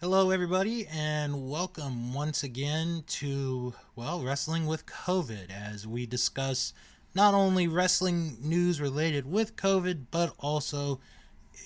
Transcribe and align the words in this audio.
Hello, 0.00 0.30
everybody, 0.30 0.86
and 0.86 1.50
welcome 1.50 2.12
once 2.12 2.42
again 2.42 3.02
to, 3.06 3.74
well, 3.94 4.22
Wrestling 4.22 4.66
with 4.66 4.86
COVID 4.86 5.50
as 5.50 5.86
we 5.86 6.06
discuss 6.06 6.72
not 7.14 7.34
only 7.34 7.66
wrestling 7.66 8.36
news 8.42 8.80
related 8.80 9.30
with 9.30 9.56
COVID, 9.56 10.06
but 10.10 10.34
also 10.38 11.00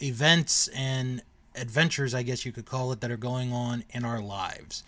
events 0.01 0.69
and 0.69 1.23
adventures, 1.55 2.15
I 2.15 2.23
guess 2.23 2.47
you 2.47 2.53
could 2.53 2.67
call 2.67 2.93
it, 2.93 3.01
that 3.01 3.11
are 3.11 3.17
going 3.17 3.53
on 3.53 3.85
in 3.91 4.05
our 4.05 4.21
lives. 4.21 4.85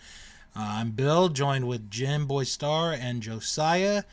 Uh, 0.54 0.61
I'm 0.79 0.93
Bill, 0.93 1.29
joined 1.29 1.66
with 1.66 1.91
Jim 1.91 2.27
Boy 2.27 2.45
Star 2.45 2.93
and 2.93 3.23
Josiah. 3.23 4.04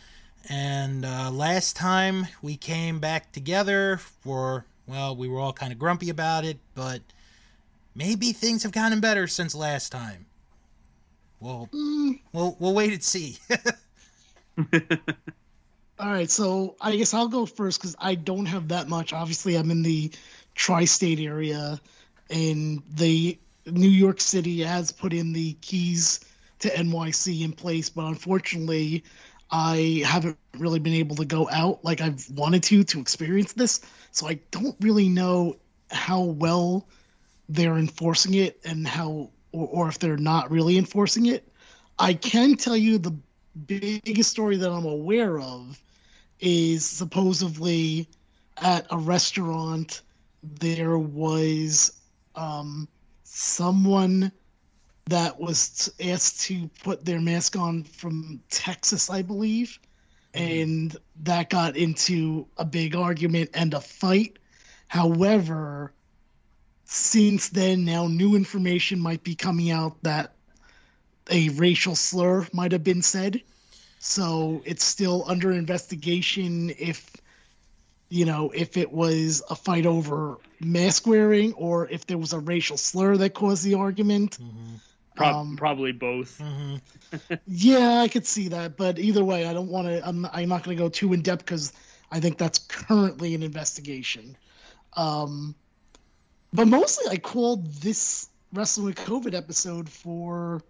And 0.49 1.05
uh, 1.05 1.29
last 1.31 1.75
time 1.75 2.27
we 2.41 2.57
came 2.57 2.99
back 2.99 3.31
together 3.31 3.97
for, 3.97 4.65
well, 4.87 5.15
we 5.15 5.27
were 5.27 5.39
all 5.39 5.53
kind 5.53 5.71
of 5.71 5.77
grumpy 5.77 6.09
about 6.09 6.45
it, 6.45 6.57
but 6.73 7.01
maybe 7.99 8.31
things 8.31 8.63
have 8.63 8.71
gotten 8.71 9.01
better 9.01 9.27
since 9.27 9.53
last 9.53 9.91
time. 9.91 10.25
Well, 11.41 11.69
mm. 11.73 12.19
we'll, 12.31 12.55
we'll 12.59 12.73
wait 12.73 12.93
and 12.93 13.03
see. 13.03 13.37
all 15.99 16.09
right, 16.09 16.31
so 16.31 16.75
I 16.79 16.95
guess 16.95 17.13
I'll 17.13 17.27
go 17.27 17.45
first 17.45 17.79
because 17.79 17.97
I 17.99 18.15
don't 18.15 18.45
have 18.45 18.69
that 18.69 18.87
much. 18.87 19.11
Obviously, 19.11 19.55
I'm 19.55 19.69
in 19.69 19.83
the 19.83 20.11
tri 20.55 20.85
state 20.85 21.19
area, 21.19 21.79
and 22.29 22.81
the 22.95 23.37
New 23.65 23.89
York 23.89 24.21
City 24.21 24.61
has 24.61 24.91
put 24.93 25.11
in 25.13 25.33
the 25.33 25.53
keys 25.61 26.21
to 26.59 26.69
NYC 26.69 27.43
in 27.43 27.51
place, 27.51 27.89
but 27.89 28.05
unfortunately, 28.05 29.03
I 29.51 30.03
haven't 30.05 30.37
really 30.57 30.79
been 30.79 30.93
able 30.93 31.17
to 31.17 31.25
go 31.25 31.49
out 31.49 31.83
like 31.83 32.01
I've 32.01 32.25
wanted 32.31 32.63
to 32.63 32.83
to 32.83 32.99
experience 32.99 33.53
this. 33.53 33.81
So 34.11 34.27
I 34.27 34.39
don't 34.51 34.75
really 34.79 35.09
know 35.09 35.57
how 35.91 36.21
well 36.21 36.87
they're 37.49 37.77
enforcing 37.77 38.35
it 38.35 38.59
and 38.63 38.87
how, 38.87 39.29
or, 39.51 39.67
or 39.67 39.89
if 39.89 39.99
they're 39.99 40.17
not 40.17 40.49
really 40.51 40.77
enforcing 40.77 41.25
it. 41.25 41.51
I 41.97 42.13
can 42.13 42.55
tell 42.55 42.77
you 42.77 42.97
the 42.97 43.15
biggest 43.65 44.29
story 44.29 44.55
that 44.57 44.71
I'm 44.71 44.85
aware 44.85 45.39
of 45.39 45.81
is 46.39 46.85
supposedly 46.85 48.07
at 48.57 48.85
a 48.91 48.97
restaurant 48.97 50.01
there 50.59 50.97
was 50.97 51.99
um, 52.35 52.87
someone 53.23 54.31
that 55.07 55.39
was 55.39 55.91
asked 55.99 56.41
to 56.41 56.69
put 56.83 57.03
their 57.03 57.19
mask 57.19 57.57
on 57.57 57.83
from 57.83 58.39
Texas, 58.49 59.09
I 59.09 59.21
believe. 59.21 59.79
Mm-hmm. 60.33 60.61
And 60.61 60.97
that 61.23 61.49
got 61.49 61.75
into 61.75 62.47
a 62.57 62.63
big 62.63 62.95
argument 62.95 63.49
and 63.53 63.73
a 63.73 63.81
fight. 63.81 64.37
However, 64.87 65.93
since 66.91 67.49
then, 67.49 67.85
now 67.85 68.07
new 68.07 68.35
information 68.35 68.99
might 68.99 69.23
be 69.23 69.35
coming 69.35 69.69
out 69.69 70.01
that 70.03 70.33
a 71.29 71.49
racial 71.49 71.95
slur 71.95 72.47
might 72.51 72.71
have 72.71 72.83
been 72.83 73.03
said. 73.03 73.41
So 73.99 74.63
it's 74.65 74.83
still 74.83 75.23
under 75.27 75.51
investigation 75.51 76.71
if, 76.79 77.11
you 78.09 78.25
know, 78.25 78.51
if 78.55 78.75
it 78.77 78.91
was 78.91 79.43
a 79.49 79.55
fight 79.55 79.85
over 79.85 80.37
mask 80.59 81.05
wearing 81.05 81.53
or 81.53 81.87
if 81.87 82.07
there 82.07 82.17
was 82.17 82.33
a 82.33 82.39
racial 82.39 82.77
slur 82.77 83.17
that 83.17 83.33
caused 83.33 83.63
the 83.63 83.75
argument. 83.75 84.39
Mm-hmm 84.41 84.75
Pro- 85.15 85.27
um, 85.27 85.57
probably 85.57 85.91
both. 85.91 86.39
Mm-hmm. 86.39 87.33
yeah, 87.47 87.99
I 87.99 88.07
could 88.07 88.25
see 88.25 88.47
that, 88.49 88.77
but 88.77 88.97
either 88.97 89.21
way, 89.21 89.45
I 89.45 89.53
don't 89.53 89.67
want 89.67 89.87
to. 89.87 90.07
I'm, 90.07 90.25
I'm 90.31 90.47
not 90.47 90.63
going 90.63 90.77
to 90.77 90.81
go 90.81 90.87
too 90.87 91.11
in 91.11 91.21
depth 91.21 91.43
because 91.43 91.73
I 92.09 92.21
think 92.21 92.37
that's 92.37 92.59
currently 92.59 93.35
an 93.35 93.43
investigation. 93.43 94.37
Um, 94.93 95.55
but 96.53 96.67
mostly, 96.67 97.11
I 97.11 97.17
called 97.17 97.65
this 97.73 98.29
Wrestling 98.51 98.87
with 98.87 98.95
COVID 98.95 99.35
episode 99.35 99.87
for 99.87 100.61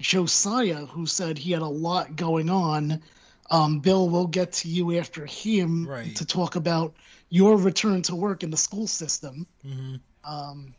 Josiah, 0.00 0.86
who 0.86 1.06
said 1.06 1.38
he 1.38 1.52
had 1.52 1.62
a 1.62 1.66
lot 1.66 2.16
going 2.16 2.50
on. 2.50 3.00
Um, 3.50 3.80
Bill, 3.80 4.08
we'll 4.08 4.26
get 4.26 4.52
to 4.54 4.68
you 4.68 4.98
after 4.98 5.24
him 5.24 5.86
right. 5.86 6.16
to 6.16 6.26
talk 6.26 6.56
about 6.56 6.94
your 7.28 7.56
return 7.56 8.02
to 8.02 8.16
work 8.16 8.42
in 8.42 8.50
the 8.50 8.56
school 8.56 8.86
system 8.86 9.46
mm-hmm. 9.64 9.96
um, 10.24 10.74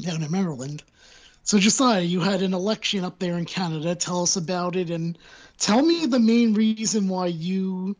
down 0.00 0.22
in 0.22 0.30
Maryland. 0.30 0.82
So, 1.44 1.58
Josiah, 1.58 2.02
you 2.02 2.20
had 2.20 2.42
an 2.42 2.54
election 2.54 3.04
up 3.04 3.18
there 3.18 3.38
in 3.38 3.44
Canada. 3.44 3.94
Tell 3.94 4.22
us 4.22 4.36
about 4.36 4.76
it 4.76 4.90
and 4.90 5.18
tell 5.58 5.82
me 5.82 6.06
the 6.06 6.20
main 6.20 6.54
reason 6.54 7.08
why 7.08 7.26
you 7.26 7.96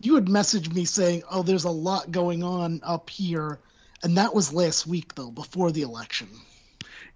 you 0.00 0.14
had 0.14 0.26
messaged 0.26 0.74
me 0.74 0.84
saying, 0.84 1.22
"Oh, 1.30 1.42
there's 1.42 1.64
a 1.64 1.70
lot 1.70 2.10
going 2.12 2.42
on 2.42 2.80
up 2.84 3.10
here," 3.10 3.60
and 4.06 4.16
that 4.18 4.32
was 4.32 4.52
last 4.52 4.86
week 4.86 5.16
though, 5.16 5.32
before 5.32 5.72
the 5.72 5.82
election. 5.82 6.28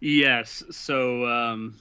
Yes. 0.01 0.65
So, 0.73 1.25
um, 1.25 1.77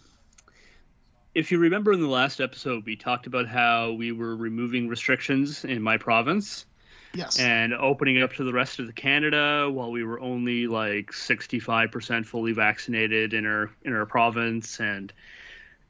if 1.33 1.51
you 1.51 1.57
remember 1.57 1.91
in 1.93 1.99
the 1.99 2.07
last 2.07 2.39
episode, 2.39 2.85
we 2.85 2.95
talked 2.95 3.25
about 3.25 3.47
how 3.47 3.93
we 3.93 4.11
were 4.11 4.35
removing 4.35 4.87
restrictions 4.87 5.65
in 5.65 5.81
my 5.81 5.97
province. 5.97 6.67
Yes. 7.15 7.39
And 7.39 7.73
opening 7.73 8.17
it 8.17 8.21
up 8.21 8.33
to 8.33 8.43
the 8.43 8.53
rest 8.53 8.77
of 8.77 8.85
the 8.85 8.93
Canada 8.93 9.67
while 9.71 9.89
we 9.89 10.03
were 10.03 10.19
only 10.19 10.67
like 10.67 11.07
65% 11.07 12.23
fully 12.27 12.51
vaccinated 12.51 13.33
in 13.33 13.47
our 13.47 13.71
in 13.81 13.93
our 13.93 14.05
province 14.05 14.79
and 14.79 15.11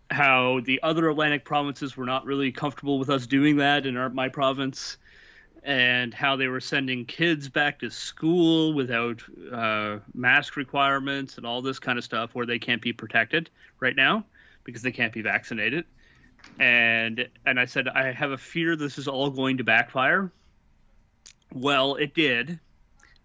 how 0.09 0.61
the 0.61 0.79
other 0.81 1.09
Atlantic 1.09 1.43
provinces 1.43 1.97
were 1.97 2.05
not 2.05 2.23
really 2.25 2.53
comfortable 2.53 2.97
with 2.97 3.09
us 3.09 3.27
doing 3.27 3.57
that 3.57 3.85
in 3.85 3.97
our 3.97 4.07
my 4.09 4.29
province 4.29 4.95
and 5.69 6.13
how 6.13 6.35
they 6.35 6.47
were 6.47 6.59
sending 6.59 7.05
kids 7.05 7.47
back 7.47 7.79
to 7.79 7.91
school 7.91 8.73
without 8.73 9.21
uh, 9.51 9.99
mask 10.13 10.55
requirements 10.55 11.37
and 11.37 11.45
all 11.45 11.61
this 11.61 11.77
kind 11.77 11.97
of 11.97 12.03
stuff 12.03 12.33
where 12.33 12.45
they 12.45 12.57
can't 12.57 12.81
be 12.81 12.91
protected 12.91 13.49
right 13.79 13.95
now 13.95 14.25
because 14.63 14.81
they 14.81 14.91
can't 14.91 15.13
be 15.13 15.21
vaccinated 15.21 15.85
and 16.59 17.27
and 17.45 17.59
I 17.59 17.65
said 17.65 17.87
I 17.87 18.11
have 18.11 18.31
a 18.31 18.37
fear 18.37 18.75
this 18.75 18.97
is 18.97 19.07
all 19.07 19.29
going 19.29 19.57
to 19.57 19.63
backfire 19.63 20.31
well, 21.53 21.95
it 21.95 22.13
did, 22.13 22.59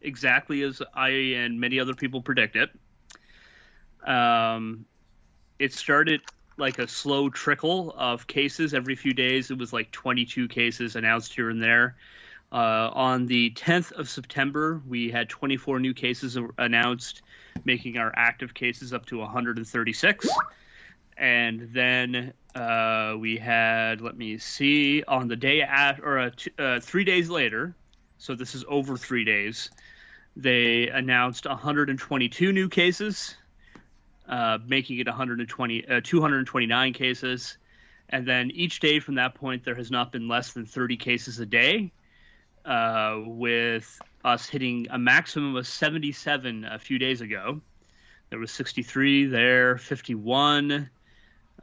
exactly 0.00 0.62
as 0.62 0.82
I 0.94 1.08
and 1.08 1.60
many 1.60 1.78
other 1.78 1.94
people 1.94 2.22
predicted. 2.22 2.70
Um, 4.06 4.86
it 5.58 5.72
started 5.72 6.20
like 6.56 6.78
a 6.78 6.86
slow 6.88 7.28
trickle 7.30 7.94
of 7.96 8.26
cases 8.26 8.74
every 8.74 8.96
few 8.96 9.12
days. 9.12 9.50
It 9.50 9.58
was 9.58 9.72
like 9.72 9.90
22 9.90 10.48
cases 10.48 10.96
announced 10.96 11.34
here 11.34 11.50
and 11.50 11.62
there. 11.62 11.96
Uh, 12.54 12.88
on 12.94 13.26
the 13.26 13.50
10th 13.50 13.90
of 13.90 14.08
September, 14.08 14.80
we 14.86 15.10
had 15.10 15.28
24 15.28 15.80
new 15.80 15.92
cases 15.92 16.38
announced, 16.56 17.22
making 17.64 17.98
our 17.98 18.12
active 18.14 18.54
cases 18.54 18.92
up 18.92 19.04
to 19.06 19.18
136. 19.18 20.28
And 21.16 21.68
then 21.72 22.32
uh, 22.54 23.16
we 23.18 23.38
had, 23.38 24.00
let 24.00 24.16
me 24.16 24.38
see, 24.38 25.02
on 25.02 25.26
the 25.26 25.34
day 25.34 25.62
after, 25.62 26.04
or 26.04 26.18
uh, 26.20 26.30
uh, 26.56 26.78
three 26.78 27.02
days 27.02 27.28
later, 27.28 27.74
so 28.18 28.36
this 28.36 28.54
is 28.54 28.64
over 28.68 28.96
three 28.96 29.24
days. 29.24 29.70
They 30.36 30.88
announced 30.88 31.46
122 31.46 32.52
new 32.52 32.68
cases, 32.68 33.34
uh, 34.28 34.58
making 34.64 35.00
it 35.00 35.08
120, 35.08 35.88
uh, 35.88 36.00
229 36.04 36.92
cases. 36.92 37.58
And 38.08 38.28
then 38.28 38.52
each 38.52 38.78
day 38.78 39.00
from 39.00 39.16
that 39.16 39.34
point, 39.34 39.64
there 39.64 39.74
has 39.74 39.90
not 39.90 40.12
been 40.12 40.28
less 40.28 40.52
than 40.52 40.66
30 40.66 40.96
cases 40.98 41.40
a 41.40 41.46
day, 41.46 41.90
uh, 42.64 43.20
with 43.24 44.00
us 44.24 44.48
hitting 44.48 44.86
a 44.90 44.98
maximum 44.98 45.56
of 45.56 45.66
77 45.66 46.64
a 46.64 46.78
few 46.78 46.98
days 46.98 47.20
ago. 47.20 47.60
There 48.30 48.38
was 48.38 48.50
63 48.52 49.26
there, 49.26 49.76
51. 49.76 50.90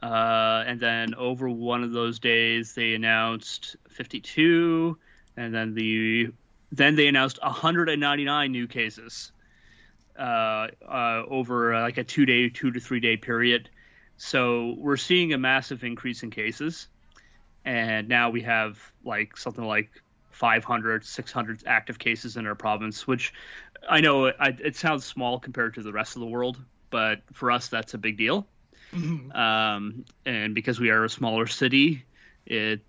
Uh, 0.02 0.64
and 0.66 0.80
then 0.80 1.14
over 1.14 1.48
one 1.48 1.84
of 1.84 1.92
those 1.92 2.18
days, 2.18 2.74
they 2.74 2.94
announced 2.94 3.76
52. 3.88 4.96
And 5.36 5.54
then 5.54 5.74
the 5.74 6.32
then 6.70 6.96
they 6.96 7.06
announced 7.06 7.38
199 7.42 8.50
new 8.50 8.66
cases 8.66 9.30
uh, 10.18 10.68
uh, 10.88 11.22
over 11.28 11.74
uh, 11.74 11.82
like 11.82 11.98
a 11.98 12.04
two 12.04 12.24
day, 12.24 12.48
two 12.48 12.70
to 12.72 12.80
three 12.80 13.00
day 13.00 13.16
period. 13.16 13.68
So 14.16 14.74
we're 14.78 14.96
seeing 14.96 15.32
a 15.32 15.38
massive 15.38 15.84
increase 15.84 16.22
in 16.22 16.30
cases. 16.30 16.88
And 17.64 18.08
now 18.08 18.30
we 18.30 18.42
have 18.42 18.78
like 19.04 19.36
something 19.36 19.64
like 19.64 19.90
500, 20.32 21.04
600 21.04 21.62
active 21.66 21.98
cases 21.98 22.36
in 22.36 22.46
our 22.46 22.54
province, 22.54 23.06
which 23.06 23.32
I 23.88 24.00
know 24.00 24.26
it, 24.26 24.36
it 24.40 24.76
sounds 24.76 25.04
small 25.04 25.38
compared 25.38 25.74
to 25.74 25.82
the 25.82 25.92
rest 25.92 26.16
of 26.16 26.20
the 26.20 26.26
world, 26.26 26.58
but 26.90 27.22
for 27.32 27.50
us, 27.50 27.68
that's 27.68 27.94
a 27.94 27.98
big 27.98 28.16
deal. 28.16 28.46
Mm-hmm. 28.92 29.32
Um, 29.32 30.04
and 30.26 30.54
because 30.54 30.78
we 30.78 30.90
are 30.90 31.04
a 31.04 31.08
smaller 31.08 31.46
city, 31.46 32.04
it 32.46 32.80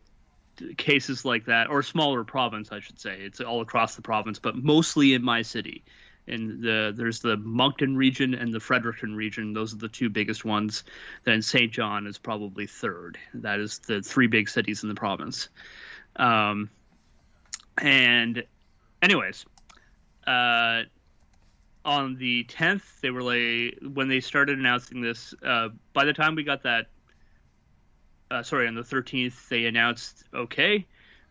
cases 0.78 1.25
like 1.25 1.45
that, 1.45 1.69
or 1.69 1.81
smaller 1.84 2.24
province, 2.24 2.72
I 2.72 2.80
should 2.80 3.00
say. 3.00 3.19
It's 3.22 3.42
all 3.42 3.62
across 3.62 3.95
the 3.95 4.01
province, 4.01 4.40
but 4.40 4.56
mostly 4.56 5.13
in 5.13 5.24
my 5.24 5.42
city. 5.42 5.84
And 6.28 6.62
the 6.62 6.94
there's 6.95 7.19
the 7.19 7.36
Moncton 7.36 7.98
region 7.98 8.34
and 8.34 8.54
the 8.54 8.60
Fredericton 8.60 9.13
region. 9.16 9.54
Those 9.54 9.74
are 9.74 9.78
the 9.78 9.90
two 9.90 10.10
biggest 10.10 10.45
ones. 10.45 10.84
Then 11.25 11.42
Saint 11.42 11.74
John 11.74 12.07
is 12.07 12.18
probably 12.18 12.66
third. 12.66 13.18
That 13.34 13.60
is 13.60 13.80
the 13.80 14.01
three 14.01 14.28
big 14.28 14.48
cities 14.48 14.84
in 14.84 14.90
the 14.90 14.95
province. 14.95 15.50
Um, 16.16 16.69
and, 17.78 18.44
anyways, 19.02 19.46
uh, 20.28 20.84
on 21.86 22.16
the 22.16 22.46
10th, 22.46 23.02
they 23.02 23.10
were 23.10 23.24
like 23.24 23.78
when 23.94 24.08
they 24.08 24.20
started 24.20 24.58
announcing 24.58 25.02
this. 25.02 25.34
Uh, 25.46 25.70
by 25.94 26.06
the 26.06 26.14
time 26.14 26.36
we 26.36 26.44
got 26.44 26.64
that, 26.64 26.88
uh, 28.31 28.44
sorry, 28.44 28.68
on 28.68 28.75
the 28.75 28.81
13th, 28.81 29.48
they 29.50 29.66
announced, 29.66 30.24
okay, 30.34 30.86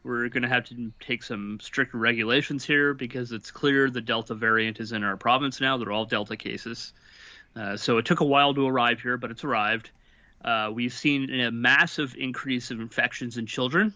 we're 0.05 0.29
going 0.29 0.43
to 0.43 0.49
have 0.49 0.65
to 0.67 0.93
take 1.01 1.23
some 1.23 1.59
stricter 1.61 1.97
regulations 1.97 2.65
here 2.65 2.93
because 2.93 3.33
it's 3.33 3.51
clear 3.51 3.89
the 3.89 4.01
Delta 4.01 4.35
variant 4.35 4.81
is 4.81 4.93
in 4.93 5.05
our 5.05 5.17
province 5.17 5.61
now. 5.61 5.77
They're 5.77 5.93
all 5.93 6.05
Delta 6.05 6.37
cases. 6.37 6.93
Uh, 7.55 7.77
so 7.77 7.99
it 7.99 8.05
took 8.05 8.21
a 8.21 8.25
while 8.25 8.55
to 8.55 8.67
arrive 8.67 9.01
here, 9.01 9.17
but 9.17 9.31
it's 9.31 9.45
arrived. 9.45 9.91
Uh, 10.45 10.71
we've 10.73 10.93
seen 10.93 11.31
a 11.41 11.51
massive 11.51 12.17
increase 12.19 12.71
of 12.71 12.81
infections 12.81 13.37
in 13.37 13.47
children. 13.47 13.95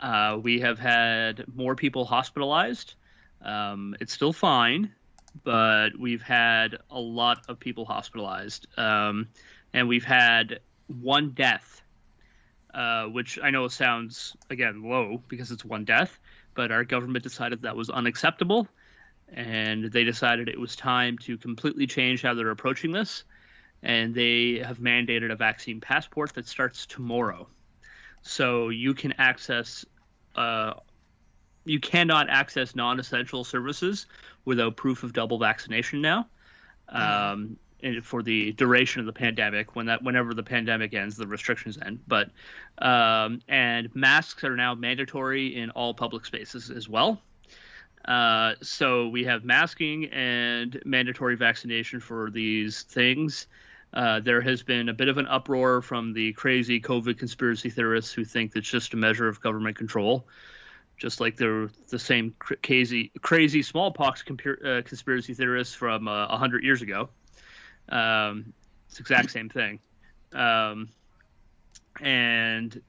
Uh, 0.00 0.38
we 0.42 0.60
have 0.60 0.78
had 0.78 1.44
more 1.54 1.76
people 1.76 2.04
hospitalized. 2.06 2.94
Um, 3.42 3.94
it's 4.00 4.12
still 4.12 4.32
fine, 4.32 4.92
but 5.44 5.90
we've 5.98 6.22
had 6.22 6.78
a 6.90 6.98
lot 6.98 7.44
of 7.48 7.60
people 7.60 7.84
hospitalized. 7.84 8.66
Um, 8.78 9.28
and 9.74 9.88
we've 9.88 10.04
had 10.04 10.60
one 10.86 11.30
death, 11.30 11.82
uh, 12.72 13.04
which 13.04 13.38
I 13.42 13.50
know 13.50 13.68
sounds, 13.68 14.36
again, 14.48 14.82
low 14.82 15.22
because 15.28 15.50
it's 15.50 15.64
one 15.64 15.84
death, 15.84 16.18
but 16.54 16.72
our 16.72 16.84
government 16.84 17.22
decided 17.22 17.62
that 17.62 17.76
was 17.76 17.90
unacceptable. 17.90 18.66
And 19.32 19.84
they 19.84 20.04
decided 20.04 20.48
it 20.48 20.58
was 20.58 20.74
time 20.74 21.18
to 21.18 21.36
completely 21.36 21.86
change 21.86 22.22
how 22.22 22.34
they're 22.34 22.50
approaching 22.50 22.90
this. 22.90 23.24
And 23.82 24.14
they 24.14 24.62
have 24.64 24.78
mandated 24.78 25.30
a 25.30 25.36
vaccine 25.36 25.80
passport 25.80 26.34
that 26.34 26.48
starts 26.48 26.86
tomorrow. 26.86 27.46
So 28.22 28.68
you 28.68 28.92
can 28.94 29.14
access 29.18 29.84
uh, 30.36 30.74
you 31.64 31.80
cannot 31.80 32.28
access 32.28 32.74
non-essential 32.74 33.44
services 33.44 34.06
without 34.44 34.76
proof 34.76 35.02
of 35.02 35.12
double 35.12 35.38
vaccination 35.38 36.00
now. 36.00 36.26
Um, 36.88 37.56
and 37.82 38.04
for 38.04 38.22
the 38.22 38.52
duration 38.52 39.00
of 39.00 39.06
the 39.06 39.12
pandemic, 39.12 39.74
when 39.74 39.86
that 39.86 40.02
whenever 40.02 40.34
the 40.34 40.42
pandemic 40.42 40.92
ends, 40.92 41.16
the 41.16 41.26
restrictions 41.26 41.78
end. 41.84 42.00
But 42.06 42.30
um, 42.78 43.40
and 43.48 43.94
masks 43.94 44.44
are 44.44 44.56
now 44.56 44.74
mandatory 44.74 45.56
in 45.56 45.70
all 45.70 45.94
public 45.94 46.26
spaces 46.26 46.70
as 46.70 46.88
well. 46.88 47.20
Uh, 48.04 48.54
so 48.62 49.08
we 49.08 49.24
have 49.24 49.44
masking 49.44 50.06
and 50.06 50.80
mandatory 50.84 51.36
vaccination 51.36 52.00
for 52.00 52.30
these 52.30 52.82
things. 52.82 53.46
Uh, 53.92 54.20
there 54.20 54.40
has 54.40 54.62
been 54.62 54.88
a 54.88 54.94
bit 54.94 55.08
of 55.08 55.18
an 55.18 55.26
uproar 55.26 55.82
from 55.82 56.12
the 56.12 56.32
crazy 56.34 56.80
COVID 56.80 57.18
conspiracy 57.18 57.70
theorists 57.70 58.12
who 58.12 58.24
think 58.24 58.52
it's 58.54 58.70
just 58.70 58.94
a 58.94 58.96
measure 58.96 59.26
of 59.26 59.40
government 59.40 59.76
control, 59.76 60.28
just 60.96 61.20
like 61.20 61.36
they're 61.36 61.68
the 61.88 61.98
same 61.98 62.34
crazy, 62.38 63.10
crazy 63.20 63.62
smallpox 63.62 64.22
uh, 64.22 64.82
conspiracy 64.84 65.34
theorists 65.34 65.74
from 65.74 66.06
uh, 66.06 66.28
100 66.28 66.62
years 66.62 66.82
ago. 66.82 67.08
Um, 67.88 68.52
it's 68.86 68.98
the 68.98 69.02
exact 69.02 69.32
same 69.32 69.48
thing. 69.48 69.80
Um, 70.32 70.88
and 72.00 72.80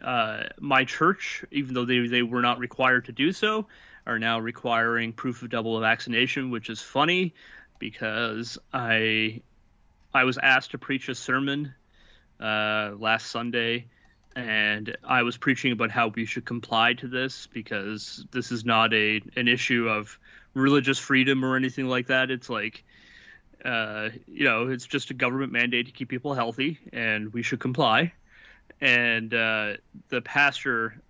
uh, 0.00 0.44
my 0.60 0.84
church, 0.84 1.44
even 1.50 1.74
though 1.74 1.84
they, 1.84 2.06
they 2.06 2.22
were 2.22 2.42
not 2.42 2.60
required 2.60 3.06
to 3.06 3.12
do 3.12 3.32
so, 3.32 3.66
are 4.06 4.18
now 4.20 4.38
requiring 4.38 5.12
proof 5.12 5.42
of 5.42 5.50
double 5.50 5.78
vaccination, 5.80 6.50
which 6.50 6.70
is 6.70 6.80
funny 6.80 7.34
because 7.78 8.58
I 8.72 9.42
I 10.12 10.24
was 10.24 10.38
asked 10.38 10.72
to 10.72 10.78
preach 10.78 11.08
a 11.08 11.14
sermon 11.14 11.74
uh, 12.40 12.92
last 12.98 13.28
Sunday, 13.28 13.86
and 14.34 14.96
I 15.04 15.22
was 15.22 15.36
preaching 15.36 15.72
about 15.72 15.90
how 15.90 16.08
we 16.08 16.24
should 16.24 16.44
comply 16.44 16.94
to 16.94 17.08
this 17.08 17.46
because 17.52 18.24
this 18.32 18.50
is 18.50 18.64
not 18.64 18.92
a 18.92 19.20
an 19.36 19.48
issue 19.48 19.88
of 19.88 20.18
religious 20.54 20.98
freedom 20.98 21.44
or 21.44 21.56
anything 21.56 21.86
like 21.86 22.08
that. 22.08 22.30
It's 22.30 22.50
like, 22.50 22.82
uh, 23.64 24.10
you 24.26 24.44
know, 24.44 24.68
it's 24.68 24.86
just 24.86 25.10
a 25.10 25.14
government 25.14 25.52
mandate 25.52 25.86
to 25.86 25.92
keep 25.92 26.08
people 26.08 26.34
healthy, 26.34 26.78
and 26.92 27.32
we 27.32 27.42
should 27.42 27.60
comply. 27.60 28.12
And 28.80 29.32
uh, 29.32 29.74
the 30.08 30.22
pastor 30.22 31.00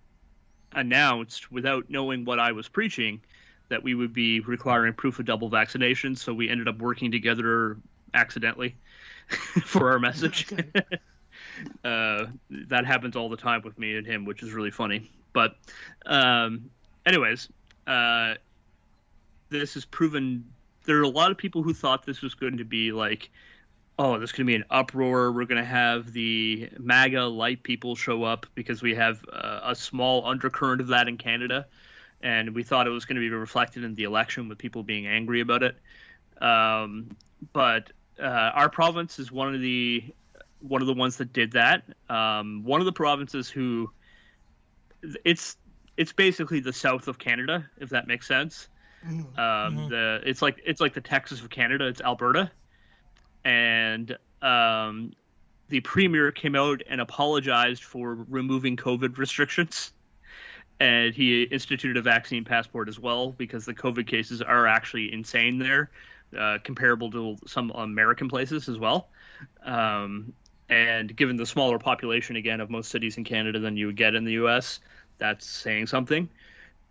announced, 0.73 1.51
without 1.51 1.89
knowing 1.89 2.25
what 2.25 2.39
I 2.39 2.51
was 2.51 2.67
preaching, 2.67 3.21
that 3.69 3.81
we 3.81 3.95
would 3.95 4.13
be 4.13 4.41
requiring 4.41 4.93
proof 4.93 5.19
of 5.19 5.25
double 5.25 5.49
vaccination. 5.49 6.15
So 6.15 6.33
we 6.33 6.49
ended 6.49 6.67
up 6.67 6.77
working 6.77 7.11
together 7.11 7.77
accidentally 8.13 8.75
for 9.65 9.91
our 9.91 9.99
message. 9.99 10.47
uh, 11.83 12.25
that 12.49 12.85
happens 12.85 13.15
all 13.15 13.29
the 13.29 13.37
time 13.37 13.61
with 13.63 13.77
me 13.77 13.95
and 13.95 14.05
him, 14.05 14.25
which 14.25 14.43
is 14.43 14.51
really 14.51 14.71
funny. 14.71 15.09
But, 15.33 15.55
um, 16.05 16.69
anyways, 17.05 17.49
uh, 17.87 18.35
this 19.49 19.73
has 19.75 19.85
proven 19.85 20.45
there 20.85 20.97
are 20.97 21.03
a 21.03 21.09
lot 21.09 21.31
of 21.31 21.37
people 21.37 21.61
who 21.63 21.73
thought 21.73 22.05
this 22.05 22.21
was 22.21 22.33
going 22.33 22.57
to 22.57 22.65
be 22.65 22.91
like, 22.91 23.29
oh, 23.99 24.17
there's 24.17 24.31
going 24.31 24.47
to 24.47 24.51
be 24.51 24.55
an 24.55 24.63
uproar. 24.71 25.31
We're 25.31 25.45
going 25.45 25.61
to 25.61 25.69
have 25.69 26.11
the 26.11 26.69
MAGA 26.79 27.23
light 27.25 27.61
people 27.61 27.95
show 27.95 28.23
up 28.23 28.45
because 28.55 28.81
we 28.81 28.95
have 28.95 29.23
uh, 29.31 29.59
a 29.63 29.75
small 29.75 30.25
undercurrent 30.25 30.81
of 30.81 30.87
that 30.87 31.07
in 31.07 31.17
Canada. 31.17 31.67
And 32.23 32.55
we 32.55 32.63
thought 32.63 32.87
it 32.87 32.91
was 32.91 33.05
going 33.05 33.15
to 33.15 33.21
be 33.21 33.29
reflected 33.29 33.83
in 33.83 33.95
the 33.95 34.03
election 34.03 34.49
with 34.49 34.57
people 34.57 34.83
being 34.83 35.07
angry 35.07 35.41
about 35.41 35.63
it. 35.63 35.75
Um, 36.41 37.15
but 37.53 37.91
uh, 38.21 38.51
our 38.53 38.69
province 38.69 39.19
is 39.19 39.31
one 39.31 39.53
of 39.53 39.61
the 39.61 40.13
one 40.61 40.81
of 40.81 40.87
the 40.87 40.93
ones 40.93 41.17
that 41.17 41.33
did 41.33 41.51
that. 41.53 41.83
Um, 42.09 42.63
one 42.63 42.79
of 42.79 42.85
the 42.85 42.91
provinces 42.91 43.49
who 43.49 43.89
it's 45.25 45.57
it's 45.97 46.13
basically 46.13 46.59
the 46.59 46.73
south 46.73 47.07
of 47.07 47.17
Canada, 47.17 47.69
if 47.79 47.89
that 47.89 48.07
makes 48.07 48.27
sense. 48.27 48.67
Mm-hmm. 49.05 49.39
Um, 49.39 49.77
mm-hmm. 49.77 49.89
The 49.89 50.21
it's 50.25 50.41
like 50.41 50.61
it's 50.65 50.79
like 50.79 50.93
the 50.93 51.01
Texas 51.01 51.41
of 51.41 51.49
Canada. 51.49 51.87
It's 51.87 52.01
Alberta, 52.01 52.51
and 53.43 54.15
um, 54.41 55.13
the 55.69 55.79
premier 55.81 56.31
came 56.31 56.55
out 56.55 56.81
and 56.87 57.01
apologized 57.01 57.83
for 57.83 58.25
removing 58.29 58.77
COVID 58.77 59.17
restrictions, 59.17 59.93
and 60.79 61.13
he 61.13 61.43
instituted 61.43 61.97
a 61.97 62.01
vaccine 62.01 62.45
passport 62.45 62.87
as 62.87 62.99
well 62.99 63.31
because 63.31 63.65
the 63.65 63.73
COVID 63.73 64.05
cases 64.05 64.41
are 64.41 64.67
actually 64.67 65.11
insane 65.11 65.57
there 65.57 65.89
uh, 66.37 66.57
comparable 66.63 67.11
to 67.11 67.37
some 67.47 67.71
American 67.71 68.29
places 68.29 68.69
as 68.69 68.77
well. 68.77 69.09
Um, 69.63 70.33
and 70.69 71.13
given 71.15 71.35
the 71.35 71.45
smaller 71.45 71.77
population 71.77 72.37
again 72.37 72.61
of 72.61 72.69
most 72.69 72.89
cities 72.89 73.17
in 73.17 73.23
Canada 73.23 73.59
than 73.59 73.75
you 73.75 73.87
would 73.87 73.97
get 73.97 74.15
in 74.15 74.23
the 74.23 74.33
U.S., 74.33 74.79
that's 75.17 75.45
saying 75.45 75.87
something. 75.87 76.29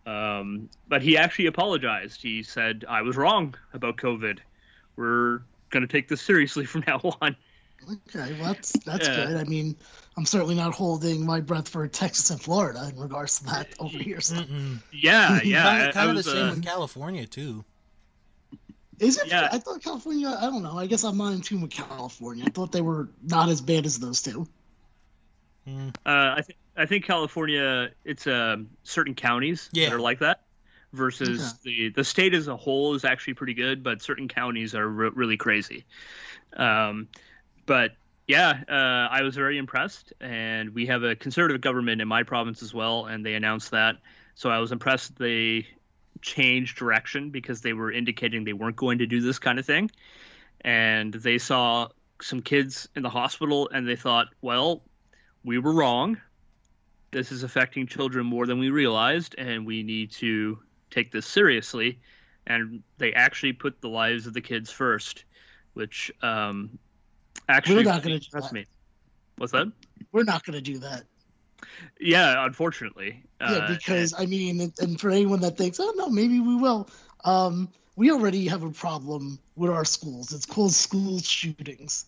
Um, 0.07 0.69
but 0.89 1.03
he 1.03 1.17
actually 1.17 1.47
apologized. 1.47 2.23
He 2.23 2.43
said, 2.43 2.85
"I 2.89 3.03
was 3.03 3.17
wrong 3.17 3.55
about 3.73 3.97
COVID. 3.97 4.39
We're 4.97 5.43
going 5.71 5.83
to 5.83 5.87
take 5.87 6.09
this 6.09 6.21
seriously 6.21 6.65
from 6.67 6.85
now 6.87 7.01
on." 7.21 7.37
Okay, 7.91 8.37
well 8.39 8.53
that's 8.53 8.73
that's 8.85 9.09
yeah. 9.09 9.27
good. 9.27 9.37
I 9.37 9.45
mean, 9.45 9.77
I'm 10.17 10.27
certainly 10.27 10.55
not 10.55 10.75
holding 10.75 11.25
my 11.25 11.41
breath 11.41 11.69
for 11.69 11.87
Texas 11.89 12.31
and 12.31 12.41
Florida 12.41 12.91
in 12.93 13.01
regards 13.01 13.39
to 13.39 13.45
that 13.47 13.69
over 13.79 13.97
here. 13.97 14.21
So. 14.21 14.43
Yeah, 14.93 15.41
yeah, 15.45 15.63
kind 15.63 15.89
of, 15.89 15.95
kind 15.95 16.11
of 16.11 16.17
the 16.17 16.23
same 16.23 16.47
uh, 16.47 16.51
with 16.51 16.65
California 16.65 17.27
too. 17.27 17.65
Is 19.01 19.19
it? 19.19 19.29
Yeah. 19.29 19.49
I 19.51 19.59
thought 19.59 19.83
California. 19.83 20.29
I 20.29 20.43
don't 20.43 20.63
know. 20.63 20.79
I 20.79 20.87
guess 20.87 21.05
I'm 21.05 21.17
not 21.17 21.33
in 21.33 21.41
tune 21.41 21.63
with 21.63 21.71
California. 21.71 22.45
I 22.47 22.51
thought 22.51 22.71
they 22.71 22.83
were 22.83 23.09
not 23.23 23.49
as 23.49 23.61
bad 23.61 23.87
as 23.87 23.99
those 23.99 24.21
two. 24.21 24.47
Hmm. 25.67 25.89
Uh, 26.05 26.35
I 26.37 26.43
think 26.43 26.59
I 26.77 26.87
think 26.87 27.05
California. 27.07 27.91
It's 28.05 28.27
uh, 28.27 28.59
certain 28.85 29.15
counties 29.15 29.71
yeah. 29.73 29.89
that 29.89 29.97
are 29.97 30.01
like 30.01 30.21
that. 30.21 30.43
Versus 30.93 31.41
okay. 31.41 31.59
the 31.65 31.89
the 31.91 32.05
state 32.05 32.35
as 32.35 32.49
a 32.49 32.57
whole 32.57 32.95
is 32.95 33.05
actually 33.05 33.35
pretty 33.35 33.55
good, 33.55 33.83
but 33.83 34.03
certain 34.03 34.29
counties 34.29 34.75
are 34.75 34.89
re- 34.89 35.11
really 35.15 35.37
crazy. 35.37 35.85
Um, 36.57 37.09
but 37.65 37.93
yeah, 38.27 38.63
uh, 38.69 39.09
I 39.13 39.23
was 39.23 39.35
very 39.35 39.57
impressed, 39.57 40.13
and 40.21 40.75
we 40.75 40.87
have 40.87 41.05
a 41.05 41.17
conservative 41.17 41.61
government 41.61 42.03
in 42.03 42.09
my 42.09 42.23
province 42.25 42.63
as 42.63 42.75
well, 42.75 43.07
and 43.07 43.25
they 43.25 43.35
announced 43.35 43.71
that. 43.71 43.97
So 44.35 44.51
I 44.51 44.59
was 44.59 44.73
impressed 44.73 45.17
they 45.17 45.67
change 46.23 46.75
direction 46.75 47.31
because 47.31 47.61
they 47.61 47.73
were 47.73 47.91
indicating 47.91 48.45
they 48.45 48.53
weren't 48.53 48.77
going 48.77 48.99
to 48.99 49.07
do 49.07 49.21
this 49.21 49.39
kind 49.39 49.59
of 49.59 49.67
thing. 49.67 49.91
And 50.63 51.13
they 51.13 51.39
saw 51.39 51.89
some 52.21 52.43
kids 52.43 52.89
in 52.95 53.03
the 53.03 53.11
hospital 53.11 53.71
and 53.73 53.89
they 53.89 53.97
thought, 53.97 54.29
well, 54.43 54.83
we 55.45 55.59
were 55.59 55.73
wrong. 55.73 56.19
This 57.11 57.33
is 57.33 57.43
affecting 57.43 57.87
children 57.87 58.27
more 58.27 58.47
than 58.47 58.59
we 58.59 58.71
realized, 58.71 59.35
and 59.37 59.67
we 59.67 59.83
need 59.83 60.13
to 60.13 60.61
take 60.91 61.11
this 61.11 61.27
seriously. 61.27 61.99
And 62.47 62.83
they 62.99 63.13
actually 63.13 63.53
put 63.53 63.81
the 63.81 63.89
lives 63.89 64.27
of 64.27 64.35
the 64.35 64.41
kids 64.41 64.71
first, 64.71 65.25
which 65.75 66.13
um, 66.23 66.79
actually 67.49 67.77
we're 67.77 67.91
not 67.91 68.03
going 68.03 68.21
to 68.21 68.31
trust 68.31 68.53
me. 68.53 68.67
What's 69.39 69.53
that? 69.53 69.73
We're 70.13 70.25
not 70.25 70.45
going 70.45 70.55
to 70.55 70.61
do 70.61 70.79
that. 70.79 71.05
Yeah, 72.01 72.45
unfortunately. 72.45 73.23
Yeah, 73.41 73.47
uh, 73.47 73.69
because 73.69 74.15
I 74.17 74.27
mean, 74.27 74.73
and 74.79 75.01
for 75.01 75.11
anyone 75.11 75.41
that 75.41 75.57
thinks, 75.57 75.79
oh 75.81 75.93
no, 75.97 76.09
maybe 76.09 76.41
we 76.41 76.57
will. 76.57 76.89
Um, 77.25 77.69
we 77.97 78.11
already 78.11 78.49
have 78.49 78.63
a 78.63 78.71
problem 78.71 79.39
with 79.57 79.71
our 79.71 79.85
schools. 79.85 80.33
It's 80.33 80.47
called 80.47 80.73
school 80.73 81.19
shootings. 81.19 82.07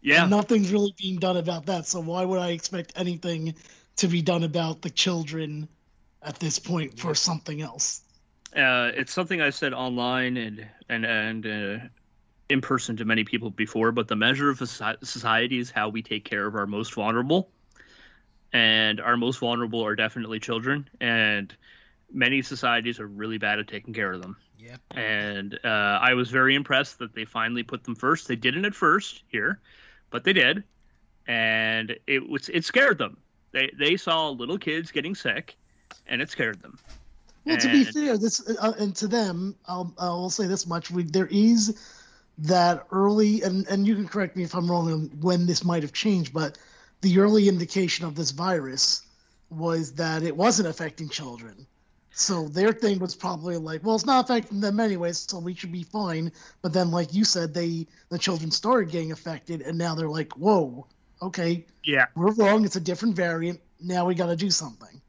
Yeah. 0.00 0.22
And 0.22 0.30
nothing's 0.30 0.72
really 0.72 0.94
being 0.96 1.18
done 1.18 1.36
about 1.36 1.66
that. 1.66 1.86
So 1.86 2.00
why 2.00 2.24
would 2.24 2.38
I 2.38 2.50
expect 2.50 2.92
anything 2.96 3.54
to 3.96 4.08
be 4.08 4.22
done 4.22 4.44
about 4.44 4.80
the 4.80 4.90
children 4.90 5.68
at 6.22 6.38
this 6.38 6.58
point 6.58 6.98
for 6.98 7.14
something 7.14 7.60
else? 7.60 8.00
Uh, 8.56 8.92
it's 8.94 9.12
something 9.12 9.40
I 9.40 9.50
said 9.50 9.74
online 9.74 10.36
and 10.38 10.66
and 10.88 11.04
and 11.04 11.46
uh, 11.46 11.84
in 12.48 12.60
person 12.62 12.96
to 12.96 13.04
many 13.04 13.24
people 13.24 13.50
before. 13.50 13.92
But 13.92 14.08
the 14.08 14.16
measure 14.16 14.48
of 14.48 14.58
society 14.58 15.58
is 15.58 15.70
how 15.70 15.90
we 15.90 16.02
take 16.02 16.24
care 16.24 16.46
of 16.46 16.54
our 16.54 16.66
most 16.66 16.94
vulnerable, 16.94 17.50
and 18.52 19.00
our 19.00 19.16
most 19.16 19.38
vulnerable 19.38 19.84
are 19.84 19.96
definitely 19.96 20.40
children. 20.40 20.88
And 21.00 21.54
many 22.12 22.42
societies 22.42 23.00
are 23.00 23.06
really 23.06 23.38
bad 23.38 23.58
at 23.58 23.68
taking 23.68 23.94
care 23.94 24.12
of 24.12 24.22
them. 24.22 24.36
yeah 24.58 24.76
And 24.90 25.58
uh, 25.64 25.98
I 26.00 26.14
was 26.14 26.30
very 26.30 26.54
impressed 26.54 26.98
that 26.98 27.14
they 27.14 27.24
finally 27.24 27.62
put 27.62 27.84
them 27.84 27.94
first. 27.94 28.28
They 28.28 28.36
didn't 28.36 28.64
at 28.64 28.74
first 28.74 29.22
here, 29.28 29.60
but 30.10 30.24
they 30.24 30.32
did, 30.32 30.64
and 31.26 31.96
it 32.06 32.28
was 32.28 32.48
it 32.48 32.64
scared 32.64 32.98
them. 32.98 33.16
They 33.52 33.70
they 33.78 33.96
saw 33.96 34.30
little 34.30 34.58
kids 34.58 34.90
getting 34.90 35.14
sick, 35.14 35.56
and 36.06 36.22
it 36.22 36.30
scared 36.30 36.62
them. 36.62 36.78
Well, 37.44 37.54
and... 37.54 37.62
to 37.62 37.68
be 37.68 37.84
fair, 37.84 38.18
this 38.18 38.46
uh, 38.48 38.72
and 38.78 38.94
to 38.96 39.08
them, 39.08 39.54
I'll 39.66 39.92
I'll 39.98 40.30
say 40.30 40.46
this 40.46 40.66
much: 40.66 40.90
we, 40.90 41.02
there 41.02 41.28
is 41.30 41.78
that 42.38 42.86
early, 42.90 43.42
and 43.42 43.66
and 43.68 43.86
you 43.86 43.94
can 43.94 44.08
correct 44.08 44.36
me 44.36 44.44
if 44.44 44.54
I'm 44.54 44.70
wrong 44.70 44.92
on 44.92 45.10
when 45.20 45.46
this 45.46 45.64
might 45.64 45.82
have 45.82 45.92
changed, 45.92 46.32
but 46.32 46.58
the 47.00 47.18
early 47.18 47.48
indication 47.48 48.04
of 48.04 48.14
this 48.14 48.30
virus 48.30 49.02
was 49.50 49.92
that 49.92 50.22
it 50.22 50.36
wasn't 50.36 50.68
affecting 50.68 51.08
children 51.08 51.66
so 52.18 52.48
their 52.48 52.72
thing 52.72 52.98
was 52.98 53.14
probably 53.14 53.58
like, 53.58 53.84
well, 53.84 53.94
it's 53.94 54.04
not 54.04 54.24
affecting 54.24 54.60
them 54.60 54.80
anyways, 54.80 55.18
so 55.18 55.38
we 55.38 55.54
should 55.54 55.70
be 55.70 55.84
fine. 55.84 56.32
But 56.62 56.72
then, 56.72 56.90
like 56.90 57.14
you 57.14 57.24
said, 57.24 57.54
they 57.54 57.86
the 58.08 58.18
children 58.18 58.50
started 58.50 58.90
getting 58.90 59.12
affected, 59.12 59.62
and 59.62 59.78
now 59.78 59.94
they're 59.94 60.08
like, 60.08 60.32
whoa, 60.32 60.88
okay, 61.22 61.64
yeah, 61.84 62.06
we're 62.16 62.32
wrong. 62.32 62.64
It's 62.64 62.74
a 62.74 62.80
different 62.80 63.14
variant. 63.14 63.60
Now 63.80 64.04
we 64.04 64.16
got 64.16 64.26
to 64.26 64.36
do 64.36 64.50
something. 64.50 65.00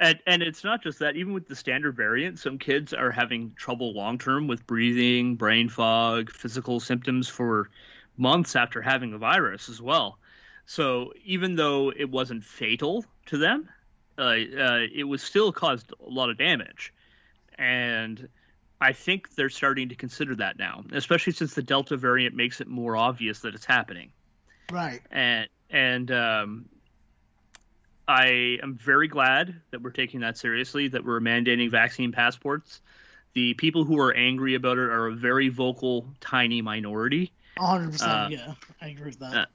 And 0.00 0.18
and 0.26 0.42
it's 0.42 0.64
not 0.64 0.82
just 0.82 0.98
that. 0.98 1.14
Even 1.14 1.32
with 1.32 1.46
the 1.46 1.54
standard 1.54 1.94
variant, 1.94 2.40
some 2.40 2.58
kids 2.58 2.92
are 2.92 3.12
having 3.12 3.52
trouble 3.56 3.94
long 3.94 4.18
term 4.18 4.48
with 4.48 4.66
breathing, 4.66 5.36
brain 5.36 5.68
fog, 5.68 6.32
physical 6.32 6.80
symptoms 6.80 7.28
for 7.28 7.70
months 8.16 8.56
after 8.56 8.82
having 8.82 9.12
the 9.12 9.18
virus 9.18 9.68
as 9.68 9.80
well. 9.80 10.18
So 10.66 11.12
even 11.24 11.54
though 11.54 11.92
it 11.96 12.10
wasn't 12.10 12.44
fatal 12.44 13.04
to 13.26 13.38
them, 13.38 13.68
uh, 14.18 14.22
uh, 14.22 14.86
it 14.92 15.06
was 15.08 15.22
still 15.22 15.52
caused 15.52 15.92
a 16.04 16.10
lot 16.10 16.30
of 16.30 16.38
damage, 16.38 16.92
and 17.58 18.28
I 18.80 18.92
think 18.92 19.34
they're 19.34 19.50
starting 19.50 19.88
to 19.90 19.94
consider 19.94 20.34
that 20.36 20.58
now, 20.58 20.84
especially 20.92 21.32
since 21.32 21.54
the 21.54 21.62
Delta 21.62 21.96
variant 21.96 22.34
makes 22.34 22.60
it 22.60 22.66
more 22.66 22.96
obvious 22.96 23.40
that 23.40 23.54
it's 23.54 23.64
happening. 23.64 24.10
Right. 24.70 25.00
And 25.10 25.48
and 25.70 26.10
um, 26.10 26.64
I 28.08 28.58
am 28.62 28.74
very 28.74 29.08
glad 29.08 29.60
that 29.70 29.82
we're 29.82 29.90
taking 29.90 30.20
that 30.20 30.36
seriously. 30.36 30.88
That 30.88 31.04
we're 31.04 31.20
mandating 31.20 31.70
vaccine 31.70 32.12
passports. 32.12 32.80
The 33.34 33.54
people 33.54 33.84
who 33.84 34.00
are 34.00 34.14
angry 34.14 34.54
about 34.54 34.78
it 34.78 34.88
are 34.88 35.08
a 35.08 35.14
very 35.14 35.50
vocal, 35.50 36.06
tiny 36.20 36.62
minority. 36.62 37.32
100. 37.58 37.86
Uh, 37.86 37.90
percent 37.90 38.32
Yeah, 38.32 38.54
I 38.80 38.88
agree 38.88 39.06
with 39.06 39.18
that. 39.20 39.48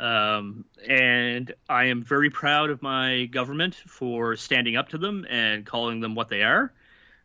Um, 0.00 0.64
and 0.88 1.52
I 1.68 1.86
am 1.86 2.02
very 2.02 2.30
proud 2.30 2.70
of 2.70 2.80
my 2.80 3.26
government 3.26 3.74
for 3.74 4.34
standing 4.34 4.74
up 4.74 4.88
to 4.90 4.98
them 4.98 5.26
and 5.28 5.66
calling 5.66 6.00
them 6.00 6.14
what 6.14 6.30
they 6.30 6.42
are, 6.42 6.72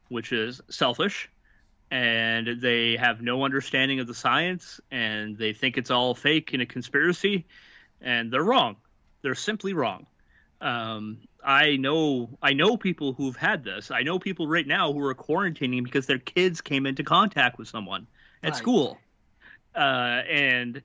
which 0.09 0.33
is 0.33 0.59
selfish. 0.69 1.29
And 1.89 2.59
they 2.61 2.97
have 2.97 3.21
no 3.21 3.45
understanding 3.45 4.01
of 4.01 4.07
the 4.07 4.13
science 4.13 4.81
and 4.91 5.37
they 5.37 5.53
think 5.53 5.77
it's 5.77 5.89
all 5.89 6.13
fake 6.13 6.51
and 6.51 6.61
a 6.61 6.65
conspiracy. 6.65 7.45
And 8.01 8.29
they're 8.29 8.43
wrong. 8.43 8.75
They're 9.21 9.35
simply 9.35 9.73
wrong. 9.73 10.05
Um, 10.59 11.19
I 11.41 11.77
know 11.77 12.37
I 12.41 12.53
know 12.53 12.75
people 12.75 13.13
who've 13.13 13.35
had 13.37 13.63
this. 13.63 13.89
I 13.89 14.01
know 14.01 14.19
people 14.19 14.47
right 14.47 14.67
now 14.67 14.91
who 14.91 14.99
are 15.05 15.15
quarantining 15.15 15.83
because 15.83 16.07
their 16.07 16.17
kids 16.17 16.59
came 16.59 16.85
into 16.85 17.03
contact 17.03 17.57
with 17.57 17.69
someone 17.69 18.07
at 18.43 18.49
right. 18.49 18.57
school. 18.57 18.97
Uh, 19.73 20.23
and 20.29 20.81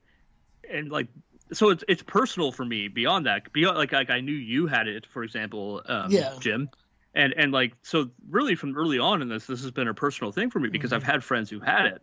and 0.70 0.90
like 0.90 1.08
so 1.52 1.70
it's 1.70 1.84
it's 1.88 2.02
personal 2.02 2.52
for 2.52 2.64
me 2.64 2.88
beyond 2.88 3.26
that. 3.26 3.52
Beyond 3.52 3.76
like 3.76 3.92
like 3.92 4.10
I 4.10 4.20
knew 4.20 4.32
you 4.32 4.66
had 4.66 4.88
it, 4.88 5.06
for 5.06 5.22
example, 5.22 5.82
um, 5.86 6.10
yeah. 6.10 6.34
Jim, 6.40 6.70
and 7.14 7.34
and 7.36 7.52
like 7.52 7.74
so 7.82 8.10
really 8.28 8.54
from 8.54 8.76
early 8.76 8.98
on 8.98 9.22
in 9.22 9.28
this, 9.28 9.46
this 9.46 9.62
has 9.62 9.70
been 9.70 9.88
a 9.88 9.94
personal 9.94 10.32
thing 10.32 10.50
for 10.50 10.60
me 10.60 10.68
because 10.68 10.90
mm-hmm. 10.90 10.96
I've 10.96 11.02
had 11.02 11.24
friends 11.24 11.50
who 11.50 11.60
had 11.60 11.86
it, 11.86 12.02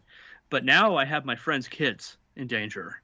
but 0.50 0.66
now 0.66 0.96
I 0.96 1.06
have 1.06 1.26
my 1.26 1.36
friends' 1.36 1.68
kids 1.68 2.18
in 2.36 2.48
danger, 2.48 3.02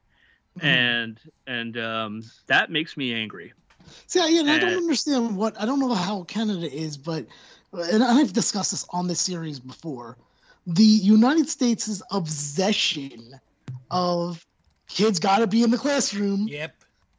mm-hmm. 0.58 0.66
and 0.66 1.20
and 1.46 1.78
um, 1.78 2.22
that 2.46 2.70
makes 2.70 2.96
me 2.96 3.14
angry. 3.14 3.52
See, 4.06 4.18
yeah, 4.18 4.40
and, 4.40 4.50
I 4.50 4.58
don't 4.58 4.76
understand 4.76 5.36
what 5.36 5.60
I 5.60 5.66
don't 5.66 5.80
know 5.80 5.94
how 5.94 6.24
Canada 6.24 6.70
is, 6.70 6.96
but 6.96 7.26
and 7.72 8.02
I've 8.02 8.32
discussed 8.32 8.70
this 8.70 8.86
on 8.90 9.08
this 9.08 9.20
series 9.20 9.60
before. 9.60 10.16
The 10.66 10.82
United 10.82 11.48
States' 11.48 12.02
obsession 12.10 13.38
of 13.90 14.44
kids 14.88 15.18
got 15.18 15.38
to 15.38 15.46
be 15.46 15.62
in 15.62 15.70
the 15.70 15.78
classroom. 15.78 16.48
Yep. 16.48 16.74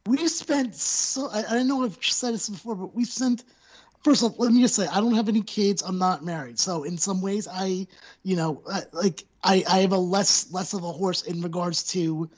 We've 0.06 0.30
spent 0.30 0.74
so 0.74 1.28
I, 1.28 1.58
I 1.58 1.62
know 1.62 1.84
I've 1.84 1.98
said 2.02 2.34
this 2.34 2.48
before, 2.48 2.74
but 2.74 2.94
we've 2.94 3.06
spent. 3.06 3.44
First 4.04 4.22
of 4.22 4.32
all, 4.32 4.44
let 4.44 4.52
me 4.52 4.62
just 4.62 4.76
say 4.76 4.86
I 4.86 5.00
don't 5.00 5.14
have 5.14 5.28
any 5.28 5.42
kids. 5.42 5.82
I'm 5.82 5.98
not 5.98 6.24
married, 6.24 6.60
so 6.60 6.84
in 6.84 6.96
some 6.96 7.20
ways, 7.20 7.48
I, 7.50 7.88
you 8.22 8.36
know, 8.36 8.62
like 8.92 9.24
I, 9.42 9.64
I 9.68 9.78
have 9.80 9.90
a 9.90 9.98
less 9.98 10.52
less 10.52 10.74
of 10.74 10.84
a 10.84 10.92
horse 10.92 11.22
in 11.22 11.42
regards 11.42 11.82
to, 11.88 12.30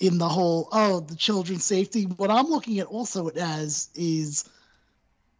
in 0.00 0.18
the 0.18 0.28
whole 0.28 0.68
oh 0.72 0.98
the 0.98 1.14
children's 1.14 1.64
safety. 1.64 2.04
What 2.04 2.32
I'm 2.32 2.46
looking 2.46 2.80
at 2.80 2.88
also 2.88 3.28
as 3.28 3.88
is, 3.94 4.48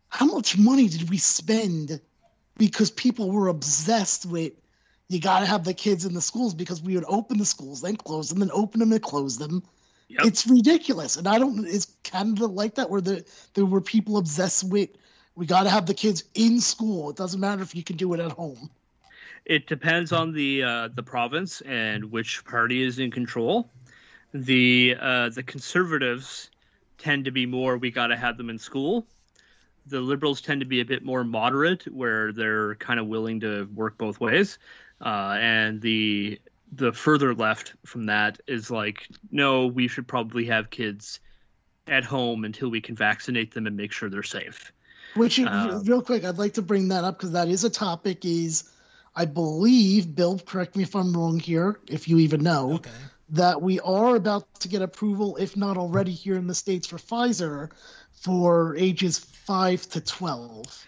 how 0.08 0.26
much 0.26 0.56
money 0.56 0.86
did 0.86 1.10
we 1.10 1.18
spend, 1.18 2.00
because 2.58 2.92
people 2.92 3.32
were 3.32 3.48
obsessed 3.48 4.24
with 4.24 4.52
you 5.08 5.20
got 5.20 5.40
to 5.40 5.46
have 5.46 5.64
the 5.64 5.74
kids 5.74 6.04
in 6.04 6.14
the 6.14 6.20
schools 6.20 6.54
because 6.54 6.82
we 6.82 6.94
would 6.94 7.04
open 7.08 7.38
the 7.38 7.44
schools, 7.44 7.80
then 7.80 7.96
close 7.96 8.28
them, 8.28 8.40
then 8.40 8.50
open 8.52 8.80
them 8.80 8.92
and 8.92 9.02
close 9.02 9.38
them. 9.38 9.62
Yep. 10.08 10.24
It's 10.24 10.46
ridiculous, 10.46 11.16
and 11.16 11.26
I 11.26 11.38
don't. 11.38 11.66
Is 11.66 11.86
Canada 12.04 12.46
like 12.46 12.76
that, 12.76 12.90
where 12.90 13.00
the 13.00 13.24
there 13.54 13.66
were 13.66 13.80
people 13.80 14.18
obsessed 14.18 14.64
with 14.64 14.90
we 15.36 15.46
got 15.46 15.64
to 15.64 15.70
have 15.70 15.86
the 15.86 15.94
kids 15.94 16.24
in 16.34 16.60
school. 16.60 17.10
It 17.10 17.16
doesn't 17.16 17.38
matter 17.38 17.62
if 17.62 17.74
you 17.74 17.84
can 17.84 17.96
do 17.96 18.14
it 18.14 18.20
at 18.20 18.32
home. 18.32 18.70
It 19.44 19.66
depends 19.68 20.10
on 20.10 20.32
the 20.32 20.62
uh, 20.62 20.88
the 20.94 21.02
province 21.02 21.60
and 21.60 22.10
which 22.10 22.44
party 22.44 22.82
is 22.82 22.98
in 22.98 23.12
control. 23.12 23.70
The 24.32 24.96
uh, 25.00 25.28
the 25.28 25.42
conservatives 25.42 26.50
tend 26.98 27.26
to 27.26 27.30
be 27.30 27.46
more 27.46 27.76
we 27.76 27.90
got 27.90 28.08
to 28.08 28.16
have 28.16 28.38
them 28.38 28.50
in 28.50 28.58
school. 28.58 29.06
The 29.86 30.00
liberals 30.00 30.40
tend 30.40 30.62
to 30.62 30.66
be 30.66 30.80
a 30.80 30.84
bit 30.84 31.04
more 31.04 31.22
moderate, 31.22 31.84
where 31.84 32.32
they're 32.32 32.74
kind 32.76 32.98
of 32.98 33.06
willing 33.06 33.38
to 33.40 33.68
work 33.72 33.96
both 33.98 34.18
ways 34.18 34.58
uh, 35.00 35.36
and 35.38 35.80
the 35.80 36.40
the 36.72 36.92
further 36.92 37.34
left 37.34 37.74
from 37.84 38.06
that 38.06 38.40
is 38.46 38.70
like, 38.70 39.06
no, 39.30 39.66
we 39.66 39.88
should 39.88 40.06
probably 40.06 40.44
have 40.46 40.70
kids 40.70 41.20
at 41.86 42.04
home 42.04 42.44
until 42.44 42.68
we 42.68 42.80
can 42.80 42.96
vaccinate 42.96 43.54
them 43.54 43.66
and 43.66 43.76
make 43.76 43.92
sure 43.92 44.10
they're 44.10 44.22
safe. 44.22 44.72
Which, 45.14 45.38
uh, 45.38 45.80
real 45.84 46.02
quick, 46.02 46.24
I'd 46.24 46.38
like 46.38 46.54
to 46.54 46.62
bring 46.62 46.88
that 46.88 47.04
up 47.04 47.18
because 47.18 47.32
that 47.32 47.48
is 47.48 47.64
a 47.64 47.70
topic. 47.70 48.24
Is 48.24 48.70
I 49.14 49.24
believe, 49.24 50.14
Bill, 50.14 50.38
correct 50.38 50.76
me 50.76 50.82
if 50.82 50.94
I'm 50.94 51.12
wrong 51.16 51.38
here, 51.38 51.78
if 51.88 52.08
you 52.08 52.18
even 52.18 52.42
know, 52.42 52.74
okay. 52.74 52.90
that 53.30 53.62
we 53.62 53.80
are 53.80 54.16
about 54.16 54.60
to 54.60 54.68
get 54.68 54.82
approval, 54.82 55.36
if 55.36 55.56
not 55.56 55.78
already 55.78 56.12
here 56.12 56.34
in 56.34 56.46
the 56.46 56.54
states 56.54 56.86
for 56.86 56.98
Pfizer, 56.98 57.70
for 58.12 58.76
ages 58.76 59.18
five 59.18 59.88
to 59.90 60.00
twelve. 60.00 60.84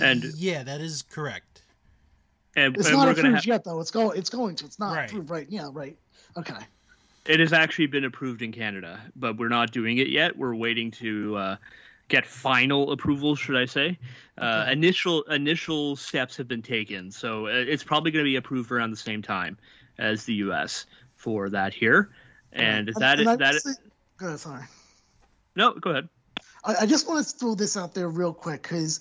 And 0.00 0.24
yeah, 0.36 0.62
that 0.64 0.80
is 0.80 1.02
correct. 1.02 1.49
And, 2.56 2.76
it's 2.76 2.88
and 2.88 2.96
not 2.96 3.08
approved 3.08 3.36
have... 3.36 3.46
yet, 3.46 3.64
though. 3.64 3.80
It's 3.80 3.90
going. 3.90 4.18
It's 4.18 4.30
going 4.30 4.56
to. 4.56 4.64
It's 4.64 4.78
not 4.78 4.96
right. 4.96 5.08
approved, 5.08 5.30
right? 5.30 5.46
Yeah, 5.48 5.68
right. 5.72 5.96
Okay. 6.36 6.54
It 7.26 7.38
has 7.38 7.52
actually 7.52 7.86
been 7.86 8.04
approved 8.04 8.42
in 8.42 8.50
Canada, 8.50 9.00
but 9.14 9.36
we're 9.36 9.48
not 9.48 9.72
doing 9.72 9.98
it 9.98 10.08
yet. 10.08 10.36
We're 10.36 10.54
waiting 10.54 10.90
to 10.92 11.36
uh, 11.36 11.56
get 12.08 12.26
final 12.26 12.92
approval, 12.92 13.36
should 13.36 13.56
I 13.56 13.66
say? 13.66 13.98
Uh. 14.38 14.66
Initial 14.70 15.22
initial 15.24 15.96
steps 15.96 16.36
have 16.36 16.48
been 16.48 16.62
taken, 16.62 17.10
so 17.10 17.46
uh, 17.46 17.50
it's 17.50 17.84
probably 17.84 18.10
going 18.10 18.24
to 18.24 18.28
be 18.28 18.36
approved 18.36 18.72
around 18.72 18.90
the 18.90 18.96
same 18.96 19.22
time 19.22 19.58
as 19.98 20.24
the 20.24 20.34
U.S. 20.34 20.86
for 21.14 21.50
that 21.50 21.74
here, 21.74 22.10
and 22.52 22.88
uh, 22.88 22.98
that 22.98 23.20
and, 23.20 23.28
and 23.28 23.40
that. 23.40 23.54
Say, 23.56 23.72
go 24.16 24.26
ahead, 24.26 24.40
sorry. 24.40 24.64
No, 25.56 25.72
go 25.74 25.90
ahead. 25.90 26.08
I, 26.64 26.76
I 26.80 26.86
just 26.86 27.06
want 27.06 27.26
to 27.26 27.36
throw 27.36 27.54
this 27.54 27.76
out 27.76 27.94
there 27.94 28.08
real 28.08 28.32
quick 28.32 28.62
because 28.62 29.00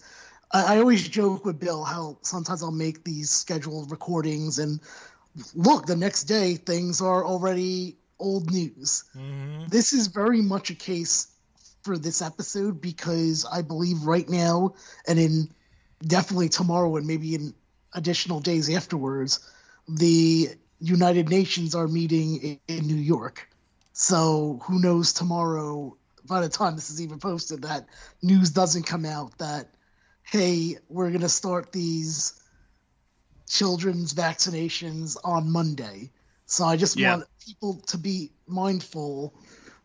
I, 0.51 0.75
I 0.75 0.79
always 0.79 1.08
joke 1.08 1.46
with 1.46 1.60
Bill 1.60 1.84
how 1.84 2.18
sometimes 2.22 2.63
I'll 2.63 2.72
make 2.72 3.03
these 3.03 3.29
scheduled 3.29 3.91
recordings 3.91 4.60
and 4.60 4.79
look, 5.53 5.86
the 5.86 5.96
next 5.96 6.24
day 6.24 6.56
things 6.56 7.01
are 7.01 7.25
already 7.25 7.96
old 8.20 8.51
news. 8.51 9.06
Mm-hmm. 9.15 9.68
This 9.68 9.94
is 9.94 10.08
very 10.08 10.41
much 10.41 10.70
a 10.70 10.75
case 10.75 11.27
for 11.84 11.98
this 11.98 12.22
episode 12.22 12.82
because 12.82 13.46
I 13.51 13.62
believe 13.62 14.03
right 14.03 14.27
now 14.27 14.74
and 15.08 15.18
in 15.18 15.50
definitely 16.06 16.50
tomorrow 16.50 16.96
and 16.98 17.08
maybe 17.08 17.36
in 17.36 17.53
additional 17.94 18.39
days 18.39 18.70
afterwards, 18.70 19.39
the 19.88 20.50
United 20.79 21.29
Nations 21.29 21.75
are 21.75 21.88
meeting 21.88 22.38
in, 22.38 22.60
in 22.68 22.88
New 22.88 22.96
York. 22.96 23.48
So 23.94 24.60
who 24.63 24.79
knows 24.79 25.13
tomorrow 25.13 25.96
by 26.25 26.41
the 26.41 26.50
time 26.50 26.75
this 26.75 26.89
is 26.89 27.01
even 27.01 27.20
posted 27.20 27.63
that 27.63 27.88
news 28.22 28.51
doesn't 28.51 28.84
come 28.84 29.06
out 29.06 29.38
that 29.39 29.68
hey, 30.32 30.78
we're 30.90 31.10
going 31.10 31.22
to 31.22 31.30
start 31.30 31.72
these 31.72 32.42
children's 33.48 34.14
vaccinations 34.14 35.18
on 35.24 35.52
Monday. 35.52 36.12
So 36.46 36.66
I 36.66 36.78
just 36.78 36.98
Yeah. 36.98 37.16
want 37.16 37.26
people 37.46 37.82
to 37.88 37.98
be 37.98 38.32
mindful 38.48 39.34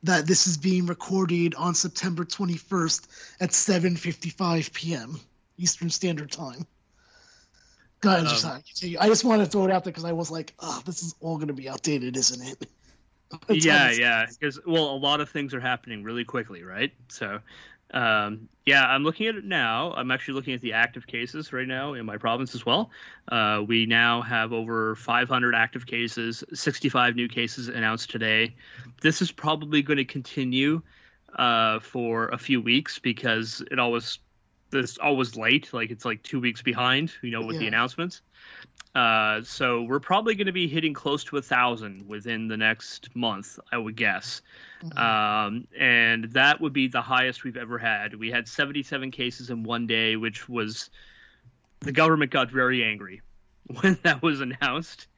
that 0.03 0.27
this 0.27 0.47
is 0.47 0.57
being 0.59 0.87
recorded 0.87 1.55
on 1.55 1.75
September 1.75 2.25
21st 2.25 3.09
at 3.41 3.51
7:55 3.51 4.73
p.m. 4.73 5.19
Eastern 5.57 5.91
Standard 5.91 6.31
Time. 6.31 6.67
Go 8.01 8.11
ahead, 8.11 8.27
Um, 8.27 8.63
continue. 8.69 8.99
I 9.01 9.09
just 9.09 9.25
want 9.25 9.43
to 9.43 9.47
throw 9.47 9.65
it 9.65 9.71
out 9.71 9.85
there 9.85 9.93
because 9.93 10.05
I 10.05 10.13
was 10.13 10.31
like, 10.31 10.55
"Oh, 10.59 10.83
this 10.85 11.03
is 11.03 11.15
all 11.21 11.37
going 11.37 11.49
to 11.49 11.55
be 11.55 11.69
outdated, 11.71 12.17
isn't 12.17 12.47
it?" 12.47 12.67
Yeah, 13.49 13.91
yeah. 13.91 14.27
Because 14.27 14.61
well, 14.67 14.91
a 14.95 14.97
lot 14.97 15.21
of 15.21 15.29
things 15.29 15.55
are 15.55 15.61
happening 15.61 16.05
really 16.05 16.25
quickly, 16.25 16.63
right? 16.63 16.93
So, 17.09 17.41
um, 17.95 18.49
yeah, 18.67 18.85
I'm 18.85 19.05
looking 19.05 19.29
at 19.29 19.37
it 19.37 19.45
now. 19.45 19.95
I'm 19.97 20.11
actually 20.11 20.35
looking 20.35 20.53
at 20.55 20.61
the 20.61 20.73
active 20.73 21.07
cases 21.07 21.53
right 21.53 21.67
now 21.67 21.95
in 21.95 22.05
my 22.05 22.17
province 22.17 22.55
as 22.55 22.67
well. 22.67 22.91
Uh, 23.31 23.63
we 23.67 23.87
now 23.87 24.21
have 24.21 24.53
over 24.53 24.97
500 24.97 25.55
active 25.55 25.87
cases, 25.87 26.43
65 26.53 27.15
new 27.15 27.29
cases 27.29 27.69
announced 27.69 28.11
today. 28.11 28.57
This 29.01 29.23
is 29.23 29.31
probably 29.31 29.83
going 29.83 29.99
to 29.99 30.05
continue 30.05 30.83
uh, 31.37 31.79
for 31.79 32.29
a 32.29 32.39
few 32.39 32.61
weeks 32.61 32.99
because 32.99 33.63
it 33.71 33.79
always 33.79 34.19
this 34.71 34.99
always 34.99 35.37
late. 35.37 35.73
Like 35.73 35.91
it's 35.91 36.05
like 36.05 36.23
two 36.25 36.41
weeks 36.41 36.63
behind, 36.63 37.13
you 37.23 37.31
know, 37.31 37.43
with 37.43 37.59
the 37.59 37.69
announcements. 37.69 38.23
Uh, 38.95 39.43
so 39.43 39.83
we're 39.83 39.99
probably 39.99 40.37
going 40.37 40.47
to 40.47 40.53
be 40.53 40.69
hitting 40.69 40.95
close 40.95 41.25
to 41.25 41.37
a 41.37 41.43
thousand 41.43 42.07
within 42.07 42.47
the 42.47 42.57
next 42.57 43.15
month, 43.17 43.59
I 43.73 43.79
would 43.79 43.97
guess. 43.97 44.41
Mhm. 44.85 44.99
Um, 44.99 45.67
and 45.77 46.25
that 46.33 46.61
would 46.61 46.73
be 46.73 46.87
the 46.87 47.03
highest 47.03 47.43
we've 47.43 47.57
ever 47.57 47.77
had. 47.77 48.15
We 48.15 48.31
had 48.31 48.47
77 48.47 49.11
cases 49.11 49.51
in 49.51 49.65
one 49.65 49.89
day, 49.89 50.15
which 50.15 50.49
was 50.49 50.91
the 51.81 51.91
government 51.91 52.31
got 52.31 52.51
very 52.51 52.85
angry 52.85 53.21
when 53.81 53.99
that 54.05 54.23
was 54.23 54.41
announced, 54.41 55.09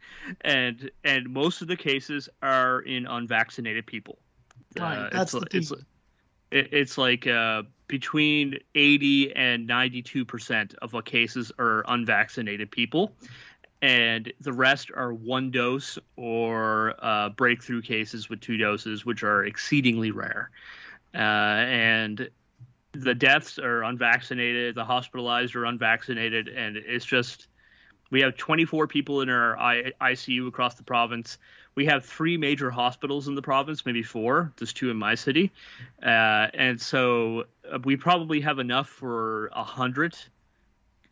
and 0.41 0.91
and 1.05 1.29
most 1.29 1.61
of 1.61 1.69
the 1.69 1.77
cases 1.77 2.29
are 2.43 2.81
in 2.81 3.07
unvaccinated 3.07 3.87
people. 3.87 4.19
Right, 4.79 4.99
Uh, 4.99 5.09
that's 5.13 5.35
it's, 5.35 5.69
the 5.69 5.85
it's, 6.51 6.71
it's 6.73 6.99
like 6.99 7.27
uh, 7.27 7.65
between 7.89 8.59
80 8.75 9.35
and 9.37 9.67
92 9.67 10.25
percent 10.25 10.75
of 10.81 10.93
the 10.93 11.03
cases 11.03 11.53
are 11.59 11.85
unvaccinated 11.89 12.71
people 12.71 13.13
and 13.83 14.33
the 14.41 14.53
rest 14.53 14.91
are 14.95 15.13
one 15.13 15.51
dose 15.51 15.99
or 16.17 16.95
uh, 16.99 17.29
breakthrough 17.31 17.83
cases 17.83 18.29
with 18.29 18.41
two 18.41 18.57
doses, 18.57 19.05
which 19.05 19.23
are 19.23 19.45
exceedingly 19.45 20.11
rare. 20.11 20.51
Uh, 21.15 21.19
and 21.19 22.29
the 22.93 23.15
deaths 23.15 23.59
are 23.59 23.83
unvaccinated, 23.85 24.75
the 24.75 24.85
hospitalized 24.85 25.55
are 25.57 25.67
unvaccinated, 25.67 26.49
and 26.49 26.77
it's 26.77 27.05
just 27.05 27.49
we 28.11 28.21
have 28.21 28.37
24 28.37 28.87
people 28.87 29.21
in 29.21 29.29
our 29.29 29.59
I- 29.59 29.93
ICU 30.01 30.47
across 30.47 30.75
the 30.75 30.85
province. 30.85 31.39
We 31.75 31.85
have 31.87 32.05
three 32.05 32.37
major 32.37 32.71
hospitals 32.71 33.29
in 33.29 33.35
the 33.35 33.43
province, 33.43 33.85
maybe 33.85 34.03
four. 34.03 34.53
There's 34.57 34.73
two 34.73 34.91
in 34.91 34.97
my 34.97 35.15
city, 35.15 35.53
uh, 36.03 36.49
and 36.55 36.81
so 36.81 37.45
uh, 37.71 37.79
we 37.85 37.97
probably 37.97 38.41
have 38.41 38.59
enough 38.59 38.89
for 38.89 39.49
a 39.49 39.65
hundred 39.65 40.17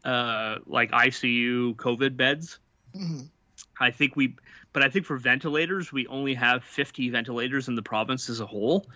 uh, 0.05 0.59
like 0.67 0.91
ICU 0.91 1.77
COVID 1.77 2.17
beds. 2.17 2.59
Mhm. 2.95 3.29
I 3.81 3.91
think 3.91 4.15
we, 4.15 4.37
but 4.73 4.85
I 4.85 4.89
think 4.89 5.07
for 5.07 5.17
ventilators, 5.17 5.93
we 5.93 6.07
only 6.07 6.35
have 6.35 6.63
50 6.63 7.11
ventilators 7.11 7.69
in 7.69 7.75
the 7.75 7.83
province 7.83 8.29
as 8.29 8.41
a 8.41 8.47
whole. 8.47 8.87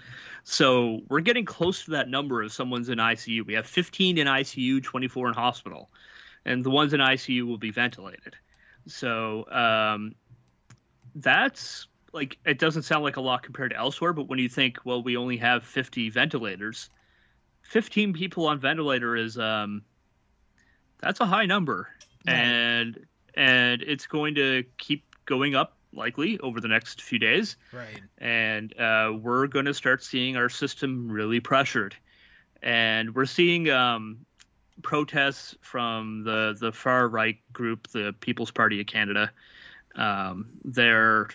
So 0.44 1.00
we're 1.08 1.20
getting 1.20 1.44
close 1.44 1.84
to 1.86 1.92
that 1.92 2.08
number 2.08 2.42
if 2.42 2.52
someone's 2.52 2.88
in 2.88 2.98
ICU. 2.98 3.44
We 3.44 3.54
have 3.54 3.66
15 3.66 4.18
in 4.18 4.26
ICU, 4.26 4.82
24 4.82 5.28
in 5.28 5.34
hospital, 5.34 5.90
and 6.44 6.64
the 6.64 6.70
ones 6.70 6.94
in 6.94 7.00
ICU 7.00 7.46
will 7.46 7.58
be 7.58 7.70
ventilated. 7.70 8.36
So 8.86 9.50
um, 9.50 10.14
that's 11.14 11.88
like 12.12 12.38
it 12.44 12.58
doesn't 12.58 12.82
sound 12.82 13.04
like 13.04 13.16
a 13.16 13.20
lot 13.20 13.42
compared 13.42 13.70
to 13.72 13.76
elsewhere, 13.76 14.12
but 14.12 14.28
when 14.28 14.38
you 14.38 14.48
think, 14.48 14.78
well, 14.84 15.02
we 15.02 15.16
only 15.16 15.36
have 15.36 15.64
50 15.64 16.10
ventilators, 16.10 16.88
15 17.62 18.12
people 18.14 18.46
on 18.46 18.58
ventilator 18.58 19.14
is 19.16 19.38
um, 19.38 19.82
that's 20.98 21.20
a 21.20 21.26
high 21.26 21.46
number. 21.46 21.88
Right. 22.26 22.34
and 22.34 23.06
and 23.34 23.82
it's 23.82 24.06
going 24.06 24.34
to 24.34 24.64
keep 24.76 25.04
going 25.24 25.54
up 25.54 25.76
likely 25.92 26.38
over 26.40 26.60
the 26.60 26.68
next 26.68 27.02
few 27.02 27.18
days. 27.18 27.56
Right. 27.72 28.00
and 28.18 28.78
uh, 28.78 29.12
we're 29.20 29.46
going 29.46 29.66
to 29.66 29.74
start 29.74 30.02
seeing 30.02 30.36
our 30.36 30.48
system 30.48 31.10
really 31.10 31.40
pressured. 31.40 31.94
And 32.60 33.14
we're 33.14 33.26
seeing 33.26 33.70
um, 33.70 34.26
protests 34.82 35.56
from 35.60 36.24
the 36.24 36.56
the 36.58 36.72
far 36.72 37.08
right 37.08 37.38
group 37.52 37.88
the 37.88 38.14
people's 38.20 38.50
party 38.50 38.80
of 38.80 38.86
canada. 38.86 39.30
Um, 39.94 40.48
they're 40.64 41.28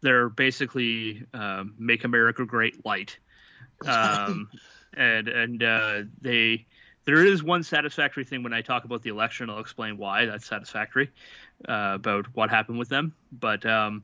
they're 0.00 0.28
basically 0.28 1.24
uh, 1.32 1.64
make 1.78 2.04
america 2.04 2.44
great 2.44 2.84
light 2.84 3.18
um, 3.86 4.48
and 4.94 5.28
and 5.28 5.62
uh, 5.62 6.02
they 6.20 6.66
there 7.08 7.24
is 7.24 7.42
one 7.42 7.62
satisfactory 7.62 8.22
thing 8.22 8.42
when 8.42 8.52
I 8.52 8.60
talk 8.60 8.84
about 8.84 9.00
the 9.00 9.08
election. 9.08 9.48
I'll 9.48 9.60
explain 9.60 9.96
why 9.96 10.26
that's 10.26 10.44
satisfactory 10.44 11.10
uh, 11.66 11.92
about 11.94 12.26
what 12.34 12.50
happened 12.50 12.78
with 12.78 12.90
them. 12.90 13.14
But 13.32 13.64
um, 13.64 14.02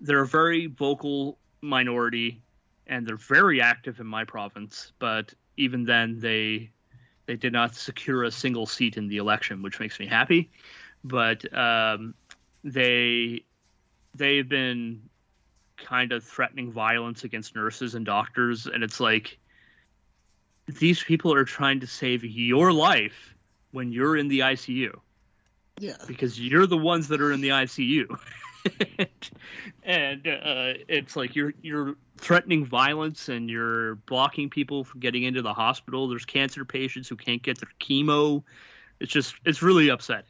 they're 0.00 0.22
a 0.22 0.26
very 0.26 0.66
vocal 0.66 1.38
minority, 1.60 2.42
and 2.88 3.06
they're 3.06 3.16
very 3.16 3.60
active 3.60 4.00
in 4.00 4.08
my 4.08 4.24
province. 4.24 4.90
But 4.98 5.32
even 5.58 5.84
then, 5.84 6.18
they 6.18 6.70
they 7.26 7.36
did 7.36 7.52
not 7.52 7.76
secure 7.76 8.24
a 8.24 8.32
single 8.32 8.66
seat 8.66 8.96
in 8.96 9.06
the 9.06 9.18
election, 9.18 9.62
which 9.62 9.78
makes 9.78 10.00
me 10.00 10.06
happy. 10.08 10.50
But 11.04 11.56
um, 11.56 12.14
they 12.64 13.44
they've 14.12 14.48
been 14.48 15.02
kind 15.76 16.10
of 16.10 16.24
threatening 16.24 16.72
violence 16.72 17.22
against 17.22 17.54
nurses 17.54 17.94
and 17.94 18.04
doctors, 18.04 18.66
and 18.66 18.82
it's 18.82 18.98
like 18.98 19.38
these 20.66 21.02
people 21.02 21.32
are 21.34 21.44
trying 21.44 21.80
to 21.80 21.86
save 21.86 22.24
your 22.24 22.72
life 22.72 23.34
when 23.72 23.92
you're 23.92 24.16
in 24.16 24.28
the 24.28 24.40
ICU 24.40 24.98
Yeah. 25.78 25.96
because 26.06 26.40
you're 26.40 26.66
the 26.66 26.78
ones 26.78 27.08
that 27.08 27.20
are 27.20 27.32
in 27.32 27.40
the 27.40 27.50
ICU. 27.50 28.18
and 29.82 30.26
uh, 30.26 30.72
it's 30.88 31.16
like 31.16 31.36
you're 31.36 31.52
you're 31.60 31.96
threatening 32.16 32.64
violence 32.64 33.28
and 33.28 33.50
you're 33.50 33.96
blocking 33.96 34.48
people 34.48 34.84
from 34.84 35.00
getting 35.00 35.24
into 35.24 35.42
the 35.42 35.52
hospital. 35.52 36.08
There's 36.08 36.24
cancer 36.24 36.64
patients 36.64 37.08
who 37.08 37.16
can't 37.16 37.42
get 37.42 37.58
their 37.60 37.70
chemo. 37.80 38.42
It's 39.00 39.12
just 39.12 39.34
it's 39.44 39.60
really 39.60 39.88
upsetting. 39.88 40.24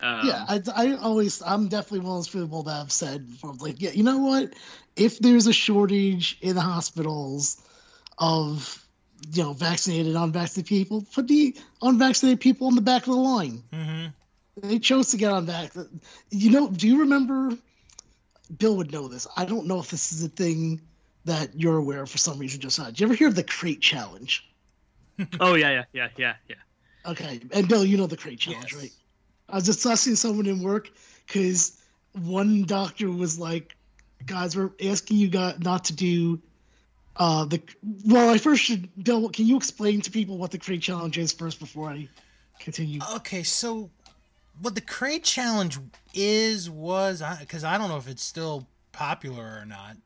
Um, 0.00 0.26
yeah, 0.26 0.44
I, 0.46 0.60
I 0.74 0.92
always, 0.96 1.40
I'm 1.42 1.68
definitely 1.68 2.00
one 2.00 2.18
of 2.18 2.18
those 2.18 2.28
people 2.28 2.62
that 2.64 2.76
have 2.76 2.92
said, 2.92 3.26
like, 3.60 3.80
yeah, 3.80 3.92
you 3.92 4.02
know 4.02 4.18
what? 4.18 4.52
If 4.94 5.20
there's 5.20 5.46
a 5.46 5.54
shortage 5.54 6.36
in 6.42 6.54
the 6.54 6.60
hospitals 6.60 7.62
of, 8.18 8.85
you 9.32 9.42
know, 9.42 9.52
vaccinated, 9.52 10.14
unvaccinated 10.14 10.68
people, 10.68 11.04
put 11.14 11.28
the 11.28 11.56
unvaccinated 11.82 12.40
people 12.40 12.68
on 12.68 12.74
the 12.74 12.80
back 12.82 13.02
of 13.02 13.14
the 13.14 13.20
line. 13.20 13.62
Mm-hmm. 13.72 14.06
They 14.68 14.78
chose 14.78 15.10
to 15.10 15.16
get 15.16 15.32
on 15.32 15.46
back. 15.46 15.72
You 16.30 16.50
know, 16.50 16.68
do 16.70 16.88
you 16.88 17.00
remember? 17.00 17.56
Bill 18.58 18.76
would 18.76 18.92
know 18.92 19.08
this. 19.08 19.26
I 19.36 19.44
don't 19.44 19.66
know 19.66 19.80
if 19.80 19.90
this 19.90 20.12
is 20.12 20.22
a 20.24 20.28
thing 20.28 20.80
that 21.24 21.60
you're 21.60 21.76
aware 21.76 22.02
of 22.02 22.10
for 22.10 22.18
some 22.18 22.38
reason. 22.38 22.60
Just 22.60 22.78
did 22.82 23.00
you 23.00 23.06
ever 23.06 23.14
hear 23.14 23.28
of 23.28 23.34
the 23.34 23.42
crate 23.42 23.80
challenge? 23.80 24.48
Oh 25.40 25.54
yeah, 25.54 25.70
yeah, 25.70 25.84
yeah, 25.94 26.08
yeah, 26.18 26.34
yeah. 26.48 27.10
Okay, 27.10 27.40
and 27.52 27.66
Bill, 27.68 27.82
you 27.84 27.96
know 27.96 28.06
the 28.06 28.18
crate 28.18 28.38
challenge, 28.38 28.72
Yes. 28.72 28.82
right? 28.82 28.92
I 29.48 29.54
was 29.54 29.64
discussing 29.64 30.14
someone 30.14 30.44
in 30.46 30.62
work 30.62 30.90
because 31.26 31.80
one 32.12 32.64
doctor 32.64 33.10
was 33.10 33.38
like, 33.38 33.74
"Guys, 34.26 34.54
we're 34.54 34.72
asking 34.84 35.16
you 35.16 35.28
guys 35.28 35.58
not 35.58 35.84
to 35.86 35.94
do 35.94 36.42
uh, 37.16 37.44
the." 37.44 37.62
Well, 38.04 38.30
I 38.30 38.38
first 38.38 38.62
should 38.62 38.88
Bill. 39.04 39.28
Can 39.30 39.46
you 39.46 39.56
explain 39.56 40.00
to 40.02 40.10
people 40.10 40.38
what 40.38 40.50
the 40.50 40.58
crate 40.58 40.82
challenge 40.82 41.18
is 41.18 41.32
first 41.32 41.60
before 41.60 41.90
I 41.90 42.08
continue? 42.58 43.00
Okay, 43.16 43.42
so 43.42 43.90
what 44.60 44.74
the 44.74 44.80
crate 44.80 45.24
challenge 45.24 45.78
is 46.14 46.70
was 46.70 47.22
because 47.40 47.64
I, 47.64 47.78
don't 47.78 47.88
know 47.88 47.96
if 47.98 48.08
it's 48.08 48.22
still 48.22 48.66
popular 48.92 49.58
or 49.60 49.66
not. 49.66 49.96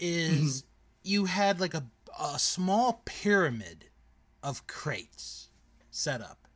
Is 0.00 0.64
you 1.02 1.26
had 1.26 1.60
like 1.60 1.74
a 1.74 1.84
a 2.18 2.38
small 2.38 3.02
pyramid 3.04 3.86
of 4.42 4.66
crates 4.66 5.48
set 5.90 6.20
up, 6.20 6.48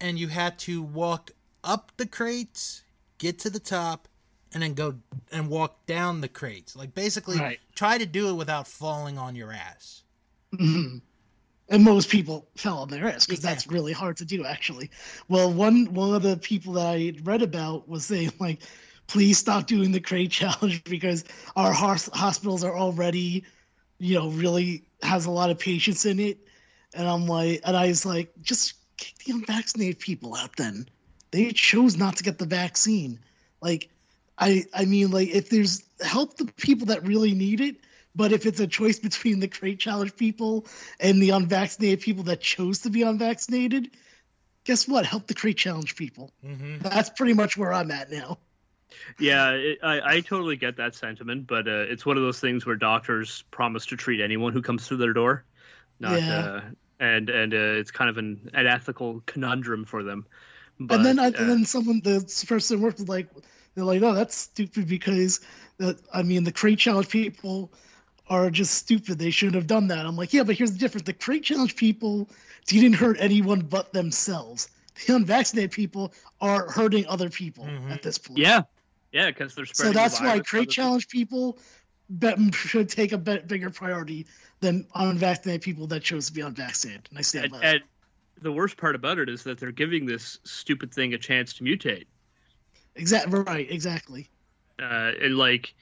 and 0.00 0.18
you 0.18 0.28
had 0.28 0.58
to 0.60 0.82
walk 0.82 1.30
up 1.62 1.92
the 1.96 2.06
crates, 2.06 2.82
get 3.18 3.38
to 3.40 3.50
the 3.50 3.60
top, 3.60 4.08
and 4.52 4.62
then 4.62 4.74
go 4.74 4.94
and 5.30 5.48
walk 5.48 5.86
down 5.86 6.20
the 6.20 6.28
crates. 6.28 6.74
Like 6.74 6.94
basically, 6.94 7.38
Right. 7.38 7.60
Try 7.80 7.96
to 7.98 8.06
do 8.06 8.28
it 8.30 8.34
without 8.34 8.66
falling 8.68 9.16
on 9.18 9.34
your 9.36 9.52
ass. 9.52 10.04
Mhm. 10.54 11.02
And 11.68 11.84
most 11.84 12.10
people 12.10 12.48
fell 12.56 12.78
on 12.78 12.88
their 12.88 13.08
ass 13.08 13.26
because 13.26 13.40
that's 13.42 13.66
really 13.68 13.92
hard 13.92 14.16
to 14.18 14.24
do, 14.24 14.44
actually. 14.44 14.90
Well, 15.28 15.52
one 15.52 15.94
one 15.94 16.14
of 16.14 16.22
the 16.22 16.36
people 16.36 16.74
that 16.74 16.86
I 16.86 17.14
read 17.22 17.42
about 17.42 17.88
was 17.88 18.04
saying 18.06 18.32
like, 18.40 18.62
please 19.06 19.38
stop 19.38 19.66
doing 19.66 19.92
the 19.92 20.00
crate 20.00 20.30
challenge 20.40 20.84
because 20.84 21.24
our 21.56 21.72
hos- 21.72 22.10
hospitals 22.12 22.64
are 22.64 22.76
already, 22.76 23.44
you 23.98 24.14
know, 24.18 24.30
really 24.30 24.84
has 25.02 25.26
a 25.26 25.30
lot 25.30 25.50
of 25.50 25.58
patients 25.58 26.04
in 26.06 26.18
it. 26.20 26.38
And 26.94 27.08
I'm 27.08 27.26
like, 27.26 27.60
and 27.64 27.76
I 27.76 27.88
was 27.88 28.04
like, 28.04 28.32
just 28.42 28.74
kick 28.98 29.14
the 29.24 29.32
unvaccinated 29.32 29.98
people 30.00 30.34
out 30.34 30.56
then. 30.56 30.86
they 31.32 31.52
chose 31.52 31.96
not 31.96 32.16
to 32.16 32.24
get 32.24 32.38
the 32.38 32.46
vaccine. 32.46 33.20
Like, 33.62 33.90
I 34.40 34.64
I 34.74 34.86
mean, 34.86 35.10
like 35.10 35.28
if 35.28 35.50
there's 35.50 35.84
help 36.00 36.38
the 36.38 36.46
people 36.46 36.86
that 36.86 37.06
really 37.06 37.34
need 37.34 37.60
it, 37.60 37.76
but 38.16 38.32
if 38.32 38.46
it's 38.46 38.58
a 38.58 38.66
choice 38.66 38.98
between 38.98 39.38
the 39.38 39.48
crate 39.48 39.78
challenge 39.78 40.16
people 40.16 40.66
and 40.98 41.22
the 41.22 41.30
unvaccinated 41.30 42.00
people 42.00 42.24
that 42.24 42.40
chose 42.40 42.80
to 42.80 42.90
be 42.90 43.02
unvaccinated, 43.02 43.90
guess 44.64 44.88
what? 44.88 45.04
Help 45.04 45.26
the 45.26 45.34
crate 45.34 45.58
challenge 45.58 45.94
people. 45.94 46.32
Mm-hmm. 46.44 46.78
That's 46.78 47.10
pretty 47.10 47.34
much 47.34 47.56
where 47.56 47.72
I'm 47.72 47.90
at 47.90 48.10
now. 48.10 48.38
Yeah, 49.18 49.52
it, 49.52 49.78
I, 49.82 50.16
I 50.16 50.20
totally 50.20 50.56
get 50.56 50.76
that 50.78 50.94
sentiment, 50.94 51.46
but 51.46 51.68
uh, 51.68 51.86
it's 51.88 52.04
one 52.04 52.16
of 52.16 52.22
those 52.22 52.40
things 52.40 52.66
where 52.66 52.76
doctors 52.76 53.44
promise 53.50 53.86
to 53.86 53.96
treat 53.96 54.20
anyone 54.20 54.52
who 54.52 54.62
comes 54.62 54.88
through 54.88 54.96
their 54.96 55.12
door, 55.12 55.44
not 56.00 56.20
yeah. 56.20 56.38
uh, 56.38 56.60
and 56.98 57.30
and 57.30 57.54
uh, 57.54 57.78
it's 57.78 57.90
kind 57.90 58.10
of 58.10 58.18
an, 58.18 58.50
an 58.54 58.66
ethical 58.66 59.22
conundrum 59.26 59.84
for 59.84 60.02
them. 60.02 60.26
But, 60.78 60.96
and 60.96 61.06
then 61.06 61.18
I, 61.18 61.26
and 61.26 61.48
then 61.48 61.64
someone 61.66 62.00
the 62.02 62.44
person 62.48 62.80
worked 62.80 62.98
with 62.98 63.08
like 63.08 63.28
they're 63.74 63.84
like, 63.84 64.02
oh, 64.02 64.14
that's 64.14 64.34
stupid 64.34 64.88
because 64.88 65.40
that 65.78 65.98
I 66.12 66.22
mean 66.22 66.44
the 66.44 66.52
crate 66.52 66.78
challenge 66.78 67.08
people 67.08 67.72
are 68.28 68.50
just 68.50 68.74
stupid. 68.74 69.18
They 69.18 69.30
shouldn't 69.30 69.56
have 69.56 69.66
done 69.66 69.88
that. 69.88 70.06
I'm 70.06 70.16
like, 70.16 70.32
yeah, 70.32 70.44
but 70.44 70.56
here's 70.56 70.72
the 70.72 70.78
difference: 70.78 71.06
the 71.06 71.12
crate 71.12 71.44
challenge 71.44 71.76
people 71.76 72.28
didn't 72.66 72.94
hurt 72.94 73.16
anyone 73.20 73.60
but 73.60 73.92
themselves. 73.92 74.68
The 75.06 75.16
unvaccinated 75.16 75.72
people 75.72 76.12
are 76.40 76.68
hurting 76.68 77.06
other 77.06 77.30
people 77.30 77.64
mm-hmm. 77.64 77.90
at 77.90 78.02
this 78.02 78.18
point. 78.18 78.38
Yeah, 78.38 78.62
yeah, 79.12 79.26
because 79.26 79.54
they're 79.54 79.66
so 79.66 79.92
that's 79.92 80.20
why 80.20 80.40
crate 80.40 80.70
challenge 80.70 81.08
people 81.08 81.58
should 82.52 82.88
take 82.88 83.12
a 83.12 83.18
bigger 83.18 83.70
priority 83.70 84.26
than 84.60 84.86
unvaccinated 84.94 85.62
people 85.62 85.86
that 85.88 86.02
chose 86.02 86.26
to 86.26 86.32
be 86.32 86.40
unvaccinated. 86.40 87.08
And 87.10 87.18
I 87.18 87.22
stand 87.22 87.52
and, 87.54 87.64
and 87.64 87.82
the 88.42 88.52
worst 88.52 88.76
part 88.76 88.94
about 88.94 89.18
it 89.18 89.28
is 89.28 89.44
that 89.44 89.58
they're 89.58 89.72
giving 89.72 90.06
this 90.06 90.38
stupid 90.44 90.92
thing 90.92 91.14
a 91.14 91.18
chance 91.18 91.54
to 91.54 91.64
mutate. 91.64 92.06
Exactly 93.00 93.40
right. 93.40 93.70
Exactly. 93.70 94.28
Uh, 94.78 95.12
and 95.20 95.36
like 95.36 95.74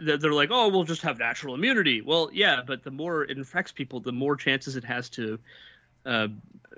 they're 0.00 0.32
like, 0.32 0.50
oh, 0.50 0.68
we'll 0.68 0.84
just 0.84 1.02
have 1.02 1.18
natural 1.18 1.54
immunity. 1.54 2.00
Well, 2.00 2.30
yeah, 2.32 2.62
but 2.66 2.82
the 2.84 2.90
more 2.90 3.24
it 3.24 3.36
infects 3.36 3.72
people, 3.72 4.00
the 4.00 4.12
more 4.12 4.36
chances 4.36 4.76
it 4.76 4.84
has 4.84 5.10
to 5.10 5.38
uh, 6.06 6.28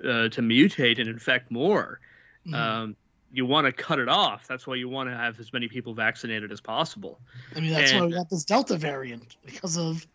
uh, 0.03 0.29
to 0.29 0.41
mutate 0.41 0.99
and 0.99 1.07
infect 1.07 1.51
more. 1.51 1.99
Mm-hmm. 2.45 2.55
Um, 2.55 2.95
you 3.31 3.45
want 3.45 3.65
to 3.65 3.71
cut 3.71 3.99
it 3.99 4.09
off. 4.09 4.47
That's 4.47 4.67
why 4.67 4.75
you 4.75 4.89
want 4.89 5.09
to 5.09 5.15
have 5.15 5.39
as 5.39 5.53
many 5.53 5.67
people 5.67 5.93
vaccinated 5.93 6.51
as 6.51 6.61
possible. 6.61 7.19
I 7.55 7.61
mean, 7.61 7.71
that's 7.71 7.91
and, 7.91 8.01
why 8.01 8.07
we 8.07 8.13
got 8.13 8.29
this 8.29 8.43
Delta 8.43 8.77
variant 8.77 9.37
because 9.45 9.77
of 9.77 10.05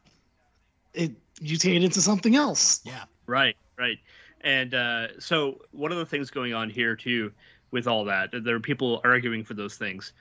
it 0.94 1.12
mutated 1.40 1.82
into 1.84 2.00
something 2.00 2.36
else. 2.36 2.80
Yeah. 2.84 3.04
Right. 3.26 3.56
Right. 3.76 3.98
And 4.42 4.74
uh, 4.74 5.18
so 5.18 5.62
one 5.72 5.90
of 5.90 5.98
the 5.98 6.06
things 6.06 6.30
going 6.30 6.54
on 6.54 6.70
here 6.70 6.94
too, 6.94 7.32
with 7.70 7.86
all 7.86 8.06
that, 8.06 8.30
there 8.32 8.56
are 8.56 8.60
people 8.60 9.00
arguing 9.04 9.44
for 9.44 9.54
those 9.54 9.76
things, 9.76 10.12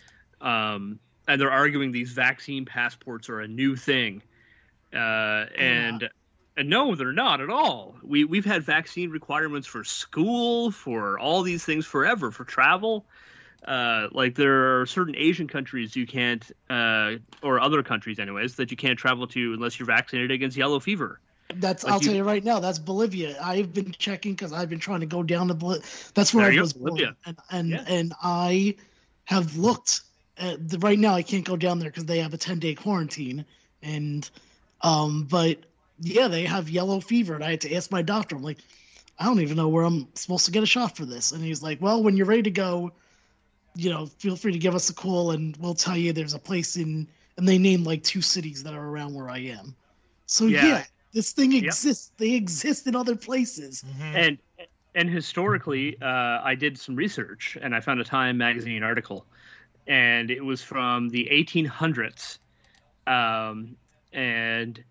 um, 0.41 0.99
and 1.27 1.39
they're 1.39 1.51
arguing 1.51 1.91
these 1.91 2.12
vaccine 2.12 2.65
passports 2.65 3.29
are 3.29 3.41
a 3.41 3.47
new 3.47 3.75
thing, 3.75 4.21
uh, 4.93 4.97
and. 5.57 6.01
Yeah. 6.01 6.07
And 6.60 6.69
no, 6.69 6.95
they're 6.95 7.12
not 7.12 7.39
at 7.39 7.51
all. 7.51 7.97
We 8.01 8.23
we've 8.23 8.43
had 8.43 8.63
vaccine 8.63 9.12
requirements 9.12 9.67
for 9.67 9.83
school, 9.83 10.71
for 10.71 11.19
all 11.19 11.43
these 11.43 11.63
things 11.63 11.86
forever, 11.86 12.31
for 12.31 12.45
travel. 12.45 13.05
Uh, 13.63 14.07
like 14.12 14.33
there 14.33 14.81
are 14.81 14.88
certain 14.88 15.15
Asian 15.15 15.47
countries 15.47 15.95
you 15.95 16.07
can't, 16.07 16.51
uh, 16.67 17.17
or 17.43 17.60
other 17.60 17.83
countries, 17.83 18.17
anyways, 18.17 18.55
that 18.55 18.71
you 18.71 18.77
can't 18.77 18.97
travel 18.97 19.27
to 19.27 19.53
unless 19.53 19.77
you're 19.77 19.86
vaccinated 19.86 20.31
against 20.31 20.57
yellow 20.57 20.79
fever. 20.79 21.19
That's 21.55 21.83
like 21.83 21.93
I'll 21.93 21.99
you, 21.99 22.07
tell 22.07 22.15
you 22.15 22.23
right 22.23 22.43
now. 22.43 22.60
That's 22.60 22.79
Bolivia. 22.79 23.38
I've 23.41 23.73
been 23.73 23.91
checking 23.93 24.33
because 24.33 24.51
I've 24.51 24.69
been 24.69 24.79
trying 24.79 24.99
to 24.99 25.05
go 25.05 25.23
down 25.23 25.47
to 25.47 25.53
Bolivia. 25.53 25.83
That's 26.13 26.33
where 26.33 26.51
I 26.51 26.60
was 26.60 26.73
born, 26.73 27.15
and 27.25 27.38
and, 27.49 27.69
yeah. 27.69 27.86
and 27.88 28.13
I 28.21 28.75
have 29.25 29.57
looked. 29.57 30.01
At 30.38 30.69
the, 30.69 30.77
right 30.79 30.99
now, 30.99 31.15
I 31.15 31.23
can't 31.23 31.45
go 31.45 31.55
down 31.55 31.79
there 31.79 31.89
because 31.89 32.05
they 32.05 32.19
have 32.19 32.33
a 32.33 32.38
ten 32.38 32.60
day 32.60 32.75
quarantine, 32.75 33.45
and 33.81 34.29
um, 34.81 35.23
but 35.29 35.60
yeah, 35.99 36.27
they 36.27 36.43
have 36.43 36.69
yellow 36.69 36.99
fever, 36.99 37.33
and 37.33 37.43
I 37.43 37.51
had 37.51 37.62
to 37.62 37.73
ask 37.73 37.91
my 37.91 38.01
doctor. 38.01 38.36
I'm 38.36 38.43
like, 38.43 38.60
I 39.17 39.25
don't 39.25 39.39
even 39.39 39.55
know 39.57 39.69
where 39.69 39.86
I'm 39.86 40.07
supposed 40.15 40.45
to 40.45 40.51
get 40.51 40.63
a 40.63 40.67
shot 40.67 40.97
for 40.97 41.05
this, 41.05 41.31
and 41.31 41.41
he's 41.41 41.63
like, 41.63 41.81
Well, 41.81 42.03
when 42.03 42.17
you're 42.17 42.27
ready 42.27 42.43
to 42.43 42.51
go, 42.51 42.91
you 43.73 43.89
know, 43.89 44.05
feel 44.05 44.36
free 44.36 44.51
to 44.51 44.60
give 44.60 44.75
us 44.75 44.89
a 44.89 44.93
call, 44.93 45.31
and 45.31 45.55
we'll 45.57 45.75
tell 45.75 45.95
you 45.95 46.12
there's 46.12 46.33
a 46.33 46.39
place 46.39 46.75
in, 46.75 47.07
and 47.38 47.47
they 47.47 47.57
named 47.57 47.86
like 47.86 48.03
two 48.03 48.21
cities 48.21 48.63
that 48.63 48.73
are 48.73 48.86
around 48.86 49.13
where 49.13 49.29
I 49.29 49.39
am. 49.39 49.75
So 50.25 50.45
yeah, 50.45 50.65
yeah 50.65 50.83
this 51.13 51.32
thing 51.32 51.54
exists. 51.54 52.12
Yep. 52.13 52.17
They 52.17 52.36
exist 52.36 52.88
in 52.88 52.96
other 52.96 53.15
places. 53.15 53.84
Mm-hmm. 53.84 54.15
And 54.15 54.38
and 54.96 55.10
historically, 55.10 55.96
uh, 56.02 56.41
I 56.43 56.56
did 56.56 56.78
some 56.78 56.96
research 56.96 57.58
and 57.62 57.76
I 57.76 57.82
found 57.82 58.00
a 58.00 58.04
Time 58.04 58.38
magazine 58.38 58.82
article, 58.82 59.26
and 59.86 60.32
it 60.32 60.43
was 60.43 60.63
from 60.63 61.10
the 61.10 61.28
1800s, 61.32 62.39
um, 63.06 63.76
and 64.12 64.84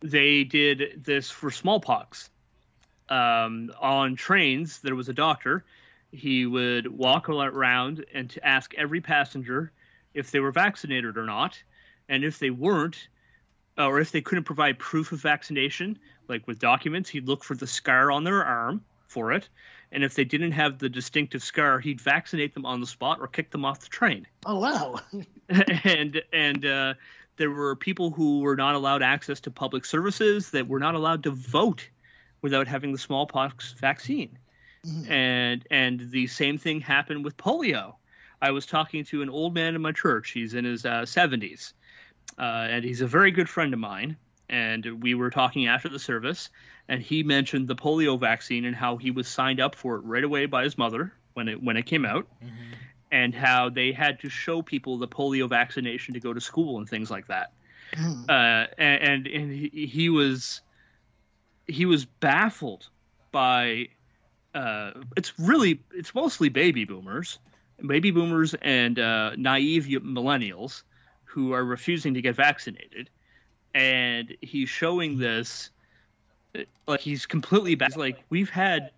they 0.00 0.44
did 0.44 1.02
this 1.04 1.30
for 1.30 1.50
smallpox. 1.50 2.30
Um, 3.08 3.72
on 3.80 4.16
trains, 4.16 4.80
there 4.80 4.94
was 4.94 5.08
a 5.08 5.14
doctor. 5.14 5.64
He 6.12 6.44
would 6.44 6.86
walk 6.86 7.30
around 7.30 8.04
and 8.12 8.28
to 8.30 8.46
ask 8.46 8.74
every 8.74 9.00
passenger 9.00 9.72
if 10.12 10.30
they 10.30 10.40
were 10.40 10.52
vaccinated 10.52 11.16
or 11.16 11.24
not, 11.24 11.62
and 12.08 12.24
if 12.24 12.38
they 12.38 12.50
weren't, 12.50 13.08
or 13.78 14.00
if 14.00 14.10
they 14.10 14.20
couldn't 14.20 14.44
provide 14.44 14.78
proof 14.78 15.12
of 15.12 15.20
vaccination, 15.20 15.98
like 16.28 16.46
with 16.46 16.58
documents, 16.58 17.08
he'd 17.10 17.26
look 17.26 17.44
for 17.44 17.54
the 17.54 17.66
scar 17.66 18.10
on 18.10 18.24
their 18.24 18.44
arm 18.44 18.82
for 19.06 19.32
it. 19.32 19.48
And 19.90 20.04
if 20.04 20.14
they 20.14 20.24
didn't 20.24 20.52
have 20.52 20.78
the 20.78 20.88
distinctive 20.88 21.42
scar, 21.42 21.78
he'd 21.78 22.00
vaccinate 22.00 22.52
them 22.52 22.66
on 22.66 22.80
the 22.80 22.86
spot 22.86 23.18
or 23.20 23.26
kick 23.26 23.50
them 23.50 23.64
off 23.64 23.80
the 23.80 23.88
train. 23.88 24.26
Oh 24.44 24.58
wow! 24.58 25.00
and 25.84 26.20
and 26.32 26.66
uh, 26.66 26.94
there 27.36 27.50
were 27.50 27.74
people 27.74 28.10
who 28.10 28.40
were 28.40 28.56
not 28.56 28.74
allowed 28.74 29.02
access 29.02 29.40
to 29.40 29.50
public 29.50 29.86
services 29.86 30.50
that 30.50 30.68
were 30.68 30.78
not 30.78 30.94
allowed 30.94 31.22
to 31.22 31.30
vote 31.30 31.88
without 32.42 32.68
having 32.68 32.92
the 32.92 32.98
smallpox 32.98 33.72
vaccine. 33.72 34.36
Mm-hmm. 34.86 35.10
And 35.10 35.66
and 35.70 36.10
the 36.10 36.26
same 36.26 36.58
thing 36.58 36.80
happened 36.80 37.24
with 37.24 37.36
polio. 37.36 37.94
I 38.40 38.50
was 38.50 38.66
talking 38.66 39.04
to 39.06 39.22
an 39.22 39.30
old 39.30 39.54
man 39.54 39.74
in 39.74 39.82
my 39.82 39.92
church. 39.92 40.30
He's 40.30 40.54
in 40.54 40.64
his 40.64 40.84
uh, 40.84 41.02
70s, 41.02 41.72
uh, 42.38 42.66
and 42.70 42.84
he's 42.84 43.00
a 43.00 43.06
very 43.06 43.30
good 43.30 43.48
friend 43.48 43.72
of 43.72 43.80
mine. 43.80 44.16
And 44.50 45.02
we 45.02 45.14
were 45.14 45.30
talking 45.30 45.66
after 45.66 45.88
the 45.88 45.98
service, 45.98 46.48
and 46.88 47.02
he 47.02 47.22
mentioned 47.22 47.68
the 47.68 47.76
polio 47.76 48.18
vaccine 48.18 48.64
and 48.64 48.74
how 48.74 48.96
he 48.96 49.10
was 49.10 49.28
signed 49.28 49.60
up 49.60 49.74
for 49.74 49.96
it 49.96 50.04
right 50.04 50.24
away 50.24 50.46
by 50.46 50.64
his 50.64 50.78
mother 50.78 51.12
when 51.34 51.48
it 51.48 51.62
when 51.62 51.76
it 51.76 51.84
came 51.84 52.06
out, 52.06 52.26
mm-hmm. 52.42 52.72
and 53.12 53.34
how 53.34 53.68
they 53.68 53.92
had 53.92 54.20
to 54.20 54.30
show 54.30 54.62
people 54.62 54.96
the 54.96 55.06
polio 55.06 55.48
vaccination 55.48 56.14
to 56.14 56.20
go 56.20 56.32
to 56.32 56.40
school 56.40 56.78
and 56.78 56.88
things 56.88 57.10
like 57.10 57.26
that. 57.26 57.52
Mm. 57.92 58.28
Uh, 58.28 58.66
and 58.78 59.26
and 59.26 59.52
he, 59.52 59.86
he 59.86 60.08
was 60.08 60.62
he 61.66 61.84
was 61.84 62.06
baffled 62.06 62.88
by 63.30 63.88
uh, 64.54 64.92
it's 65.16 65.38
really 65.38 65.82
it's 65.92 66.14
mostly 66.14 66.48
baby 66.48 66.84
boomers, 66.84 67.38
baby 67.86 68.10
boomers 68.10 68.54
and 68.54 68.98
uh, 68.98 69.32
naive 69.36 69.84
millennials 69.84 70.82
who 71.38 71.52
are 71.52 71.64
refusing 71.64 72.14
to 72.14 72.20
get 72.20 72.34
vaccinated, 72.34 73.08
and 73.72 74.36
he's 74.40 74.68
showing 74.68 75.18
this 75.18 75.70
like 76.88 76.98
he's 76.98 77.26
completely 77.26 77.76
back. 77.76 77.96
Like 77.96 78.18
we've 78.28 78.50
had 78.50 78.90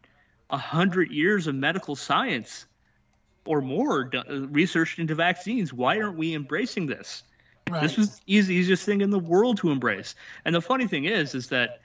a 0.48 0.57
hundred 0.57 1.11
years 1.11 1.46
of 1.46 1.55
medical 1.55 1.96
science 1.96 2.64
or 3.44 3.61
more 3.61 4.05
done, 4.05 4.24
uh, 4.31 4.48
researched 4.48 4.98
into 4.98 5.14
vaccines. 5.14 5.70
Why 5.70 6.00
aren't 6.00 6.16
we 6.16 6.35
embracing 6.35 6.87
this? 6.87 7.24
Right. 7.68 7.83
This 7.83 7.98
was 7.98 8.20
the 8.20 8.35
easiest 8.35 8.87
thing 8.87 9.03
in 9.03 9.11
the 9.11 9.18
world 9.18 9.59
to 9.59 9.70
embrace. 9.70 10.14
And 10.46 10.55
the 10.55 10.62
funny 10.62 10.87
thing 10.87 11.05
is, 11.05 11.35
is 11.35 11.48
that 11.48 11.83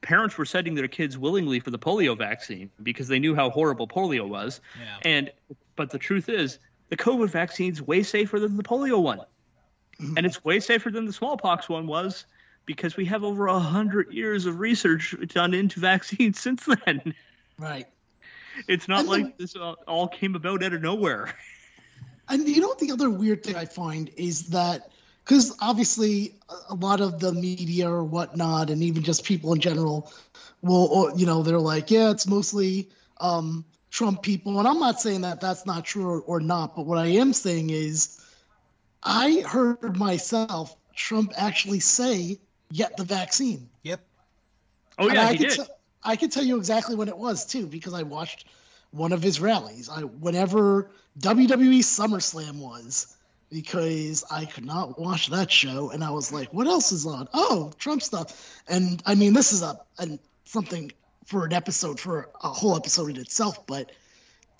parents 0.00 0.38
were 0.38 0.46
sending 0.46 0.74
their 0.74 0.88
kids 0.88 1.18
willingly 1.18 1.60
for 1.60 1.70
the 1.70 1.78
polio 1.78 2.16
vaccine 2.16 2.70
because 2.82 3.08
they 3.08 3.18
knew 3.18 3.34
how 3.34 3.50
horrible 3.50 3.86
polio 3.86 4.26
was. 4.26 4.62
Yeah. 4.80 5.10
And 5.10 5.30
but 5.76 5.90
the 5.90 5.98
truth 5.98 6.30
is, 6.30 6.58
the 6.88 6.96
COVID 6.96 7.28
vaccine's 7.28 7.82
way 7.82 8.02
safer 8.02 8.40
than 8.40 8.56
the 8.56 8.62
polio 8.62 9.02
one 9.02 9.20
and 9.98 10.26
it's 10.26 10.44
way 10.44 10.60
safer 10.60 10.90
than 10.90 11.06
the 11.06 11.12
smallpox 11.12 11.68
one 11.68 11.86
was 11.86 12.26
because 12.66 12.96
we 12.96 13.04
have 13.06 13.24
over 13.24 13.46
a 13.46 13.58
hundred 13.58 14.12
years 14.12 14.46
of 14.46 14.58
research 14.58 15.14
done 15.28 15.54
into 15.54 15.80
vaccines 15.80 16.38
since 16.40 16.66
then. 16.84 17.14
Right. 17.58 17.86
It's 18.68 18.88
not 18.88 19.00
and 19.00 19.08
like 19.08 19.22
then, 19.22 19.34
this 19.38 19.56
all 19.56 20.08
came 20.08 20.34
about 20.34 20.62
out 20.62 20.72
of 20.72 20.82
nowhere. 20.82 21.34
And 22.28 22.48
you 22.48 22.60
know 22.60 22.74
the 22.78 22.92
other 22.92 23.10
weird 23.10 23.42
thing 23.42 23.56
I 23.56 23.66
find 23.66 24.10
is 24.16 24.48
that 24.48 24.90
because 25.24 25.56
obviously 25.60 26.34
a 26.68 26.74
lot 26.74 27.00
of 27.00 27.20
the 27.20 27.32
media 27.32 27.90
or 27.90 28.04
whatnot, 28.04 28.70
and 28.70 28.82
even 28.82 29.02
just 29.02 29.24
people 29.24 29.52
in 29.52 29.60
general, 29.60 30.12
will 30.62 31.12
you 31.16 31.26
know 31.26 31.42
they're 31.42 31.58
like, 31.58 31.90
yeah, 31.90 32.10
it's 32.10 32.26
mostly 32.26 32.88
um, 33.20 33.64
Trump 33.90 34.22
people, 34.22 34.58
and 34.58 34.68
I'm 34.68 34.78
not 34.78 35.00
saying 35.00 35.22
that 35.22 35.40
that's 35.40 35.66
not 35.66 35.84
true 35.84 36.08
or, 36.08 36.20
or 36.22 36.40
not, 36.40 36.76
but 36.76 36.86
what 36.86 36.98
I 36.98 37.06
am 37.06 37.32
saying 37.32 37.70
is 37.70 38.23
I 39.04 39.42
heard 39.46 39.96
myself 39.96 40.76
Trump 40.94 41.32
actually 41.36 41.80
say, 41.80 42.38
"Get 42.72 42.96
the 42.96 43.04
vaccine." 43.04 43.68
Yep. 43.82 44.00
Oh 44.98 45.10
yeah, 45.10 45.28
I 45.28 45.32
he 45.32 45.38
did. 45.38 45.50
T- 45.50 45.62
I 46.02 46.16
can 46.16 46.30
tell 46.30 46.44
you 46.44 46.56
exactly 46.56 46.94
when 46.94 47.08
it 47.08 47.16
was 47.16 47.46
too 47.46 47.66
because 47.66 47.94
I 47.94 48.02
watched 48.02 48.46
one 48.90 49.12
of 49.12 49.22
his 49.22 49.40
rallies. 49.40 49.88
I 49.88 50.02
whenever 50.02 50.90
WWE 51.18 51.80
SummerSlam 51.80 52.56
was, 52.56 53.16
because 53.50 54.24
I 54.30 54.44
could 54.44 54.64
not 54.64 54.98
watch 54.98 55.28
that 55.28 55.50
show, 55.50 55.90
and 55.90 56.02
I 56.02 56.10
was 56.10 56.32
like, 56.32 56.52
"What 56.52 56.66
else 56.66 56.92
is 56.92 57.06
on? 57.06 57.28
Oh, 57.34 57.72
Trump 57.78 58.02
stuff." 58.02 58.62
And 58.68 59.02
I 59.04 59.14
mean, 59.14 59.32
this 59.32 59.52
is 59.52 59.62
a 59.62 59.78
and 59.98 60.18
something 60.44 60.92
for 61.26 61.44
an 61.44 61.52
episode 61.52 61.98
for 61.98 62.30
a 62.42 62.48
whole 62.48 62.76
episode 62.76 63.10
in 63.10 63.16
itself, 63.16 63.66
but 63.66 63.90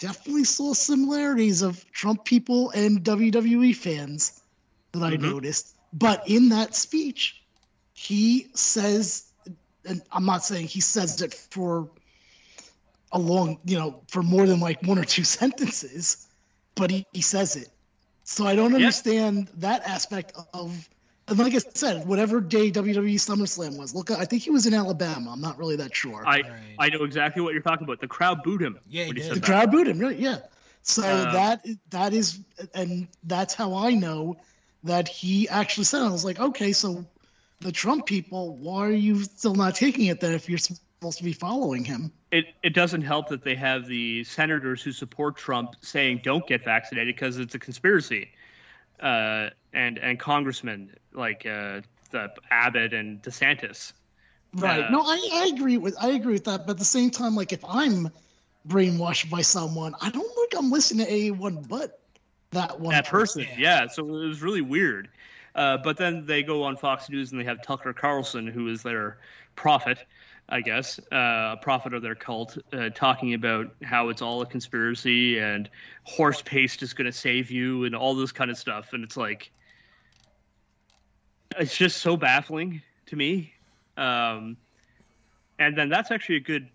definitely 0.04 0.44
saw 0.44 0.74
similarities 0.74 1.62
of 1.62 1.90
Trump 1.90 2.24
people 2.26 2.70
and 2.70 3.02
WWE 3.02 3.74
fans 3.74 4.42
that 4.92 5.02
I 5.02 5.16
Mhm. 5.16 5.20
noticed. 5.32 5.74
But 5.92 6.28
in 6.28 6.50
that 6.50 6.74
speech, 6.74 7.42
he 7.94 8.50
says, 8.54 9.24
and 9.86 10.02
I'm 10.12 10.26
not 10.26 10.44
saying 10.44 10.66
he 10.66 10.80
says 10.80 11.22
it 11.22 11.32
for 11.32 11.90
a 13.12 13.18
long, 13.18 13.60
you 13.64 13.78
know, 13.78 14.02
for 14.08 14.22
more 14.22 14.46
than 14.46 14.60
like 14.60 14.82
one 14.82 14.98
or 14.98 15.04
two 15.04 15.24
sentences, 15.40 16.26
but 16.76 16.90
he, 16.90 17.06
he 17.12 17.22
says 17.22 17.56
it. 17.56 17.68
So 18.24 18.46
I 18.46 18.56
don't 18.56 18.74
Yeah. 18.74 18.76
understand 18.76 19.48
that 19.56 19.86
aspect 19.86 20.32
of, 20.52 20.88
and 21.28 21.38
like 21.38 21.54
I 21.54 21.58
said, 21.58 22.06
whatever 22.06 22.40
day 22.40 22.70
WWE 22.70 23.14
SummerSlam 23.14 23.78
was, 23.78 23.94
look, 23.94 24.10
I 24.10 24.24
think 24.24 24.42
he 24.42 24.50
was 24.50 24.66
in 24.66 24.74
Alabama. 24.74 25.30
I'm 25.32 25.40
not 25.40 25.58
really 25.58 25.76
that 25.76 25.94
sure. 25.96 26.22
I 26.26 26.40
Right. 26.40 26.46
I 26.78 26.88
know 26.90 27.04
exactly 27.04 27.42
what 27.42 27.52
you're 27.54 27.62
talking 27.62 27.84
about. 27.84 28.00
The 28.00 28.08
crowd 28.08 28.42
booed 28.42 28.60
him. 28.62 28.78
Yeah, 28.88 29.04
he 29.04 29.12
did. 29.12 29.24
said 29.24 29.36
the 29.36 29.40
that. 29.40 29.46
crowd 29.46 29.70
booed 29.70 29.88
him, 29.88 29.98
really, 29.98 30.16
yeah. 30.16 30.38
So 30.82 31.02
Uh, 31.02 31.32
that 31.32 31.66
that 31.90 32.12
is, 32.12 32.40
and 32.74 33.08
that's 33.22 33.54
how 33.54 33.74
I 33.74 33.92
know 33.92 34.36
that 34.82 35.08
he 35.08 35.48
actually 35.48 35.84
said. 35.84 36.02
it. 36.02 36.06
I 36.06 36.10
was 36.10 36.24
like, 36.26 36.38
okay, 36.40 36.72
so 36.72 37.06
the 37.60 37.72
Trump 37.72 38.04
people, 38.04 38.56
why 38.56 38.86
are 38.86 38.90
you 38.92 39.22
still 39.24 39.54
not 39.54 39.74
taking 39.74 40.06
it 40.06 40.20
then 40.20 40.32
if 40.34 40.46
you're 40.48 40.58
supposed 40.58 41.16
to 41.18 41.24
be 41.24 41.32
following 41.32 41.84
him? 41.84 42.12
it, 42.32 42.46
it 42.62 42.74
doesn't 42.74 43.02
help 43.02 43.28
that 43.28 43.44
they 43.44 43.54
have 43.54 43.86
the 43.86 44.24
senators 44.24 44.82
who 44.82 44.90
support 44.92 45.36
Trump 45.36 45.76
saying 45.80 46.20
don't 46.24 46.46
get 46.46 46.64
vaccinated 46.64 47.14
because 47.14 47.38
it's 47.38 47.54
a 47.54 47.58
conspiracy, 47.58 48.28
uh, 49.00 49.50
and 49.74 49.98
and 49.98 50.18
congressmen 50.18 50.94
like 51.12 51.44
uh, 51.44 51.80
the 52.10 52.30
Abbott 52.50 52.94
and 52.94 53.20
DeSantis. 53.22 53.92
Right. 54.54 54.84
Uh, 54.84 54.90
no, 54.90 55.02
I, 55.02 55.28
I 55.32 55.50
agree 55.54 55.76
with 55.76 55.96
I 56.00 56.10
agree 56.10 56.34
with 56.34 56.44
that. 56.44 56.66
But 56.66 56.72
at 56.72 56.78
the 56.78 56.84
same 56.84 57.10
time, 57.10 57.34
like 57.34 57.52
if 57.52 57.64
I'm 57.68 58.08
brainwashed 58.66 59.28
by 59.28 59.42
someone, 59.42 59.94
I 60.00 60.10
don't 60.10 60.34
think 60.34 60.54
I'm 60.56 60.70
listening 60.70 61.06
to 61.06 61.12
anyone 61.12 61.66
but 61.68 62.00
that 62.52 62.80
one 62.80 62.94
that 62.94 63.08
person. 63.08 63.42
Yeah. 63.42 63.82
Yeah. 63.82 63.86
so 63.88 64.06
it 64.06 64.28
was 64.28 64.42
really 64.42 64.62
weird. 64.62 65.08
Uh, 65.54 65.76
but 65.76 65.96
then 65.96 66.26
they 66.26 66.42
go 66.42 66.64
on 66.64 66.76
Fox 66.76 67.08
News 67.08 67.30
and 67.30 67.40
they 67.40 67.44
have 67.44 67.62
Tucker 67.62 67.92
Carlson, 67.92 68.46
who 68.46 68.68
is 68.68 68.82
their 68.82 69.18
prophet, 69.54 69.98
I 70.48 70.60
guess, 70.60 70.98
uh, 71.12 71.54
a 71.54 71.58
prophet 71.60 71.94
of 71.94 72.02
their 72.02 72.16
cult, 72.16 72.58
uh, 72.72 72.90
talking 72.90 73.34
about 73.34 73.72
how 73.82 74.08
it's 74.08 74.20
all 74.20 74.42
a 74.42 74.46
conspiracy 74.46 75.38
and 75.38 75.70
horse 76.02 76.42
paste 76.42 76.82
is 76.82 76.92
going 76.92 77.06
to 77.06 77.12
save 77.12 77.52
you 77.52 77.84
and 77.84 77.94
all 77.94 78.16
this 78.16 78.32
kind 78.32 78.50
of 78.50 78.58
stuff. 78.58 78.94
And 78.94 79.04
it's 79.04 79.16
like, 79.16 79.52
it's 81.58 81.76
just 81.76 81.98
so 81.98 82.16
baffling 82.16 82.82
to 83.06 83.16
me. 83.16 83.52
Um, 83.96 84.56
and 85.58 85.76
then 85.76 85.88
that's 85.88 86.10
actually 86.10 86.36
a 86.36 86.40
good 86.40 86.68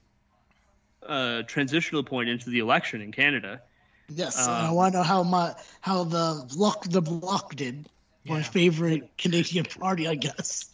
uh, 1.05 1.43
transitional 1.43 2.03
point 2.03 2.29
into 2.29 2.49
the 2.49 2.59
election 2.59 3.01
in 3.01 3.11
Canada. 3.11 3.61
Yes, 4.09 4.47
Um, 4.47 4.55
and 4.55 4.67
I 4.67 4.71
want 4.71 4.93
to 4.93 4.99
know 4.99 5.03
how 5.03 5.23
my 5.23 5.53
how 5.81 6.03
the 6.03 6.45
Bloc 6.55 6.85
the 6.89 7.01
Bloc 7.01 7.55
did. 7.55 7.87
My 8.25 8.37
Yeah. 8.37 8.43
favorite 8.43 9.17
Canadian 9.17 9.65
party, 9.65 10.07
I 10.07 10.15
guess. 10.15 10.65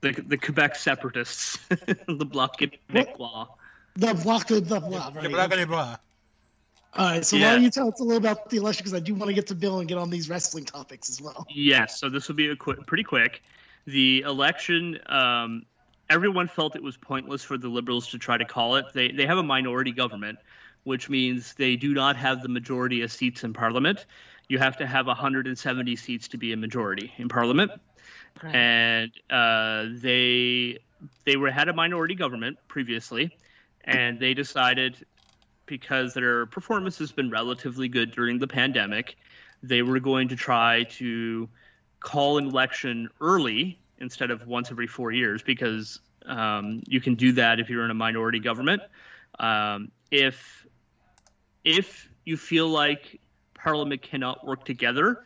the 0.00 0.12
the 0.12 0.36
Quebec 0.38 0.74
separatists, 0.76 1.58
the 1.68 2.24
Bloc 2.24 2.58
Québécois. 2.58 3.48
The 3.96 4.14
bloc 4.14 4.46
the 4.46 4.60
the 4.60 4.80
Bloc. 4.80 5.14
Right? 5.16 5.98
All 6.94 7.04
right, 7.04 7.24
so 7.24 7.36
Yeah. 7.36 7.46
why 7.46 7.52
don't 7.52 7.62
you 7.62 7.70
tell 7.70 7.88
us 7.88 8.00
a 8.00 8.02
little 8.02 8.18
about 8.18 8.48
the 8.50 8.56
election? 8.56 8.82
Because 8.84 8.94
I 8.94 9.00
do 9.00 9.14
want 9.14 9.28
to 9.28 9.34
get 9.34 9.46
to 9.48 9.54
Bill 9.54 9.78
and 9.80 9.88
get 9.88 9.98
on 9.98 10.10
these 10.10 10.28
wrestling 10.28 10.64
topics 10.64 11.08
as 11.10 11.20
well. 11.20 11.46
Yes, 11.50 11.98
so 12.00 12.08
this 12.08 12.28
will 12.28 12.34
be 12.34 12.48
a 12.48 12.56
quick, 12.56 12.86
pretty 12.86 13.04
quick. 13.04 13.42
The 13.86 14.22
election, 14.22 14.98
um, 15.06 15.62
everyone 16.10 16.48
felt 16.48 16.76
it 16.76 16.82
was 16.82 16.96
pointless 16.96 17.42
for 17.44 17.56
the 17.58 17.68
Liberals 17.68 18.08
to 18.08 18.18
try 18.18 18.36
to 18.36 18.44
call 18.44 18.76
it. 18.76 18.86
They 18.92 19.12
they 19.12 19.26
have 19.26 19.38
a 19.38 19.42
minority 19.42 19.92
government, 19.92 20.38
which 20.84 21.08
means 21.08 21.54
they 21.54 21.76
do 21.76 21.94
not 21.94 22.16
have 22.16 22.42
the 22.42 22.48
majority 22.48 23.02
of 23.02 23.12
seats 23.12 23.44
in 23.44 23.52
Parliament. 23.52 24.06
You 24.48 24.58
have 24.58 24.76
to 24.78 24.86
have 24.86 25.06
170 25.06 25.96
seats 25.96 26.28
to 26.28 26.38
be 26.38 26.52
a 26.52 26.56
majority 26.56 27.12
in 27.18 27.28
Parliament. 27.28 27.72
and 28.52 29.12
uh, 29.30 29.86
they 30.02 30.78
they 31.24 31.36
were 31.36 31.50
had 31.50 31.68
a 31.68 31.72
minority 31.72 32.14
government 32.14 32.58
previously, 32.68 33.32
and 33.84 34.18
they 34.18 34.34
decided 34.34 35.04
because 35.68 36.14
their 36.14 36.46
performance 36.46 36.98
has 36.98 37.12
been 37.12 37.30
relatively 37.30 37.88
good 37.88 38.10
during 38.10 38.38
the 38.38 38.48
pandemic, 38.48 39.16
they 39.62 39.82
were 39.82 40.00
going 40.00 40.28
to 40.28 40.36
try 40.36 40.84
to 40.84 41.48
call 42.00 42.38
an 42.38 42.46
election 42.46 43.08
early 43.20 43.78
instead 43.98 44.30
of 44.30 44.46
once 44.46 44.70
every 44.70 44.86
four 44.86 45.12
years 45.12 45.42
because 45.42 46.00
um, 46.26 46.82
you 46.86 47.00
can 47.00 47.14
do 47.14 47.32
that 47.32 47.60
if 47.60 47.68
you're 47.68 47.84
in 47.84 47.90
a 47.90 47.94
minority 47.94 48.38
government. 48.38 48.82
Um, 49.38 49.90
if 50.10 50.66
if 51.64 52.08
you 52.24 52.36
feel 52.36 52.68
like 52.68 53.20
Parliament 53.54 54.02
cannot 54.02 54.46
work 54.46 54.64
together, 54.64 55.24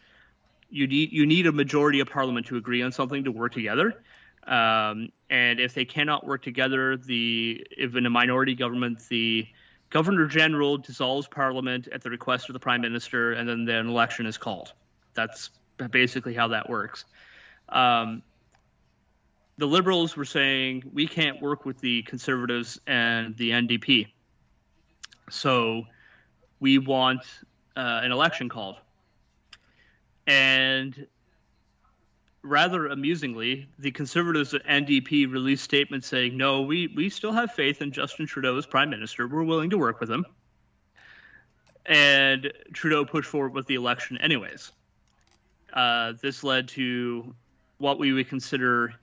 you 0.70 0.86
need 0.86 1.12
you 1.12 1.26
need 1.26 1.46
a 1.46 1.52
majority 1.52 2.00
of 2.00 2.08
parliament 2.08 2.46
to 2.46 2.56
agree 2.56 2.82
on 2.82 2.92
something 2.92 3.24
to 3.24 3.32
work 3.32 3.52
together. 3.52 4.02
Um, 4.46 5.10
and 5.30 5.60
if 5.60 5.74
they 5.74 5.84
cannot 5.84 6.26
work 6.26 6.42
together, 6.42 6.96
the 6.96 7.64
if 7.70 7.94
in 7.94 8.06
a 8.06 8.10
minority 8.10 8.54
government, 8.54 9.06
the 9.08 9.46
governor 9.92 10.26
general 10.26 10.78
dissolves 10.78 11.28
parliament 11.28 11.86
at 11.92 12.02
the 12.02 12.08
request 12.08 12.48
of 12.48 12.54
the 12.54 12.58
prime 12.58 12.80
minister, 12.80 13.32
and 13.32 13.48
then 13.48 13.68
an 13.68 13.88
election 13.88 14.24
is 14.24 14.38
called. 14.38 14.72
That's 15.14 15.50
basically 15.90 16.32
how 16.32 16.48
that 16.48 16.68
works. 16.68 17.04
Um, 17.68 18.22
the 19.58 19.66
liberals 19.66 20.16
were 20.16 20.24
saying 20.24 20.84
we 20.92 21.06
can't 21.06 21.42
work 21.42 21.66
with 21.66 21.78
the 21.80 22.02
conservatives 22.02 22.80
and 22.86 23.36
the 23.36 23.50
NDP, 23.50 24.08
so 25.30 25.84
we 26.58 26.78
want 26.78 27.20
uh, 27.76 28.00
an 28.02 28.12
election 28.12 28.48
called. 28.48 28.76
And 30.26 31.06
rather 32.42 32.88
amusingly, 32.88 33.68
the 33.78 33.90
Conservatives 33.90 34.54
at 34.54 34.66
NDP 34.66 35.30
released 35.30 35.64
statements 35.64 36.06
saying, 36.08 36.36
no, 36.36 36.62
we, 36.62 36.88
we 36.88 37.08
still 37.08 37.32
have 37.32 37.52
faith 37.52 37.80
in 37.82 37.92
Justin 37.92 38.26
Trudeau 38.26 38.56
as 38.56 38.66
Prime 38.66 38.90
Minister. 38.90 39.26
We're 39.28 39.44
willing 39.44 39.70
to 39.70 39.78
work 39.78 40.00
with 40.00 40.10
him. 40.10 40.26
And 41.86 42.52
Trudeau 42.72 43.04
pushed 43.04 43.28
forward 43.28 43.54
with 43.54 43.66
the 43.66 43.74
election 43.74 44.18
anyways. 44.18 44.72
Uh, 45.72 46.14
this 46.20 46.44
led 46.44 46.68
to 46.68 47.34
what 47.78 47.98
we 47.98 48.12
would 48.12 48.28
consider 48.28 48.94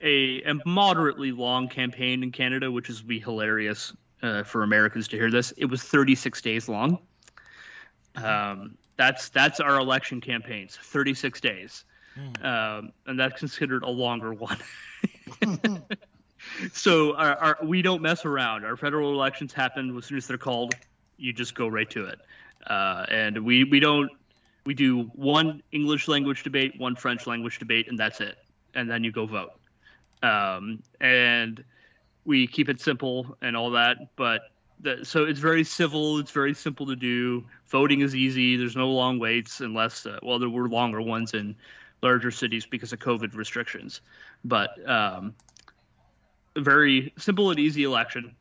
a, 0.00 0.42
a 0.42 0.54
moderately 0.66 1.32
long 1.32 1.68
campaign 1.68 2.22
in 2.22 2.32
Canada, 2.32 2.70
which 2.70 2.90
is 2.90 3.02
be 3.02 3.20
hilarious 3.20 3.92
uh, 4.22 4.42
for 4.42 4.62
Americans 4.62 5.08
to 5.08 5.16
hear 5.16 5.30
this. 5.30 5.52
It 5.56 5.66
was 5.66 5.82
36 5.82 6.40
days 6.42 6.68
long. 6.68 6.98
Um, 8.16 8.76
that's 8.96 9.28
that's 9.30 9.60
our 9.60 9.78
election 9.78 10.20
campaigns, 10.20 10.76
36 10.82 11.40
days, 11.40 11.84
um, 12.42 12.92
and 13.06 13.18
that's 13.18 13.38
considered 13.38 13.82
a 13.82 13.90
longer 13.90 14.32
one. 14.32 14.58
so 16.72 17.14
our, 17.14 17.36
our, 17.36 17.58
we 17.62 17.82
don't 17.82 18.02
mess 18.02 18.24
around. 18.24 18.64
Our 18.64 18.76
federal 18.76 19.12
elections 19.12 19.52
happen 19.52 19.96
as 19.96 20.06
soon 20.06 20.18
as 20.18 20.26
they're 20.26 20.38
called. 20.38 20.74
You 21.16 21.32
just 21.32 21.54
go 21.54 21.68
right 21.68 21.88
to 21.90 22.06
it, 22.06 22.18
uh, 22.66 23.04
and 23.08 23.44
we 23.44 23.64
we 23.64 23.78
don't 23.78 24.10
we 24.64 24.74
do 24.74 25.02
one 25.14 25.62
English 25.72 26.08
language 26.08 26.42
debate, 26.42 26.78
one 26.78 26.96
French 26.96 27.26
language 27.26 27.58
debate, 27.58 27.88
and 27.88 27.98
that's 27.98 28.20
it. 28.20 28.36
And 28.74 28.90
then 28.90 29.04
you 29.04 29.12
go 29.12 29.26
vote. 29.26 29.52
Um, 30.22 30.82
and 31.00 31.62
we 32.24 32.46
keep 32.46 32.68
it 32.68 32.80
simple 32.80 33.36
and 33.42 33.56
all 33.56 33.70
that, 33.72 34.14
but 34.16 34.42
the, 34.80 35.04
so 35.04 35.24
it's 35.24 35.40
very 35.40 35.64
civil. 35.64 36.18
It's 36.18 36.30
very 36.30 36.54
simple 36.54 36.86
to 36.86 36.96
do. 36.96 37.44
Voting 37.68 38.00
is 38.00 38.14
easy. 38.14 38.56
There's 38.56 38.76
no 38.76 38.88
long 38.90 39.18
waits 39.18 39.60
unless, 39.60 40.06
uh, 40.06 40.18
well, 40.22 40.38
there 40.38 40.48
were 40.48 40.68
longer 40.68 41.00
ones 41.00 41.34
in 41.34 41.56
larger 42.02 42.30
cities 42.30 42.66
because 42.66 42.92
of 42.92 42.98
COVID 42.98 43.34
restrictions. 43.34 44.00
But 44.44 44.70
um, 44.88 45.34
very 46.56 47.12
simple 47.18 47.50
and 47.50 47.58
easy 47.58 47.84
election 47.84 48.34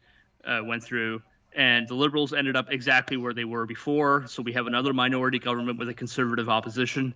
uh, 0.45 0.62
went 0.63 0.84
through, 0.84 1.22
and 1.54 1.88
the 1.88 1.95
Liberals 1.95 2.34
ended 2.34 2.56
up 2.56 2.72
exactly 2.72 3.17
where 3.17 3.34
they 3.34 3.45
were 3.45 3.65
before. 3.65 4.26
So 4.28 4.41
we 4.41 4.54
have 4.54 4.67
another 4.67 4.93
minority 4.93 5.39
government 5.39 5.80
with 5.80 5.89
a 5.89 5.93
conservative 5.93 6.50
opposition. 6.50 7.13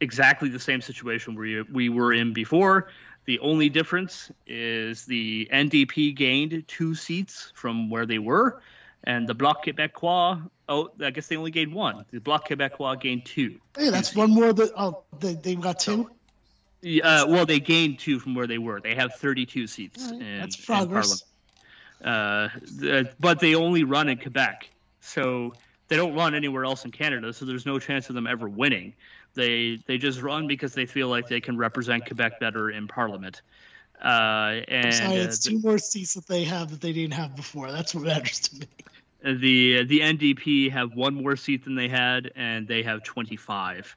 Exactly 0.00 0.48
the 0.48 0.60
same 0.60 0.80
situation 0.80 1.34
we 1.34 1.62
we 1.62 1.88
were 1.88 2.12
in 2.12 2.32
before. 2.32 2.88
The 3.26 3.38
only 3.40 3.68
difference 3.68 4.30
is 4.46 5.04
the 5.04 5.48
NDP 5.52 6.14
gained 6.16 6.64
two 6.66 6.94
seats 6.94 7.52
from 7.54 7.90
where 7.90 8.06
they 8.06 8.18
were, 8.18 8.62
and 9.04 9.28
the 9.28 9.34
Bloc 9.34 9.64
Québécois. 9.64 10.48
Oh, 10.70 10.88
I 11.02 11.10
guess 11.10 11.26
they 11.26 11.36
only 11.36 11.50
gained 11.50 11.74
one. 11.74 12.04
The 12.12 12.20
Bloc 12.20 12.48
Québécois 12.48 13.00
gained 13.00 13.26
two. 13.26 13.56
Hey, 13.76 13.90
that's 13.90 14.14
one 14.14 14.30
more 14.30 14.52
that 14.52 14.70
oh 14.76 15.02
they 15.18 15.34
they 15.34 15.56
got 15.56 15.80
two. 15.80 16.08
Yeah, 16.80 17.22
Uh, 17.22 17.26
well, 17.26 17.44
they 17.44 17.58
gained 17.58 17.98
two 17.98 18.20
from 18.20 18.36
where 18.36 18.46
they 18.46 18.56
were. 18.56 18.80
They 18.80 18.94
have 18.94 19.14
32 19.16 19.66
seats 19.66 20.06
All 20.06 20.12
right, 20.12 20.22
in, 20.22 20.38
that's 20.38 20.58
in 20.58 20.64
progress. 20.64 21.24
Parliament. 22.02 22.56
Uh, 22.56 22.58
the, 22.78 23.10
but 23.18 23.40
they 23.40 23.54
only 23.54 23.84
run 23.84 24.08
in 24.08 24.16
Quebec. 24.16 24.70
So 25.00 25.52
they 25.88 25.96
don't 25.96 26.14
run 26.14 26.36
anywhere 26.36 26.64
else 26.64 26.84
in 26.84 26.92
Canada, 26.92 27.32
so 27.32 27.44
there's 27.44 27.66
no 27.66 27.80
chance 27.80 28.08
of 28.08 28.14
them 28.14 28.28
ever 28.28 28.48
winning. 28.48 28.94
They 29.34 29.80
they 29.86 29.98
just 29.98 30.22
run 30.22 30.46
because 30.46 30.72
they 30.72 30.86
feel 30.86 31.08
like 31.08 31.26
they 31.26 31.40
can 31.40 31.56
represent 31.56 32.06
Quebec 32.06 32.38
better 32.38 32.70
in 32.70 32.86
Parliament. 32.86 33.42
Uh, 34.00 34.62
and 34.68 34.94
Sorry, 34.94 35.20
uh, 35.20 35.24
it's 35.24 35.40
two 35.40 35.58
more 35.58 35.78
seats 35.78 36.14
that 36.14 36.28
they 36.28 36.44
have 36.44 36.70
that 36.70 36.80
they 36.80 36.92
didn't 36.92 37.14
have 37.14 37.34
before. 37.34 37.72
That's 37.72 37.92
what 37.94 38.04
matters 38.04 38.38
to 38.40 38.60
me. 38.60 38.66
The 39.22 39.84
the 39.84 40.00
NDP 40.00 40.70
have 40.70 40.94
one 40.94 41.14
more 41.14 41.36
seat 41.36 41.64
than 41.64 41.74
they 41.74 41.88
had, 41.88 42.30
and 42.36 42.66
they 42.66 42.82
have 42.82 43.02
25. 43.02 43.96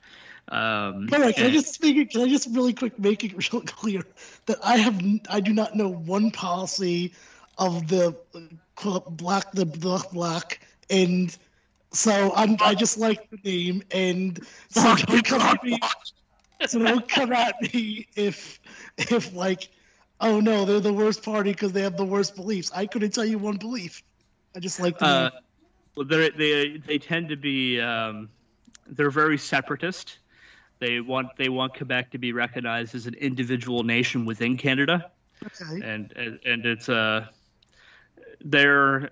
Um, 0.49 1.07
All 1.13 1.19
right, 1.19 1.35
can 1.35 1.45
I 1.45 1.49
just 1.51 1.81
make 1.81 1.95
it? 1.95 2.09
Can 2.11 2.21
I 2.21 2.27
just 2.27 2.49
really 2.51 2.73
quick 2.73 2.99
make 2.99 3.23
it 3.23 3.33
real 3.53 3.61
clear 3.61 4.03
that 4.45 4.57
I 4.63 4.77
have 4.77 5.01
I 5.29 5.39
do 5.39 5.53
not 5.53 5.75
know 5.75 5.89
one 5.89 6.31
policy 6.31 7.13
of 7.57 7.87
the 7.87 8.15
Bloc 9.09 9.51
the 9.53 9.65
Bloc 9.65 10.11
Bloc 10.11 10.59
and 10.89 11.35
so 11.93 12.33
I'm 12.35 12.57
I 12.59 12.75
just 12.75 12.97
like 12.97 13.29
the 13.29 13.37
name 13.43 13.83
and 13.91 14.39
so 14.69 14.95
don't 14.95 15.25
come 15.25 15.41
at 15.41 15.63
me 15.63 15.79
so 16.65 16.79
don't 16.79 17.07
come 17.07 17.31
at 17.31 17.55
me 17.61 18.07
if 18.15 18.59
if 18.97 19.33
like 19.33 19.69
oh 20.19 20.39
no 20.39 20.65
they're 20.65 20.79
the 20.79 20.93
worst 20.93 21.23
party 21.23 21.51
because 21.51 21.71
they 21.71 21.81
have 21.81 21.97
the 21.97 22.05
worst 22.05 22.35
beliefs. 22.35 22.71
I 22.73 22.87
couldn't 22.87 23.11
tell 23.11 23.25
you 23.25 23.37
one 23.37 23.57
belief. 23.57 24.03
I 24.55 24.59
just 24.59 24.79
like 24.79 24.97
the 24.97 25.05
Uh, 25.05 25.29
well, 25.95 26.05
they 26.05 26.29
they 26.29 26.77
they 26.77 26.97
tend 26.99 27.29
to 27.29 27.35
be 27.35 27.79
um, 27.79 28.29
they're 28.87 29.11
very 29.11 29.37
separatist. 29.37 30.19
They 30.79 30.99
want 30.99 31.35
they 31.37 31.49
want 31.49 31.75
Quebec 31.75 32.11
to 32.11 32.17
be 32.17 32.33
recognized 32.33 32.95
as 32.95 33.07
an 33.07 33.13
individual 33.15 33.83
nation 33.83 34.25
within 34.25 34.57
Canada, 34.57 35.05
Okay. 35.45 35.83
and 35.83 36.11
and, 36.15 36.39
and 36.45 36.65
it's 36.65 36.89
uh 36.89 37.25
they're 38.41 39.09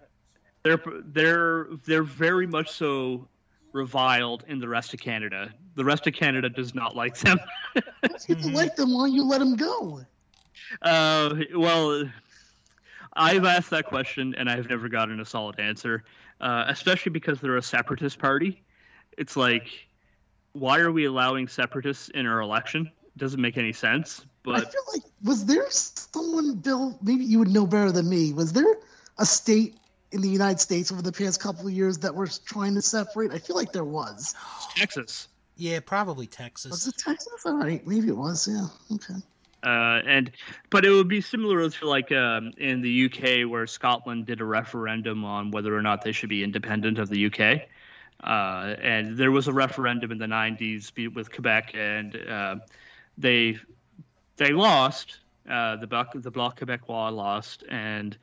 they're 0.63 0.82
they're 1.06 1.67
they're 1.86 2.04
very 2.04 2.47
much 2.47 2.71
so 2.71 3.27
reviled 3.73 4.43
in 4.47 4.60
the 4.60 4.67
rest 4.67 4.93
of 4.93 4.99
Canada. 4.99 5.54
The 5.75 5.86
rest 5.86 6.08
of 6.08 6.13
Canada 6.13 6.49
does 6.49 6.73
not 6.73 6.95
like 6.95 7.17
them. 7.19 7.39
If 8.27 8.43
you 8.43 8.49
Mhm. 8.49 8.54
like 8.54 8.75
them, 8.75 8.93
why 8.93 9.08
you 9.08 9.23
let 9.23 9.39
them 9.39 9.56
go? 9.56 10.06
Uh, 10.82 11.36
well, 11.56 12.10
I've 13.13 13.45
asked 13.45 13.69
that 13.71 13.86
question 13.86 14.36
and 14.38 14.50
I've 14.50 14.69
never 14.69 14.88
gotten 14.88 15.19
a 15.19 15.26
solid 15.26 15.60
answer, 15.60 16.04
uh, 16.39 16.65
especially 16.67 17.12
because 17.12 17.41
they're 17.41 17.58
a 17.58 17.62
separatist 17.62 18.19
party. 18.19 18.63
It's 19.17 19.36
like, 19.36 19.67
why 20.54 20.80
are 20.80 20.91
we 20.91 21.06
allowing 21.06 21.47
separatists 21.47 22.10
in 22.10 22.26
our 22.26 22.39
election? 22.41 22.89
It 23.04 23.17
doesn't 23.17 23.41
make 23.41 23.58
any 23.58 23.74
sense. 23.74 24.26
But 24.43 24.56
I 24.56 24.60
feel 24.62 24.84
like 24.93 25.04
was 25.24 25.45
there 25.45 25.65
someone, 25.69 26.56
Bill? 26.56 26.97
Maybe 27.02 27.26
you 27.26 27.39
would 27.39 27.50
know 27.50 27.67
better 27.67 27.91
than 27.91 28.10
me. 28.10 28.34
Was 28.34 28.54
there 28.54 28.78
a 29.19 29.26
state 29.26 29.76
in 30.12 30.21
the 30.21 30.30
United 30.30 30.60
States 30.60 30.91
over 30.91 31.02
the 31.02 31.12
past 31.12 31.39
couple 31.39 31.67
of 31.67 31.74
years 31.74 31.97
that 32.00 32.15
were 32.15 32.28
trying 32.28 32.76
to 32.76 32.82
separate? 32.82 33.32
I 33.32 33.38
feel 33.38 33.56
like 33.56 33.71
there 33.71 33.86
was. 33.86 34.36
Texas, 34.76 35.28
Yeah, 35.58 35.80
probably 35.82 36.28
Texas. 36.28 36.71
Was 36.71 36.88
it 36.88 36.97
Texas? 36.97 37.45
All 37.45 37.58
right, 37.58 37.86
maybe 37.86 38.08
it 38.08 38.17
was. 38.17 38.47
Yeah. 38.47 38.67
Okay. 38.95 39.21
Uh, 39.63 40.02
and 40.06 40.32
but 40.69 40.86
it 40.86 40.89
would 40.89 41.08
be 41.08 41.21
similar 41.21 41.69
to 41.69 41.88
like 41.88 42.12
um, 42.12 42.52
in 42.58 42.82
the 42.82 43.06
UK 43.06 43.50
where 43.50 43.67
Scotland 43.67 44.26
did 44.26 44.41
a 44.41 44.45
referendum 44.45 45.24
on 45.24 45.52
whether 45.52 45.76
or 45.76 45.82
not 45.82 46.04
they 46.04 46.12
should 46.12 46.30
be 46.30 46.43
independent 46.43 46.97
of 46.97 47.10
the 47.10 47.28
UK. 47.28 47.62
Uh, 48.24 48.76
and 48.82 49.17
there 49.17 49.32
was 49.32 49.47
a 49.47 49.54
referendum 49.54 50.12
in 50.12 50.17
the 50.17 50.26
90s 50.26 50.91
with 51.15 51.32
Quebec, 51.32 51.71
and 51.74 52.15
uh, 52.28 52.56
they 53.17 53.58
they 54.38 54.52
lost. 54.52 55.19
Uh, 55.50 55.76
the 55.76 55.88
Bloc, 55.88 56.13
the 56.13 56.32
Bloc 56.32 56.60
Québécois 56.60 57.12
lost, 57.12 57.63
and 57.67 58.15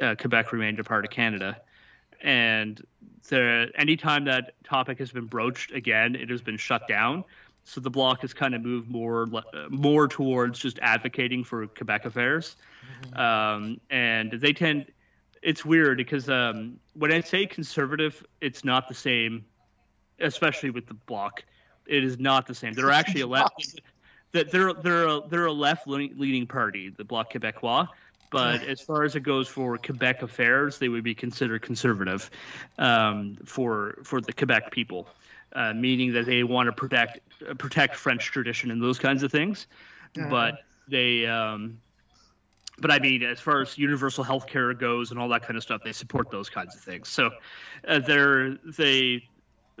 uh, 0.00 0.14
Quebec 0.14 0.52
remained 0.52 0.78
a 0.78 0.84
part 0.84 1.04
of 1.04 1.10
Canada. 1.10 1.60
And 2.22 2.80
there, 3.28 3.68
anytime 3.78 4.24
that 4.26 4.54
topic 4.64 4.98
has 4.98 5.10
been 5.10 5.26
broached 5.26 5.72
again, 5.72 6.14
it 6.14 6.30
has 6.30 6.42
been 6.42 6.56
shut 6.56 6.86
down. 6.86 7.24
So 7.64 7.80
the 7.80 7.90
Bloc 7.90 8.20
has 8.20 8.34
kind 8.34 8.54
of 8.54 8.62
moved 8.62 8.90
more 8.90 9.26
more 9.70 10.06
towards 10.06 10.58
just 10.58 10.78
advocating 10.82 11.44
for 11.44 11.66
Quebec 11.66 12.04
affairs, 12.04 12.56
um, 13.14 13.80
and 13.90 14.32
they 14.32 14.52
tend. 14.52 14.86
It's 15.42 15.64
weird 15.64 15.98
because 15.98 16.28
um, 16.28 16.78
when 16.94 17.12
I 17.12 17.20
say 17.20 17.46
conservative, 17.46 18.24
it's 18.40 18.64
not 18.64 18.88
the 18.88 18.94
same, 18.94 19.44
especially 20.20 20.70
with 20.70 20.86
the 20.86 20.94
Bloc. 20.94 21.42
It 21.86 22.04
is 22.04 22.18
not 22.18 22.46
the 22.46 22.54
same. 22.54 22.72
They're 22.74 22.90
actually 22.90 23.22
a 23.22 23.26
left. 23.38 23.80
that 24.32 24.50
they're 24.50 24.72
they're 24.74 25.06
a, 25.06 25.20
they're 25.28 25.46
a 25.46 25.52
left 25.52 25.86
leaning 25.86 26.46
party, 26.46 26.90
the 26.90 27.04
Bloc 27.04 27.32
Québécois. 27.32 27.88
But 28.30 28.64
as 28.64 28.80
far 28.80 29.04
as 29.04 29.14
it 29.14 29.20
goes 29.20 29.46
for 29.46 29.78
Quebec 29.78 30.22
affairs, 30.22 30.78
they 30.78 30.88
would 30.88 31.04
be 31.04 31.14
considered 31.14 31.62
conservative 31.62 32.30
um, 32.78 33.36
for 33.44 33.98
for 34.02 34.20
the 34.20 34.32
Quebec 34.32 34.72
people, 34.72 35.06
uh, 35.54 35.72
meaning 35.72 36.12
that 36.12 36.26
they 36.26 36.42
want 36.42 36.66
to 36.66 36.72
protect 36.72 37.20
uh, 37.48 37.54
protect 37.54 37.96
French 37.96 38.24
tradition 38.30 38.70
and 38.70 38.82
those 38.82 38.98
kinds 38.98 39.22
of 39.22 39.30
things. 39.32 39.66
Yeah. 40.16 40.28
But 40.28 40.58
they, 40.88 41.26
um, 41.26 41.80
but 42.78 42.90
I 42.90 42.98
mean, 42.98 43.22
as 43.22 43.40
far 43.40 43.62
as 43.62 43.76
universal 43.78 44.24
health 44.24 44.46
care 44.46 44.72
goes 44.74 45.10
and 45.10 45.18
all 45.18 45.28
that 45.28 45.42
kind 45.42 45.56
of 45.56 45.62
stuff, 45.62 45.82
they 45.84 45.92
support 45.92 46.30
those 46.30 46.48
kinds 46.48 46.74
of 46.74 46.80
things. 46.82 47.08
So 47.08 47.30
uh, 47.86 48.00
they're 48.00 48.54
they 48.54 49.28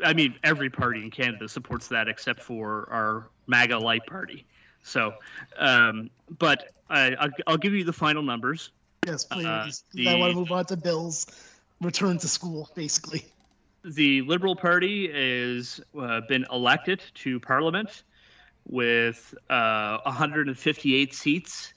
I 0.02 0.12
mean, 0.12 0.34
every 0.42 0.70
party 0.70 1.02
in 1.02 1.10
Canada 1.10 1.48
supports 1.48 1.88
that 1.88 2.08
except 2.08 2.42
for 2.42 2.88
our 2.90 3.28
MAGA 3.46 3.78
Light 3.78 4.04
Party. 4.06 4.44
So, 4.82 5.14
um, 5.56 6.10
but 6.38 6.72
I, 6.90 7.14
I'll, 7.14 7.30
I'll 7.46 7.56
give 7.56 7.72
you 7.74 7.84
the 7.84 7.92
final 7.92 8.22
numbers. 8.22 8.70
Yes, 9.06 9.24
please. 9.24 9.46
Uh, 9.46 9.64
'cause 9.64 9.84
I 10.06 10.14
want 10.16 10.32
to 10.32 10.38
move 10.38 10.52
on 10.52 10.64
to 10.66 10.76
Bill's 10.76 11.26
return 11.80 12.18
to 12.18 12.28
school, 12.28 12.70
basically. 12.74 13.24
The 13.84 14.22
Liberal 14.22 14.56
Party 14.56 15.12
has 15.12 15.78
uh, 15.98 16.22
been 16.26 16.46
elected 16.50 17.02
to 17.16 17.38
Parliament 17.38 18.02
with 18.66 19.34
uh, 19.50 19.98
158 20.04 21.14
seats 21.14 21.74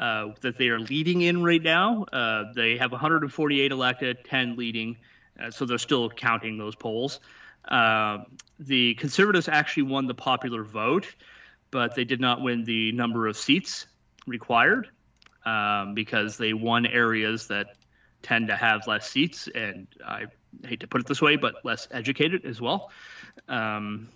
uh, 0.00 0.28
that 0.40 0.56
they 0.56 0.68
are 0.68 0.78
leading 0.78 1.20
in 1.20 1.44
right 1.44 1.62
now. 1.62 2.04
Uh, 2.04 2.44
they 2.54 2.78
have 2.78 2.90
148 2.90 3.70
elected, 3.70 4.24
10 4.24 4.56
leading, 4.56 4.96
uh, 5.38 5.50
so 5.50 5.66
they're 5.66 5.76
still 5.76 6.08
counting 6.08 6.56
those 6.56 6.74
polls. 6.74 7.20
Uh, 7.68 8.20
the 8.58 8.94
Conservatives 8.94 9.46
actually 9.46 9.82
won 9.82 10.06
the 10.06 10.14
popular 10.14 10.64
vote, 10.64 11.06
but 11.70 11.94
they 11.94 12.04
did 12.04 12.20
not 12.20 12.40
win 12.40 12.64
the 12.64 12.92
number 12.92 13.26
of 13.26 13.36
seats 13.36 13.86
required 14.26 14.88
um, 15.44 15.92
because 15.92 16.38
they 16.38 16.54
won 16.54 16.86
areas 16.86 17.48
that 17.48 17.66
tend 18.22 18.48
to 18.48 18.56
have 18.56 18.86
less 18.86 19.10
seats, 19.10 19.48
and 19.54 19.86
I 20.02 20.26
hate 20.64 20.80
to 20.80 20.86
put 20.86 21.00
it 21.00 21.06
this 21.06 21.22
way, 21.22 21.36
but 21.36 21.64
less 21.64 21.88
educated 21.90 22.44
as 22.44 22.60
well. 22.60 22.90
Um, 23.48 24.08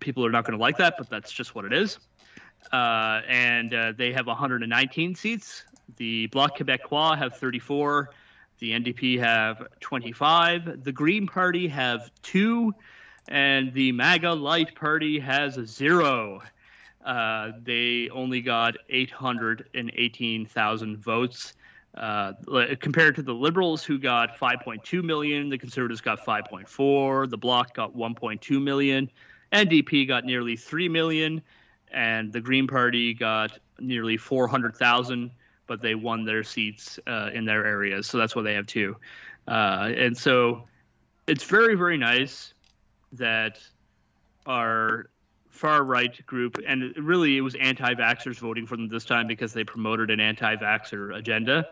people 0.00 0.26
are 0.26 0.30
not 0.30 0.44
going 0.44 0.58
to 0.58 0.62
like 0.62 0.76
that, 0.78 0.94
but 0.98 1.08
that's 1.08 1.32
just 1.32 1.54
what 1.54 1.64
it 1.64 1.72
is. 1.72 1.98
Uh, 2.72 3.20
and 3.28 3.74
uh, 3.74 3.92
they 3.96 4.12
have 4.12 4.26
119 4.26 5.14
seats. 5.14 5.64
The 5.96 6.26
Bloc 6.28 6.56
Québécois 6.56 7.18
have 7.18 7.36
34. 7.36 8.10
The 8.58 8.72
NDP 8.72 9.18
have 9.18 9.66
25. 9.80 10.84
The 10.84 10.92
Green 10.92 11.26
Party 11.26 11.66
have 11.68 12.10
two, 12.22 12.72
and 13.28 13.74
the 13.74 13.92
MAGA 13.92 14.32
Light 14.32 14.74
Party 14.74 15.18
has 15.18 15.54
zero. 15.66 16.40
Uh, 17.04 17.52
they 17.62 18.08
only 18.10 18.40
got 18.40 18.76
818,000 18.88 20.96
votes. 20.98 21.52
Uh, 21.94 22.32
compared 22.80 23.14
to 23.14 23.22
the 23.22 23.34
Liberals, 23.34 23.84
who 23.84 23.98
got 23.98 24.38
5.2 24.38 25.02
million, 25.04 25.50
the 25.50 25.58
Conservatives 25.58 26.00
got 26.00 26.24
5.4, 26.24 27.28
the 27.28 27.36
Bloc 27.36 27.74
got 27.74 27.94
1.2 27.94 28.62
million, 28.62 29.10
NDP 29.52 30.08
got 30.08 30.24
nearly 30.24 30.56
3 30.56 30.88
million, 30.88 31.42
and 31.92 32.32
the 32.32 32.40
Green 32.40 32.66
Party 32.66 33.12
got 33.12 33.58
nearly 33.78 34.16
400,000, 34.16 35.30
but 35.66 35.82
they 35.82 35.94
won 35.94 36.24
their 36.24 36.42
seats 36.42 36.98
uh, 37.06 37.30
in 37.34 37.44
their 37.44 37.66
areas, 37.66 38.06
so 38.06 38.16
that's 38.16 38.34
why 38.34 38.42
they 38.42 38.54
have 38.54 38.66
two. 38.66 38.96
Uh, 39.46 39.92
and 39.94 40.16
so 40.16 40.64
it's 41.26 41.44
very, 41.44 41.74
very 41.74 41.98
nice 41.98 42.54
that 43.12 43.58
our 44.46 45.10
far 45.50 45.84
right 45.84 46.24
group, 46.26 46.58
and 46.66 46.96
really 46.96 47.36
it 47.36 47.42
was 47.42 47.54
anti 47.56 47.94
vaxxers 47.94 48.36
voting 48.36 48.66
for 48.66 48.76
them 48.76 48.88
this 48.88 49.04
time 49.04 49.26
because 49.26 49.52
they 49.52 49.62
promoted 49.62 50.10
an 50.10 50.20
anti 50.20 50.56
vaxxer 50.56 51.16
agenda. 51.16 51.68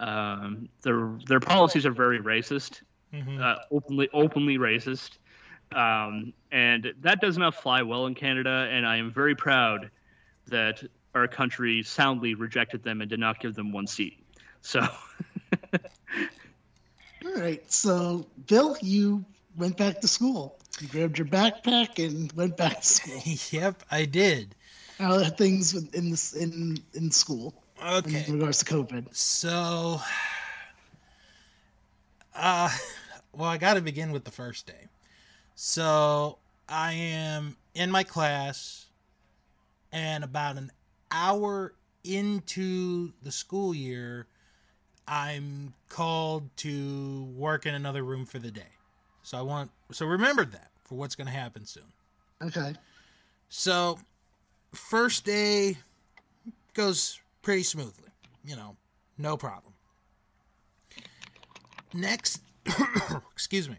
Um, 0.00 0.68
their 0.82 1.10
their 1.26 1.40
policies 1.40 1.84
are 1.84 1.92
very 1.92 2.20
racist, 2.20 2.80
Mhm. 3.12 3.40
uh, 3.40 3.58
openly 3.70 4.08
openly 4.12 4.56
racist, 4.58 5.18
um, 5.72 6.32
and 6.50 6.92
that 7.02 7.20
does 7.20 7.36
not 7.36 7.54
fly 7.54 7.82
well 7.82 8.06
in 8.06 8.14
Canada. 8.14 8.66
And 8.70 8.86
I 8.86 8.96
am 8.96 9.12
very 9.12 9.34
proud 9.34 9.90
that 10.46 10.82
our 11.14 11.28
country 11.28 11.82
soundly 11.82 12.34
rejected 12.34 12.82
them 12.82 13.02
and 13.02 13.10
did 13.10 13.20
not 13.20 13.40
give 13.40 13.54
them 13.54 13.72
one 13.72 13.86
seat. 13.86 14.24
So 14.62 14.80
All 17.24 17.34
right. 17.34 17.70
So, 17.70 18.26
Bill, 18.46 18.76
you 18.80 19.24
went 19.56 19.76
back 19.76 20.00
to 20.00 20.08
school. 20.08 20.58
You 20.80 20.88
grabbed 20.88 21.18
your 21.18 21.26
backpack 21.26 22.04
and 22.04 22.32
went 22.32 22.56
back 22.56 22.80
to 22.80 22.86
school. 22.86 23.22
yep, 23.50 23.82
I 23.90 24.06
did. 24.06 24.54
How 24.98 25.16
are 25.16 25.24
things 25.24 25.74
in 25.74 26.10
this 26.10 26.32
in 26.34 26.78
in 26.94 27.10
school 27.10 27.54
Okay. 27.82 28.24
in 28.26 28.34
regards 28.34 28.58
to 28.58 28.64
COVID? 28.64 29.14
So, 29.14 30.00
uh, 32.34 32.70
well, 33.32 33.48
I 33.48 33.56
got 33.56 33.74
to 33.74 33.80
begin 33.80 34.12
with 34.12 34.24
the 34.24 34.30
first 34.30 34.66
day. 34.66 34.88
So 35.54 36.38
I 36.68 36.92
am 36.92 37.56
in 37.74 37.90
my 37.90 38.02
class, 38.02 38.86
and 39.92 40.24
about 40.24 40.56
an 40.56 40.70
hour 41.10 41.74
into 42.04 43.12
the 43.22 43.32
school 43.32 43.74
year, 43.74 44.26
I'm 45.06 45.74
called 45.88 46.48
to 46.58 47.24
work 47.36 47.66
in 47.66 47.74
another 47.74 48.02
room 48.02 48.24
for 48.24 48.38
the 48.38 48.50
day. 48.50 48.62
So 49.22 49.38
I 49.38 49.42
want 49.42 49.70
so 49.90 50.06
remember 50.06 50.44
that 50.44 50.70
for 50.84 50.94
what's 50.94 51.14
going 51.14 51.26
to 51.26 51.32
happen 51.32 51.66
soon. 51.66 51.84
Okay. 52.42 52.74
So 53.48 53.98
first 54.72 55.24
day 55.24 55.76
goes 56.74 57.20
pretty 57.42 57.62
smoothly, 57.62 58.10
you 58.44 58.56
know, 58.56 58.76
no 59.18 59.36
problem. 59.36 59.72
Next 61.92 62.42
excuse 63.32 63.68
me. 63.68 63.76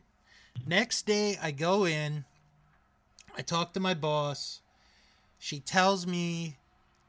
Next 0.65 1.05
day 1.05 1.37
I 1.41 1.51
go 1.51 1.85
in, 1.85 2.25
I 3.37 3.41
talk 3.41 3.73
to 3.73 3.79
my 3.79 3.93
boss. 3.93 4.61
She 5.39 5.59
tells 5.59 6.05
me 6.05 6.57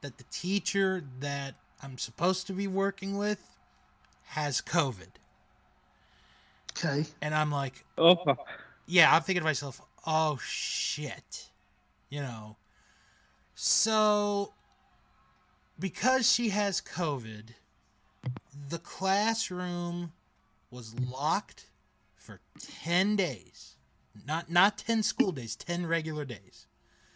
that 0.01 0.17
the 0.17 0.23
teacher 0.31 1.03
that 1.19 1.55
I'm 1.81 1.97
supposed 1.97 2.47
to 2.47 2.53
be 2.53 2.67
working 2.67 3.17
with 3.17 3.57
has 4.27 4.61
COVID. 4.61 5.09
Okay. 6.71 7.05
And 7.21 7.35
I'm 7.35 7.51
like, 7.51 7.85
Oh, 7.97 8.35
yeah, 8.87 9.13
I'm 9.13 9.21
thinking 9.21 9.41
to 9.41 9.45
myself, 9.45 9.81
oh 10.05 10.37
shit. 10.43 11.49
You 12.09 12.21
know. 12.21 12.57
So 13.55 14.53
because 15.79 16.31
she 16.31 16.49
has 16.49 16.81
COVID, 16.81 17.49
the 18.69 18.79
classroom 18.79 20.11
was 20.71 20.95
locked 20.99 21.65
for 22.15 22.39
10 22.59 23.15
days. 23.15 23.75
Not 24.27 24.49
not 24.51 24.77
10 24.77 25.03
school 25.03 25.31
days, 25.31 25.55
10 25.55 25.87
regular 25.87 26.23
days. 26.23 26.67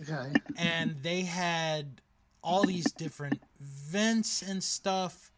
Okay. 0.02 0.32
And 0.58 0.96
they 1.02 1.22
had 1.22 2.02
all 2.44 2.64
these 2.64 2.92
different 2.92 3.42
vents 3.60 4.42
and 4.42 4.64
stuff 4.64 5.32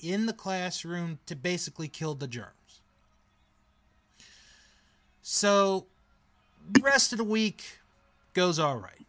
in 0.00 0.26
the 0.26 0.32
classroom 0.32 1.18
to 1.26 1.36
basically 1.36 1.88
kill 1.88 2.14
the 2.14 2.26
germs. 2.26 2.80
So, 5.22 5.86
rest 6.80 7.12
of 7.12 7.18
the 7.18 7.24
week 7.24 7.64
goes 8.34 8.58
all 8.58 8.76
right. 8.78 9.06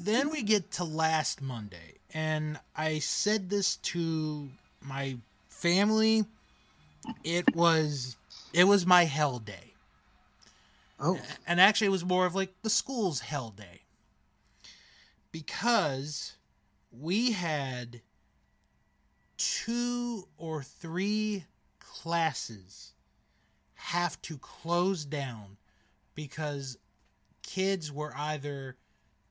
Then 0.00 0.30
we 0.30 0.42
get 0.42 0.70
to 0.72 0.84
last 0.84 1.42
Monday, 1.42 1.94
and 2.14 2.60
I 2.76 3.00
said 3.00 3.50
this 3.50 3.76
to 3.76 4.48
my 4.80 5.16
family. 5.48 6.24
It 7.24 7.54
was 7.56 8.16
it 8.52 8.64
was 8.64 8.86
my 8.86 9.04
hell 9.04 9.40
day. 9.40 9.74
Oh. 11.00 11.20
And 11.46 11.60
actually 11.60 11.88
it 11.88 11.90
was 11.90 12.04
more 12.04 12.26
of 12.26 12.34
like 12.34 12.52
the 12.62 12.70
school's 12.70 13.20
hell 13.20 13.50
day. 13.50 13.82
Because 15.32 16.34
we 16.92 17.32
had 17.32 18.00
two 19.36 20.28
or 20.38 20.62
three 20.62 21.44
classes 21.80 22.92
have 23.74 24.20
to 24.22 24.38
close 24.38 25.04
down 25.04 25.56
because 26.14 26.78
kids 27.42 27.92
were 27.92 28.12
either 28.16 28.76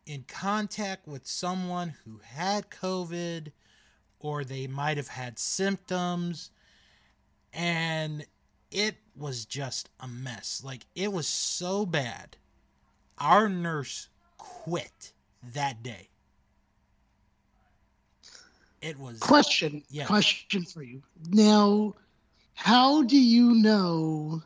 in 0.08 0.24
contact 0.28 1.06
with 1.06 1.28
someone 1.28 1.94
who 2.06 2.22
had 2.24 2.70
COVID 2.70 3.52
or 4.20 4.46
they 4.46 4.66
might 4.66 4.96
have 4.96 5.10
had 5.10 5.38
symptoms 5.38 6.50
and 7.54 8.26
it 8.72 8.96
was 9.18 9.46
just 9.46 9.90
a 10.00 10.08
mess. 10.08 10.62
Like 10.64 10.86
it 10.96 11.12
was 11.12 11.28
so 11.28 11.86
bad. 11.86 12.38
Our 13.18 13.50
nurse 13.50 14.08
quit 14.38 15.12
that 15.54 15.84
day. 15.84 16.10
It 18.82 18.98
was 18.98 19.20
Question. 19.20 19.84
Yeah. 19.90 20.06
Question 20.06 20.64
for 20.64 20.84
you. 20.84 21.02
Now, 21.30 21.96
how 22.54 23.04
do 23.04 23.20
you 23.20 23.56
know 23.56 24.42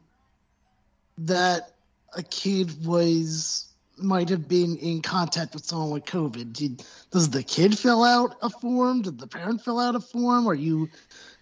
that 1.20 1.76
a 2.14 2.24
kid 2.24 2.86
was 2.86 3.71
might 4.02 4.30
have 4.30 4.48
been 4.48 4.78
in 4.78 5.02
contact 5.02 5.54
with 5.54 5.66
someone 5.66 5.92
with 5.92 6.06
COVID? 6.06 6.54
Did, 6.54 6.84
does 7.12 7.30
the 7.30 7.44
kid 7.44 7.78
fill 7.78 8.04
out 8.04 8.36
a 8.42 8.50
form? 8.50 9.02
Did 9.02 9.20
the 9.20 9.28
parent 9.28 9.64
fill 9.64 9.80
out 9.80 9.96
a 9.96 10.00
form? 10.00 10.48
Are 10.48 10.54
you 10.54 10.90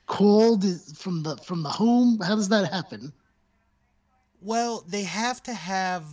called 0.05 0.63
from 0.97 1.23
the 1.23 1.37
from 1.37 1.63
the 1.63 1.69
home? 1.69 2.19
How 2.19 2.35
does 2.35 2.49
that 2.49 2.71
happen? 2.71 3.13
Well, 4.41 4.83
they 4.87 5.03
have 5.03 5.43
to 5.43 5.53
have 5.53 6.05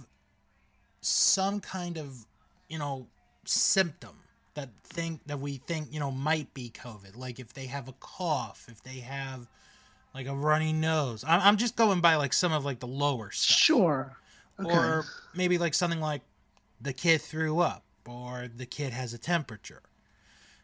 some 1.00 1.60
kind 1.60 1.96
of, 1.96 2.26
you 2.68 2.78
know, 2.78 3.06
symptom 3.44 4.16
that 4.54 4.70
think 4.84 5.20
that 5.26 5.38
we 5.38 5.58
think, 5.58 5.92
you 5.92 6.00
know, 6.00 6.10
might 6.10 6.52
be 6.54 6.70
COVID. 6.70 7.16
Like 7.16 7.38
if 7.38 7.52
they 7.54 7.66
have 7.66 7.88
a 7.88 7.94
cough, 8.00 8.66
if 8.68 8.82
they 8.82 9.00
have 9.00 9.46
like 10.14 10.26
a 10.26 10.34
runny 10.34 10.72
nose. 10.72 11.24
I'm, 11.28 11.40
I'm 11.40 11.56
just 11.58 11.76
going 11.76 12.00
by 12.00 12.16
like 12.16 12.32
some 12.32 12.52
of 12.52 12.64
like 12.64 12.80
the 12.80 12.86
lower 12.86 13.30
stuff. 13.30 13.56
Sure. 13.56 14.16
Okay. 14.58 14.74
Or 14.74 15.04
maybe 15.34 15.58
like 15.58 15.74
something 15.74 16.00
like 16.00 16.22
the 16.80 16.92
kid 16.92 17.20
threw 17.20 17.60
up 17.60 17.84
or 18.06 18.48
the 18.54 18.66
kid 18.66 18.92
has 18.92 19.12
a 19.14 19.18
temperature. 19.18 19.82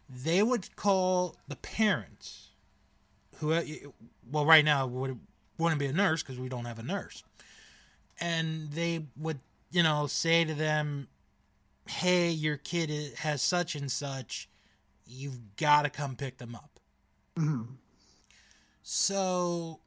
They 0.09 0.43
would 0.43 0.75
call 0.77 1.37
the 1.49 1.57
parents, 1.57 2.51
who, 3.37 3.59
well, 4.31 4.45
right 4.45 4.65
now 4.65 4.87
would 4.87 5.19
wouldn't 5.59 5.79
be 5.79 5.87
a 5.87 5.93
nurse 5.93 6.23
because 6.23 6.39
we 6.39 6.49
don't 6.49 6.65
have 6.65 6.79
a 6.79 6.83
nurse, 6.83 7.23
and 8.21 8.71
they 8.73 9.07
would, 9.17 9.41
you 9.71 9.83
know, 9.83 10.07
say 10.07 10.45
to 10.45 10.55
them, 10.55 11.09
"Hey, 11.89 12.31
your 12.31 12.57
kid 12.57 13.15
has 13.19 13.43
such 13.43 13.75
and 13.75 13.91
such. 13.91 14.49
You've 15.07 15.57
got 15.57 15.83
to 15.83 15.91
come 15.91 16.17
pick 16.17 16.39
them 16.39 16.55
up." 16.55 16.81
Mhm. 17.37 17.77
So 18.83 19.81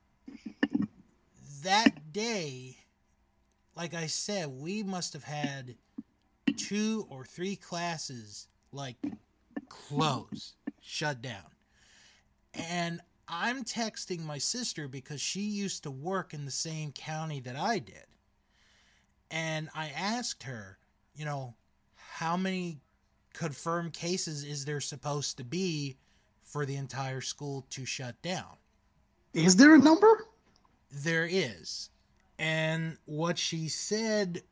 that 1.61 2.13
day, 2.13 2.77
like 3.75 3.93
I 3.93 4.07
said, 4.07 4.47
we 4.49 4.81
must 4.83 5.13
have 5.13 5.25
had 5.25 5.77
two 6.57 7.05
or 7.09 7.25
three 7.25 7.55
classes 7.55 8.47
like 8.71 8.97
close, 9.69 10.53
shut 10.81 11.21
down. 11.21 11.43
And 12.53 13.01
I'm 13.27 13.63
texting 13.63 14.23
my 14.23 14.37
sister 14.37 14.87
because 14.87 15.19
she 15.21 15.41
used 15.41 15.83
to 15.83 15.91
work 15.91 16.33
in 16.33 16.45
the 16.45 16.51
same 16.51 16.91
county 16.91 17.39
that 17.41 17.55
I 17.55 17.79
did. 17.79 18.05
And 19.31 19.69
I 19.73 19.89
asked 19.89 20.43
her, 20.43 20.77
you 21.15 21.25
know, 21.25 21.55
how 21.95 22.37
many 22.37 22.77
confirmed 23.33 23.93
cases 23.93 24.43
is 24.43 24.63
there 24.65 24.79
supposed 24.79 25.37
to 25.37 25.43
be 25.43 25.97
for 26.43 26.65
the 26.65 26.75
entire 26.75 27.21
school 27.21 27.65
to 27.71 27.85
shut 27.85 28.21
down? 28.21 28.57
Is 29.33 29.55
there 29.55 29.75
a 29.75 29.79
number? 29.79 30.27
There 30.91 31.27
is. 31.29 31.89
And 32.37 32.97
what 33.05 33.37
she 33.37 33.67
said, 33.67 34.43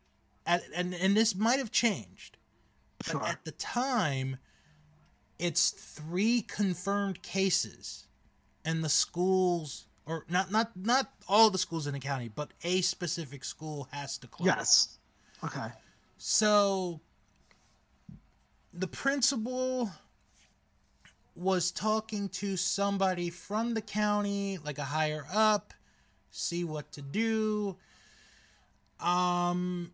at, 0.46 0.64
and, 0.76 0.94
and 0.94 1.16
this 1.16 1.36
might 1.36 1.60
have 1.60 1.72
changed, 1.72 2.38
but 3.00 3.12
Sure. 3.12 3.24
at 3.26 3.44
the 3.46 3.52
time, 3.52 4.38
it's 5.40 5.72
three 5.72 6.42
confirmed 6.42 7.22
cases, 7.22 8.08
and 8.66 8.84
the 8.84 8.90
schools, 8.90 9.86
or 10.06 10.26
not 10.30 10.52
not 10.52 10.72
not 10.76 11.12
all 11.28 11.50
the 11.50 11.58
schools 11.58 11.88
in 11.88 11.94
the 11.94 12.00
county, 12.00 12.30
but 12.30 12.52
a 12.64 12.82
specific 12.82 13.44
school 13.44 13.88
has 13.92 14.18
to 14.20 14.28
close. 14.28 14.48
Yes. 14.48 15.00
Okay. 15.44 15.68
So 16.18 17.02
the 18.74 18.88
principal 18.88 19.92
was 21.36 21.72
talking 21.72 22.30
to 22.30 22.56
somebody 22.56 23.30
from 23.30 23.74
the 23.74 23.82
county, 23.82 24.60
like 24.64 24.78
a 24.78 24.84
higher 24.84 25.26
up, 25.34 25.74
see 26.32 26.64
what 26.64 26.92
to 26.94 27.02
do. 27.02 27.76
Um 29.00 29.92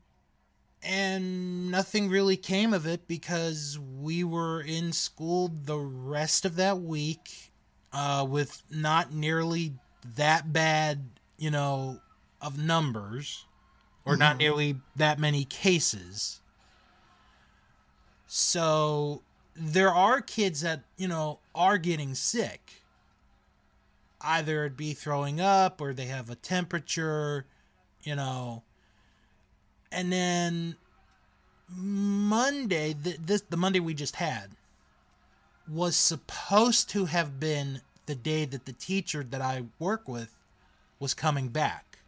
and 0.83 1.69
nothing 1.71 2.09
really 2.09 2.37
came 2.37 2.73
of 2.73 2.85
it 2.85 3.07
because 3.07 3.77
we 3.77 4.23
were 4.23 4.61
in 4.61 4.91
school 4.93 5.49
the 5.65 5.77
rest 5.77 6.45
of 6.45 6.55
that 6.55 6.79
week 6.79 7.51
uh, 7.91 8.25
with 8.27 8.61
not 8.69 9.11
nearly 9.13 9.73
that 10.15 10.53
bad, 10.53 11.09
you 11.37 11.51
know, 11.51 11.99
of 12.41 12.57
numbers 12.57 13.45
or 14.05 14.15
not 14.15 14.35
Mhm. 14.35 14.39
nearly 14.39 14.81
that 14.95 15.19
many 15.19 15.43
cases. 15.45 16.39
So 18.27 19.23
there 19.55 19.93
are 19.93 20.21
kids 20.21 20.61
that, 20.61 20.83
you 20.97 21.07
know, 21.07 21.39
are 21.53 21.77
getting 21.77 22.15
sick. 22.15 22.83
Either 24.21 24.65
it 24.65 24.77
be 24.77 24.93
throwing 24.93 25.41
up 25.41 25.81
or 25.81 25.93
they 25.93 26.05
have 26.05 26.29
a 26.29 26.35
temperature, 26.35 27.45
you 28.03 28.15
know. 28.15 28.63
And 29.91 30.11
then 30.11 30.75
Monday, 31.67 32.93
the, 32.93 33.17
this, 33.23 33.41
the 33.49 33.57
Monday 33.57 33.79
we 33.79 33.93
just 33.93 34.17
had, 34.17 34.51
was 35.67 35.95
supposed 35.95 36.89
to 36.91 37.05
have 37.05 37.39
been 37.39 37.81
the 38.07 38.15
day 38.15 38.45
that 38.45 38.65
the 38.65 38.73
teacher 38.73 39.23
that 39.23 39.41
I 39.41 39.63
work 39.79 40.07
with 40.07 40.35
was 40.99 41.13
coming 41.13 41.49
back. 41.49 41.99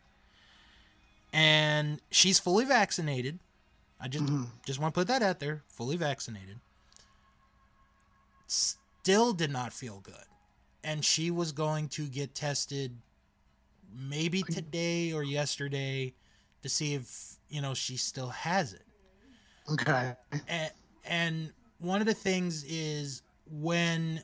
and 1.34 2.02
she's 2.10 2.40
fully 2.40 2.66
vaccinated. 2.66 3.40
I 4.00 4.08
just 4.08 4.26
mm-hmm. 4.26 4.44
just 4.66 4.80
want 4.80 4.94
to 4.94 5.00
put 5.00 5.08
that 5.08 5.22
out 5.22 5.40
there, 5.40 5.64
fully 5.68 5.96
vaccinated. 5.98 6.60
Still 8.48 9.34
did 9.34 9.52
not 9.52 9.74
feel 9.74 10.00
good, 10.02 10.26
and 10.84 11.06
she 11.06 11.32
was 11.32 11.52
going 11.52 11.88
to 11.90 12.08
get 12.08 12.36
tested 12.36 12.98
maybe 13.96 14.44
today 14.44 15.14
or 15.14 15.24
yesterday 15.24 16.14
to 16.64 16.70
see 16.70 16.94
if 16.96 17.36
you 17.52 17.62
know 17.62 17.74
she 17.74 17.98
still 17.98 18.30
has 18.30 18.74
it. 18.74 18.86
Okay. 19.72 20.14
And, 20.50 20.72
and 21.06 21.54
one 21.80 22.02
of 22.02 22.08
the 22.08 22.14
things 22.14 22.64
is 22.64 23.22
when 23.50 24.24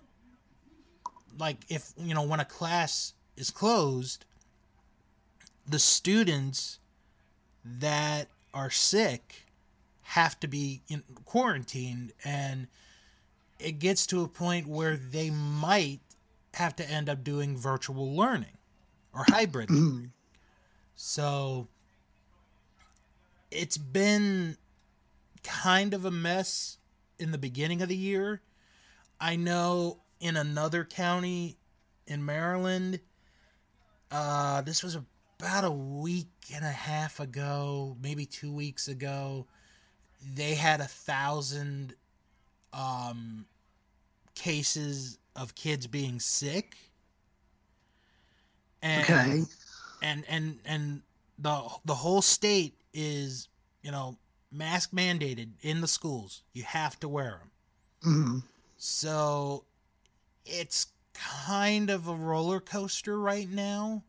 like 1.40 1.58
if 1.70 1.94
you 1.98 2.14
know 2.14 2.24
when 2.24 2.40
a 2.40 2.46
class 2.46 3.14
is 3.36 3.52
closed 3.52 4.26
the 5.68 5.80
students 5.80 6.80
that 7.64 8.28
are 8.54 8.70
sick 8.70 9.46
have 10.02 10.40
to 10.40 10.48
be 10.48 10.82
in 10.88 11.04
quarantined 11.26 12.14
and 12.24 12.68
it 13.60 13.80
gets 13.80 14.08
to 14.08 14.24
a 14.24 14.28
point 14.28 14.68
where 14.68 14.96
they 14.96 15.30
might 15.30 16.00
have 16.54 16.76
to 16.76 16.90
end 16.90 17.10
up 17.10 17.24
doing 17.24 17.58
virtual 17.58 18.16
learning 18.16 18.58
or 19.14 19.26
hybrid 19.28 19.68
mm-hmm. 19.68 19.90
learning. 19.90 20.12
so 20.96 21.68
it's 23.52 23.78
been 23.78 24.58
kind 25.43 25.93
of 25.93 26.06
a 26.06 26.12
mess 26.12 26.78
in 27.20 27.32
the 27.32 27.38
beginning 27.38 27.82
of 27.82 27.89
the 27.89 27.95
year 27.95 28.41
i 29.20 29.36
know 29.36 30.00
in 30.20 30.36
another 30.36 30.84
county 30.84 31.58
in 32.08 32.24
maryland 32.26 33.00
uh 34.12 34.62
this 34.62 34.84
was 34.84 34.95
about 35.39 35.64
a 35.64 35.72
week 35.72 36.28
and 36.54 36.66
a 36.66 36.70
half 36.72 37.20
ago 37.20 37.95
maybe 38.02 38.26
two 38.26 38.52
weeks 38.52 38.88
ago 38.88 39.45
they 40.36 40.56
had 40.56 40.82
a 40.82 40.86
thousand 40.86 41.93
um 42.74 43.45
cases 44.36 45.18
of 45.36 45.56
kids 45.56 45.88
being 45.88 46.20
sick 46.20 46.76
and 48.82 49.04
Okay. 49.04 49.43
and 50.02 50.24
and 50.28 50.60
and 50.66 51.02
the 51.38 51.70
the 51.86 51.96
whole 51.96 52.22
state 52.22 52.76
is 52.94 53.48
you 53.82 53.92
know 53.92 54.18
mask 54.52 54.92
mandated 54.92 55.50
in 55.62 55.82
the 55.82 55.88
schools 55.88 56.44
you 56.54 56.64
have 56.64 57.00
to 57.00 57.08
wear 57.08 57.42
them 57.42 57.52
Mhm. 58.04 58.44
so 58.78 59.66
it's 60.46 60.88
kind 61.14 61.90
of 61.90 62.08
a 62.08 62.16
roller 62.16 62.60
coaster 62.60 63.20
right 63.20 63.50
now 63.50 64.04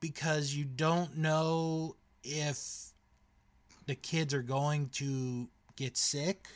because 0.00 0.54
you 0.54 0.64
don't 0.64 1.16
know 1.16 1.96
if 2.22 2.92
the 3.86 3.94
kids 3.94 4.32
are 4.34 4.42
going 4.42 4.88
to 4.90 5.48
get 5.76 5.96
sick, 5.96 6.48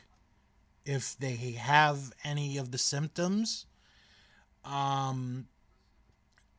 if 0.85 1.17
they 1.19 1.37
have 1.53 2.13
any 2.25 2.57
of 2.59 2.71
the 2.71 2.79
symptoms. 2.79 3.67
Um 4.65 5.47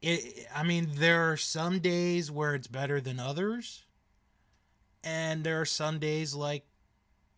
it 0.02 0.48
I 0.56 0.64
mean 0.64 0.90
there 0.96 1.32
are 1.32 1.38
some 1.38 1.80
days 1.80 2.32
where 2.32 2.56
it's 2.56 2.68
better 2.68 3.02
than 3.02 3.20
others 3.20 3.84
and 5.04 5.44
there 5.44 5.62
are 5.62 5.66
some 5.66 6.00
days 6.00 6.34
like 6.34 6.66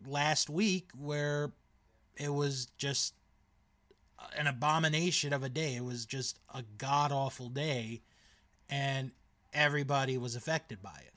last 0.05 0.49
week 0.49 0.89
where 0.97 1.51
it 2.17 2.29
was 2.31 2.67
just 2.77 3.13
an 4.37 4.47
abomination 4.47 5.33
of 5.33 5.43
a 5.43 5.49
day. 5.49 5.75
It 5.75 5.83
was 5.83 6.05
just 6.05 6.39
a 6.53 6.63
god 6.77 7.11
awful 7.11 7.49
day, 7.49 8.01
and 8.69 9.11
everybody 9.53 10.17
was 10.17 10.35
affected 10.35 10.81
by 10.81 10.99
it. 11.05 11.13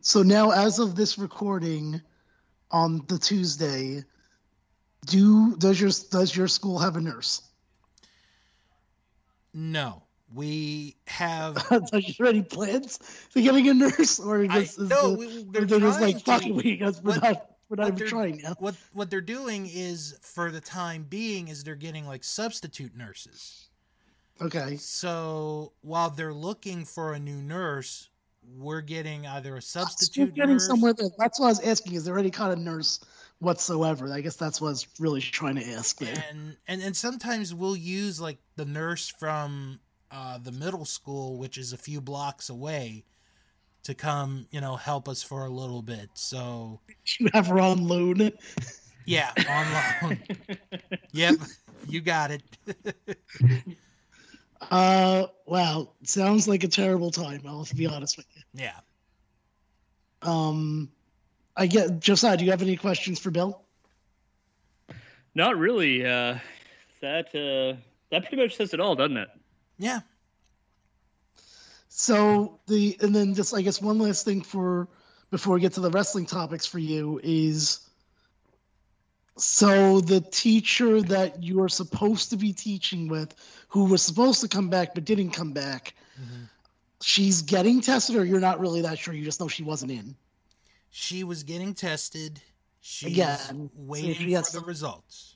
So 0.00 0.22
now, 0.22 0.50
as 0.50 0.78
of 0.78 0.94
this 0.94 1.18
recording, 1.18 2.00
on 2.70 3.04
the 3.06 3.18
Tuesday, 3.18 4.02
do 5.06 5.56
does 5.56 5.80
your 5.80 5.90
does 6.10 6.34
your 6.34 6.48
school 6.48 6.78
have 6.78 6.96
a 6.96 7.00
nurse? 7.00 7.42
No, 9.54 10.02
we 10.34 10.96
have. 11.06 11.56
Are 11.70 11.98
you 11.98 12.14
already 12.20 12.42
plans 12.42 12.98
to 13.34 13.42
getting 13.42 13.68
a 13.68 13.74
nurse, 13.74 14.18
or 14.20 14.42
I, 14.44 14.46
just, 14.62 14.78
is 14.78 14.88
no, 14.88 15.12
the- 15.12 15.18
we, 15.18 15.44
they're, 15.50 15.64
they're 15.64 15.80
just 15.80 16.00
like 16.00 16.24
fuck 16.24 16.46
it, 16.46 16.54
we 16.54 16.76
guys, 16.76 17.02
we're 17.02 17.12
What- 17.12 17.22
not 17.22 17.48
we're 17.68 17.76
not 17.76 17.88
even 17.94 18.06
trying 18.08 18.36
now. 18.42 18.54
What 18.58 18.74
what 18.92 19.08
they're 19.10 19.20
doing 19.22 19.66
is, 19.72 20.18
for 20.20 20.50
the 20.50 20.60
time 20.60 21.06
being, 21.08 21.48
is 21.48 21.64
they're 21.64 21.74
getting 21.74 22.06
like 22.06 22.22
substitute 22.22 22.94
nurses. 22.96 23.68
Okay, 24.40 24.76
So 24.76 25.72
while 25.82 26.10
they're 26.10 26.34
looking 26.34 26.84
for 26.84 27.12
a 27.14 27.18
new 27.18 27.36
nurse, 27.40 28.08
we're 28.58 28.80
getting 28.80 29.26
either 29.26 29.56
a 29.56 29.62
so 29.62 29.80
substitute 29.80 30.34
getting 30.34 30.54
nurse. 30.54 30.66
somewhere. 30.66 30.92
There. 30.92 31.08
That's 31.18 31.38
what 31.38 31.46
I 31.46 31.50
was 31.50 31.60
asking. 31.60 31.94
Is 31.94 32.04
there 32.04 32.18
any 32.18 32.30
kind 32.30 32.52
of 32.52 32.58
nurse 32.58 32.98
whatsoever? 33.38 34.12
I 34.12 34.20
guess 34.20 34.36
that's 34.36 34.60
what 34.60 34.68
I 34.68 34.70
was 34.70 34.86
really 34.98 35.20
trying 35.20 35.54
to 35.56 35.66
ask 35.70 35.98
there. 35.98 36.24
and 36.30 36.56
and 36.66 36.82
and 36.82 36.96
sometimes 36.96 37.54
we'll 37.54 37.76
use 37.76 38.20
like 38.20 38.38
the 38.56 38.64
nurse 38.64 39.08
from 39.08 39.78
uh, 40.12 40.38
the 40.38 40.52
middle 40.52 40.84
school, 40.84 41.38
which 41.38 41.58
is 41.58 41.72
a 41.72 41.76
few 41.78 42.00
blocks 42.00 42.50
away, 42.50 43.04
to 43.84 43.94
come, 43.94 44.46
you 44.50 44.60
know, 44.60 44.76
help 44.76 45.08
us 45.08 45.22
for 45.22 45.46
a 45.46 45.50
little 45.50 45.82
bit. 45.82 46.08
So 46.14 46.80
You 47.18 47.28
have 47.32 47.46
her 47.48 47.58
on 47.58 47.86
loan. 47.88 48.30
yeah, 49.06 49.32
on 49.48 49.66
loan. 50.10 50.18
yep, 51.12 51.34
you 51.88 52.00
got 52.00 52.30
it. 52.30 52.42
Uh, 54.70 55.26
wow, 55.44 55.90
sounds 56.04 56.46
like 56.46 56.62
a 56.62 56.68
terrible 56.68 57.10
time. 57.10 57.42
I'll 57.44 57.58
have 57.58 57.68
to 57.70 57.74
be 57.74 57.86
honest 57.88 58.16
with 58.16 58.26
you. 58.36 58.42
yeah. 58.54 58.76
Um, 60.22 60.88
I 61.56 61.66
get 61.66 61.98
Josiah. 61.98 62.36
Do 62.36 62.44
you 62.44 62.52
have 62.52 62.62
any 62.62 62.76
questions 62.76 63.18
for 63.18 63.32
Bill? 63.32 63.60
Not 65.34 65.56
really. 65.58 66.06
Uh, 66.06 66.38
that 67.00 67.26
uh, 67.34 67.76
that 68.10 68.20
pretty 68.28 68.36
much 68.36 68.54
says 68.56 68.72
it 68.72 68.78
all, 68.78 68.94
doesn't 68.94 69.16
it? 69.16 69.28
Yeah. 69.82 70.00
So 71.88 72.60
the 72.68 72.96
and 73.00 73.14
then 73.14 73.34
just 73.34 73.52
I 73.52 73.62
guess 73.62 73.82
one 73.82 73.98
last 73.98 74.24
thing 74.24 74.42
for 74.42 74.88
before 75.32 75.54
we 75.54 75.60
get 75.60 75.72
to 75.72 75.80
the 75.80 75.90
wrestling 75.90 76.26
topics 76.26 76.66
for 76.66 76.78
you 76.78 77.20
is 77.22 77.80
so 79.36 80.00
the 80.00 80.20
teacher 80.20 81.02
that 81.02 81.42
you 81.42 81.62
are 81.62 81.68
supposed 81.68 82.30
to 82.30 82.36
be 82.36 82.52
teaching 82.52 83.08
with, 83.08 83.34
who 83.68 83.86
was 83.86 84.02
supposed 84.02 84.42
to 84.42 84.48
come 84.48 84.68
back 84.68 84.94
but 84.94 85.04
didn't 85.04 85.30
come 85.30 85.52
back, 85.52 85.94
Mhm. 86.20 86.48
she's 87.02 87.42
getting 87.42 87.80
tested, 87.80 88.14
or 88.14 88.24
you're 88.24 88.40
not 88.40 88.60
really 88.60 88.82
that 88.82 89.00
sure. 89.00 89.14
You 89.14 89.24
just 89.24 89.40
know 89.40 89.48
she 89.48 89.64
wasn't 89.64 89.90
in. 89.90 90.14
She 90.90 91.24
was 91.24 91.42
getting 91.42 91.74
tested. 91.74 92.40
She's 92.80 93.12
Again, 93.12 93.38
so 93.38 93.70
waiting 93.74 94.14
she 94.14 94.34
for 94.36 94.60
the 94.60 94.60
results. 94.60 95.31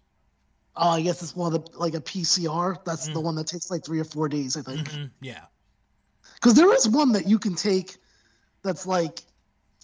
Oh, 0.76 0.90
I 0.90 1.00
guess 1.02 1.22
it's 1.22 1.34
one 1.34 1.54
of 1.54 1.64
the 1.64 1.78
like 1.78 1.94
a 1.94 2.00
PCR. 2.00 2.76
That's 2.84 3.08
the 3.08 3.20
Mm. 3.20 3.24
one 3.24 3.34
that 3.36 3.46
takes 3.46 3.70
like 3.70 3.84
three 3.84 3.98
or 4.00 4.04
four 4.04 4.28
days, 4.28 4.56
I 4.56 4.62
think. 4.62 4.88
Mhm, 4.90 5.10
Yeah. 5.20 5.46
Because 6.34 6.54
there 6.54 6.72
is 6.74 6.88
one 6.88 7.12
that 7.12 7.26
you 7.26 7.38
can 7.38 7.54
take 7.54 7.96
that's 8.62 8.86
like 8.86 9.22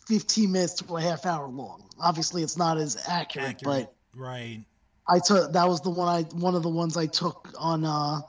15 0.06 0.52
minutes 0.52 0.74
to 0.74 0.96
a 0.96 1.00
half 1.00 1.24
hour 1.24 1.48
long. 1.48 1.88
Obviously, 1.98 2.42
it's 2.42 2.56
not 2.58 2.76
as 2.76 2.96
accurate, 3.08 3.46
Accurate. 3.50 3.88
but 3.88 3.94
Right. 4.14 4.64
I 5.08 5.18
took 5.18 5.52
that 5.52 5.68
was 5.68 5.80
the 5.80 5.90
one 5.90 6.08
I 6.08 6.22
one 6.36 6.54
of 6.54 6.62
the 6.62 6.68
ones 6.68 6.96
I 6.96 7.06
took 7.06 7.52
on. 7.58 7.84
uh 7.84 8.20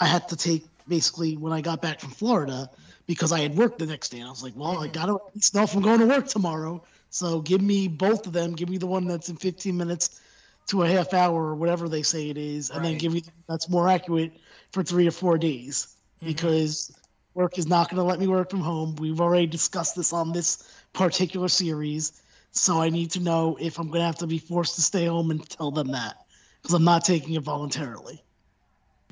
I 0.00 0.06
had 0.06 0.28
to 0.28 0.36
take 0.36 0.64
basically 0.88 1.36
when 1.36 1.52
I 1.52 1.60
got 1.60 1.80
back 1.80 2.00
from 2.00 2.10
Florida 2.10 2.68
because 3.06 3.30
I 3.32 3.40
had 3.40 3.56
work 3.56 3.78
the 3.78 3.86
next 3.86 4.08
day. 4.10 4.18
And 4.18 4.26
I 4.26 4.30
was 4.30 4.42
like, 4.42 4.54
well, 4.56 4.78
I 4.78 4.88
gotta 4.88 5.14
at 5.14 5.34
least 5.34 5.54
know 5.54 5.62
if 5.62 5.74
I'm 5.74 5.82
going 5.82 6.00
to 6.00 6.06
work 6.06 6.26
tomorrow. 6.26 6.82
So 7.10 7.40
give 7.40 7.62
me 7.62 7.86
both 7.86 8.26
of 8.26 8.32
them. 8.32 8.54
Give 8.54 8.68
me 8.68 8.78
the 8.78 8.86
one 8.88 9.06
that's 9.06 9.28
in 9.28 9.36
15 9.36 9.76
minutes 9.76 10.20
to 10.66 10.82
a 10.82 10.88
half 10.88 11.12
hour 11.12 11.42
or 11.48 11.54
whatever 11.54 11.88
they 11.88 12.02
say 12.02 12.30
it 12.30 12.38
is, 12.38 12.70
and 12.70 12.84
then 12.84 12.98
give 12.98 13.14
you 13.14 13.22
that's 13.48 13.68
more 13.68 13.88
accurate 13.88 14.32
for 14.72 14.82
three 14.82 15.06
or 15.06 15.10
four 15.10 15.36
days 15.38 15.96
Mhm. 16.22 16.26
because 16.26 16.90
work 17.34 17.58
is 17.58 17.66
not 17.66 17.90
going 17.90 17.98
to 17.98 18.04
let 18.04 18.18
me 18.18 18.26
work 18.26 18.50
from 18.50 18.60
home. 18.60 18.96
We've 18.96 19.20
already 19.20 19.46
discussed 19.46 19.96
this 19.96 20.12
on 20.12 20.32
this 20.32 20.62
particular 20.92 21.48
series, 21.48 22.22
so 22.52 22.80
I 22.80 22.88
need 22.88 23.10
to 23.12 23.20
know 23.20 23.56
if 23.60 23.78
I'm 23.78 23.88
going 23.88 24.00
to 24.00 24.06
have 24.06 24.18
to 24.18 24.26
be 24.26 24.38
forced 24.38 24.76
to 24.76 24.82
stay 24.82 25.06
home 25.06 25.30
and 25.30 25.46
tell 25.48 25.70
them 25.70 25.88
that 25.88 26.16
because 26.62 26.74
I'm 26.74 26.84
not 26.84 27.04
taking 27.04 27.34
it 27.34 27.42
voluntarily, 27.42 28.22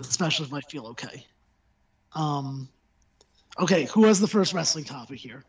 especially 0.00 0.46
if 0.46 0.54
I 0.54 0.60
feel 0.60 0.86
okay. 0.88 1.26
Um, 2.14 2.68
okay, 3.58 3.84
who 3.86 4.04
has 4.04 4.20
the 4.20 4.28
first 4.28 4.54
wrestling 4.54 4.84
topic 4.84 5.18
here? 5.18 5.44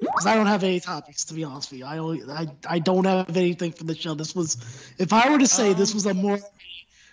Because 0.00 0.26
I 0.26 0.34
don't 0.34 0.46
have 0.46 0.64
any 0.64 0.80
topics 0.80 1.24
to 1.26 1.34
be 1.34 1.44
honest 1.44 1.70
with 1.70 1.80
you. 1.80 1.86
I 1.86 1.98
only 1.98 2.22
I, 2.28 2.48
I 2.66 2.78
don't 2.78 3.04
have 3.04 3.36
anything 3.36 3.72
for 3.72 3.84
the 3.84 3.94
show. 3.94 4.14
This 4.14 4.34
was, 4.34 4.56
if 4.98 5.12
I 5.12 5.30
were 5.30 5.38
to 5.38 5.46
say 5.46 5.74
this 5.74 5.92
Um, 5.92 5.96
was 5.96 6.06
a 6.06 6.14
more 6.14 6.38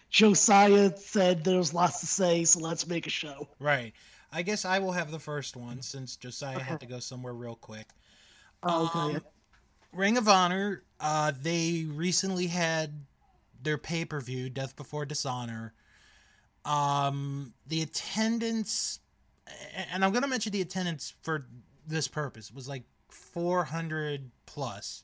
Josiah 0.10 0.96
said 0.96 1.44
there's 1.44 1.74
lots 1.74 2.00
to 2.00 2.06
say, 2.08 2.46
so 2.46 2.60
let's 2.60 2.88
make 2.88 3.08
a 3.08 3.10
show. 3.10 3.50
Right. 3.60 3.94
I 4.32 4.42
guess 4.42 4.64
I 4.64 4.80
will 4.80 4.94
have 4.94 5.12
the 5.12 5.20
first 5.20 5.58
one 5.58 5.82
since 5.82 6.16
Josiah 6.16 6.60
had 6.60 6.80
to 6.80 6.86
go 6.86 7.00
somewhere 7.00 7.34
real 7.34 7.56
quick. 7.56 7.88
Oh, 8.64 8.86
okay. 8.86 9.18
Um, 9.18 9.22
Ring 9.92 10.18
of 10.18 10.28
Honor, 10.28 10.84
uh, 11.00 11.34
they 11.42 11.86
recently 11.90 12.48
had 12.48 13.06
their 13.62 13.78
pay 13.78 14.06
per 14.06 14.22
view, 14.22 14.50
Death 14.50 14.76
Before 14.76 15.06
Dishonor. 15.06 15.74
Um, 16.64 17.54
the 17.68 17.82
attendance 17.82 19.00
and 19.92 20.04
I'm 20.04 20.12
going 20.12 20.24
to 20.24 20.28
mention 20.28 20.52
the 20.52 20.62
attendance 20.62 21.14
for 21.22 21.46
this 21.88 22.08
purpose. 22.08 22.50
It 22.50 22.56
was 22.56 22.68
like 22.68 22.84
400 23.10 24.30
plus. 24.46 25.04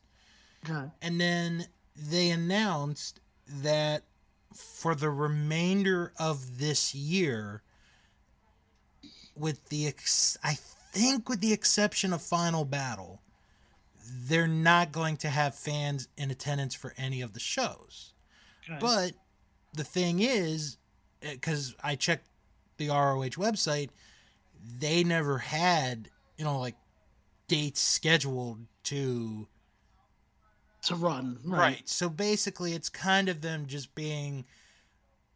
And 1.01 1.19
then 1.19 1.67
they 1.95 2.29
announced 2.29 3.19
that 3.61 4.03
for 4.53 4.95
the 4.95 5.09
remainder 5.09 6.13
of 6.19 6.59
this 6.59 6.93
year, 6.93 7.61
with 9.35 9.67
the 9.69 9.87
ex- 9.87 10.37
I 10.43 10.53
think 10.91 11.27
with 11.27 11.41
the 11.41 11.53
exception 11.53 12.13
of 12.13 12.21
Final 12.21 12.65
Battle, 12.65 13.21
they're 14.27 14.47
not 14.47 14.91
going 14.91 15.17
to 15.17 15.29
have 15.29 15.55
fans 15.55 16.07
in 16.17 16.29
attendance 16.29 16.75
for 16.75 16.93
any 16.97 17.21
of 17.21 17.33
the 17.33 17.39
shows. 17.39 18.13
But 18.79 19.13
the 19.73 19.83
thing 19.83 20.19
is, 20.19 20.77
eh, 21.21 21.33
because 21.33 21.75
I 21.83 21.95
checked 21.95 22.27
the 22.77 22.89
ROH 22.89 23.37
website, 23.37 23.89
they 24.79 25.03
never 25.03 25.39
had 25.39 26.09
you 26.37 26.45
know 26.45 26.59
like 26.59 26.75
dates 27.47 27.81
scheduled 27.81 28.59
to 28.83 29.47
to 30.83 30.95
run. 30.95 31.39
Right. 31.43 31.59
Right. 31.59 31.89
So 31.89 32.09
basically, 32.09 32.73
it's 32.73 32.89
kind 32.89 33.29
of 33.29 33.41
them 33.41 33.65
just 33.65 33.95
being, 33.95 34.45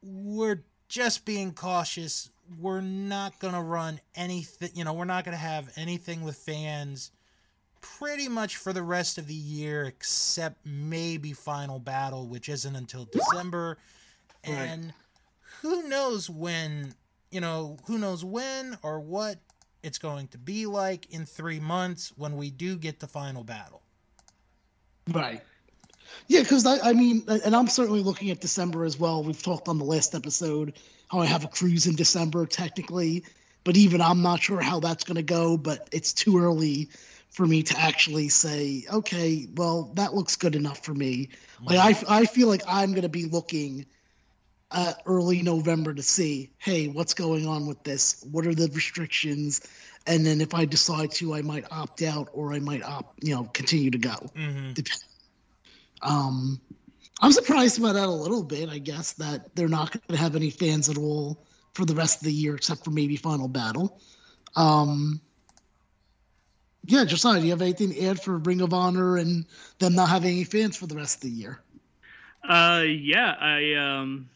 we're 0.02 0.64
just 0.88 1.26
being 1.26 1.54
cautious. 1.54 2.30
We're 2.60 2.82
not 2.82 3.40
going 3.40 3.54
to 3.54 3.62
run 3.62 4.00
anything, 4.16 4.70
you 4.74 4.84
know, 4.84 4.94
we're 4.94 5.06
not 5.06 5.26
going 5.26 5.36
to 5.36 5.44
have 5.44 5.70
anything 5.76 6.22
with 6.24 6.38
fans 6.38 7.12
pretty 7.82 8.28
much 8.28 8.58
for 8.58 8.74
the 8.74 8.84
rest 8.84 9.18
of 9.18 9.28
the 9.28 9.34
year, 9.34 9.86
except 9.86 10.66
maybe 10.66 11.34
Final 11.34 11.80
Battle, 11.80 12.28
which 12.28 12.50
isn't 12.50 12.76
until 12.76 13.06
December. 13.06 13.78
Right. 14.48 14.54
And 14.54 14.94
who 15.62 15.88
knows 15.88 16.30
when, 16.30 16.94
you 17.32 17.42
know, 17.42 17.78
who 17.86 17.98
knows 17.98 18.24
when 18.24 18.78
or 18.82 19.00
what 19.00 19.40
it's 19.84 19.98
going 19.98 20.28
to 20.30 20.38
be 20.38 20.66
like 20.66 21.12
in 21.14 21.26
three 21.26 21.60
months 21.60 22.14
when 22.18 22.38
we 22.38 22.50
do 22.50 22.78
get 22.78 23.00
the 23.00 23.08
Final 23.08 23.44
Battle. 23.44 23.82
Right. 25.12 25.42
Yeah, 26.28 26.42
because 26.42 26.66
I, 26.66 26.90
I 26.90 26.94
mean, 26.94 27.24
and 27.28 27.56
I'm 27.56 27.68
certainly 27.68 28.02
looking 28.02 28.32
at 28.32 28.40
December 28.40 28.86
as 28.86 29.00
well. 29.00 29.24
We've 29.24 29.42
talked 29.42 29.68
on 29.68 29.78
the 29.78 29.86
last 29.86 30.16
episode 30.16 30.74
how 31.10 31.20
I 31.20 31.26
have 31.26 31.44
a 31.44 31.48
cruise 31.48 31.86
in 31.86 31.96
December 31.96 32.46
technically, 32.46 33.24
but 33.64 33.78
even 33.78 34.02
I'm 34.02 34.22
not 34.22 34.42
sure 34.42 34.62
how 34.62 34.80
that's 34.80 35.04
going 35.04 35.16
to 35.16 35.24
go. 35.24 35.58
But 35.58 35.88
it's 35.92 36.14
too 36.14 36.40
early 36.40 36.90
for 37.30 37.46
me 37.46 37.64
to 37.64 37.80
actually 37.80 38.30
say, 38.30 38.86
okay, 38.92 39.48
well, 39.56 39.92
that 39.96 40.14
looks 40.14 40.36
good 40.36 40.56
enough 40.56 40.84
for 40.84 40.94
me. 40.94 41.30
Like 41.62 41.78
I, 42.10 42.22
I 42.22 42.26
feel 42.26 42.48
like 42.48 42.64
I'm 42.68 42.92
going 42.92 43.04
to 43.04 43.10
be 43.10 43.26
looking 43.26 43.86
at 44.72 45.02
early 45.06 45.42
November 45.42 45.94
to 45.94 46.04
see, 46.04 46.52
hey, 46.58 46.88
what's 46.88 47.14
going 47.14 47.48
on 47.48 47.68
with 47.68 47.84
this? 47.84 48.26
What 48.32 48.46
are 48.46 48.54
the 48.54 48.70
restrictions? 48.74 49.62
And 50.06 50.26
then 50.26 50.42
if 50.42 50.54
I 50.54 50.66
decide 50.66 51.12
to, 51.12 51.36
I 51.36 51.42
might 51.42 51.66
opt 51.72 52.02
out 52.02 52.30
or 52.34 52.54
I 52.54 52.60
might 52.60 52.84
opt, 52.84 53.24
you 53.24 53.36
know, 53.36 53.46
continue 53.46 53.92
to 53.92 53.98
go. 53.98 54.16
Mm-hmm. 54.36 54.74
Um, 56.02 56.62
I'm 57.22 57.32
surprised 57.32 57.82
by 57.82 57.94
that 57.94 58.08
a 58.08 58.12
little 58.12 58.44
bit. 58.44 58.70
I 58.70 58.78
guess 58.78 59.14
that 59.14 59.56
they're 59.56 59.68
not 59.68 59.92
going 59.92 60.02
to 60.10 60.18
have 60.18 60.36
any 60.36 60.50
fans 60.50 60.90
at 60.90 60.98
all 60.98 61.44
for 61.74 61.86
the 61.86 61.96
rest 61.96 62.22
of 62.22 62.26
the 62.26 62.34
year, 62.34 62.56
except 62.56 62.84
for 62.84 62.92
maybe 62.92 63.16
Final 63.16 63.48
Battle. 63.48 64.00
Um, 64.56 65.22
yeah, 66.86 67.04
Josiah, 67.06 67.40
do 67.40 67.46
you 67.46 67.52
have 67.52 67.62
anything 67.62 67.92
to 67.92 68.06
add 68.06 68.22
for 68.22 68.38
Ring 68.38 68.62
of 68.62 68.74
Honor 68.74 69.18
and 69.18 69.46
them 69.80 69.96
not 69.96 70.10
having 70.10 70.32
any 70.32 70.44
fans 70.44 70.78
for 70.78 70.88
the 70.88 70.96
rest 70.96 71.18
of 71.18 71.22
the 71.24 71.36
year? 71.36 71.62
Uh, 72.48 72.84
yeah, 72.88 73.36
I 73.40 73.74
um, 73.74 74.30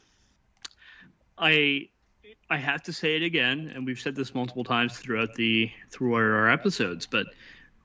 I 1.42 1.90
I 2.50 2.58
have 2.58 2.84
to 2.84 2.94
say 2.94 3.16
it 3.16 3.24
again, 3.24 3.72
and 3.74 3.86
we've 3.86 4.00
said 4.00 4.16
this 4.16 4.36
multiple 4.36 4.64
times 4.64 4.98
throughout 4.98 5.34
the 5.36 5.72
through 5.90 6.14
our, 6.14 6.34
our 6.36 6.50
episodes, 6.50 7.08
but 7.08 7.28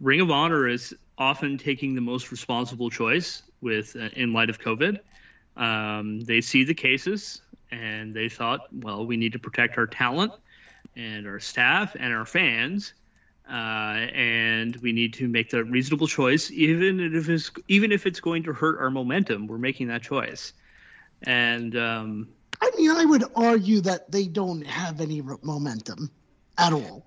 Ring 0.00 0.20
of 0.20 0.30
Honor 0.30 0.68
is 0.68 0.94
often 1.18 1.56
taking 1.56 1.94
the 1.94 2.00
most 2.00 2.30
responsible 2.30 2.90
choice 2.90 3.42
with 3.62 3.96
uh, 3.96 4.10
in 4.12 4.32
light 4.32 4.50
of 4.50 4.60
COVID. 4.60 5.00
Um, 5.56 6.20
they 6.20 6.42
see 6.42 6.64
the 6.64 6.74
cases 6.74 7.40
and 7.70 8.14
they 8.14 8.28
thought, 8.28 8.60
well, 8.72 9.06
we 9.06 9.16
need 9.16 9.32
to 9.32 9.38
protect 9.38 9.78
our 9.78 9.86
talent 9.86 10.32
and 10.94 11.26
our 11.26 11.40
staff 11.40 11.96
and 11.98 12.12
our 12.12 12.26
fans, 12.26 12.92
uh, 13.48 13.52
and 14.12 14.76
we 14.76 14.92
need 14.92 15.14
to 15.14 15.28
make 15.28 15.50
the 15.50 15.64
reasonable 15.64 16.06
choice, 16.06 16.50
even 16.50 17.00
if 17.00 17.28
it's 17.28 17.50
even 17.68 17.90
if 17.90 18.06
it's 18.06 18.20
going 18.20 18.42
to 18.42 18.52
hurt 18.52 18.78
our 18.80 18.90
momentum. 18.90 19.46
We're 19.46 19.58
making 19.58 19.88
that 19.88 20.02
choice, 20.02 20.52
and 21.22 21.76
um, 21.76 22.28
I 22.60 22.70
mean, 22.76 22.90
I 22.90 23.04
would 23.04 23.24
argue 23.34 23.80
that 23.82 24.10
they 24.10 24.26
don't 24.26 24.66
have 24.66 25.00
any 25.00 25.22
momentum 25.42 26.10
at 26.58 26.72
all. 26.72 27.06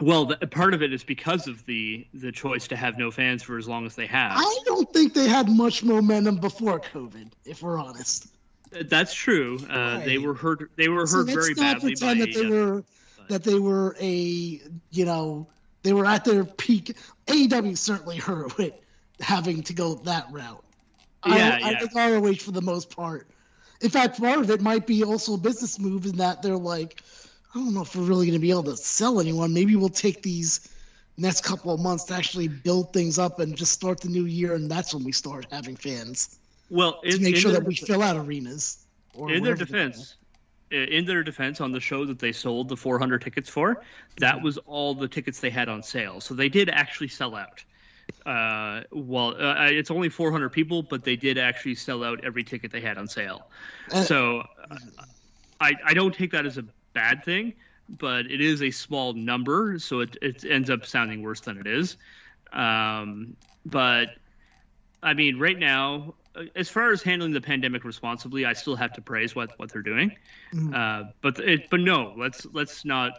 well, 0.00 0.26
the, 0.26 0.36
part 0.46 0.74
of 0.74 0.82
it 0.82 0.92
is 0.92 1.04
because 1.04 1.46
of 1.48 1.64
the 1.66 2.06
the 2.14 2.32
choice 2.32 2.68
to 2.68 2.76
have 2.76 2.98
no 2.98 3.10
fans 3.10 3.42
for 3.42 3.56
as 3.58 3.66
long 3.68 3.86
as 3.86 3.94
they 3.94 4.06
have. 4.06 4.32
I 4.36 4.58
don't 4.64 4.92
think 4.92 5.14
they 5.14 5.28
had 5.28 5.48
much 5.48 5.82
momentum 5.84 6.36
before 6.36 6.80
COVID, 6.80 7.32
if 7.44 7.62
we're 7.62 7.78
honest. 7.78 8.28
That's 8.72 9.14
true. 9.14 9.58
Uh, 9.70 10.00
They 10.00 10.18
were 10.18 10.34
hurt. 10.34 10.70
They 10.76 10.88
were 10.88 11.06
So 11.06 11.18
hurt 11.18 11.26
very 11.28 11.54
not 11.54 11.80
badly 11.80 11.94
by. 12.00 12.14
that 12.14 12.34
they 12.34 12.44
uh, 12.46 12.50
were 12.50 12.84
that 13.28 13.42
they 13.44 13.58
were 13.58 13.96
a 14.00 14.60
you 14.90 15.04
know 15.04 15.46
they 15.82 15.92
were 15.92 16.04
at 16.06 16.24
their 16.24 16.44
peak. 16.44 16.96
AEW 17.26 17.78
certainly 17.78 18.16
hurt 18.18 18.56
with 18.58 18.72
having 19.20 19.62
to 19.62 19.72
go 19.72 19.94
that 19.94 20.26
route. 20.30 20.64
Yeah, 21.24 21.58
I, 21.62 21.70
I 21.70 21.74
think 21.76 21.94
ROH 21.94 22.34
for 22.44 22.52
the 22.52 22.60
most 22.62 22.94
part. 22.94 23.28
In 23.80 23.90
fact, 23.90 24.18
part 24.18 24.38
of 24.38 24.50
it 24.50 24.60
might 24.60 24.86
be 24.86 25.04
also 25.04 25.34
a 25.34 25.38
business 25.38 25.78
move 25.78 26.06
in 26.06 26.16
that 26.16 26.42
they're 26.42 26.56
like, 26.56 27.02
I 27.54 27.58
don't 27.58 27.74
know 27.74 27.82
if 27.82 27.94
we're 27.94 28.04
really 28.04 28.26
going 28.26 28.38
to 28.38 28.42
be 28.42 28.50
able 28.50 28.64
to 28.64 28.76
sell 28.76 29.20
anyone. 29.20 29.52
Maybe 29.52 29.76
we'll 29.76 29.88
take 29.88 30.22
these 30.22 30.68
next 31.18 31.42
couple 31.42 31.72
of 31.72 31.80
months 31.80 32.04
to 32.04 32.14
actually 32.14 32.48
build 32.48 32.92
things 32.92 33.18
up 33.18 33.38
and 33.40 33.56
just 33.56 33.72
start 33.72 34.00
the 34.00 34.08
new 34.08 34.24
year, 34.24 34.54
and 34.54 34.70
that's 34.70 34.94
when 34.94 35.04
we 35.04 35.12
start 35.12 35.46
having 35.50 35.76
fans 35.76 36.38
well, 36.70 37.00
to 37.02 37.16
in, 37.16 37.22
make 37.22 37.34
in 37.34 37.40
sure 37.40 37.52
that 37.52 37.64
we 37.64 37.74
fill 37.74 38.02
out 38.02 38.16
arenas. 38.16 38.86
In 39.16 39.42
their 39.42 39.54
defense, 39.54 40.16
in 40.70 41.06
their 41.06 41.22
defense, 41.22 41.60
on 41.60 41.72
the 41.72 41.80
show 41.80 42.04
that 42.04 42.18
they 42.18 42.32
sold 42.32 42.68
the 42.68 42.76
400 42.76 43.22
tickets 43.22 43.48
for, 43.48 43.82
that 44.18 44.42
was 44.42 44.58
all 44.58 44.94
the 44.94 45.08
tickets 45.08 45.40
they 45.40 45.48
had 45.48 45.68
on 45.68 45.82
sale. 45.82 46.20
So 46.20 46.34
they 46.34 46.50
did 46.50 46.68
actually 46.68 47.08
sell 47.08 47.34
out. 47.34 47.64
Uh, 48.24 48.82
well, 48.90 49.40
uh, 49.40 49.68
it's 49.70 49.90
only 49.90 50.08
400 50.08 50.50
people, 50.50 50.82
but 50.82 51.04
they 51.04 51.16
did 51.16 51.38
actually 51.38 51.74
sell 51.76 52.02
out 52.02 52.24
every 52.24 52.42
ticket 52.44 52.72
they 52.72 52.80
had 52.80 52.98
on 52.98 53.06
sale. 53.06 53.46
Uh, 53.92 54.02
so 54.02 54.42
uh, 54.70 54.76
I, 55.60 55.74
I 55.84 55.94
don't 55.94 56.14
take 56.14 56.32
that 56.32 56.44
as 56.44 56.58
a 56.58 56.64
bad 56.92 57.24
thing, 57.24 57.54
but 57.88 58.26
it 58.26 58.40
is 58.40 58.62
a 58.62 58.70
small 58.70 59.12
number, 59.12 59.78
so 59.78 60.00
it, 60.00 60.16
it 60.22 60.44
ends 60.44 60.70
up 60.70 60.84
sounding 60.86 61.22
worse 61.22 61.40
than 61.40 61.58
it 61.58 61.66
is. 61.66 61.96
Um, 62.52 63.36
but 63.64 64.08
I 65.02 65.14
mean, 65.14 65.38
right 65.38 65.58
now, 65.58 66.14
uh, 66.34 66.44
as 66.54 66.68
far 66.68 66.90
as 66.90 67.02
handling 67.02 67.32
the 67.32 67.40
pandemic 67.40 67.84
responsibly, 67.84 68.44
I 68.44 68.54
still 68.54 68.76
have 68.76 68.92
to 68.94 69.02
praise 69.02 69.36
what, 69.36 69.50
what 69.58 69.72
they're 69.72 69.82
doing. 69.82 70.16
Mhm. 70.52 70.74
Uh, 70.74 71.12
but 71.22 71.38
it, 71.38 71.70
but 71.70 71.80
no, 71.80 72.14
let's 72.16 72.46
let's 72.52 72.84
not 72.84 73.12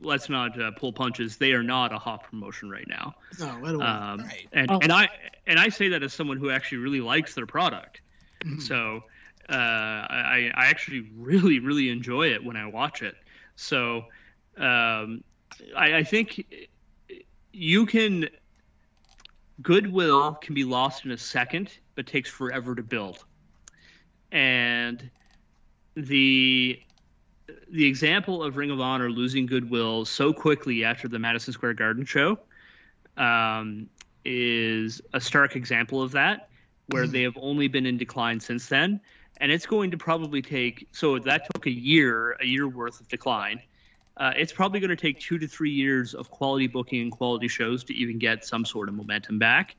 let's 0.00 0.28
not 0.28 0.60
uh, 0.60 0.70
pull 0.72 0.92
punches. 0.92 1.36
They 1.36 1.52
are 1.52 1.62
not 1.62 1.92
a 1.92 1.98
hot 1.98 2.24
promotion 2.24 2.70
right 2.70 2.86
now. 2.88 3.14
No, 3.38 3.46
I 3.64 3.72
don't. 3.72 3.82
Um, 3.82 4.20
Right. 4.20 4.48
and 4.52 4.70
Oh. 4.70 4.78
and 4.82 4.92
I 4.92 5.08
and 5.46 5.58
I 5.58 5.68
say 5.68 5.88
that 5.88 6.02
as 6.02 6.12
someone 6.12 6.36
who 6.38 6.50
actually 6.50 6.78
really 6.78 7.00
likes 7.00 7.34
their 7.34 7.46
product. 7.46 8.00
Mhm. 8.44 8.60
So 8.62 9.02
uh, 9.48 9.52
I 9.52 10.50
I 10.54 10.66
actually 10.66 11.10
really 11.16 11.58
really 11.60 11.88
enjoy 11.90 12.32
it 12.32 12.44
when 12.44 12.56
I 12.56 12.66
watch 12.66 13.02
it. 13.02 13.16
So 13.56 14.04
um, 14.56 15.22
I, 15.76 15.96
I 15.98 16.02
think 16.04 16.44
you 17.52 17.86
can 17.86 18.28
goodwill 19.62 20.34
can 20.34 20.54
be 20.54 20.64
lost 20.64 21.04
in 21.04 21.10
a 21.12 21.18
second, 21.18 21.70
but 21.94 22.06
takes 22.06 22.30
forever 22.30 22.74
to 22.74 22.82
build. 22.82 23.24
And 24.32 25.08
the 25.94 26.78
the 27.70 27.86
example 27.86 28.42
of 28.42 28.56
Ring 28.56 28.70
of 28.70 28.80
Honor 28.80 29.10
losing 29.10 29.46
goodwill 29.46 30.04
so 30.04 30.32
quickly 30.32 30.84
after 30.84 31.08
the 31.08 31.18
Madison 31.18 31.52
Square 31.52 31.74
Garden 31.74 32.04
show 32.04 32.38
um, 33.16 33.88
is 34.24 35.00
a 35.12 35.20
stark 35.20 35.56
example 35.56 36.02
of 36.02 36.12
that, 36.12 36.48
where 36.86 37.06
Mhm. 37.06 37.12
they 37.12 37.22
have 37.22 37.36
only 37.40 37.68
been 37.68 37.86
in 37.86 37.96
decline 37.96 38.40
since 38.40 38.68
then. 38.68 39.00
And 39.38 39.52
it's 39.52 39.66
going 39.66 39.90
to 39.90 39.96
probably 39.98 40.42
take, 40.42 40.88
so 40.92 41.18
that 41.18 41.46
took 41.52 41.66
a 41.66 41.70
year, 41.70 42.32
a 42.40 42.46
year 42.46 42.68
worth 42.68 43.00
of 43.00 43.08
decline. 43.08 43.60
Uh, 44.16 44.32
it's 44.34 44.52
probably 44.52 44.80
going 44.80 44.90
to 44.90 44.96
take 44.96 45.20
two 45.20 45.38
to 45.38 45.46
three 45.46 45.70
years 45.70 46.14
of 46.14 46.30
quality 46.30 46.66
booking 46.66 47.02
and 47.02 47.12
quality 47.12 47.48
shows 47.48 47.84
to 47.84 47.94
even 47.94 48.18
get 48.18 48.44
some 48.44 48.64
sort 48.64 48.88
of 48.88 48.94
momentum 48.94 49.38
back. 49.38 49.76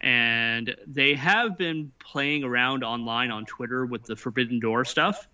And 0.00 0.74
they 0.86 1.14
have 1.14 1.56
been 1.56 1.92
playing 2.00 2.42
around 2.44 2.82
online 2.82 3.30
on 3.30 3.44
Twitter 3.46 3.86
with 3.86 4.04
the 4.04 4.16
Forbidden 4.16 4.58
Door 4.58 4.84
stuff. 4.86 5.28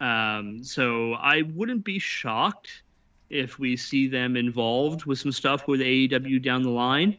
Um, 0.00 0.64
so 0.64 1.14
I 1.14 1.42
wouldn't 1.42 1.84
be 1.84 1.98
shocked 1.98 2.82
if 3.28 3.58
we 3.58 3.76
see 3.76 4.08
them 4.08 4.36
involved 4.36 5.04
with 5.04 5.18
some 5.18 5.30
stuff 5.32 5.68
with 5.68 5.80
AEW 5.80 6.42
down 6.42 6.62
the 6.62 6.70
line. 6.70 7.16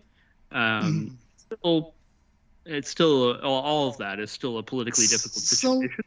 Um, 0.51 1.17
still, 1.37 1.93
it's 2.65 2.89
still 2.89 3.39
all, 3.41 3.87
of 3.87 3.97
that 3.97 4.19
is 4.19 4.31
still 4.31 4.57
a 4.57 4.63
politically 4.63 5.05
difficult 5.07 5.43
So- 5.43 5.73
situation. 5.81 6.03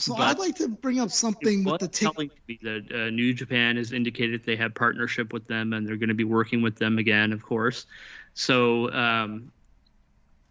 So 0.00 0.14
But- 0.14 0.28
I'd 0.28 0.38
like 0.38 0.54
to 0.56 0.68
bring 0.68 1.00
up 1.00 1.10
something 1.10 1.64
with 1.64 1.80
the 1.80 1.88
ticket. 1.88 2.14
telling 2.14 2.30
me 2.46 2.58
that 2.62 2.92
uh, 2.92 3.10
New 3.10 3.34
Japan 3.34 3.76
has 3.76 3.92
indicated 3.92 4.44
they 4.46 4.54
have 4.54 4.72
partnership 4.72 5.32
with 5.32 5.48
them 5.48 5.72
and 5.72 5.84
they're 5.88 5.96
going 5.96 6.08
to 6.08 6.14
be 6.14 6.22
working 6.22 6.62
with 6.62 6.76
them 6.76 6.98
again, 6.98 7.32
of 7.32 7.42
course. 7.42 7.86
So, 8.34 8.92
um, 8.92 9.50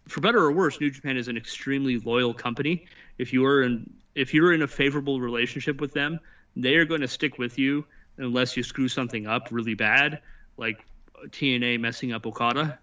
for 0.06 0.20
better 0.20 0.38
or 0.38 0.52
worse, 0.52 0.78
New 0.80 0.90
Japan 0.90 1.16
is 1.16 1.28
an 1.28 1.38
extremely 1.38 1.98
loyal 1.98 2.34
company. 2.34 2.84
If 3.16 3.32
you 3.32 3.46
are 3.46 3.62
in 3.62 3.88
if 4.14 4.34
you're 4.34 4.52
in 4.52 4.62
a 4.62 4.66
favorable 4.66 5.20
relationship 5.20 5.80
with 5.80 5.92
them, 5.92 6.20
they 6.56 6.76
are 6.76 6.84
going 6.84 7.00
to 7.00 7.08
stick 7.08 7.38
with 7.38 7.58
you 7.58 7.84
unless 8.16 8.56
you 8.56 8.62
screw 8.62 8.88
something 8.88 9.26
up 9.26 9.48
really 9.50 9.74
bad, 9.74 10.20
like 10.56 10.84
TNA 11.26 11.80
messing 11.80 12.12
up 12.12 12.26
Okada. 12.26 12.78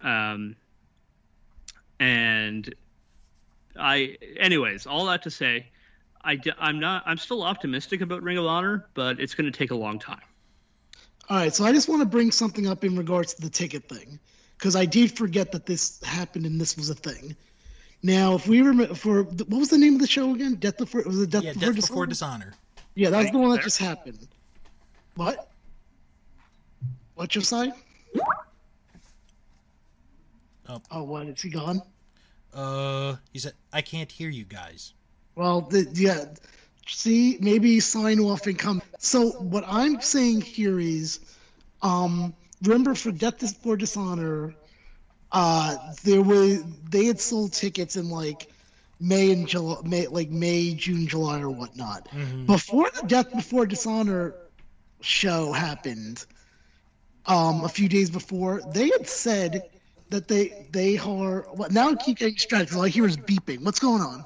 Um, 0.00 0.56
and 2.00 2.74
I, 3.78 4.16
anyways, 4.38 4.86
all 4.86 5.06
that 5.06 5.22
to 5.22 5.30
say, 5.30 5.68
I, 6.24 6.40
am 6.60 6.80
not. 6.80 7.02
I'm 7.06 7.18
still 7.18 7.42
optimistic 7.42 8.00
about 8.00 8.22
Ring 8.22 8.38
of 8.38 8.46
Honor, 8.46 8.86
but 8.94 9.20
it's 9.20 9.34
going 9.34 9.50
to 9.50 9.56
take 9.56 9.70
a 9.70 9.76
long 9.76 9.98
time. 9.98 10.20
All 11.28 11.36
right, 11.36 11.54
so 11.54 11.64
I 11.64 11.72
just 11.72 11.88
want 11.88 12.00
to 12.00 12.06
bring 12.06 12.30
something 12.30 12.66
up 12.66 12.84
in 12.84 12.96
regards 12.96 13.34
to 13.34 13.42
the 13.42 13.50
ticket 13.50 13.88
thing, 13.88 14.18
because 14.58 14.76
I 14.76 14.84
did 14.84 15.16
forget 15.16 15.52
that 15.52 15.66
this 15.66 16.02
happened 16.02 16.46
and 16.46 16.60
this 16.60 16.76
was 16.76 16.90
a 16.90 16.94
thing. 16.94 17.36
Now, 18.02 18.34
if 18.34 18.48
we 18.48 18.62
remember, 18.62 18.94
for 18.94 19.22
what 19.22 19.48
was 19.48 19.68
the 19.68 19.78
name 19.78 19.94
of 19.94 20.00
the 20.00 20.06
show 20.08 20.34
again? 20.34 20.56
Death 20.56 20.78
before 20.78 21.02
was 21.02 21.20
it 21.22 21.30
Death, 21.30 21.44
Yeah, 21.44 21.52
before, 21.52 21.72
death 21.72 21.76
before 21.88 22.06
Dishonor? 22.06 22.44
dishonor. 22.46 22.54
Yeah, 22.94 23.10
that 23.10 23.22
was 23.22 23.30
the 23.30 23.38
one 23.38 23.50
that 23.52 23.62
just 23.62 23.78
happened. 23.78 24.26
What? 25.14 25.50
What 27.14 27.34
your 27.34 27.42
side? 27.44 27.72
Oh. 30.68 30.80
Oh, 30.90 31.02
what? 31.02 31.26
Is 31.26 31.40
he 31.40 31.50
gone? 31.50 31.82
Uh, 32.52 33.16
he 33.32 33.38
said, 33.38 33.52
"I 33.72 33.82
can't 33.82 34.10
hear 34.10 34.28
you 34.28 34.44
guys." 34.44 34.94
Well, 35.34 35.62
the, 35.62 35.88
yeah. 35.92 36.24
See, 36.86 37.38
maybe 37.40 37.78
sign 37.80 38.18
off 38.20 38.46
and 38.46 38.58
come. 38.58 38.82
So 38.98 39.30
what 39.32 39.64
I'm 39.66 40.00
saying 40.00 40.40
here 40.40 40.80
is, 40.80 41.20
um, 41.82 42.34
remember 42.62 42.94
for 42.94 43.12
Death 43.12 43.38
Before 43.40 43.76
Dishonor, 43.76 44.54
uh, 45.32 45.76
there 46.04 46.22
was 46.22 46.62
they 46.90 47.06
had 47.06 47.20
sold 47.20 47.52
tickets 47.52 47.96
in 47.96 48.10
like 48.10 48.48
May 49.00 49.32
and 49.32 49.48
July, 49.48 49.78
May, 49.84 50.06
like 50.06 50.30
May, 50.30 50.74
June, 50.74 51.06
July, 51.06 51.40
or 51.40 51.50
whatnot. 51.50 52.08
Mhm. 52.10 52.46
Before 52.46 52.88
the 52.90 53.06
Death 53.06 53.32
Before 53.32 53.66
Dishonor 53.66 54.34
show 55.00 55.52
happened, 55.52 56.24
um, 57.26 57.64
a 57.64 57.68
few 57.68 57.88
days 57.88 58.10
before, 58.10 58.60
they 58.72 58.88
had 58.88 59.08
said 59.08 59.70
that 60.10 60.28
they 60.28 60.66
they 60.70 60.98
are. 60.98 61.46
What 61.52 61.72
now? 61.72 61.90
I 61.90 61.94
keep 61.94 62.18
getting 62.18 62.34
distracted. 62.34 62.76
All 62.76 62.84
I 62.84 62.88
hear 62.88 63.06
is 63.06 63.16
beeping. 63.16 63.64
What's 63.64 63.80
going 63.80 64.02
on? 64.02 64.24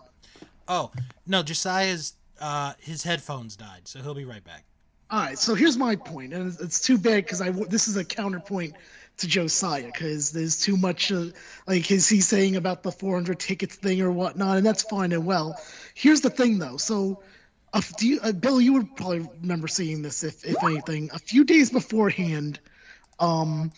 Oh 0.68 0.90
no, 1.26 1.42
Josiah's 1.42 2.14
uh 2.40 2.72
his 2.80 3.02
headphones 3.02 3.57
died, 3.57 3.82
so 3.84 4.02
he'll 4.02 4.14
be 4.14 4.24
right 4.24 4.44
back. 4.44 4.64
All 5.09 5.20
right, 5.20 5.38
so 5.38 5.54
here's 5.54 5.76
my 5.76 5.94
point, 5.94 6.34
and 6.34 6.48
it's, 6.48 6.61
it's 6.61 6.80
too 6.80 6.98
bad 6.98 7.24
because 7.24 7.40
I 7.40 7.50
this 7.50 7.86
is 7.86 7.96
a 7.96 8.04
counterpoint 8.04 8.74
to 9.18 9.26
Josiah 9.26 9.86
because 9.86 10.30
there's 10.32 10.60
too 10.60 10.76
much 10.76 11.10
uh, 11.12 11.26
like 11.66 11.84
his 11.86 12.08
he's 12.08 12.26
saying 12.28 12.56
about 12.56 12.82
the 12.82 12.92
400 12.92 13.38
tickets 13.38 13.76
thing 13.76 14.00
or 14.02 14.10
whatnot, 14.12 14.56
and 14.58 14.66
that's 14.66 14.82
fine 14.82 15.12
and 15.12 15.26
well. 15.26 15.58
Here's 15.94 16.20
the 16.20 16.30
thing 16.30 16.58
though, 16.58 16.76
so. 16.76 17.22
Uh, 17.72 17.82
do 17.98 18.06
you, 18.08 18.20
uh, 18.22 18.32
Bill, 18.32 18.60
you 18.60 18.72
would 18.74 18.96
probably 18.96 19.28
remember 19.42 19.68
seeing 19.68 20.00
this 20.00 20.24
if, 20.24 20.44
if 20.44 20.62
anything. 20.64 21.10
A 21.12 21.18
few 21.18 21.44
days 21.44 21.70
beforehand, 21.70 22.58
um, 23.18 23.72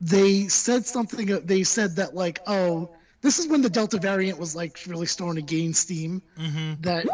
they 0.00 0.48
said 0.48 0.84
something. 0.86 1.32
uh, 1.32 1.40
They 1.42 1.62
said 1.64 1.96
that 1.96 2.14
like, 2.14 2.40
oh, 2.46 2.90
this 3.22 3.38
is 3.38 3.46
when 3.48 3.62
the 3.62 3.70
Delta 3.70 3.98
variant 3.98 4.38
was 4.38 4.54
like 4.54 4.78
really 4.86 5.06
starting 5.06 5.44
to 5.46 5.54
gain 5.54 5.72
steam 5.74 6.22
Mm-hmm. 6.38 6.82
that 6.82 7.06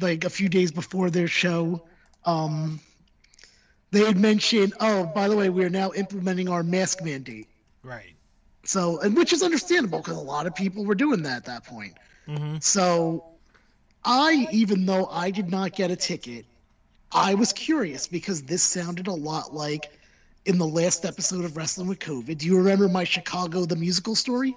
like 0.00 0.24
a 0.24 0.30
few 0.30 0.48
days 0.48 0.72
before 0.72 1.10
their 1.10 1.28
show 1.28 1.82
um 2.24 2.80
they 3.96 4.04
had 4.04 4.16
mentioned 4.18 4.74
oh 4.80 5.04
by 5.06 5.28
the 5.28 5.36
way 5.36 5.48
we're 5.48 5.70
now 5.70 5.90
implementing 5.92 6.48
our 6.48 6.62
mask 6.62 7.02
mandate 7.02 7.48
Right. 7.82 8.14
so 8.64 9.00
and 9.00 9.16
which 9.16 9.32
is 9.32 9.42
understandable 9.42 9.98
because 10.00 10.16
a 10.16 10.20
lot 10.20 10.46
of 10.46 10.54
people 10.54 10.84
were 10.84 10.94
doing 10.94 11.22
that 11.22 11.36
at 11.38 11.44
that 11.46 11.64
point 11.64 11.94
Mm-hmm. 12.28 12.56
so 12.60 13.24
i 14.04 14.46
even 14.50 14.84
though 14.86 15.06
i 15.06 15.30
did 15.30 15.50
not 15.50 15.72
get 15.74 15.90
a 15.90 15.96
ticket 15.96 16.44
i 17.12 17.34
was 17.34 17.52
curious 17.52 18.06
because 18.08 18.42
this 18.42 18.62
sounded 18.62 19.06
a 19.06 19.12
lot 19.14 19.54
like 19.54 19.90
in 20.44 20.58
the 20.58 20.66
last 20.66 21.04
episode 21.04 21.44
of 21.44 21.56
wrestling 21.56 21.86
with 21.88 21.98
covid 22.00 22.38
do 22.38 22.46
you 22.46 22.56
remember 22.58 22.88
my 22.88 23.04
chicago 23.04 23.64
the 23.64 23.76
musical 23.76 24.14
story 24.14 24.56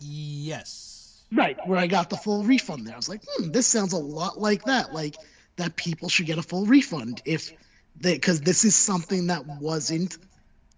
Yes. 0.00 1.22
Right, 1.32 1.56
where 1.66 1.78
I 1.78 1.86
got 1.86 2.10
the 2.10 2.16
full 2.16 2.44
refund 2.44 2.86
there. 2.86 2.94
I 2.94 2.96
was 2.96 3.08
like, 3.08 3.22
hmm, 3.26 3.50
this 3.50 3.66
sounds 3.66 3.92
a 3.92 3.98
lot 3.98 4.38
like 4.40 4.64
that. 4.64 4.92
Like 4.92 5.16
that 5.56 5.74
people 5.76 6.08
should 6.08 6.26
get 6.26 6.38
a 6.38 6.42
full 6.42 6.66
refund 6.66 7.22
if 7.24 7.52
because 8.00 8.40
this 8.40 8.64
is 8.64 8.74
something 8.74 9.26
that 9.28 9.46
wasn't 9.46 10.18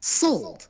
sold. 0.00 0.68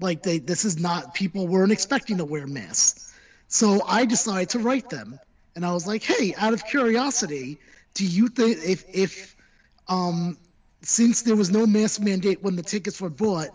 Like 0.00 0.22
they 0.22 0.38
this 0.38 0.64
is 0.64 0.78
not 0.78 1.14
people 1.14 1.46
weren't 1.46 1.72
expecting 1.72 2.18
to 2.18 2.24
wear 2.24 2.46
masks. 2.46 3.14
So 3.48 3.82
I 3.86 4.04
decided 4.06 4.50
to 4.50 4.58
write 4.58 4.88
them. 4.90 5.18
And 5.54 5.64
I 5.64 5.72
was 5.72 5.86
like, 5.86 6.02
hey, 6.02 6.34
out 6.36 6.52
of 6.52 6.64
curiosity, 6.64 7.58
do 7.94 8.06
you 8.06 8.28
think 8.28 8.58
if 8.64 8.84
if 8.92 9.36
um 9.88 10.36
since 10.82 11.22
there 11.22 11.36
was 11.36 11.50
no 11.50 11.66
mask 11.66 12.00
mandate 12.00 12.42
when 12.42 12.56
the 12.56 12.62
tickets 12.62 13.00
were 13.00 13.10
bought, 13.10 13.48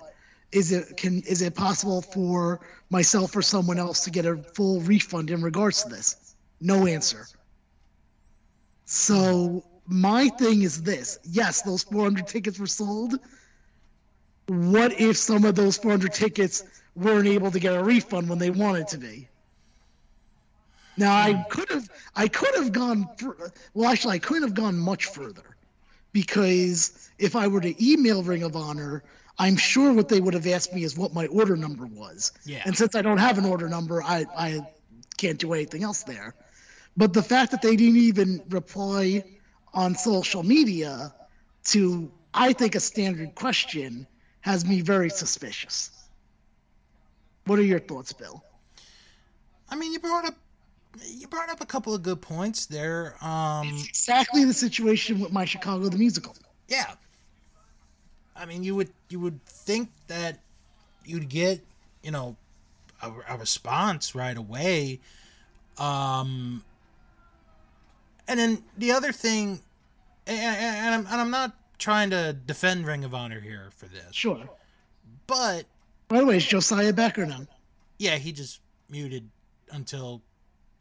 is 0.51 0.71
it 0.71 0.97
can 0.97 1.21
is 1.23 1.41
it 1.41 1.55
possible 1.55 2.01
for 2.01 2.59
myself 2.89 3.35
or 3.35 3.41
someone 3.41 3.77
else 3.79 4.03
to 4.05 4.11
get 4.11 4.25
a 4.25 4.37
full 4.55 4.81
refund 4.81 5.29
in 5.29 5.41
regards 5.41 5.83
to 5.83 5.89
this? 5.89 6.35
No 6.61 6.87
answer. 6.87 7.27
So 8.85 9.63
my 9.89 10.29
thing 10.29 10.61
is 10.61 10.83
this: 10.83 11.19
yes, 11.23 11.63
those 11.63 11.83
400 11.83 12.27
tickets 12.27 12.59
were 12.59 12.67
sold. 12.67 13.19
What 14.47 14.99
if 14.99 15.17
some 15.17 15.45
of 15.45 15.55
those 15.55 15.77
400 15.77 16.13
tickets 16.13 16.63
weren't 16.95 17.27
able 17.27 17.51
to 17.51 17.59
get 17.59 17.75
a 17.75 17.83
refund 17.83 18.29
when 18.29 18.39
they 18.39 18.49
wanted 18.49 18.87
to 18.89 18.97
be? 18.97 19.27
Now 20.97 21.15
I 21.15 21.33
hmm. 21.33 21.41
could 21.49 21.69
have 21.69 21.89
I 22.15 22.27
could 22.27 22.55
have 22.55 22.71
gone 22.71 23.09
fur- 23.17 23.51
well 23.73 23.89
actually 23.89 24.15
I 24.15 24.19
couldn't 24.19 24.43
have 24.43 24.53
gone 24.53 24.77
much 24.77 25.05
further 25.05 25.55
because 26.11 27.09
if 27.17 27.35
I 27.35 27.47
were 27.47 27.61
to 27.61 27.85
email 27.85 28.23
Ring 28.23 28.43
of 28.43 28.55
Honor, 28.55 29.03
I'm 29.37 29.55
sure 29.55 29.93
what 29.93 30.09
they 30.09 30.19
would 30.19 30.33
have 30.33 30.47
asked 30.47 30.73
me 30.73 30.83
is 30.83 30.97
what 30.97 31.13
my 31.13 31.27
order 31.27 31.55
number 31.55 31.85
was. 31.85 32.31
Yeah. 32.45 32.61
And 32.65 32.75
since 32.75 32.95
I 32.95 33.01
don't 33.01 33.17
have 33.17 33.37
an 33.37 33.45
order 33.45 33.69
number, 33.69 34.03
I, 34.03 34.25
I 34.37 34.61
can't 35.17 35.39
do 35.39 35.53
anything 35.53 35.83
else 35.83 36.03
there. 36.03 36.33
But 36.97 37.13
the 37.13 37.23
fact 37.23 37.51
that 37.51 37.61
they 37.61 37.75
didn't 37.75 37.97
even 37.97 38.41
reply 38.49 39.23
on 39.74 39.95
social 39.95 40.43
media 40.43 41.13
to, 41.65 42.11
I 42.34 42.53
think, 42.53 42.76
a 42.76 42.80
standard 42.80 43.36
question 43.36 44.07
has 44.41 44.65
me 44.65 44.82
very 44.82 45.09
suspicious. 45.09 45.91
What 47.45 47.59
are 47.59 47.63
your 47.63 47.80
thoughts, 47.80 48.13
Bill? 48.13 48.43
I 49.70 49.76
mean, 49.76 49.93
you 49.93 49.99
brought 49.99 50.26
up 50.26 50.36
you 51.05 51.28
brought 51.28 51.49
up 51.49 51.61
a 51.61 51.65
couple 51.65 51.93
of 51.93 52.01
good 52.01 52.22
points 52.22 52.65
there. 52.65 53.15
Um, 53.22 53.67
Exactly 53.88 54.43
the 54.43 54.53
situation 54.53 55.20
with 55.20 55.32
my 55.32 55.45
Chicago 55.45 55.88
the 55.88 55.97
musical. 55.97 56.36
yeah. 56.67 56.93
I 58.36 58.45
mean, 58.45 58.63
you 58.63 58.74
would 58.76 58.89
you 59.09 59.20
would 59.20 59.43
think 59.45 59.89
that 60.07 60.39
you'd 61.05 61.28
get 61.28 61.59
you 62.03 62.11
know 62.11 62.38
a, 63.01 63.11
a 63.30 63.38
response 63.38 64.15
right 64.15 64.38
away. 64.38 64.99
Um, 65.78 66.63
and 68.30 68.39
then 68.39 68.63
the 68.77 68.91
other 68.93 69.11
thing, 69.11 69.59
and, 70.25 70.39
and, 70.39 70.95
I'm, 70.95 71.05
and 71.11 71.21
I'm 71.21 71.32
not 71.32 71.55
trying 71.77 72.09
to 72.11 72.32
defend 72.34 72.86
Ring 72.86 73.03
of 73.03 73.13
Honor 73.13 73.39
here 73.41 73.69
for 73.75 73.88
this, 73.88 74.13
Sure. 74.15 74.47
but 75.27 75.65
By 76.07 76.19
the 76.19 76.25
way, 76.25 76.38
is 76.38 76.45
Josiah 76.45 76.93
back 76.93 77.17
or 77.19 77.25
no? 77.25 77.45
yeah, 77.97 78.15
he 78.17 78.32
just 78.32 78.61
muted 78.89 79.30
until 79.71 80.21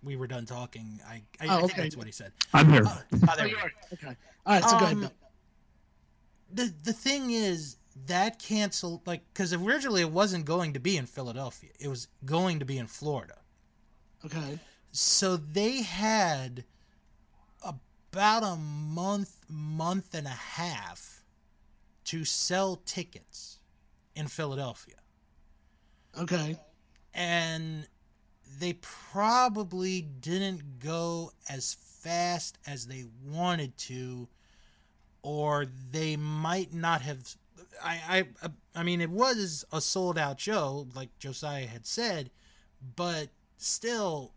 we 0.02 0.14
were 0.16 0.26
done 0.28 0.46
talking. 0.46 1.00
I 1.06 1.22
I, 1.40 1.46
Oh, 1.48 1.56
I 1.56 1.60
think 1.60 1.72
okay. 1.72 1.82
that's 1.82 1.96
what 1.96 2.06
he 2.06 2.12
said. 2.12 2.32
I'm 2.54 2.70
here. 2.72 2.84
Uh, 2.86 2.98
oh, 3.12 3.34
there 3.36 3.46
we 3.46 3.52
go. 3.52 3.58
Okay. 3.94 4.16
All 4.46 4.54
right, 4.54 4.62
so 4.64 4.70
go 4.78 4.84
ahead, 4.84 4.92
Um, 4.94 5.00
Bill. 5.00 5.12
the 6.54 6.74
the 6.84 6.92
thing 6.92 7.30
is 7.32 7.76
that 8.06 8.38
canceled 8.38 9.04
like 9.06 9.22
because 9.34 9.52
originally 9.52 10.02
it 10.02 10.10
wasn't 10.10 10.44
going 10.44 10.72
to 10.74 10.80
be 10.80 10.96
in 10.96 11.06
Philadelphia. 11.06 11.70
It 11.80 11.88
was 11.88 12.06
going 12.24 12.60
to 12.60 12.64
be 12.64 12.78
in 12.78 12.86
Florida. 12.86 13.38
Okay. 14.24 14.58
So 14.92 15.36
they 15.36 15.82
had 15.82 16.64
about 18.12 18.42
a 18.42 18.56
month, 18.56 19.44
month 19.48 20.14
and 20.14 20.26
a 20.26 20.30
half 20.30 21.22
to 22.04 22.24
sell 22.24 22.76
tickets 22.84 23.58
in 24.14 24.26
Philadelphia. 24.26 24.94
Okay. 26.18 26.56
and 27.14 27.86
they 28.58 28.72
probably 28.74 30.02
didn't 30.02 30.80
go 30.80 31.30
as 31.48 31.74
fast 31.74 32.58
as 32.66 32.86
they 32.86 33.04
wanted 33.24 33.76
to 33.76 34.28
or 35.22 35.66
they 35.90 36.16
might 36.16 36.72
not 36.72 37.02
have 37.02 37.36
I, 37.82 38.26
I 38.42 38.48
I 38.74 38.82
mean 38.82 39.00
it 39.00 39.10
was 39.10 39.64
a 39.72 39.80
sold 39.80 40.18
out 40.18 40.40
show 40.40 40.88
like 40.94 41.16
Josiah 41.18 41.66
had 41.66 41.86
said 41.86 42.30
but 42.96 43.28
still 43.58 44.32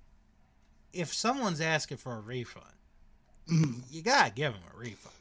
if 0.93 1.13
someone's 1.13 1.61
asking 1.61 1.97
for 1.97 2.15
a 2.15 2.19
refund. 2.19 2.65
You 3.47 4.01
gotta 4.01 4.31
give 4.31 4.53
them 4.53 4.61
a 4.73 4.77
refund. 4.77 5.15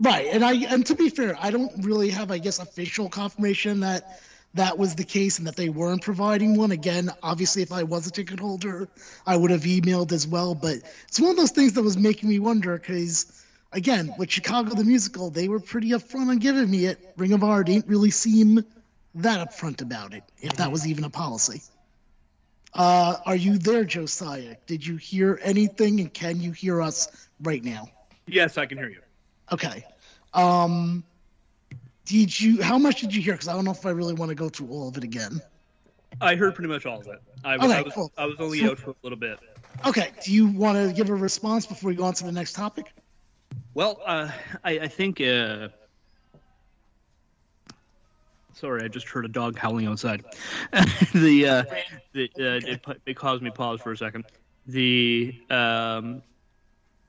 Right, 0.00 0.26
and 0.32 0.44
I 0.44 0.54
and 0.54 0.84
to 0.86 0.94
be 0.94 1.10
fair, 1.10 1.36
I 1.40 1.50
don't 1.50 1.84
really 1.84 2.10
have, 2.10 2.30
I 2.30 2.38
guess, 2.38 2.58
official 2.58 3.08
confirmation 3.08 3.80
that 3.80 4.20
that 4.54 4.76
was 4.76 4.94
the 4.94 5.04
case 5.04 5.38
and 5.38 5.46
that 5.46 5.56
they 5.56 5.68
weren't 5.68 6.02
providing 6.02 6.56
one. 6.56 6.72
Again, 6.72 7.10
obviously, 7.22 7.62
if 7.62 7.72
I 7.72 7.84
was 7.84 8.06
a 8.06 8.10
ticket 8.10 8.40
holder, 8.40 8.88
I 9.26 9.36
would 9.36 9.50
have 9.50 9.62
emailed 9.62 10.12
as 10.12 10.26
well. 10.26 10.54
But 10.54 10.78
it's 11.08 11.20
one 11.20 11.30
of 11.30 11.36
those 11.36 11.52
things 11.52 11.74
that 11.74 11.82
was 11.82 11.96
making 11.96 12.28
me 12.28 12.38
wonder 12.38 12.76
because, 12.76 13.44
again, 13.72 14.12
with 14.18 14.30
Chicago 14.30 14.74
the 14.74 14.84
musical, 14.84 15.30
they 15.30 15.48
were 15.48 15.60
pretty 15.60 15.90
upfront 15.90 16.28
on 16.28 16.38
giving 16.38 16.70
me 16.70 16.86
it. 16.86 17.14
Ring 17.16 17.32
of 17.32 17.42
Honor 17.42 17.64
didn't 17.64 17.86
really 17.86 18.10
seem 18.10 18.64
that 19.14 19.48
upfront 19.48 19.82
about 19.82 20.14
it, 20.14 20.24
if 20.40 20.54
that 20.54 20.64
mm-hmm. 20.64 20.72
was 20.72 20.86
even 20.86 21.04
a 21.04 21.10
policy. 21.10 21.62
Uh, 22.74 23.16
are 23.26 23.36
you 23.36 23.58
there, 23.58 23.84
Josiah? 23.84 24.56
Did 24.66 24.86
you 24.86 24.96
hear 24.96 25.38
anything, 25.42 26.00
and 26.00 26.12
can 26.12 26.40
you 26.40 26.52
hear 26.52 26.80
us 26.80 27.28
right 27.42 27.62
now? 27.62 27.88
Yes, 28.26 28.56
I 28.56 28.66
can 28.66 28.78
hear 28.78 28.88
you. 28.88 29.00
Okay. 29.52 29.84
Um, 30.32 31.04
did 32.06 32.38
you? 32.38 32.62
How 32.62 32.78
much 32.78 33.00
did 33.00 33.14
you 33.14 33.20
hear? 33.20 33.34
Because 33.34 33.48
I 33.48 33.52
don't 33.52 33.64
know 33.64 33.72
if 33.72 33.84
I 33.84 33.90
really 33.90 34.14
want 34.14 34.30
to 34.30 34.34
go 34.34 34.48
through 34.48 34.68
all 34.68 34.88
of 34.88 34.96
it 34.96 35.04
again. 35.04 35.40
I 36.20 36.34
heard 36.34 36.54
pretty 36.54 36.68
much 36.68 36.86
all 36.86 37.00
of 37.00 37.06
it. 37.06 37.20
I, 37.44 37.56
was 37.56 37.66
Okay, 37.70 37.78
I 37.78 37.82
was, 37.82 37.92
cool. 37.94 38.12
I 38.16 38.26
was 38.26 38.36
only 38.38 38.60
So- 38.60 38.70
out 38.70 38.78
for 38.78 38.90
a 38.90 38.94
little 39.02 39.18
bit. 39.18 39.38
Okay. 39.86 40.10
Do 40.24 40.32
you 40.32 40.48
want 40.48 40.76
to 40.76 40.94
give 40.94 41.08
a 41.10 41.14
response 41.14 41.66
before 41.66 41.88
we 41.88 41.96
go 41.96 42.04
on 42.04 42.14
to 42.14 42.24
the 42.24 42.32
next 42.32 42.52
topic? 42.52 42.92
Well, 43.74 44.00
uh, 44.04 44.30
I, 44.64 44.80
I 44.80 44.88
think. 44.88 45.20
Uh... 45.20 45.68
Sorry, 48.54 48.84
I 48.84 48.88
just 48.88 49.08
heard 49.08 49.24
a 49.24 49.28
dog 49.28 49.58
howling 49.58 49.86
outside. 49.86 50.24
the 51.14 51.46
uh, 51.48 51.64
the 52.12 52.30
uh, 52.38 52.70
it, 52.70 52.80
it 53.06 53.16
caused 53.16 53.42
me 53.42 53.50
pause 53.50 53.80
for 53.80 53.92
a 53.92 53.96
second. 53.96 54.24
The 54.66 55.34
um, 55.50 56.22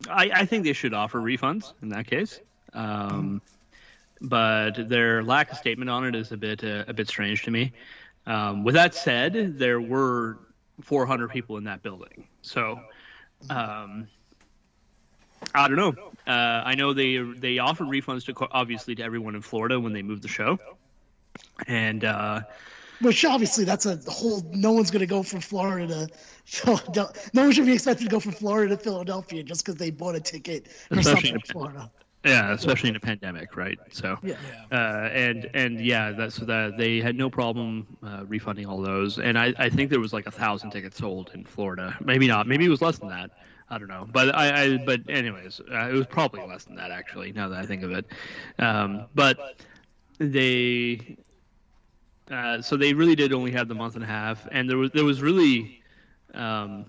I, 0.09 0.31
I 0.33 0.45
think 0.45 0.63
they 0.63 0.73
should 0.73 0.93
offer 0.93 1.19
refunds 1.19 1.73
in 1.81 1.89
that 1.89 2.07
case. 2.07 2.39
Um, 2.73 3.41
but 4.21 4.89
their 4.89 5.21
lack 5.21 5.51
of 5.51 5.57
statement 5.57 5.89
on 5.89 6.05
it 6.05 6.15
is 6.15 6.31
a 6.31 6.37
bit 6.37 6.63
uh, 6.63 6.85
a 6.87 6.93
bit 6.93 7.07
strange 7.07 7.43
to 7.43 7.51
me. 7.51 7.73
Um, 8.25 8.63
with 8.63 8.75
that 8.75 8.95
said, 8.95 9.59
there 9.59 9.81
were 9.81 10.39
400 10.81 11.29
people 11.29 11.57
in 11.57 11.65
that 11.65 11.83
building, 11.83 12.25
so 12.41 12.79
um, 13.49 14.07
I 15.53 15.67
don't 15.67 15.75
know. 15.75 15.93
Uh, 16.25 16.63
I 16.65 16.75
know 16.75 16.93
they 16.93 17.17
they 17.17 17.59
offered 17.59 17.87
refunds 17.87 18.25
to 18.25 18.47
obviously 18.51 18.95
to 18.95 19.03
everyone 19.03 19.35
in 19.35 19.41
Florida 19.41 19.79
when 19.79 19.91
they 19.91 20.01
moved 20.01 20.23
the 20.23 20.29
show, 20.29 20.57
and 21.67 22.03
uh, 22.03 22.41
Which 23.01 23.25
obviously 23.25 23.65
that's 23.65 23.85
a 23.85 23.97
whole. 24.07 24.41
No 24.51 24.71
one's 24.71 24.91
going 24.91 25.01
to 25.01 25.05
go 25.07 25.23
from 25.23 25.39
Florida 25.41 26.07
to 26.07 26.07
Philadelphia. 26.45 27.21
No 27.33 27.43
one 27.43 27.51
should 27.51 27.65
be 27.65 27.73
expected 27.73 28.05
to 28.05 28.09
go 28.09 28.19
from 28.19 28.31
Florida 28.33 28.75
to 28.75 28.81
Philadelphia 28.83 29.43
just 29.43 29.63
because 29.65 29.75
they 29.75 29.91
bought 29.91 30.15
a 30.15 30.19
ticket 30.19 30.67
or 30.91 30.99
Especially 30.99 31.03
something 31.03 31.29
in- 31.31 31.35
in 31.35 31.41
Florida. 31.41 31.91
yeah, 32.25 32.53
especially 32.53 32.89
in 32.89 32.95
a 32.95 32.99
pandemic, 33.01 33.55
right? 33.57 33.77
So. 33.91 34.17
Yeah. 34.23 34.35
Yeah. 34.71 34.77
uh, 34.77 35.09
and 35.09 35.49
and 35.53 35.79
yeah, 35.81 36.11
that's 36.11 36.37
that 36.37 36.77
they 36.77 37.01
had 37.01 37.15
no 37.17 37.29
problem 37.29 37.85
uh, 38.01 38.23
refunding 38.27 38.65
all 38.65 38.81
those, 38.81 39.19
and 39.19 39.37
I, 39.37 39.53
I 39.57 39.69
think 39.69 39.89
there 39.89 39.99
was 39.99 40.13
like 40.13 40.25
a 40.27 40.31
thousand 40.31 40.71
tickets 40.71 40.97
sold 40.97 41.31
in 41.33 41.43
Florida. 41.43 41.97
Maybe 42.01 42.27
not. 42.27 42.47
Maybe 42.47 42.65
it 42.65 42.69
was 42.69 42.81
less 42.81 42.97
than 42.99 43.09
that. 43.09 43.31
I 43.69 43.77
don't 43.77 43.87
know. 43.89 44.07
But 44.11 44.35
I, 44.35 44.63
I 44.63 44.77
but 44.77 45.01
anyways, 45.09 45.59
uh, 45.71 45.89
it 45.89 45.93
was 45.93 46.05
probably 46.07 46.45
less 46.47 46.63
than 46.65 46.75
that 46.75 46.91
actually. 46.91 47.31
Now 47.33 47.47
that 47.49 47.59
I 47.59 47.65
think 47.65 47.83
of 47.83 47.91
it, 47.91 48.05
um, 48.59 49.05
but 49.15 49.57
they. 50.19 51.17
Uh, 52.33 52.61
so 52.61 52.75
they 52.75 52.93
really 52.93 53.15
did 53.15 53.31
only 53.31 53.51
have 53.51 53.67
the 53.67 53.75
month 53.75 53.93
and 53.93 54.03
a 54.03 54.07
half, 54.07 54.47
and 54.51 54.67
there 54.67 54.77
was 54.77 54.89
there 54.91 55.05
was 55.05 55.21
really, 55.21 55.83
um, 56.33 56.85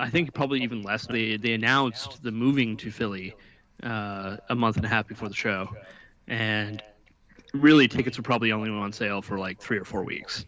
I 0.00 0.08
think 0.08 0.32
probably 0.32 0.62
even 0.62 0.82
less. 0.82 1.06
They 1.06 1.36
they 1.36 1.52
announced 1.52 2.22
the 2.22 2.32
moving 2.32 2.76
to 2.78 2.90
Philly 2.90 3.34
uh, 3.82 4.38
a 4.48 4.54
month 4.54 4.76
and 4.76 4.86
a 4.86 4.88
half 4.88 5.06
before 5.08 5.28
the 5.28 5.34
show, 5.34 5.68
and 6.26 6.82
really 7.52 7.86
tickets 7.86 8.16
were 8.16 8.22
probably 8.22 8.50
only 8.50 8.70
on 8.70 8.92
sale 8.92 9.20
for 9.20 9.38
like 9.38 9.60
three 9.60 9.76
or 9.78 9.84
four 9.84 10.04
weeks, 10.04 10.46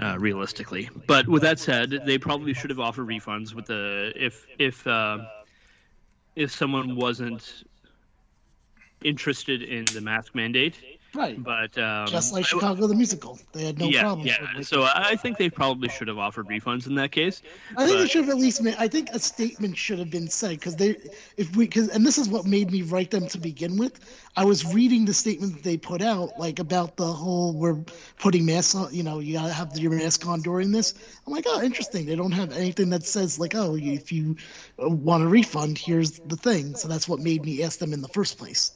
uh, 0.00 0.16
realistically. 0.18 0.90
But 1.06 1.28
with 1.28 1.42
that 1.42 1.60
said, 1.60 2.02
they 2.04 2.18
probably 2.18 2.54
should 2.54 2.70
have 2.70 2.80
offered 2.80 3.06
refunds 3.06 3.54
with 3.54 3.66
the 3.66 4.12
if 4.16 4.46
if 4.58 4.84
uh, 4.84 5.18
if 6.34 6.50
someone 6.50 6.96
wasn't 6.96 7.62
interested 9.04 9.62
in 9.62 9.92
the 9.94 10.00
mask 10.00 10.34
mandate. 10.34 10.74
Right. 11.14 11.40
But 11.42 11.76
um, 11.78 12.06
Just 12.06 12.32
like 12.32 12.44
Chicago 12.44 12.86
the 12.86 12.94
musical, 12.94 13.38
they 13.52 13.64
had 13.64 13.78
no 13.78 13.86
yeah, 13.86 14.02
problem. 14.02 14.26
yeah. 14.26 14.60
So 14.62 14.82
I 14.82 15.16
think 15.16 15.38
they 15.38 15.48
probably 15.48 15.88
should 15.88 16.08
have 16.08 16.18
offered 16.18 16.48
refunds 16.48 16.86
in 16.86 16.94
that 16.96 17.12
case. 17.12 17.42
I 17.76 17.86
think 17.86 17.98
they 17.98 18.06
should 18.08 18.24
have 18.24 18.30
at 18.30 18.38
least 18.38 18.62
made. 18.62 18.76
I 18.78 18.88
think 18.88 19.10
a 19.10 19.18
statement 19.18 19.76
should 19.76 19.98
have 19.98 20.10
been 20.10 20.28
said 20.28 20.58
because 20.58 20.76
they, 20.76 20.96
if 21.36 21.54
we, 21.56 21.66
because 21.66 21.88
and 21.88 22.04
this 22.04 22.18
is 22.18 22.28
what 22.28 22.46
made 22.46 22.70
me 22.70 22.82
write 22.82 23.10
them 23.10 23.28
to 23.28 23.38
begin 23.38 23.76
with. 23.78 24.00
I 24.36 24.44
was 24.44 24.74
reading 24.74 25.04
the 25.04 25.14
statement 25.14 25.54
that 25.54 25.62
they 25.62 25.76
put 25.76 26.02
out, 26.02 26.30
like 26.38 26.58
about 26.58 26.96
the 26.96 27.06
whole 27.06 27.52
we're 27.52 27.84
putting 28.18 28.46
masks 28.46 28.74
on. 28.74 28.92
You 28.92 29.04
know, 29.04 29.20
you 29.20 29.34
gotta 29.34 29.52
have 29.52 29.76
your 29.78 29.92
mask 29.92 30.26
on 30.26 30.42
during 30.42 30.72
this. 30.72 30.94
I'm 31.26 31.32
like, 31.32 31.44
oh, 31.46 31.62
interesting. 31.62 32.06
They 32.06 32.16
don't 32.16 32.32
have 32.32 32.52
anything 32.52 32.90
that 32.90 33.04
says 33.04 33.38
like, 33.38 33.54
oh, 33.54 33.76
if 33.76 34.10
you 34.10 34.36
uh, 34.82 34.88
want 34.88 35.22
a 35.22 35.28
refund, 35.28 35.78
here's 35.78 36.18
the 36.18 36.36
thing. 36.36 36.74
So 36.74 36.88
that's 36.88 37.08
what 37.08 37.20
made 37.20 37.44
me 37.44 37.62
ask 37.62 37.78
them 37.78 37.92
in 37.92 38.02
the 38.02 38.08
first 38.08 38.38
place. 38.38 38.72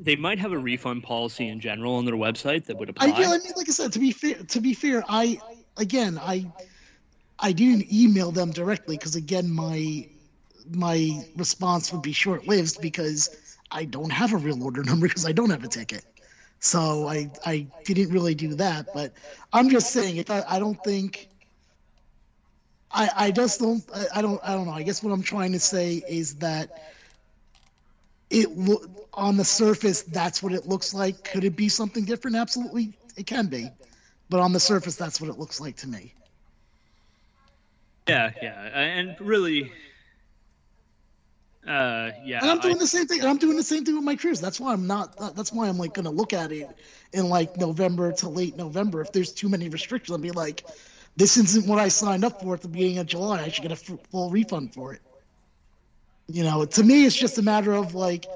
They 0.00 0.16
might 0.16 0.38
have 0.38 0.52
a 0.52 0.58
refund 0.58 1.02
policy 1.02 1.48
in 1.48 1.60
general 1.60 1.94
on 1.94 2.04
their 2.04 2.14
website 2.14 2.66
that 2.66 2.76
would 2.78 2.88
apply. 2.88 3.06
I, 3.06 3.20
yeah, 3.20 3.28
I 3.30 3.38
mean, 3.38 3.52
like 3.56 3.68
I 3.68 3.72
said, 3.72 3.92
to 3.92 3.98
be 3.98 4.12
fair, 4.12 4.34
to 4.34 4.60
be 4.60 4.74
fair, 4.74 5.04
I 5.08 5.38
again, 5.76 6.18
I 6.20 6.50
I 7.38 7.52
didn't 7.52 7.92
email 7.92 8.32
them 8.32 8.50
directly 8.50 8.96
because 8.96 9.16
again, 9.16 9.50
my 9.50 10.08
my 10.70 11.24
response 11.36 11.92
would 11.92 12.02
be 12.02 12.12
short 12.12 12.46
lived 12.46 12.80
because 12.80 13.30
I 13.70 13.84
don't 13.84 14.10
have 14.10 14.32
a 14.32 14.36
real 14.36 14.62
order 14.62 14.82
number 14.84 15.08
because 15.08 15.26
I 15.26 15.32
don't 15.32 15.50
have 15.50 15.64
a 15.64 15.68
ticket. 15.68 16.04
So 16.60 17.08
I 17.08 17.30
I 17.44 17.66
didn't 17.84 18.10
really 18.10 18.34
do 18.34 18.54
that, 18.54 18.86
but 18.94 19.12
I'm 19.52 19.68
just 19.70 19.90
saying 19.90 20.16
if 20.16 20.30
I, 20.30 20.42
I 20.48 20.58
don't 20.58 20.82
think 20.84 21.28
I 22.92 23.10
I 23.16 23.30
just 23.32 23.60
don't 23.60 23.82
I, 23.94 24.18
I 24.18 24.22
don't 24.22 24.40
I 24.44 24.54
don't 24.54 24.66
know. 24.66 24.72
I 24.72 24.82
guess 24.82 25.02
what 25.02 25.12
I'm 25.12 25.22
trying 25.22 25.52
to 25.52 25.60
say 25.60 26.02
is 26.08 26.36
that 26.36 26.70
it 28.32 28.56
lo- 28.56 28.84
on 29.14 29.36
the 29.36 29.44
surface 29.44 30.02
that's 30.02 30.42
what 30.42 30.52
it 30.52 30.66
looks 30.66 30.94
like. 30.94 31.22
Could 31.24 31.44
it 31.44 31.54
be 31.54 31.68
something 31.68 32.04
different? 32.04 32.36
Absolutely, 32.36 32.96
it 33.16 33.26
can 33.26 33.46
be. 33.46 33.70
But 34.30 34.40
on 34.40 34.52
the 34.52 34.60
surface, 34.60 34.96
that's 34.96 35.20
what 35.20 35.28
it 35.30 35.38
looks 35.38 35.60
like 35.60 35.76
to 35.78 35.88
me. 35.88 36.14
Yeah, 38.08 38.32
yeah, 38.42 38.62
and 38.78 39.14
really, 39.20 39.70
uh, 41.66 42.10
yeah. 42.24 42.40
And 42.40 42.50
I'm 42.50 42.58
doing 42.58 42.76
I- 42.76 42.80
the 42.80 42.86
same 42.86 43.06
thing. 43.06 43.20
And 43.20 43.28
I'm 43.28 43.36
doing 43.38 43.56
the 43.56 43.62
same 43.62 43.84
thing 43.84 43.94
with 43.94 44.04
my 44.04 44.16
cruise. 44.16 44.40
That's 44.40 44.58
why 44.58 44.72
I'm 44.72 44.86
not. 44.86 45.36
That's 45.36 45.52
why 45.52 45.68
I'm 45.68 45.78
like 45.78 45.94
going 45.94 46.06
to 46.06 46.10
look 46.10 46.32
at 46.32 46.50
it 46.50 46.68
in 47.12 47.28
like 47.28 47.56
November 47.56 48.10
to 48.12 48.28
late 48.28 48.56
November. 48.56 49.00
If 49.02 49.12
there's 49.12 49.32
too 49.32 49.48
many 49.48 49.68
restrictions, 49.68 50.12
I'll 50.16 50.18
be 50.22 50.32
like, 50.32 50.64
this 51.16 51.36
isn't 51.36 51.66
what 51.66 51.78
I 51.78 51.88
signed 51.88 52.24
up 52.24 52.40
for 52.42 52.54
at 52.54 52.62
the 52.62 52.68
beginning 52.68 52.98
of 52.98 53.06
July. 53.06 53.42
I 53.42 53.48
should 53.48 53.62
get 53.62 53.70
a 53.70 53.74
f- 53.74 54.00
full 54.10 54.30
refund 54.30 54.74
for 54.74 54.94
it. 54.94 55.02
You 56.32 56.44
know, 56.44 56.64
to 56.64 56.82
me, 56.84 57.04
it's 57.06 57.16
just 57.16 57.38
a 57.38 57.42
matter 57.42 57.72
of 57.72 57.94
like, 57.94 58.28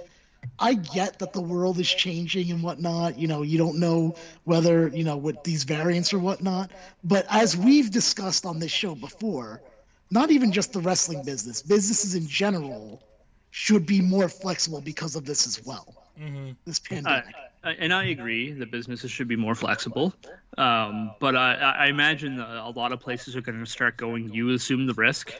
I 0.59 0.75
get 0.75 1.19
that 1.19 1.33
the 1.33 1.41
world 1.43 1.79
is 1.79 1.89
changing 1.89 2.51
and 2.51 2.63
whatnot. 2.63 3.19
You 3.19 3.29
know, 3.29 3.43
you 3.43 3.59
don't 3.59 3.79
know 3.81 4.15
whether 4.45 4.89
you 4.89 5.05
know 5.05 5.17
with 5.17 5.43
these 5.43 5.65
variants 5.65 6.13
or 6.13 6.19
whatnot. 6.19 6.73
But 7.03 7.27
as 7.31 7.57
we've 7.57 7.91
discussed 7.91 8.47
on 8.47 8.59
this 8.61 8.71
show 8.73 8.95
before, 8.95 9.63
not 10.11 10.31
even 10.31 10.53
just 10.53 10.73
the 10.73 10.81
wrestling 10.81 11.23
business, 11.23 11.63
businesses 11.63 12.15
in 12.15 12.27
general 12.27 13.03
should 13.51 13.87
be 13.87 14.01
more 14.01 14.29
flexible 14.29 14.81
because 14.81 15.17
of 15.17 15.25
this 15.27 15.47
as 15.47 15.61
well. 15.65 15.97
hmm 16.17 16.53
This 16.67 16.79
pandemic. 16.81 17.37
I- 17.65 17.73
and 17.73 17.93
I 17.93 18.05
agree 18.05 18.53
that 18.53 18.71
businesses 18.71 19.11
should 19.11 19.29
be 19.29 19.37
more 19.37 19.55
flexible, 19.55 20.15
um, 20.57 21.15
but 21.19 21.35
I, 21.37 21.55
I 21.55 21.71
I 21.85 21.87
imagine 21.87 22.39
a 22.39 22.71
lot 22.71 22.93
of 22.93 23.01
places 23.01 23.37
are 23.37 23.41
going 23.41 23.59
to 23.59 23.71
start 23.71 23.97
going. 23.97 24.29
You 24.31 24.51
assume 24.51 24.87
the 24.87 24.95
risk 24.95 25.33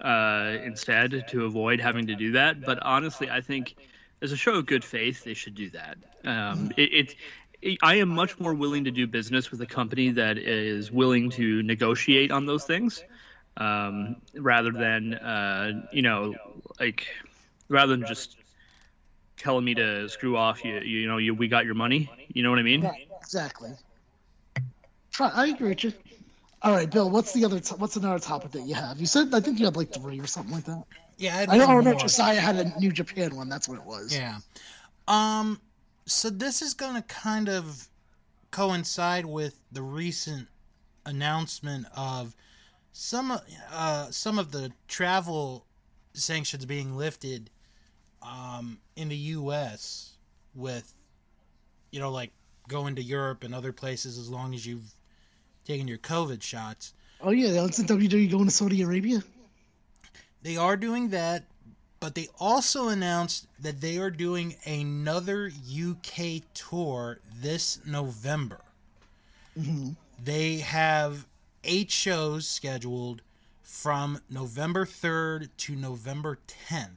uh, 0.00 0.56
instead 0.62 1.24
to 1.28 1.44
avoid 1.44 1.80
having 1.80 2.06
to 2.08 2.16
do 2.16 2.32
that. 2.32 2.64
But 2.64 2.78
honestly, 2.82 3.30
I 3.30 3.40
think 3.40 3.76
as 4.22 4.32
a 4.32 4.36
show 4.36 4.54
of 4.54 4.66
good 4.66 4.84
faith, 4.84 5.24
they 5.24 5.34
should 5.34 5.54
do 5.54 5.70
that. 5.70 5.98
Um, 6.24 6.70
it, 6.76 6.92
it, 6.92 7.14
it, 7.62 7.78
I 7.82 7.96
am 7.96 8.08
much 8.08 8.38
more 8.38 8.54
willing 8.54 8.84
to 8.84 8.90
do 8.90 9.06
business 9.06 9.50
with 9.50 9.60
a 9.60 9.66
company 9.66 10.10
that 10.12 10.38
is 10.38 10.90
willing 10.90 11.30
to 11.32 11.62
negotiate 11.62 12.30
on 12.30 12.46
those 12.46 12.64
things, 12.64 13.04
um, 13.56 14.16
rather 14.34 14.70
than 14.72 15.14
uh, 15.14 15.72
you 15.90 16.02
know, 16.02 16.34
like 16.78 17.06
rather 17.68 17.92
than 17.96 18.04
just 18.04 18.36
telling 19.36 19.64
me 19.64 19.74
to 19.74 20.08
screw 20.08 20.36
off. 20.36 20.64
You 20.64 20.80
you 20.80 21.06
know, 21.06 21.18
you 21.18 21.34
we 21.34 21.48
got 21.48 21.64
your 21.64 21.74
money. 21.74 22.10
You 22.32 22.42
know 22.42 22.50
what 22.50 22.58
I 22.58 22.62
mean? 22.62 22.90
Right, 22.90 23.08
exactly. 23.22 23.70
I 25.20 25.46
agree 25.46 25.70
with 25.70 25.84
you. 25.84 25.92
All 26.62 26.72
right, 26.72 26.90
Bill. 26.90 27.10
What's 27.10 27.32
the 27.32 27.44
other? 27.44 27.60
T- 27.60 27.74
what's 27.76 27.96
another 27.96 28.18
topic 28.18 28.52
that 28.52 28.62
you 28.62 28.74
have? 28.74 28.98
You 28.98 29.06
said 29.06 29.34
I 29.34 29.40
think 29.40 29.58
you 29.58 29.64
had 29.66 29.76
like 29.76 29.92
three 29.92 30.18
or 30.20 30.26
something 30.26 30.54
like 30.54 30.64
that. 30.64 30.84
Yeah, 31.18 31.38
I'd 31.38 31.48
I 31.48 31.64
I 31.64 31.80
know. 31.80 31.94
Josiah 31.94 32.40
had 32.40 32.56
a 32.56 32.78
New 32.78 32.92
Japan 32.92 33.36
one. 33.36 33.48
That's 33.48 33.68
what 33.68 33.78
it 33.78 33.84
was. 33.84 34.16
Yeah. 34.16 34.38
Um 35.08 35.60
so 36.06 36.30
this 36.30 36.62
is 36.62 36.74
going 36.74 36.94
to 36.94 37.02
kind 37.02 37.48
of 37.48 37.88
coincide 38.50 39.26
with 39.26 39.58
the 39.72 39.82
recent 39.82 40.48
announcement 41.04 41.86
of 41.96 42.34
some 42.92 43.38
uh 43.72 44.10
some 44.10 44.38
of 44.38 44.52
the 44.52 44.72
travel 44.88 45.66
sanctions 46.14 46.64
being 46.64 46.96
lifted 46.96 47.50
um, 48.22 48.78
in 48.96 49.08
the 49.08 49.16
U.S. 49.16 50.14
with, 50.54 50.94
you 51.90 52.00
know, 52.00 52.10
like 52.10 52.32
going 52.68 52.96
to 52.96 53.02
Europe 53.02 53.44
and 53.44 53.54
other 53.54 53.72
places 53.72 54.18
as 54.18 54.28
long 54.28 54.54
as 54.54 54.66
you've 54.66 54.92
taken 55.66 55.88
your 55.88 55.98
COVID 55.98 56.42
shots. 56.42 56.94
Oh 57.20 57.30
yeah, 57.30 57.64
isn't 57.64 57.88
WWE 57.88 58.30
going 58.30 58.44
to 58.46 58.50
Saudi 58.50 58.82
Arabia? 58.82 59.22
They 60.42 60.56
are 60.56 60.76
doing 60.76 61.08
that, 61.10 61.44
but 61.98 62.14
they 62.14 62.28
also 62.38 62.88
announced 62.88 63.48
that 63.60 63.80
they 63.80 63.98
are 63.98 64.10
doing 64.10 64.54
another 64.64 65.50
UK 65.50 66.42
tour 66.54 67.20
this 67.40 67.80
November. 67.84 68.60
Mm-hmm. 69.58 69.90
They 70.22 70.58
have 70.58 71.26
eight 71.64 71.90
shows 71.90 72.46
scheduled 72.46 73.22
from 73.62 74.20
November 74.30 74.86
3rd 74.86 75.48
to 75.56 75.74
November 75.74 76.38
10th. 76.68 76.90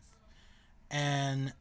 And 0.92 1.54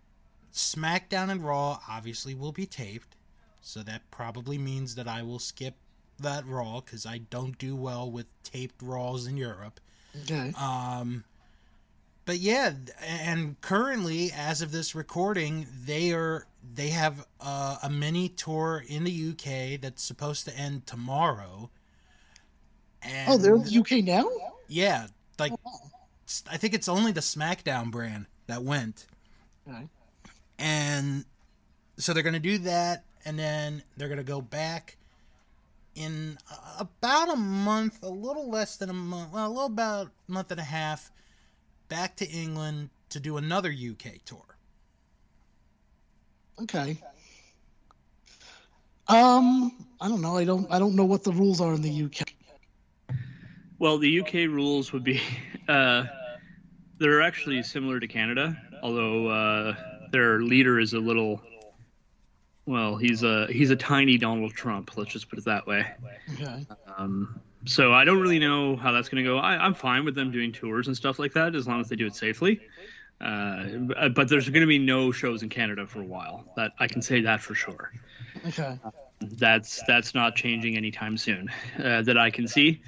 SmackDown 0.52 1.30
and 1.30 1.42
Raw 1.44 1.80
obviously 1.88 2.34
will 2.34 2.52
be 2.52 2.66
taped. 2.66 3.16
So 3.60 3.82
that 3.82 4.10
probably 4.10 4.58
means 4.58 4.94
that 4.94 5.08
I 5.08 5.22
will 5.22 5.38
skip 5.38 5.74
that 6.18 6.46
Raw 6.46 6.80
because 6.80 7.06
I 7.06 7.18
don't 7.18 7.56
do 7.58 7.74
well 7.76 8.10
with 8.10 8.26
taped 8.42 8.82
Raws 8.82 9.26
in 9.26 9.36
Europe. 9.36 9.80
Okay. 10.22 10.52
Um, 10.58 11.24
but 12.24 12.38
yeah, 12.38 12.72
and 13.02 13.58
currently, 13.62 14.30
as 14.36 14.60
of 14.60 14.70
this 14.70 14.94
recording, 14.94 15.66
they 15.84 16.12
are 16.12 16.46
they 16.74 16.88
have 16.90 17.26
uh, 17.40 17.78
a 17.82 17.88
mini 17.88 18.28
tour 18.28 18.84
in 18.86 19.04
the 19.04 19.30
UK 19.30 19.80
that's 19.80 20.02
supposed 20.02 20.44
to 20.46 20.54
end 20.56 20.86
tomorrow. 20.86 21.70
And 23.00 23.32
oh, 23.32 23.38
they're 23.38 23.54
in 23.54 23.62
the 23.62 23.78
UK 23.78 24.04
now. 24.04 24.28
yeah, 24.68 25.06
like 25.38 25.52
I 26.50 26.58
think 26.58 26.74
it's 26.74 26.88
only 26.88 27.12
the 27.12 27.20
SmackDown 27.20 27.90
brand 27.90 28.26
that 28.46 28.62
went, 28.62 29.06
Okay. 29.66 29.88
and 30.58 31.24
so 31.96 32.12
they're 32.12 32.22
gonna 32.22 32.38
do 32.40 32.58
that, 32.58 33.04
and 33.24 33.38
then 33.38 33.82
they're 33.96 34.10
gonna 34.10 34.22
go 34.22 34.42
back 34.42 34.97
in 35.98 36.38
about 36.78 37.30
a 37.30 37.36
month, 37.36 38.02
a 38.02 38.08
little 38.08 38.48
less 38.50 38.76
than 38.76 38.90
a 38.90 38.94
month, 38.94 39.32
well, 39.32 39.46
a 39.46 39.48
little 39.48 39.66
about 39.66 40.06
a 40.28 40.32
month 40.32 40.50
and 40.50 40.60
a 40.60 40.64
half, 40.64 41.10
back 41.88 42.16
to 42.16 42.28
England 42.28 42.90
to 43.10 43.20
do 43.20 43.36
another 43.36 43.70
UK 43.70 44.24
tour. 44.24 44.44
Okay. 46.62 46.98
Um, 49.08 49.86
I 50.00 50.08
don't 50.08 50.20
know. 50.20 50.36
I 50.36 50.44
don't. 50.44 50.70
I 50.70 50.78
don't 50.78 50.94
know 50.94 51.04
what 51.04 51.24
the 51.24 51.32
rules 51.32 51.60
are 51.60 51.72
in 51.74 51.82
the 51.82 52.04
UK. 52.04 52.28
Well, 53.78 53.96
the 53.98 54.20
UK 54.20 54.32
rules 54.50 54.92
would 54.92 55.04
be 55.04 55.20
uh, 55.68 56.04
they're 56.98 57.22
actually 57.22 57.62
similar 57.62 58.00
to 58.00 58.08
Canada, 58.08 58.60
although 58.82 59.28
uh, 59.28 59.74
their 60.10 60.40
leader 60.42 60.78
is 60.78 60.92
a 60.92 60.98
little. 60.98 61.40
Well, 62.68 62.96
he's 62.96 63.22
a 63.22 63.46
he's 63.50 63.70
a 63.70 63.76
tiny 63.76 64.18
Donald 64.18 64.52
Trump. 64.52 64.94
Let's 64.94 65.10
just 65.10 65.30
put 65.30 65.38
it 65.38 65.46
that 65.46 65.66
way. 65.66 65.86
Okay. 66.34 66.66
Um, 66.98 67.40
so 67.64 67.94
I 67.94 68.04
don't 68.04 68.20
really 68.20 68.38
know 68.38 68.76
how 68.76 68.92
that's 68.92 69.08
going 69.08 69.24
to 69.24 69.30
go. 69.30 69.38
I, 69.38 69.56
I'm 69.56 69.72
fine 69.72 70.04
with 70.04 70.14
them 70.14 70.30
doing 70.30 70.52
tours 70.52 70.86
and 70.86 70.94
stuff 70.94 71.18
like 71.18 71.32
that 71.32 71.54
as 71.54 71.66
long 71.66 71.80
as 71.80 71.88
they 71.88 71.96
do 71.96 72.04
it 72.04 72.14
safely. 72.14 72.60
Uh, 73.22 73.64
but 74.14 74.28
there's 74.28 74.50
going 74.50 74.60
to 74.60 74.66
be 74.66 74.78
no 74.78 75.12
shows 75.12 75.42
in 75.42 75.48
Canada 75.48 75.86
for 75.86 76.02
a 76.02 76.04
while. 76.04 76.44
That 76.56 76.72
I 76.78 76.88
can 76.88 77.00
say 77.00 77.22
that 77.22 77.40
for 77.40 77.54
sure. 77.54 77.90
Okay. 78.48 78.78
That's 79.22 79.82
that's 79.86 80.14
not 80.14 80.36
changing 80.36 80.76
anytime 80.76 81.16
soon 81.16 81.50
uh, 81.82 82.02
that 82.02 82.18
I 82.18 82.28
can 82.28 82.46
see. 82.46 82.82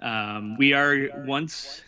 Um, 0.00 0.58
we 0.58 0.74
are 0.74 1.08
once 1.24 1.82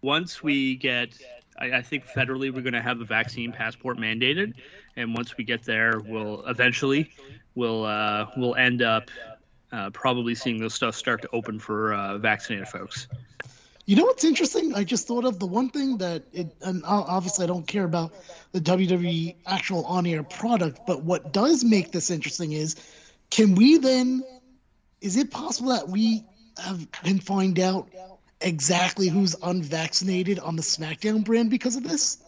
once 0.00 0.42
we 0.42 0.76
get, 0.76 1.10
I, 1.58 1.72
I 1.72 1.82
think 1.82 2.06
federally 2.06 2.50
we're 2.50 2.62
going 2.62 2.72
to 2.72 2.80
have 2.80 3.02
a 3.02 3.04
vaccine 3.04 3.52
passport 3.52 3.98
mandated, 3.98 4.54
and 4.96 5.14
once 5.14 5.36
we 5.36 5.44
get 5.44 5.62
there, 5.62 6.00
we'll 6.00 6.44
eventually 6.46 7.10
we'll 7.54 7.84
uh, 7.84 8.26
we'll 8.36 8.54
end 8.54 8.82
up 8.82 9.10
uh, 9.72 9.90
probably 9.90 10.34
seeing 10.34 10.58
those 10.58 10.74
stuff 10.74 10.94
start 10.94 11.22
to 11.22 11.28
open 11.32 11.58
for 11.58 11.94
uh, 11.94 12.18
vaccinated 12.18 12.68
folks. 12.68 13.08
You 13.84 13.94
know 13.94 14.04
what's 14.04 14.24
interesting? 14.24 14.74
I 14.74 14.82
just 14.82 15.06
thought 15.06 15.24
of 15.24 15.38
the 15.38 15.46
one 15.46 15.70
thing 15.70 15.98
that 15.98 16.24
it, 16.32 16.48
and 16.62 16.82
obviously 16.84 17.44
I 17.44 17.46
don't 17.46 17.66
care 17.66 17.84
about 17.84 18.12
the 18.50 18.60
WWE 18.60 19.36
actual 19.46 19.84
on-air 19.84 20.24
product, 20.24 20.80
but 20.86 21.04
what 21.04 21.32
does 21.32 21.64
make 21.64 21.92
this 21.92 22.10
interesting 22.10 22.52
is, 22.52 22.74
can 23.30 23.54
we 23.54 23.78
then? 23.78 24.24
Is 25.00 25.16
it 25.16 25.30
possible 25.30 25.70
that 25.70 25.88
we 25.88 26.24
have, 26.58 26.90
can 26.90 27.20
find 27.20 27.60
out 27.60 27.88
exactly 28.40 29.08
who's 29.08 29.36
unvaccinated 29.42 30.40
on 30.40 30.56
the 30.56 30.62
SmackDown 30.62 31.24
brand 31.24 31.50
because 31.50 31.76
of 31.76 31.84
this? 31.84 32.18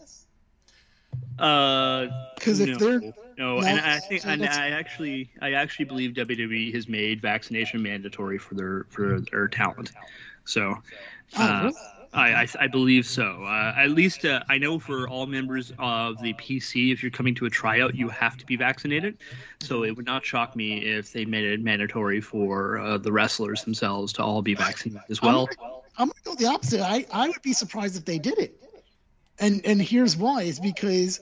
Uh, 1.39 2.07
Because 2.35 2.59
if 2.59 2.69
no, 2.69 2.77
they're 2.77 2.99
no, 2.99 3.13
No, 3.37 3.59
and 3.61 3.79
I 3.79 3.99
think 3.99 4.25
and 4.25 4.45
I 4.45 4.69
actually 4.69 5.29
I 5.41 5.53
actually 5.53 5.85
believe 5.85 6.13
WWE 6.13 6.73
has 6.73 6.87
made 6.87 7.21
vaccination 7.21 7.81
mandatory 7.81 8.37
for 8.37 8.55
their 8.55 8.85
for 8.89 9.21
their 9.31 9.47
talent. 9.47 9.91
So, 10.45 10.75
Oh, 11.37 11.43
uh, 11.43 11.61
really? 11.63 11.75
I, 12.11 12.33
I 12.41 12.47
I 12.59 12.67
believe 12.67 13.05
so. 13.05 13.43
Uh, 13.43 13.73
at 13.77 13.91
least 13.91 14.25
uh, 14.25 14.41
I 14.49 14.57
know 14.57 14.79
for 14.79 15.07
all 15.07 15.27
members 15.27 15.71
of 15.77 16.19
the 16.21 16.33
PC, 16.33 16.91
if 16.91 17.03
you're 17.03 17.11
coming 17.11 17.35
to 17.35 17.45
a 17.45 17.49
tryout, 17.49 17.95
you 17.95 18.09
have 18.09 18.35
to 18.37 18.45
be 18.45 18.55
vaccinated. 18.55 19.17
So 19.61 19.83
it 19.83 19.95
would 19.95 20.07
not 20.07 20.25
shock 20.25 20.55
me 20.55 20.79
if 20.79 21.13
they 21.13 21.25
made 21.25 21.45
it 21.45 21.61
mandatory 21.61 22.19
for 22.19 22.79
uh, 22.79 22.97
the 22.97 23.11
wrestlers 23.11 23.63
themselves 23.63 24.11
to 24.13 24.23
all 24.23 24.41
be 24.41 24.55
vaccinated 24.55 25.03
as 25.09 25.21
well. 25.21 25.47
I'm 25.97 26.07
gonna 26.07 26.13
go 26.23 26.35
the 26.35 26.47
opposite. 26.47 26.81
I, 26.81 27.05
I 27.11 27.27
would 27.27 27.41
be 27.43 27.53
surprised 27.53 27.95
if 27.95 28.05
they 28.05 28.17
did 28.17 28.39
it, 28.39 28.55
and 29.39 29.61
and 29.65 29.81
here's 29.81 30.15
why: 30.17 30.43
is 30.43 30.59
because 30.59 31.19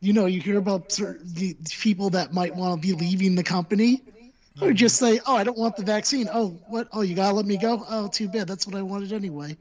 you 0.00 0.12
know 0.12 0.26
you 0.26 0.40
hear 0.40 0.58
about 0.58 0.92
certain, 0.92 1.26
the 1.34 1.56
people 1.80 2.10
that 2.10 2.32
might 2.32 2.54
want 2.54 2.80
to 2.80 2.86
be 2.86 2.94
leaving 2.94 3.34
the 3.34 3.44
company, 3.44 4.02
or 4.60 4.72
just 4.72 4.96
say, 4.96 5.20
"Oh, 5.26 5.36
I 5.36 5.44
don't 5.44 5.58
want 5.58 5.76
the 5.76 5.84
vaccine." 5.84 6.28
Oh, 6.32 6.58
what? 6.68 6.88
Oh, 6.92 7.02
you 7.02 7.14
gotta 7.14 7.34
let 7.34 7.46
me 7.46 7.56
go. 7.56 7.84
Oh, 7.88 8.08
too 8.08 8.28
bad. 8.28 8.46
That's 8.46 8.66
what 8.66 8.76
I 8.76 8.82
wanted 8.82 9.12
anyway. 9.12 9.56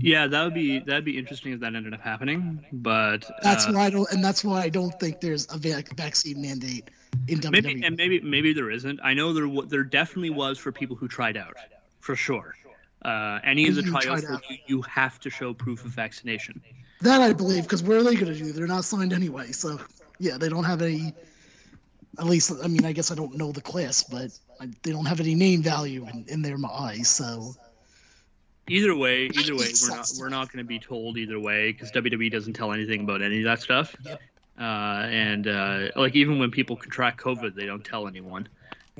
Yeah, 0.00 0.26
that 0.26 0.44
would 0.44 0.54
be 0.54 0.80
that'd 0.80 1.04
be 1.04 1.18
interesting 1.18 1.52
if 1.52 1.60
that 1.60 1.74
ended 1.74 1.94
up 1.94 2.00
happening. 2.00 2.64
But 2.72 3.30
That's 3.42 3.66
uh, 3.66 3.72
why 3.72 3.86
I 3.86 3.90
don't, 3.90 4.10
and 4.12 4.24
that's 4.24 4.44
why 4.44 4.62
I 4.62 4.68
don't 4.68 4.98
think 4.98 5.20
there's 5.20 5.46
a 5.52 5.58
vac- 5.58 5.94
vaccine 5.96 6.40
mandate 6.40 6.90
in 7.28 7.40
WWE. 7.40 7.50
maybe 7.50 7.82
and 7.84 7.96
maybe 7.96 8.20
maybe 8.20 8.52
there 8.52 8.70
isn't. 8.70 9.00
I 9.02 9.14
know 9.14 9.32
there 9.32 9.48
there 9.66 9.84
definitely 9.84 10.30
was 10.30 10.58
for 10.58 10.72
people 10.72 10.96
who 10.96 11.08
tried 11.08 11.36
out, 11.36 11.56
for 12.00 12.16
sure. 12.16 12.56
Uh, 13.04 13.40
any 13.44 13.68
of 13.68 13.74
the 13.74 13.82
You 13.82 13.90
tried 13.90 14.02
tryouts, 14.02 14.30
out. 14.30 14.42
you, 14.48 14.56
you 14.66 14.82
have 14.82 15.18
to 15.20 15.30
show 15.30 15.52
proof 15.52 15.84
of 15.84 15.90
vaccination. 15.90 16.62
That 17.00 17.20
I 17.20 17.32
believe, 17.32 17.64
because 17.64 17.82
what 17.82 17.96
are 17.96 18.02
they 18.02 18.14
going 18.14 18.32
to 18.32 18.38
do? 18.38 18.52
They're 18.52 18.66
not 18.68 18.84
signed 18.84 19.12
anyway, 19.12 19.50
so 19.50 19.80
yeah, 20.18 20.38
they 20.38 20.48
don't 20.48 20.64
have 20.64 20.82
any. 20.82 21.12
At 22.18 22.26
least, 22.26 22.52
I 22.62 22.68
mean, 22.68 22.84
I 22.84 22.92
guess 22.92 23.10
I 23.10 23.14
don't 23.14 23.36
know 23.36 23.52
the 23.52 23.62
class, 23.62 24.04
but 24.04 24.38
I, 24.60 24.68
they 24.82 24.92
don't 24.92 25.06
have 25.06 25.18
any 25.18 25.34
name 25.34 25.62
value 25.62 26.06
in, 26.06 26.26
in 26.28 26.42
their 26.42 26.56
eyes. 26.70 27.08
So 27.08 27.54
Either 28.68 28.94
way, 28.94 29.26
either 29.26 29.56
way, 29.56 29.66
we're 29.82 29.96
not 29.96 30.10
we're 30.18 30.28
not 30.28 30.52
going 30.52 30.64
to 30.64 30.68
be 30.68 30.78
told 30.78 31.18
either 31.18 31.40
way 31.40 31.72
because 31.72 31.90
WWE 31.90 32.30
doesn't 32.30 32.52
tell 32.52 32.72
anything 32.72 33.02
about 33.02 33.20
any 33.22 33.38
of 33.38 33.44
that 33.44 33.60
stuff. 33.60 33.96
Yep. 34.04 34.20
Uh, 34.58 34.62
and 34.62 35.48
uh, 35.48 35.88
like 35.96 36.14
even 36.14 36.38
when 36.38 36.50
people 36.50 36.76
contract 36.76 37.20
COVID, 37.20 37.54
they 37.54 37.66
don't 37.66 37.84
tell 37.84 38.06
anyone. 38.06 38.48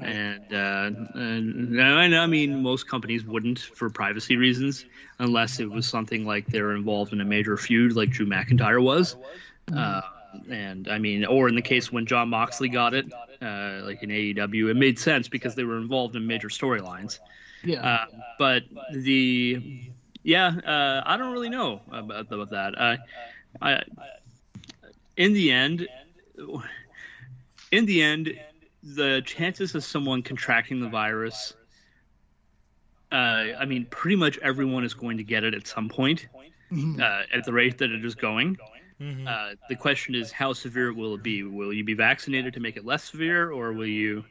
And, 0.01 0.53
uh, 0.53 0.91
and 1.15 1.79
and 1.79 2.15
I 2.17 2.27
mean, 2.27 2.63
most 2.63 2.89
companies 2.89 3.25
wouldn't 3.25 3.59
for 3.59 3.91
privacy 3.91 4.37
reasons, 4.37 4.85
unless 5.19 5.59
it 5.61 5.71
was 5.71 5.87
something 5.87 6.25
like 6.25 6.47
they're 6.47 6.73
involved 6.73 7.13
in 7.13 7.21
a 7.21 7.25
major 7.25 7.57
feud, 7.57 7.95
like 7.95 8.11
Drew 8.11 8.27
McIntyre 8.27 8.83
was. 8.83 9.17
Uh, 9.73 10.01
and 10.51 10.89
I 10.89 10.99
mean, 10.99 11.25
or 11.25 11.49
in 11.49 11.55
the 11.55 11.63
case 11.63 11.91
when 11.93 12.07
Jon 12.07 12.29
Moxley 12.31 12.69
got 12.69 12.95
it, 12.95 13.07
uh, 13.43 13.81
like 13.85 14.03
in 14.03 14.11
AEW, 14.11 14.71
it 14.71 14.75
made 14.77 14.99
sense 14.99 15.29
because 15.29 15.55
they 15.55 15.65
were 15.65 15.79
involved 15.79 16.17
in 16.17 16.27
major 16.27 16.49
storylines. 16.49 17.19
yeah, 17.63 17.83
Uh, 17.83 18.07
but 18.39 18.63
the 18.93 19.61
yeah, 20.23 20.49
uh, 20.49 21.03
I 21.05 21.17
don't 21.17 21.33
really 21.33 21.49
know 21.51 21.81
about, 21.91 22.27
about 22.31 22.51
that. 22.51 22.79
Uh, 22.79 22.97
I, 23.61 23.83
in 25.17 25.33
the 25.33 25.51
end, 25.51 25.89
in 27.71 27.87
the 27.87 28.03
end, 28.03 28.35
the 28.83 29.23
chances 29.25 29.75
of 29.75 29.85
someone 29.85 30.23
contracting 30.23 30.81
the 30.81 30.89
virus. 30.89 31.55
Uh, 33.11 33.53
I 33.59 33.65
mean, 33.67 33.87
pretty 33.87 34.17
much 34.17 34.39
everyone 34.39 34.85
is 34.85 34.95
going 34.95 35.19
to 35.19 35.25
get 35.25 35.45
it 35.45 35.55
at 35.55 35.67
some 35.67 35.89
point, 35.89 36.27
Mhm. 36.71 36.99
uh, 37.01 37.27
at 37.33 37.45
the 37.45 37.53
rate 37.53 37.79
that 37.79 37.91
it 37.91 38.05
is 38.05 38.15
going. 38.15 38.57
Mhm. 39.01 39.27
Uh, 39.29 39.57
the 39.69 39.77
question 39.77 40.15
is, 40.15 40.33
how 40.33 40.53
severe 40.53 40.93
will 40.93 41.15
it 41.15 41.23
be? 41.23 41.43
Will 41.43 41.73
you 41.73 41.85
be 41.85 41.95
vaccinated 41.95 42.55
to 42.55 42.61
make 42.61 42.77
it 42.77 42.85
less 42.85 43.05
severe, 43.11 43.51
or 43.51 43.73
will 43.73 43.87
you 43.87 44.25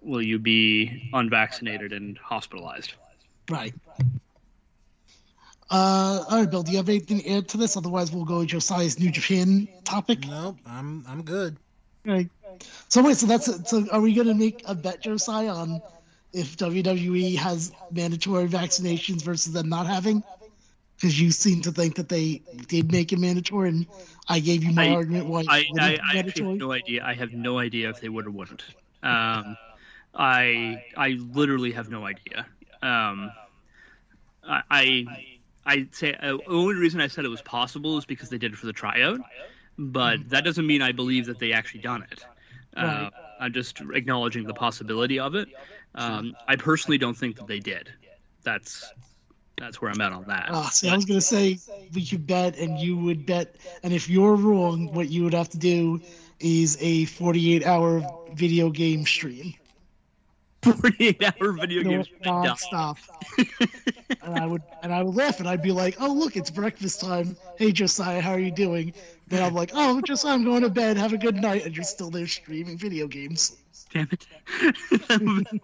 will 0.00 0.22
you 0.22 0.36
be 0.38 1.08
unvaccinated 1.12 1.92
and 1.92 2.18
hospitalized? 2.18 2.94
right. 3.48 3.72
Uh, 5.70 6.24
all 6.28 6.38
right, 6.40 6.50
Bill. 6.50 6.62
Do 6.62 6.70
you 6.72 6.76
have 6.78 6.88
anything 6.88 7.20
to 7.20 7.30
add 7.30 7.48
to 7.50 7.56
this? 7.56 7.76
Otherwise, 7.76 8.12
we'll 8.12 8.24
go 8.24 8.40
to 8.40 8.46
Josiah's 8.46 8.98
New 8.98 9.10
Japan 9.10 9.68
topic. 9.84 10.26
Nope, 10.26 10.58
I'm 10.66 11.04
I'm 11.08 11.22
good. 11.22 11.56
Right. 12.04 12.28
So 12.88 13.02
wait, 13.02 13.16
so 13.16 13.26
that's 13.26 13.70
so. 13.70 13.86
Are 13.90 14.00
we 14.00 14.14
going 14.14 14.28
to 14.28 14.34
make 14.34 14.62
a 14.66 14.74
bet, 14.74 15.00
Josiah, 15.00 15.52
on 15.52 15.82
if 16.32 16.56
WWE 16.56 17.36
has 17.36 17.72
mandatory 17.90 18.48
vaccinations 18.48 19.22
versus 19.22 19.52
them 19.52 19.68
not 19.68 19.86
having? 19.86 20.22
because 21.02 21.20
you 21.20 21.32
seem 21.32 21.60
to 21.62 21.72
think 21.72 21.96
that 21.96 22.08
they 22.08 22.40
did 22.68 22.92
make 22.92 23.12
it 23.12 23.18
mandatory, 23.18 23.70
and 23.70 23.86
I 24.28 24.38
gave 24.38 24.62
you 24.62 24.72
my 24.72 24.88
I- 24.88 24.94
argument 24.94 25.26
why. 25.26 25.44
I, 25.48 25.66
I, 25.78 25.98
I 26.12 26.18
actually 26.18 26.50
have 26.50 26.58
no 26.58 26.72
idea. 26.72 27.04
I 27.04 27.14
have 27.14 27.32
no 27.32 27.58
idea 27.58 27.90
if 27.90 28.00
they 28.00 28.08
would 28.08 28.26
or 28.26 28.30
wouldn't. 28.30 28.62
Um, 29.02 29.56
I 30.14 30.84
I 30.96 31.18
literally 31.18 31.72
have 31.72 31.90
no 31.90 32.06
idea. 32.06 32.46
Um, 32.82 33.32
I 34.48 34.62
I 34.70 35.06
I'd 35.66 35.94
say 35.94 36.14
uh, 36.14 36.36
the 36.36 36.40
only 36.46 36.76
reason 36.76 37.00
I 37.00 37.08
said 37.08 37.24
it 37.24 37.28
was 37.28 37.42
possible 37.42 37.98
is 37.98 38.04
because 38.04 38.28
they 38.28 38.38
did 38.38 38.52
it 38.52 38.56
for 38.56 38.66
the 38.66 38.72
tryout, 38.72 39.20
but 39.76 40.30
that 40.30 40.44
doesn't 40.44 40.66
mean 40.66 40.82
I 40.82 40.92
believe 40.92 41.26
that 41.26 41.40
they 41.40 41.52
actually 41.52 41.80
done 41.80 42.06
it. 42.12 42.24
Uh, 42.76 43.10
I'm 43.40 43.52
just 43.52 43.80
acknowledging 43.80 44.46
the 44.46 44.54
possibility 44.54 45.18
of 45.18 45.34
it. 45.34 45.48
Um, 45.94 46.34
I 46.46 46.56
personally 46.56 46.98
don't 46.98 47.16
think 47.16 47.36
that 47.36 47.46
they 47.46 47.58
did. 47.58 47.92
That's 48.44 48.92
that's 49.58 49.80
where 49.80 49.90
I'm 49.90 50.00
at 50.00 50.12
on 50.12 50.24
that. 50.24 50.46
Ah, 50.50 50.68
see, 50.72 50.88
I 50.88 50.96
was 50.96 51.04
gonna 51.04 51.20
say 51.20 51.58
we 51.92 52.04
could 52.04 52.26
bet, 52.26 52.56
and 52.58 52.78
you 52.78 52.96
would 52.96 53.26
bet, 53.26 53.54
and 53.82 53.92
if 53.92 54.08
you're 54.08 54.34
wrong, 54.34 54.92
what 54.92 55.08
you 55.08 55.24
would 55.24 55.34
have 55.34 55.50
to 55.50 55.58
do 55.58 56.00
is 56.40 56.76
a 56.80 57.04
48-hour 57.06 58.02
video 58.32 58.70
game 58.70 59.04
stream, 59.06 59.54
48 60.62 61.22
hour 61.22 61.52
video 61.52 61.82
no, 61.82 61.90
games. 61.90 62.08
non-stop. 62.24 62.98
and 64.22 64.34
I 64.34 64.46
would, 64.46 64.62
and 64.82 64.92
I 64.92 65.02
would 65.02 65.14
laugh, 65.14 65.38
and 65.40 65.48
I'd 65.48 65.62
be 65.62 65.72
like, 65.72 65.96
"Oh, 66.00 66.12
look, 66.12 66.36
it's 66.36 66.50
breakfast 66.50 67.00
time. 67.00 67.36
Hey, 67.56 67.72
Josiah, 67.72 68.20
how 68.20 68.32
are 68.32 68.40
you 68.40 68.50
doing?" 68.50 68.94
Then 69.32 69.42
I'm 69.42 69.54
like, 69.54 69.70
"Oh, 69.72 70.02
just 70.02 70.26
I'm 70.26 70.44
going 70.44 70.60
to 70.60 70.68
bed. 70.68 70.98
Have 70.98 71.14
a 71.14 71.16
good 71.16 71.36
night," 71.36 71.64
and 71.64 71.74
you're 71.74 71.84
still 71.84 72.10
there 72.10 72.26
streaming 72.26 72.76
video 72.76 73.06
games. 73.06 73.56
Damn 73.90 74.10
it. 74.12 74.26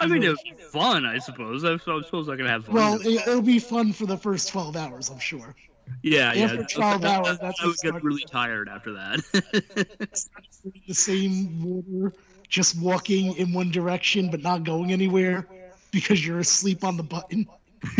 I 0.00 0.06
mean, 0.08 0.24
it 0.24 0.30
was 0.30 0.42
fun, 0.72 1.06
I 1.06 1.18
suppose. 1.18 1.64
I, 1.64 1.76
suppose 1.76 2.28
I 2.28 2.34
can 2.34 2.46
have 2.46 2.64
fun. 2.64 2.74
Well, 2.74 2.94
it, 3.00 3.28
it'll 3.28 3.42
be 3.42 3.60
fun 3.60 3.92
for 3.92 4.06
the 4.06 4.16
first 4.16 4.48
12 4.48 4.74
hours, 4.74 5.08
I'm 5.08 5.20
sure. 5.20 5.54
yeah, 6.02 6.32
yeah. 6.32 6.46
after 6.46 6.64
12 6.64 7.04
hours, 7.04 7.38
that's 7.38 7.62
I 7.62 7.66
would 7.66 7.76
get 7.76 8.02
really 8.02 8.24
tired 8.24 8.68
after 8.68 8.92
that. 8.94 9.20
the 10.88 10.94
same 10.94 11.62
water, 11.62 12.12
just 12.48 12.76
walking 12.80 13.36
in 13.36 13.52
one 13.52 13.70
direction 13.70 14.32
but 14.32 14.42
not 14.42 14.64
going 14.64 14.90
anywhere 14.90 15.46
because 15.92 16.26
you're 16.26 16.40
asleep 16.40 16.82
on 16.82 16.96
the 16.96 17.04
button. 17.04 17.46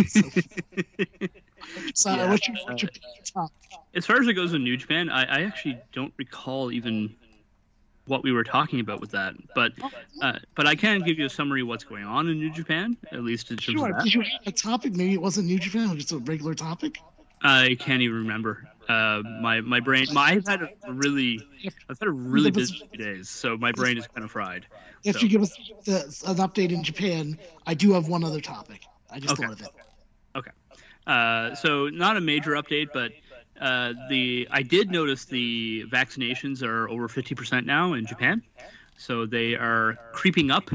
So, 0.09 0.23
so 1.95 2.11
Yeah. 2.11 2.31
what's 2.31 2.47
your, 2.49 2.57
what's 2.67 2.83
your 2.83 2.91
top? 3.35 3.51
as 3.95 4.07
far 4.07 4.21
as 4.21 4.27
it 4.29 4.35
goes 4.35 4.53
in 4.55 4.65
New 4.65 4.77
Japan, 4.77 5.09
I, 5.11 5.23
I 5.25 5.43
actually 5.45 5.79
don't 5.93 6.13
recall 6.19 6.71
even 6.73 7.15
what 8.07 8.23
we 8.23 8.33
were 8.33 8.45
talking 8.45 8.81
about 8.81 9.01
with 9.01 9.11
that. 9.13 9.35
But 9.55 9.73
uh, 10.23 10.39
but 10.55 10.67
I 10.67 10.75
can 10.75 11.03
give 11.03 11.19
you 11.19 11.27
a 11.27 11.31
summary 11.31 11.63
of 11.63 11.69
what's 11.69 11.85
going 11.85 12.05
on 12.05 12.29
in 12.29 12.39
New 12.39 12.51
Japan, 12.51 12.97
at 13.13 13.23
least 13.23 13.51
in 13.51 13.57
terms 13.57 13.79
Sure, 13.79 13.91
of 13.91 13.97
that. 13.97 14.05
did 14.05 14.15
you 14.15 14.21
have 14.23 14.31
a 14.47 14.53
topic? 14.53 14.95
Maybe 14.95 15.13
it 15.15 15.21
wasn't 15.21 15.47
New 15.47 15.59
Japan, 15.59 15.91
it 15.91 15.95
was 15.95 16.05
just 16.05 16.13
a 16.13 16.19
regular 16.19 16.55
topic. 16.55 16.99
I 17.43 17.77
can't 17.79 18.03
even 18.03 18.19
remember. 18.19 18.69
Uh, 18.89 19.23
my 19.43 19.61
my 19.61 19.81
brain. 19.81 20.07
My, 20.13 20.23
I've 20.23 20.47
had 20.47 20.63
a 20.63 20.93
really, 20.93 21.41
I've 21.89 21.99
had 21.99 22.09
a 22.09 22.13
really 22.13 22.51
busy 22.51 22.75
few 22.91 23.05
days, 23.05 23.29
so 23.29 23.57
my 23.57 23.71
brain 23.73 23.99
is 23.99 24.07
kind 24.09 24.25
of 24.25 24.31
fried. 24.31 24.67
If 25.05 25.17
So- 25.17 25.23
you 25.23 25.29
give 25.29 25.43
us 25.43 25.55
the, 25.85 25.99
an 26.27 26.37
update 26.39 26.73
in 26.73 26.83
Japan, 26.83 27.39
I 27.67 27.75
do 27.75 27.93
have 27.93 28.09
one 28.09 28.25
other 28.25 28.41
topic. 28.41 28.83
I 29.11 29.21
just 29.21 29.35
Okay. 29.35 29.43
thought 29.45 29.53
of 29.53 29.61
it. 29.61 29.69
Uh, 31.09 31.55
so 31.55 31.89
not 31.89 32.19
a 32.19 32.21
major 32.21 32.53
update, 32.53 32.89
but 32.93 33.13
uh, 33.61 33.95
the 34.11 34.47
I 34.51 34.63
did 34.63 34.91
notice 34.91 35.25
the 35.25 35.87
vaccinations 35.91 36.63
are 36.63 36.89
over 36.89 37.09
50% 37.09 37.65
now 37.65 37.95
in 37.95 38.07
Japan, 38.07 38.43
so 38.99 39.25
they 39.25 39.55
are 39.55 39.99
creeping 40.13 40.51
up 40.51 40.71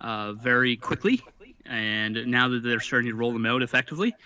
uh, 0.00 0.32
very 0.32 0.76
quickly, 0.76 1.22
and 1.64 2.26
now 2.26 2.48
that 2.48 2.64
they're 2.64 2.80
starting 2.80 3.10
to 3.10 3.16
roll 3.16 3.32
them 3.32 3.46
out 3.46 3.62
effectively, 3.62 4.16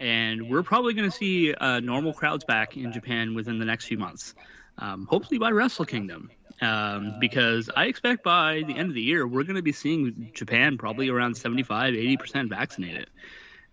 and 0.00 0.50
we're 0.50 0.64
probably 0.64 0.92
going 0.92 1.08
to 1.08 1.16
see 1.16 1.54
uh, 1.54 1.78
normal 1.78 2.12
crowds 2.12 2.44
back 2.44 2.76
in 2.76 2.92
Japan 2.92 3.34
within 3.34 3.60
the 3.60 3.64
next 3.64 3.86
few 3.86 3.98
months, 3.98 4.34
um, 4.78 5.06
hopefully 5.06 5.38
by 5.38 5.50
Wrestle 5.50 5.84
Kingdom. 5.84 6.30
Um, 6.62 7.18
because 7.20 7.68
I 7.76 7.84
expect 7.84 8.24
by 8.24 8.62
the 8.66 8.74
end 8.74 8.88
of 8.88 8.94
the 8.94 9.02
year, 9.02 9.26
we're 9.26 9.42
going 9.42 9.56
to 9.56 9.62
be 9.62 9.72
seeing 9.72 10.30
Japan 10.32 10.78
probably 10.78 11.10
around 11.10 11.36
75, 11.36 11.92
80% 11.92 12.48
vaccinated. 12.48 13.10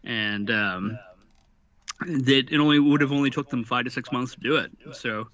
And 0.03 0.51
um, 0.51 0.99
that 2.05 2.47
it 2.51 2.57
only 2.59 2.79
would 2.79 3.01
have 3.01 3.11
only 3.11 3.29
took 3.29 3.49
them 3.49 3.63
five 3.63 3.85
to 3.85 3.91
six 3.91 4.11
months 4.11 4.33
to 4.35 4.39
do 4.39 4.55
it. 4.57 4.71
So 4.93 5.27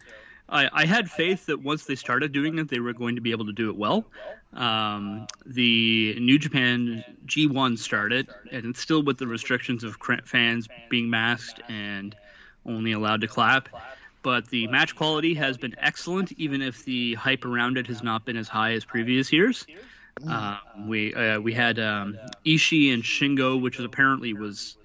I, 0.47 0.70
I 0.72 0.86
had 0.86 1.09
faith 1.09 1.45
that 1.47 1.61
once 1.61 1.86
they 1.86 1.95
started 1.95 2.32
doing 2.32 2.57
it, 2.59 2.70
they 2.70 2.80
were 2.80 2.93
going 2.93 3.15
to 3.15 3.22
be 3.22 3.32
able 3.32 3.45
to 3.45 3.53
do 3.53 3.70
it 3.70 3.78
well. 3.78 4.05
Um, 4.53 5.28
the 5.45 6.17
New 6.20 6.39
Japan 6.39 7.03
G1 7.26 7.78
started, 7.78 8.30
and 8.51 8.65
it's 8.65 8.82
still 8.82 9.03
with 9.03 9.17
the 9.17 9.28
restrictions 9.28 9.84
of 9.84 9.97
fans 10.26 10.67
being 10.89 11.09
masked 11.09 11.61
and 11.70 12.15
only 12.65 12.91
allowed 12.91 13.22
to 13.22 13.28
clap. 13.28 13.70
But 14.22 14.47
the 14.47 14.67
match 14.67 14.95
quality 14.95 15.34
has 15.36 15.57
been 15.57 15.76
excellent, 15.80 16.32
even 16.34 16.61
if 16.61 16.84
the 16.84 17.13
hype 17.13 17.45
around 17.45 17.78
it 17.78 17.88
has 17.88 18.03
not 18.03 18.26
been 18.26 18.36
as 18.36 18.47
high 18.47 18.74
as 18.74 18.84
previous 18.84 19.32
years. 19.32 19.65
Um, 20.28 20.88
we 20.88 21.13
uh, 21.13 21.39
we 21.39 21.53
had 21.53 21.80
um, 21.80 22.17
Ishii 22.45 22.93
and 22.93 23.01
Shingo, 23.01 23.61
which 23.61 23.78
was 23.78 23.86
apparently 23.86 24.34
was 24.34 24.78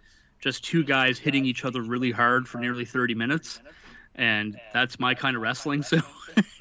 just 0.44 0.62
two 0.62 0.84
guys 0.84 1.18
hitting 1.18 1.46
each 1.46 1.64
other 1.64 1.80
really 1.80 2.10
hard 2.10 2.46
for 2.46 2.58
nearly 2.58 2.84
30 2.84 3.14
minutes, 3.14 3.62
and 4.14 4.60
that's 4.74 5.00
my 5.00 5.14
kind 5.14 5.36
of 5.36 5.42
wrestling. 5.42 5.82
So 5.82 5.96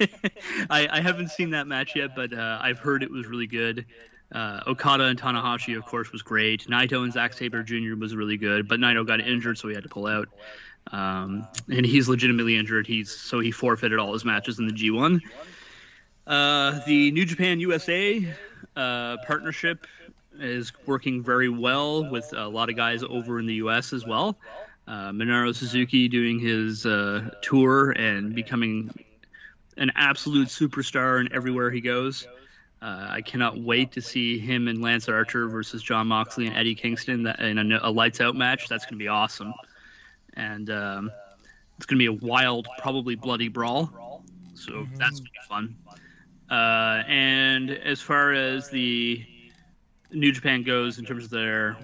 I, 0.70 0.88
I 0.90 1.00
haven't 1.02 1.28
seen 1.28 1.50
that 1.50 1.66
match 1.66 1.94
yet, 1.94 2.16
but 2.16 2.32
uh, 2.32 2.58
I've 2.62 2.78
heard 2.78 3.02
it 3.02 3.10
was 3.10 3.26
really 3.26 3.46
good. 3.46 3.84
Uh, 4.32 4.60
Okada 4.66 5.04
and 5.04 5.20
Tanahashi, 5.20 5.76
of 5.76 5.84
course, 5.84 6.12
was 6.12 6.22
great. 6.22 6.66
Naito 6.66 7.04
and 7.04 7.12
Zack 7.12 7.34
Sabre 7.34 7.62
Jr. 7.62 7.94
was 7.94 8.16
really 8.16 8.38
good, 8.38 8.68
but 8.68 8.80
Naito 8.80 9.06
got 9.06 9.20
injured, 9.20 9.58
so 9.58 9.68
he 9.68 9.74
had 9.74 9.82
to 9.82 9.90
pull 9.90 10.06
out. 10.06 10.30
Um, 10.90 11.46
and 11.70 11.84
he's 11.84 12.08
legitimately 12.08 12.56
injured. 12.56 12.86
He's 12.86 13.10
so 13.10 13.38
he 13.38 13.50
forfeited 13.50 13.98
all 13.98 14.14
his 14.14 14.24
matches 14.24 14.58
in 14.58 14.66
the 14.66 14.72
G1. 14.72 15.20
Uh, 16.26 16.80
the 16.86 17.10
New 17.10 17.26
Japan 17.26 17.60
USA 17.60 18.34
uh, 18.76 19.18
partnership 19.26 19.86
is 20.40 20.72
working 20.86 21.22
very 21.22 21.48
well 21.48 22.10
with 22.10 22.32
a 22.36 22.48
lot 22.48 22.70
of 22.70 22.76
guys 22.76 23.02
over 23.02 23.38
in 23.38 23.46
the 23.46 23.54
U.S. 23.54 23.92
as 23.92 24.04
well. 24.06 24.36
Uh, 24.86 25.10
Minoru 25.10 25.54
Suzuki 25.54 26.08
doing 26.08 26.38
his 26.38 26.84
uh, 26.84 27.30
tour 27.40 27.92
and 27.92 28.34
becoming 28.34 28.92
an 29.76 29.92
absolute 29.94 30.48
superstar 30.48 31.20
in 31.20 31.32
everywhere 31.32 31.70
he 31.70 31.80
goes. 31.80 32.26
Uh, 32.82 33.06
I 33.08 33.22
cannot 33.22 33.58
wait 33.58 33.92
to 33.92 34.02
see 34.02 34.38
him 34.38 34.68
and 34.68 34.82
Lance 34.82 35.08
Archer 35.08 35.48
versus 35.48 35.82
Jon 35.82 36.06
Moxley 36.08 36.46
and 36.46 36.56
Eddie 36.56 36.74
Kingston 36.74 37.26
in 37.26 37.72
a, 37.72 37.80
a 37.82 37.90
lights 37.90 38.20
out 38.20 38.36
match. 38.36 38.68
That's 38.68 38.84
going 38.84 38.98
to 38.98 39.02
be 39.02 39.08
awesome. 39.08 39.54
And 40.34 40.68
um, 40.68 41.10
it's 41.78 41.86
going 41.86 41.98
to 41.98 42.12
be 42.12 42.24
a 42.24 42.26
wild, 42.26 42.68
probably 42.78 43.14
bloody 43.14 43.48
brawl. 43.48 44.22
So 44.54 44.86
that's 44.96 45.20
going 45.20 45.24
to 45.24 45.30
be 45.32 45.48
fun. 45.48 45.76
Uh, 46.50 47.02
and 47.08 47.70
as 47.70 48.02
far 48.02 48.32
as 48.32 48.68
the 48.68 49.24
New 50.14 50.32
Japan 50.32 50.62
goes 50.62 50.98
in 50.98 51.04
terms 51.04 51.24
of 51.24 51.30
their 51.30 51.76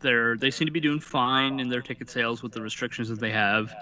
their 0.00 0.36
they 0.36 0.50
seem 0.50 0.66
to 0.66 0.72
be 0.72 0.80
doing 0.80 1.00
fine 1.00 1.60
in 1.60 1.68
their 1.68 1.82
ticket 1.82 2.10
sales 2.10 2.42
with 2.42 2.52
the 2.52 2.62
restrictions 2.62 3.08
that 3.08 3.20
they 3.20 3.32
have. 3.32 3.74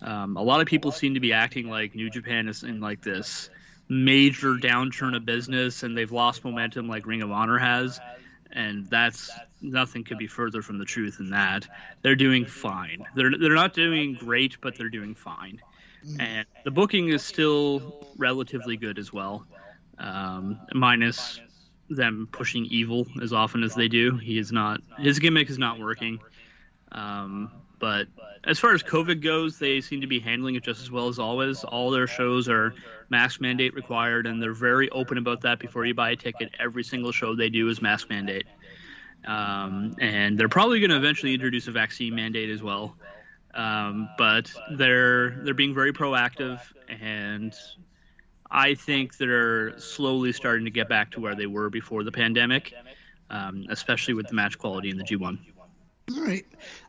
Um, 0.00 0.36
a 0.36 0.42
lot 0.42 0.60
of 0.60 0.66
people 0.66 0.90
seem 0.90 1.14
to 1.14 1.20
be 1.20 1.32
acting 1.32 1.68
like 1.68 1.94
New 1.94 2.10
Japan 2.10 2.48
is 2.48 2.62
in 2.62 2.80
like 2.80 3.02
this 3.02 3.50
major 3.88 4.54
downturn 4.54 5.14
of 5.16 5.24
business 5.24 5.82
and 5.82 5.96
they've 5.96 6.10
lost 6.10 6.44
momentum 6.44 6.88
like 6.88 7.06
Ring 7.06 7.22
of 7.22 7.30
Honor 7.30 7.58
has. 7.58 8.00
And 8.50 8.86
that's 8.86 9.30
nothing 9.60 10.04
could 10.04 10.18
be 10.18 10.26
further 10.26 10.60
from 10.60 10.78
the 10.78 10.84
truth 10.84 11.18
than 11.18 11.30
that. 11.30 11.66
They're 12.02 12.16
doing 12.16 12.44
fine. 12.44 13.06
They're 13.14 13.30
they're 13.38 13.54
not 13.54 13.74
doing 13.74 14.14
great, 14.14 14.60
but 14.60 14.76
they're 14.76 14.90
doing 14.90 15.14
fine. 15.14 15.60
And 16.18 16.46
the 16.64 16.70
booking 16.70 17.08
is 17.08 17.22
still 17.22 18.08
relatively 18.16 18.76
good 18.76 18.98
as 18.98 19.12
well, 19.12 19.46
um, 19.98 20.58
minus 20.74 21.40
them 21.96 22.28
pushing 22.30 22.66
EVIL 22.66 23.06
as 23.22 23.32
often 23.32 23.62
as 23.62 23.74
they 23.74 23.88
do. 23.88 24.16
He 24.16 24.38
is 24.38 24.52
not 24.52 24.80
his 24.98 25.18
gimmick 25.18 25.50
is 25.50 25.58
not 25.58 25.78
working. 25.78 26.20
Um, 26.92 27.50
but 27.78 28.06
as 28.44 28.58
far 28.58 28.74
as 28.74 28.82
COVID 28.82 29.22
goes, 29.22 29.58
they 29.58 29.80
seem 29.80 30.00
to 30.02 30.06
be 30.06 30.20
handling 30.20 30.54
it 30.54 30.62
just 30.62 30.82
as 30.82 30.90
well 30.90 31.08
as 31.08 31.18
always. 31.18 31.64
All 31.64 31.90
their 31.90 32.06
shows 32.06 32.48
are 32.48 32.74
mask 33.08 33.40
mandate 33.40 33.74
required, 33.74 34.26
and 34.26 34.40
they're 34.40 34.54
very 34.54 34.88
open 34.90 35.18
about 35.18 35.40
that 35.42 35.58
before 35.58 35.84
you 35.84 35.94
buy 35.94 36.10
a 36.10 36.16
ticket. 36.16 36.50
Every 36.60 36.84
single 36.84 37.12
show 37.12 37.34
they 37.34 37.48
do 37.48 37.68
is 37.68 37.82
mask 37.82 38.08
mandate. 38.08 38.46
Um, 39.24 39.94
and 40.00 40.38
they're 40.38 40.48
probably 40.48 40.80
going 40.80 40.90
to 40.90 40.96
eventually 40.96 41.34
introduce 41.34 41.68
a 41.68 41.72
vaccine 41.72 42.14
mandate 42.14 42.50
as 42.50 42.62
well. 42.62 42.96
Um, 43.54 44.08
but 44.16 44.52
they're 44.72 45.30
they're 45.42 45.54
being 45.54 45.74
very 45.74 45.92
proactive, 45.92 46.60
and 46.88 47.54
I 48.52 48.74
think 48.74 49.16
they're 49.16 49.78
slowly 49.78 50.32
starting 50.32 50.66
to 50.66 50.70
get 50.70 50.86
back 50.86 51.10
to 51.12 51.20
where 51.20 51.34
they 51.34 51.46
were 51.46 51.70
before 51.70 52.04
the 52.04 52.12
pandemic, 52.12 52.74
um, 53.30 53.66
especially 53.70 54.12
with 54.12 54.28
the 54.28 54.34
match 54.34 54.58
quality 54.58 54.90
in 54.90 54.98
the 54.98 55.04
G1. 55.04 55.38
All 56.14 56.22
right, 56.22 56.44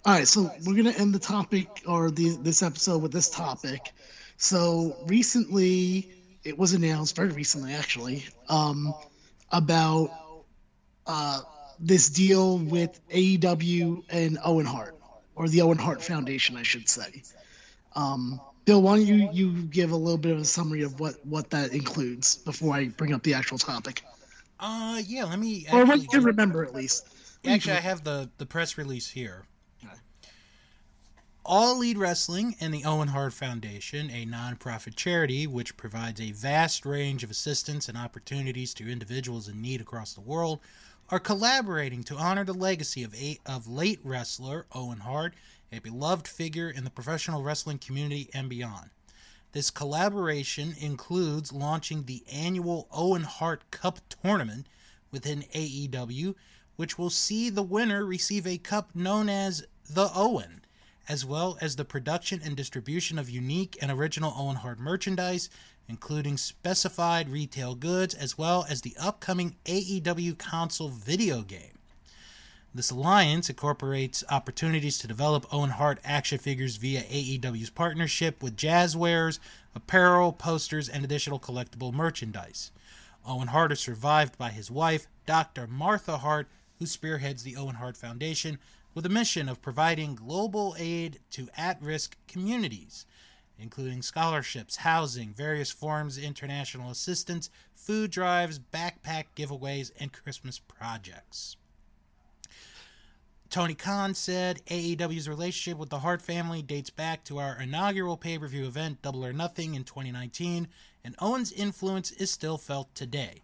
all 0.06 0.14
right. 0.14 0.28
So 0.28 0.52
we're 0.66 0.76
gonna 0.76 0.92
end 0.98 1.16
the 1.16 1.20
topic 1.20 1.84
or 1.88 2.12
the 2.12 2.36
this 2.42 2.62
episode 2.62 3.02
with 3.02 3.14
this 3.14 3.30
topic. 3.30 3.94
So 4.36 4.98
recently, 5.06 6.12
it 6.44 6.58
was 6.58 6.74
announced 6.74 7.16
very 7.16 7.30
recently, 7.30 7.74
actually, 7.74 8.26
um, 8.50 8.94
about 9.52 10.10
uh, 11.08 11.42
this 11.80 12.10
deal 12.10 12.58
with 12.58 13.00
AEW 13.10 14.04
and 14.10 14.38
Owen 14.44 14.66
Hart. 14.66 14.98
or 15.36 15.48
the 15.48 15.62
Owen 15.62 15.78
Hart 15.78 16.04
Foundation, 16.04 16.58
I 16.58 16.64
should 16.64 16.90
say. 16.90 17.24
Um, 17.96 18.42
Bill, 18.66 18.82
why 18.82 18.98
don't 18.98 19.06
you 19.06 19.30
you 19.32 19.64
give 19.64 19.92
a 19.92 19.96
little 19.96 20.18
bit 20.18 20.32
of 20.32 20.40
a 20.40 20.46
summary 20.46 20.84
of 20.84 21.00
what 21.00 21.16
what 21.26 21.50
that 21.50 21.74
includes 21.74 22.38
before 22.38 22.76
I 22.76 22.88
bring 22.88 23.14
up 23.14 23.24
the 23.24 23.34
actual 23.34 23.58
topic? 23.58 24.04
Uh, 24.60 25.02
yeah. 25.06 25.26
Let 25.26 25.40
me. 25.40 25.66
Or 25.72 25.86
what 25.86 26.02
you 26.02 26.08
can 26.08 26.24
remember 26.24 26.64
at 26.64 26.74
least. 26.74 27.08
Actually, 27.46 27.74
I 27.74 27.82
have 27.82 28.04
the 28.04 28.30
the 28.38 28.46
press 28.46 28.78
release 28.78 29.10
here. 29.10 29.46
All 31.46 31.76
Elite 31.76 31.98
Wrestling 31.98 32.56
and 32.62 32.74
the 32.74 32.86
Owen 32.86 33.10
Hart 33.10 33.34
Foundation, 33.34 34.10
a 34.10 34.26
nonprofit 34.26 34.96
charity 34.96 35.46
which 35.46 35.76
provides 35.76 36.22
a 36.22 36.32
vast 36.32 36.86
range 36.86 37.22
of 37.22 37.30
assistance 37.30 37.90
and 37.90 37.98
opportunities 37.98 38.74
to 38.76 38.90
individuals 38.90 39.50
in 39.50 39.62
need 39.62 39.82
across 39.82 40.14
the 40.14 40.22
world, 40.22 40.62
are 41.10 41.20
collaborating 41.20 42.02
to 42.04 42.16
honor 42.16 42.46
the 42.46 42.54
legacy 42.54 43.04
of 43.04 43.14
a, 43.16 43.38
of 43.46 43.68
late 43.68 44.00
wrestler 44.06 44.66
Owen 44.72 45.00
Hart, 45.00 45.34
a 45.74 45.80
beloved 45.80 46.28
figure 46.28 46.70
in 46.70 46.84
the 46.84 46.90
professional 46.90 47.42
wrestling 47.42 47.80
community 47.80 48.30
and 48.34 48.48
beyond. 48.48 48.92
This 49.54 49.72
collaboration 49.72 50.76
includes 50.80 51.52
launching 51.52 52.04
the 52.04 52.24
annual 52.32 52.88
Owen 52.92 53.24
Hart 53.24 53.70
Cup 53.72 54.00
tournament 54.10 54.68
within 55.12 55.44
AEW, 55.54 56.36
which 56.76 56.98
will 56.98 57.10
see 57.10 57.50
the 57.50 57.64
winner 57.64 58.06
receive 58.06 58.48
a 58.48 58.58
cup 58.58 58.96
known 58.96 59.30
as 59.30 59.66
the 59.90 60.10
Owen, 60.16 60.64
as 61.08 61.26
well 61.26 61.58
as 61.62 61.76
the 61.76 61.86
production 61.86 62.40
and 62.44 62.56
distribution 62.56 63.20
of 63.20 63.30
unique 63.30 63.78
and 63.82 63.92
original 63.92 64.34
Owen 64.36 64.58
Hart 64.58 64.80
merchandise, 64.80 65.50
including 65.88 66.38
specified 66.38 67.30
retail 67.30 67.76
goods, 67.76 68.14
as 68.14 68.38
well 68.38 68.66
as 68.70 68.82
the 68.82 68.96
upcoming 69.00 69.56
AEW 69.66 70.38
console 70.38 70.90
video 70.90 71.42
game. 71.42 71.73
This 72.76 72.90
alliance 72.90 73.52
incorporates 73.52 74.24
opportunities 74.32 74.98
to 74.98 75.08
develop 75.08 75.46
Owen 75.54 75.70
Hart 75.70 76.00
action 76.04 76.40
figures 76.40 76.78
via 76.78 77.04
AEW's 77.04 77.70
partnership 77.70 78.42
with 78.42 78.58
Jazwares, 78.58 79.38
apparel, 79.76 80.34
posters, 80.34 80.90
and 80.90 81.06
additional 81.06 81.40
collectible 81.40 81.94
merchandise. 81.94 82.72
Owen 83.28 83.50
Hart 83.50 83.72
is 83.72 83.80
survived 83.80 84.40
by 84.40 84.50
his 84.50 84.72
wife, 84.72 85.06
Dr. 85.28 85.68
Martha 85.68 86.18
Hart, 86.18 86.48
who 86.80 86.88
spearheads 86.88 87.44
the 87.44 87.56
Owen 87.56 87.76
Hart 87.76 87.96
Foundation 87.96 88.58
with 88.96 89.06
a 89.06 89.10
mission 89.10 89.48
of 89.48 89.62
providing 89.62 90.16
global 90.16 90.76
aid 90.80 91.20
to 91.30 91.50
at 91.56 91.80
risk 91.80 92.18
communities, 92.28 93.06
including 93.60 94.02
scholarships, 94.02 94.78
housing, 94.78 95.32
various 95.32 95.70
forms 95.70 96.18
of 96.18 96.24
international 96.24 96.90
assistance, 96.90 97.52
food 97.76 98.10
drives, 98.10 98.58
backpack 98.58 99.26
giveaways, 99.36 99.92
and 100.00 100.12
Christmas 100.12 100.58
projects. 100.58 101.56
Tony 103.54 103.76
Khan 103.76 104.16
said 104.16 104.66
AEW's 104.66 105.30
relationship 105.30 105.78
with 105.78 105.92
the 105.92 106.00
Hart 106.00 106.24
family 106.24 106.64
dates 106.64 106.90
back 106.90 107.24
to 107.26 107.38
our 107.38 107.62
inaugural 107.62 108.18
pay 108.18 108.40
per 108.40 108.48
view 108.48 108.66
event, 108.66 109.04
Double 109.04 109.24
or 109.24 109.32
Nothing, 109.32 109.76
in 109.76 109.84
2019, 109.84 110.68
and 111.04 111.16
Owen's 111.20 111.52
influence 111.52 112.10
is 112.10 112.32
still 112.32 112.58
felt 112.58 112.96
today. 112.96 113.44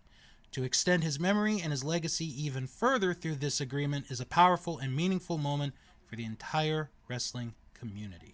To 0.54 0.64
extend 0.64 1.04
his 1.04 1.20
memory 1.20 1.62
and 1.62 1.70
his 1.70 1.84
legacy 1.84 2.26
even 2.44 2.66
further 2.66 3.14
through 3.14 3.36
this 3.36 3.62
agreement 3.62 4.10
is 4.10 4.20
a 4.20 4.26
powerful 4.26 4.80
and 4.80 4.96
meaningful 4.96 5.38
moment 5.38 5.76
for 6.08 6.16
the 6.16 6.26
entire 6.26 6.90
wrestling 7.08 7.54
community. 7.76 8.34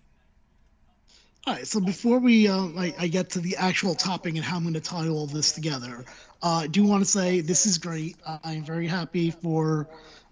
All 1.46 1.56
right, 1.56 1.68
so 1.68 1.82
before 1.82 2.20
we 2.20 2.48
uh, 2.48 2.70
I, 2.78 2.94
I 2.98 3.08
get 3.08 3.32
to 3.32 3.42
the 3.42 3.58
actual 3.58 3.96
topic 3.96 4.36
and 4.36 4.46
how 4.46 4.56
I'm 4.56 4.64
going 4.64 4.76
to 4.76 4.80
tie 4.80 5.10
all 5.10 5.28
this 5.28 5.52
together, 5.52 6.06
uh, 6.42 6.62
I 6.64 6.68
do 6.68 6.86
want 6.86 7.04
to 7.04 7.10
say 7.10 7.42
this 7.42 7.66
is 7.66 7.80
great. 7.80 8.16
Uh, 8.26 8.38
I'm 8.46 8.64
very 8.64 8.88
happy 8.88 9.30
for 9.30 9.90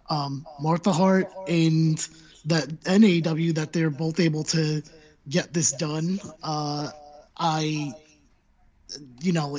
um, 0.09 0.45
Martha 0.59 0.91
Hart 0.91 1.31
and 1.47 1.97
that 2.45 2.67
AEW 2.67 3.55
that 3.55 3.73
they're 3.73 3.89
both 3.89 4.19
able 4.19 4.43
to 4.45 4.83
get 5.27 5.53
this 5.53 5.71
done. 5.71 6.19
Uh, 6.41 6.89
I, 7.37 7.93
you 9.21 9.31
know, 9.31 9.57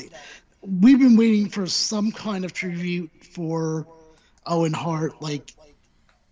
we've 0.60 0.98
been 0.98 1.16
waiting 1.16 1.48
for 1.48 1.66
some 1.66 2.12
kind 2.12 2.44
of 2.44 2.52
tribute 2.52 3.10
for 3.32 3.86
Owen 4.46 4.72
Hart. 4.72 5.22
Like, 5.22 5.52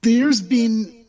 there's 0.02 0.40
been 0.40 1.02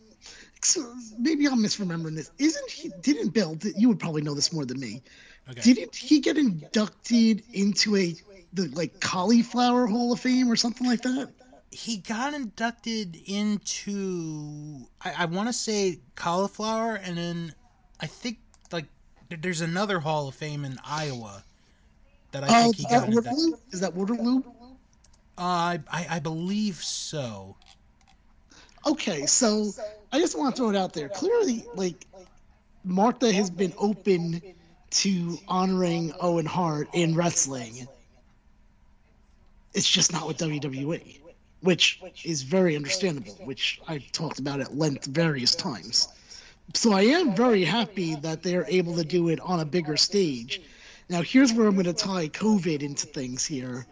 maybe 1.20 1.46
I'm 1.48 1.60
misremembering 1.60 2.16
this. 2.16 2.32
Isn't 2.38 2.70
he? 2.70 2.92
Didn't 3.02 3.30
Bill? 3.30 3.58
You 3.76 3.90
would 3.90 4.00
probably 4.00 4.22
know 4.22 4.34
this 4.34 4.54
more 4.54 4.66
than 4.66 4.80
me. 4.80 5.02
Okay. 5.50 5.62
Didn't 5.62 5.96
he 5.96 6.20
get 6.20 6.38
inducted 6.38 7.44
into 7.52 7.96
a 7.98 8.16
the 8.54 8.70
like 8.70 9.02
cauliflower 9.02 9.88
Hall 9.88 10.14
of 10.14 10.20
Fame 10.20 10.50
or 10.50 10.56
something 10.56 10.88
like 10.88 11.02
that? 11.02 11.30
He 11.74 11.98
got 11.98 12.34
inducted 12.34 13.18
into 13.26 14.88
I, 15.02 15.14
I 15.20 15.26
want 15.26 15.50
to 15.50 15.54
say 15.54 16.00
cauliflower, 16.16 16.96
and 16.96 17.18
then 17.18 17.56
I 18.00 18.08
think 18.08 18.40
like 18.72 18.86
there's 19.30 19.62
another 19.62 20.00
Hall 20.00 20.28
of 20.28 20.36
Fame 20.36 20.66
in 20.66 20.78
Iowa 20.86 21.44
that 22.32 22.44
I 22.44 22.50
Oh, 22.50 22.64
think 22.64 22.76
he 22.76 22.86
got 22.86 23.02
that 23.02 23.10
inducted. 23.10 23.34
Waterloo? 23.34 23.58
Is 23.72 23.80
that 23.82 23.94
Waterloo? 23.96 24.44
Uh, 25.38 25.42
I, 25.42 25.80
I 25.92 26.08
I 26.12 26.20
believe 26.20 26.76
so. 26.78 27.58
Okay, 28.86 29.26
so 29.26 29.72
I 30.12 30.20
just 30.20 30.38
want 30.38 30.56
to 30.56 30.62
throw 30.62 30.70
it 30.70 30.76
out 30.76 30.94
there. 30.94 31.10
Clearly, 31.10 31.66
like 31.76 32.06
Martha 32.84 33.32
has 33.34 33.50
been 33.50 33.74
open 33.78 34.42
to 34.92 35.38
honoring 35.48 36.14
Owen 36.20 36.46
Hart 36.46 36.90
in 36.94 37.16
wrestling. 37.16 37.88
It's 39.74 39.90
just 39.90 40.12
not 40.14 40.28
with 40.28 40.38
WWE, 40.38 41.23
which 41.64 42.02
is 42.26 42.42
very 42.42 42.76
understandable, 42.76 43.34
which 43.46 43.80
I've 43.88 44.12
talked 44.12 44.40
about 44.40 44.60
at 44.60 44.78
length 44.78 45.06
various 45.06 45.56
times. 45.56 46.10
So 46.74 46.92
I 46.92 47.04
am 47.04 47.36
very 47.36 47.64
happy 47.64 48.16
that 48.16 48.44
they're 48.44 48.66
able 48.68 48.98
to 48.98 49.06
do 49.06 49.30
it 49.30 49.40
on 49.40 49.62
a 49.62 49.66
bigger 49.66 49.96
stage. 49.96 50.62
Now, 51.10 51.22
here's 51.22 51.54
where 51.54 51.66
I'm 51.68 51.76
going 51.76 51.86
to 51.86 51.94
tie 51.94 52.28
COVID 52.28 52.84
into 52.84 53.08
things 53.08 53.46
here. 53.46 53.86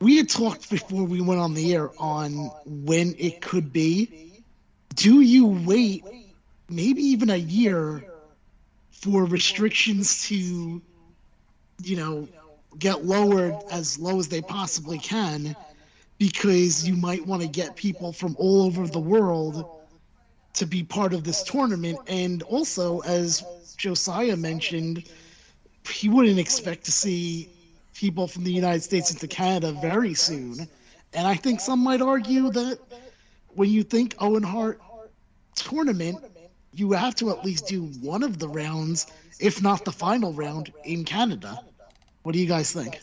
We 0.00 0.16
had 0.16 0.28
talked 0.28 0.70
before 0.70 1.04
we 1.04 1.20
went 1.20 1.40
on 1.40 1.54
the 1.54 1.72
air 1.72 1.90
on 1.98 2.50
when 2.66 3.14
it 3.16 3.40
could 3.40 3.72
be. 3.72 4.42
Do 4.96 5.20
you 5.20 5.46
wait 5.46 6.04
maybe 6.68 7.02
even 7.02 7.30
a 7.30 7.36
year 7.36 8.04
for 8.90 9.24
restrictions 9.24 10.26
to, 10.28 10.82
you 11.84 11.96
know, 11.96 12.28
get 12.76 13.04
lowered 13.04 13.54
as 13.70 14.00
low 14.00 14.18
as 14.18 14.26
they 14.26 14.40
possibly 14.40 14.98
can 14.98 15.54
because 16.22 16.88
you 16.88 16.94
might 16.94 17.26
want 17.26 17.42
to 17.42 17.48
get 17.48 17.74
people 17.74 18.12
from 18.12 18.36
all 18.38 18.62
over 18.62 18.86
the 18.86 19.00
world 19.00 19.68
to 20.54 20.64
be 20.64 20.84
part 20.84 21.14
of 21.14 21.24
this 21.24 21.42
tournament. 21.42 21.98
And 22.06 22.44
also, 22.44 23.00
as 23.00 23.42
Josiah 23.76 24.36
mentioned, 24.36 25.10
he 25.90 26.08
wouldn't 26.08 26.38
expect 26.38 26.84
to 26.84 26.92
see 26.92 27.48
people 27.92 28.28
from 28.28 28.44
the 28.44 28.52
United 28.52 28.84
States 28.84 29.10
into 29.10 29.26
Canada 29.26 29.72
very 29.72 30.14
soon. 30.14 30.68
And 31.12 31.26
I 31.26 31.34
think 31.34 31.58
some 31.58 31.80
might 31.80 32.00
argue 32.00 32.50
that 32.50 32.78
when 33.48 33.70
you 33.70 33.82
think 33.82 34.14
Owen 34.20 34.44
Hart 34.44 34.80
tournament, 35.56 36.18
you 36.72 36.92
have 36.92 37.16
to 37.16 37.30
at 37.30 37.44
least 37.44 37.66
do 37.66 37.86
one 38.00 38.22
of 38.22 38.38
the 38.38 38.48
rounds, 38.48 39.08
if 39.40 39.60
not 39.60 39.84
the 39.84 39.90
final 39.90 40.32
round, 40.32 40.72
in 40.84 41.04
Canada. 41.04 41.58
What 42.22 42.30
do 42.30 42.38
you 42.38 42.46
guys 42.46 42.70
think? 42.70 43.00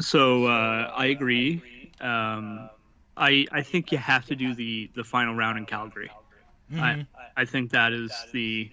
So 0.00 0.46
uh, 0.46 0.92
I 0.94 1.06
agree. 1.06 1.90
Um, 2.00 2.68
I 3.16 3.46
I 3.52 3.62
think 3.62 3.92
you 3.92 3.98
have 3.98 4.24
to 4.26 4.34
do 4.36 4.54
the 4.54 4.90
the 4.94 5.04
final 5.04 5.34
round 5.34 5.58
in 5.58 5.66
Calgary. 5.66 6.10
I 6.74 7.06
I 7.36 7.44
think 7.44 7.70
that 7.72 7.92
is 7.92 8.12
the 8.32 8.70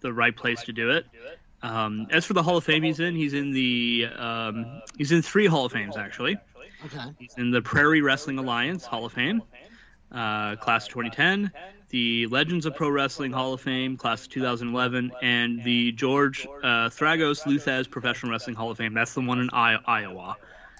the 0.00 0.12
right 0.12 0.36
place 0.36 0.62
to 0.64 0.72
do 0.72 0.90
it. 0.90 1.06
Um, 1.62 2.08
as 2.10 2.24
for 2.24 2.32
the 2.34 2.42
Hall 2.42 2.56
of 2.56 2.64
Fame 2.64 2.82
he's 2.82 2.98
in, 3.00 3.14
he's 3.14 3.34
in 3.34 3.52
the 3.52 4.06
um, 4.16 4.82
he's 4.98 5.12
in 5.12 5.22
three 5.22 5.46
Hall 5.46 5.64
of 5.64 5.72
Fames 5.72 5.96
actually. 5.96 6.36
Okay. 6.84 7.12
He's 7.18 7.34
in 7.36 7.50
the 7.52 7.62
Prairie 7.62 8.00
Wrestling 8.02 8.38
Alliance 8.38 8.84
Hall 8.84 9.04
of 9.04 9.12
Fame, 9.12 9.42
uh, 10.10 10.56
class 10.56 10.86
of 10.86 10.92
2010, 10.92 11.52
the 11.92 12.26
Legends 12.26 12.66
of 12.66 12.74
Pro 12.74 12.88
Wrestling 12.88 13.32
Hall 13.32 13.52
of 13.52 13.60
Fame, 13.60 13.96
class 13.98 14.22
of 14.24 14.30
2011, 14.30 15.12
and 15.22 15.62
the 15.62 15.92
George 15.92 16.46
uh, 16.46 16.88
Tragos 16.88 17.42
Luthez 17.42 17.88
Professional 17.88 18.32
Wrestling 18.32 18.56
Hall 18.56 18.70
of 18.70 18.78
Fame. 18.78 18.94
That's 18.94 19.14
the 19.14 19.20
one 19.20 19.38
in 19.40 19.50
I- 19.52 19.78
Iowa, 19.86 20.36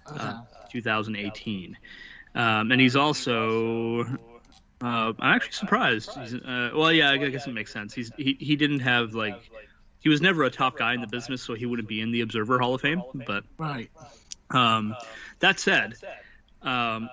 uh, 0.06 0.40
2018. 0.70 1.76
Um, 2.34 2.72
and 2.72 2.80
he's 2.80 2.96
also. 2.96 4.04
Uh, 4.82 5.12
I'm 5.20 5.36
actually 5.36 5.52
surprised. 5.52 6.10
He's, 6.18 6.34
uh, 6.34 6.70
well, 6.74 6.90
yeah, 6.90 7.10
I 7.10 7.18
guess 7.18 7.46
it 7.46 7.52
makes 7.52 7.72
sense. 7.72 7.94
He's 7.94 8.10
he, 8.16 8.36
he 8.40 8.56
didn't 8.56 8.80
have 8.80 9.14
like 9.14 9.38
he 10.00 10.08
was 10.08 10.20
never 10.20 10.42
a 10.44 10.50
top 10.50 10.76
guy 10.76 10.94
in 10.94 11.00
the 11.02 11.06
business, 11.06 11.42
so 11.42 11.54
he 11.54 11.66
wouldn't 11.66 11.86
be 11.88 12.00
in 12.00 12.10
the 12.10 12.22
Observer 12.22 12.58
Hall 12.58 12.74
of 12.74 12.80
Fame. 12.80 13.02
But 13.14 13.44
Right. 13.58 13.90
um, 14.50 14.96
that 15.38 15.60
said, 15.60 15.94
um, 16.62 17.08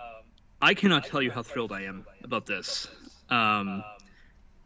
I 0.62 0.74
cannot 0.74 1.06
tell 1.06 1.22
you 1.22 1.30
how 1.32 1.44
thrilled 1.44 1.72
I 1.72 1.82
am 1.84 2.06
about 2.24 2.46
this. 2.48 2.88
Um, 3.30 3.84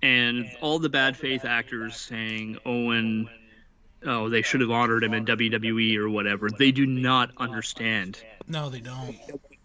and 0.02 0.50
all 0.62 0.80
the 0.80 0.90
bad 0.90 1.16
faith 1.18 1.46
actors 1.46 1.96
saying 1.96 2.58
Owen, 2.66 3.30
oh, 4.06 4.30
they 4.30 4.42
should 4.42 4.62
have 4.62 4.72
honored 4.72 5.04
him 5.04 5.14
in 5.14 5.26
WWE 5.26 5.98
or 5.98 6.10
whatever. 6.10 6.50
They 6.50 6.72
do 6.72 6.86
not 6.86 7.32
understand 7.38 8.22
No, 8.48 8.70
they 8.70 8.82
don't. 8.82 9.16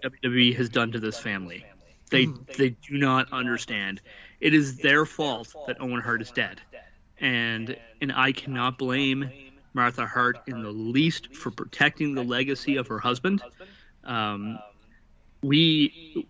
WWE 0.03 0.55
has 0.57 0.69
done 0.69 0.93
to 0.93 1.01
this 1.01 1.19
family. 1.19 1.65
They 2.11 2.27
Mhm. 2.27 2.57
they 2.57 2.70
do 2.70 2.97
not 2.99 3.33
understand. 3.33 4.01
It 4.41 4.55
is 4.55 4.79
their 4.79 5.05
fault 5.05 5.55
that 5.66 5.81
Owen 5.81 6.01
Hart 6.01 6.23
is 6.23 6.31
dead, 6.31 6.61
and 7.19 7.77
and 8.01 8.12
I 8.12 8.33
cannot 8.33 8.79
blame 8.79 9.29
Martha 9.75 10.07
Hart 10.07 10.39
in 10.47 10.62
the 10.62 10.70
least 10.70 11.35
for 11.35 11.51
protecting 11.51 12.15
the 12.15 12.23
legacy 12.23 12.77
of 12.77 12.87
her 12.87 12.99
husband. 13.01 13.43
Um, 14.05 14.59
we 15.43 16.27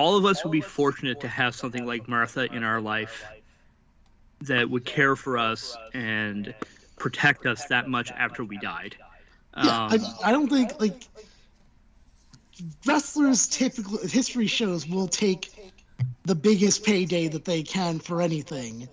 all 0.00 0.16
of 0.16 0.24
us 0.24 0.42
would 0.42 0.50
be 0.50 0.62
fortunate 0.62 1.20
to 1.20 1.28
have 1.28 1.54
something 1.54 1.84
like 1.84 2.08
Martha 2.08 2.46
in 2.50 2.64
our 2.64 2.80
life 2.80 3.26
that 4.40 4.70
would 4.70 4.86
care 4.86 5.14
for 5.14 5.36
us 5.36 5.76
and 5.92 6.54
protect 6.96 7.44
us 7.44 7.66
that 7.66 7.86
much 7.86 8.10
after 8.10 8.42
we 8.42 8.56
died. 8.56 8.96
Yeah, 9.54 9.62
Um, 9.62 9.92
I, 9.92 9.98
I 10.24 10.32
don't 10.32 10.48
think 10.48 10.80
like 10.80 10.94
wrestlers 12.86 13.46
typically 13.48 14.08
history 14.08 14.46
shows 14.46 14.88
will 14.88 15.06
take 15.06 15.50
the 16.24 16.34
biggest 16.34 16.82
payday 16.82 17.28
that 17.28 17.44
they 17.44 17.62
can 17.62 17.98
for 17.98 18.22
anything. 18.22 18.88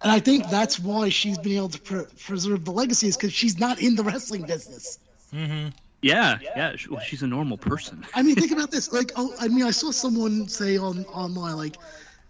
And 0.00 0.12
I 0.12 0.20
think 0.20 0.48
that's 0.48 0.78
why 0.78 1.08
she's 1.08 1.38
been 1.38 1.56
able 1.56 1.70
to 1.70 1.80
pre- 1.80 2.04
preserve 2.24 2.64
the 2.64 2.70
legacy 2.70 3.08
is 3.08 3.16
because 3.16 3.32
she's 3.32 3.58
not 3.58 3.82
in 3.82 3.96
the 3.96 4.04
wrestling 4.04 4.42
business. 4.42 5.00
Mm-hmm. 5.34 5.70
Yeah, 6.02 6.38
yeah. 6.54 6.76
Well, 6.90 7.00
she's 7.00 7.22
a 7.22 7.26
normal 7.26 7.58
person. 7.58 8.04
I 8.14 8.22
mean, 8.22 8.36
think 8.36 8.52
about 8.52 8.70
this. 8.70 8.92
Like, 8.92 9.12
oh, 9.16 9.34
I 9.40 9.48
mean, 9.48 9.64
I 9.64 9.70
saw 9.70 9.90
someone 9.90 10.48
say 10.48 10.76
on 10.76 11.04
online, 11.06 11.56
like, 11.56 11.76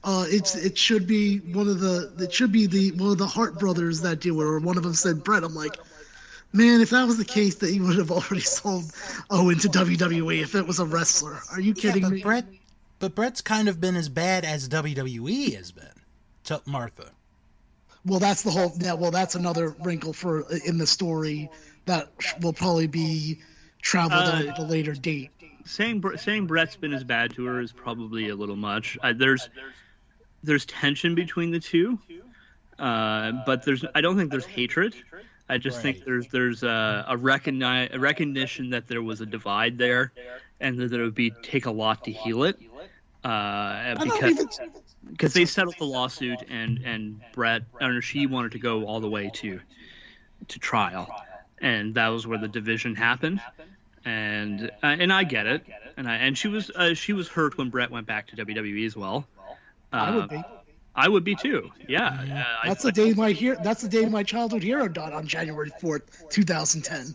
uh, 0.05 0.25
it's 0.29 0.55
it 0.55 0.79
should 0.79 1.07
be 1.07 1.39
one 1.39 1.69
of 1.69 1.81
the 1.81 2.13
it 2.19 2.33
should 2.33 2.53
be 2.53 2.67
the 2.67 2.93
one 2.93 3.11
of 3.11 3.19
the 3.19 3.27
Hart 3.27 3.59
brothers 3.59 4.01
that 4.03 4.21
do 4.21 4.41
it, 4.41 4.45
or 4.45 4.59
one 4.61 4.77
of 4.77 4.83
them 4.83 4.95
said 4.95 5.23
Brett. 5.25 5.45
I'm 5.45 5.55
like, 5.55 5.77
man, 6.53 6.81
if 6.81 6.91
that 6.91 7.07
was 7.07 7.19
the 7.19 7.25
case, 7.25 7.57
that 7.57 7.71
he 7.71 7.81
would 7.81 7.97
have 7.99 8.11
already 8.11 8.41
sold 8.41 8.85
Owen 9.31 9.59
to 9.59 9.69
WWE 9.69 10.43
if 10.43 10.55
it 10.55 10.67
was 10.67 10.79
a 10.79 10.87
wrestler. 10.87 11.41
Are 11.53 11.61
you 11.61 11.75
Yeah, 11.75 11.83
kidding 11.83 12.03
but 12.03 12.11
me? 12.11 12.23
Brett, 12.23 12.47
but 12.99 13.15
Brett's 13.15 13.41
kind 13.41 13.69
of 13.69 13.81
been 13.81 13.97
as 13.97 14.09
bad 14.09 14.45
as 14.45 14.69
WWE 14.69 15.55
has 15.57 15.73
been 15.73 15.85
to 16.45 16.63
Martha. 16.67 17.11
Well, 18.05 18.21
that's 18.21 18.43
the 18.43 18.51
whole. 18.51 18.73
Yeah, 18.79 18.95
well, 18.95 19.11
that's 19.11 19.35
another 19.35 19.71
wrinkle 19.83 20.13
for 20.13 20.47
in 20.65 20.79
the 20.79 20.87
story 20.87 21.51
that 21.87 22.11
will 22.41 22.53
probably 22.53 22.87
be 22.87 23.41
traveled 23.83 24.25
Uh, 24.47 24.51
at 24.51 24.59
a 24.59 24.63
later 24.63 24.95
date. 24.95 25.31
saying 25.65 26.03
saying 26.17 26.47
Brett's 26.47 26.77
been 26.77 26.93
as 26.93 27.05
bad 27.05 27.35
to 27.35 27.45
her 27.47 27.61
is 27.61 27.73
probably 27.73 28.29
a 28.29 28.35
little 28.37 28.57
much. 28.57 28.99
Uh, 29.03 29.13
there's 29.17 29.49
there's 30.43 30.65
tension 30.67 31.15
between 31.15 31.51
the 31.51 31.61
two, 31.61 31.99
uh, 32.79 33.33
but 33.45 33.65
there's 33.65 33.85
I 33.95 34.01
don't 34.01 34.17
think 34.17 34.31
there's 34.31 34.47
hatred. 34.47 34.95
I 35.49 35.59
just 35.59 35.81
think 35.81 36.05
there's 36.05 36.29
there's 36.29 36.63
a, 36.63 37.07
a, 37.09 37.17
recogni- 37.17 37.93
a 37.95 37.99
recognition 37.99 38.71
that 38.71 38.87
there 38.87 39.03
was 39.03 39.21
a 39.23 39.27
divide 39.27 39.79
there, 39.79 40.13
and 40.61 40.79
that 40.79 40.93
it 40.93 41.03
would 41.03 41.15
be 41.15 41.31
take 41.43 41.67
a 41.67 41.71
lot 41.71 42.05
to 42.05 42.13
heal 42.13 42.45
it. 42.45 42.59
Uh, 43.25 43.95
because 44.05 44.61
because 45.11 45.33
they 45.35 45.45
settled 45.45 45.75
the 45.79 45.85
lawsuit 45.87 46.43
and 46.49 46.79
and 46.85 47.21
Brett 47.33 47.63
or 47.81 48.01
she 48.03 48.27
wanted 48.27 48.53
to 48.53 48.59
go 48.59 48.85
all 48.85 49.01
the 49.01 49.09
way 49.09 49.31
to 49.35 49.61
to 50.49 50.59
trial, 50.59 51.09
and 51.61 51.95
that 51.95 52.09
was 52.09 52.27
where 52.27 52.39
the 52.39 52.49
division 52.49 52.95
happened. 52.95 53.41
And 54.05 54.71
uh, 54.83 54.87
and 54.87 55.13
I 55.13 55.25
get 55.25 55.47
it, 55.47 55.65
and 55.97 56.09
I 56.09 56.17
and 56.17 56.39
she 56.39 56.49
was 56.49 56.71
uh, 56.71 56.95
she 56.95 57.13
was 57.13 57.29
hurt 57.29 57.59
when 57.59 57.69
Brett 57.69 57.91
went 57.91 58.07
back 58.07 58.29
to 58.29 58.37
WWE 58.37 58.87
as 58.87 58.97
well. 58.97 59.27
Uh, 59.93 59.97
I 59.97 60.17
would 60.17 60.29
be. 60.29 60.43
I 60.95 61.09
would 61.09 61.25
be 61.25 61.35
too. 61.37 61.71
Yeah, 61.87 62.07
uh, 62.07 62.45
I- 62.65 62.69
That's 62.69 62.83
the 62.83 62.93
day 62.93 63.13
my 63.13 63.31
hero. 63.33 63.57
That's 63.63 63.83
the 63.83 63.89
day 63.89 64.07
my 64.07 64.23
childhood 64.23 64.63
hero 64.63 64.89
died 64.89 65.13
on 65.13 65.27
January 65.27 65.71
fourth, 65.81 66.29
two 66.31 66.43
thousand 66.43 66.83
ten. 66.83 67.15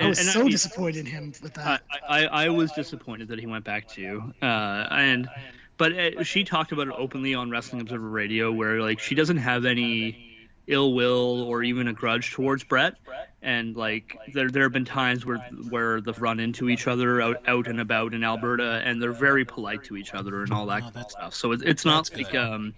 I 0.00 0.06
was 0.06 0.18
and 0.18 0.28
so 0.28 0.46
I- 0.46 0.50
disappointed 0.50 1.00
in 1.00 1.06
him 1.06 1.32
with 1.42 1.54
that. 1.54 1.82
I, 2.08 2.26
I 2.26 2.48
was 2.50 2.72
disappointed 2.72 3.28
that 3.28 3.38
he 3.38 3.46
went 3.46 3.64
back 3.64 3.88
too. 3.88 4.32
Uh, 4.40 4.44
and 4.90 5.28
but 5.76 5.92
uh, 5.92 6.22
she 6.22 6.44
talked 6.44 6.72
about 6.72 6.86
it 6.88 6.94
openly 6.96 7.34
on 7.34 7.50
Wrestling 7.50 7.82
Observer 7.82 8.08
Radio, 8.08 8.52
where 8.52 8.80
like 8.80 8.98
she 9.00 9.14
doesn't 9.14 9.38
have 9.38 9.64
any 9.64 10.33
ill 10.66 10.94
will 10.94 11.42
or 11.42 11.62
even 11.62 11.88
a 11.88 11.92
grudge 11.92 12.32
towards 12.32 12.64
Brett. 12.64 12.94
And 13.42 13.76
like 13.76 14.16
there 14.32 14.48
there 14.50 14.62
have 14.62 14.72
been 14.72 14.84
times 14.86 15.26
where 15.26 15.38
where 15.68 16.00
they've 16.00 16.18
run 16.18 16.40
into 16.40 16.68
each 16.70 16.86
other 16.86 17.20
out, 17.20 17.42
out 17.46 17.66
and 17.68 17.80
about 17.80 18.14
in 18.14 18.24
Alberta, 18.24 18.80
and 18.84 19.02
they're 19.02 19.12
very 19.12 19.44
polite 19.44 19.84
to 19.84 19.96
each 19.96 20.14
other 20.14 20.42
and 20.42 20.52
all 20.52 20.66
that 20.66 20.78
Oh, 20.82 20.90
kind 20.90 20.96
of 21.04 21.10
stuff. 21.10 21.34
So 21.34 21.52
it's 21.52 21.62
it's 21.62 21.84
not 21.84 22.08
that's 22.10 22.16
like 22.16 22.32
good. 22.32 22.40
um, 22.40 22.74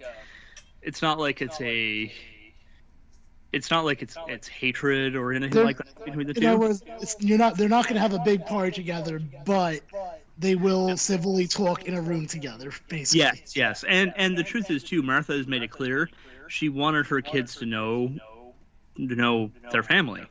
it's 0.82 1.02
not 1.02 1.18
like 1.20 1.40
it's 1.42 1.60
a. 1.60 2.12
It's 3.52 3.70
not 3.70 3.84
like 3.84 4.02
it's 4.02 4.16
it's 4.28 4.48
hatred 4.48 5.14
or 5.16 5.32
anything 5.32 5.50
There- 5.50 5.64
like 5.64 5.78
that 5.78 6.04
between 6.04 6.26
the 6.26 6.36
In 6.36 6.44
other 6.44 6.56
two. 6.56 6.60
words, 6.60 6.82
it's, 7.00 7.16
you're 7.20 7.38
not. 7.38 7.56
They're 7.56 7.68
not 7.68 7.84
going 7.84 7.94
to 7.94 8.00
have 8.00 8.12
a 8.12 8.18
big 8.18 8.44
party 8.44 8.72
together, 8.72 9.20
but 9.46 9.80
they 10.36 10.56
will 10.56 10.96
civilly 10.96 11.46
talk 11.46 11.84
in 11.84 11.94
a 11.94 12.02
room 12.02 12.26
together. 12.26 12.72
Basically. 12.88 13.20
Yes, 13.20 13.56
yes, 13.56 13.84
and 13.88 14.12
and 14.16 14.36
the 14.36 14.42
truth 14.42 14.70
is 14.70 14.82
too. 14.82 15.00
Martha 15.02 15.32
has 15.34 15.46
made 15.46 15.62
it 15.62 15.70
clear 15.70 16.10
she 16.48 16.68
wanted 16.68 17.06
her 17.06 17.20
kids 17.20 17.56
to 17.56 17.66
know 17.66 18.12
to 18.96 19.14
know 19.14 19.50
their 19.72 19.82
family. 19.82 20.22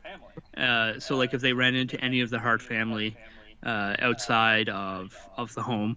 Uh, 0.56 0.98
so 0.98 1.16
like 1.16 1.34
if 1.34 1.40
they 1.40 1.52
ran 1.52 1.74
into 1.74 2.00
any 2.00 2.20
of 2.20 2.30
the 2.30 2.38
Hart 2.38 2.62
family 2.62 3.16
uh, 3.62 3.94
outside 4.00 4.68
of 4.68 5.14
of 5.36 5.54
the 5.54 5.62
home, 5.62 5.96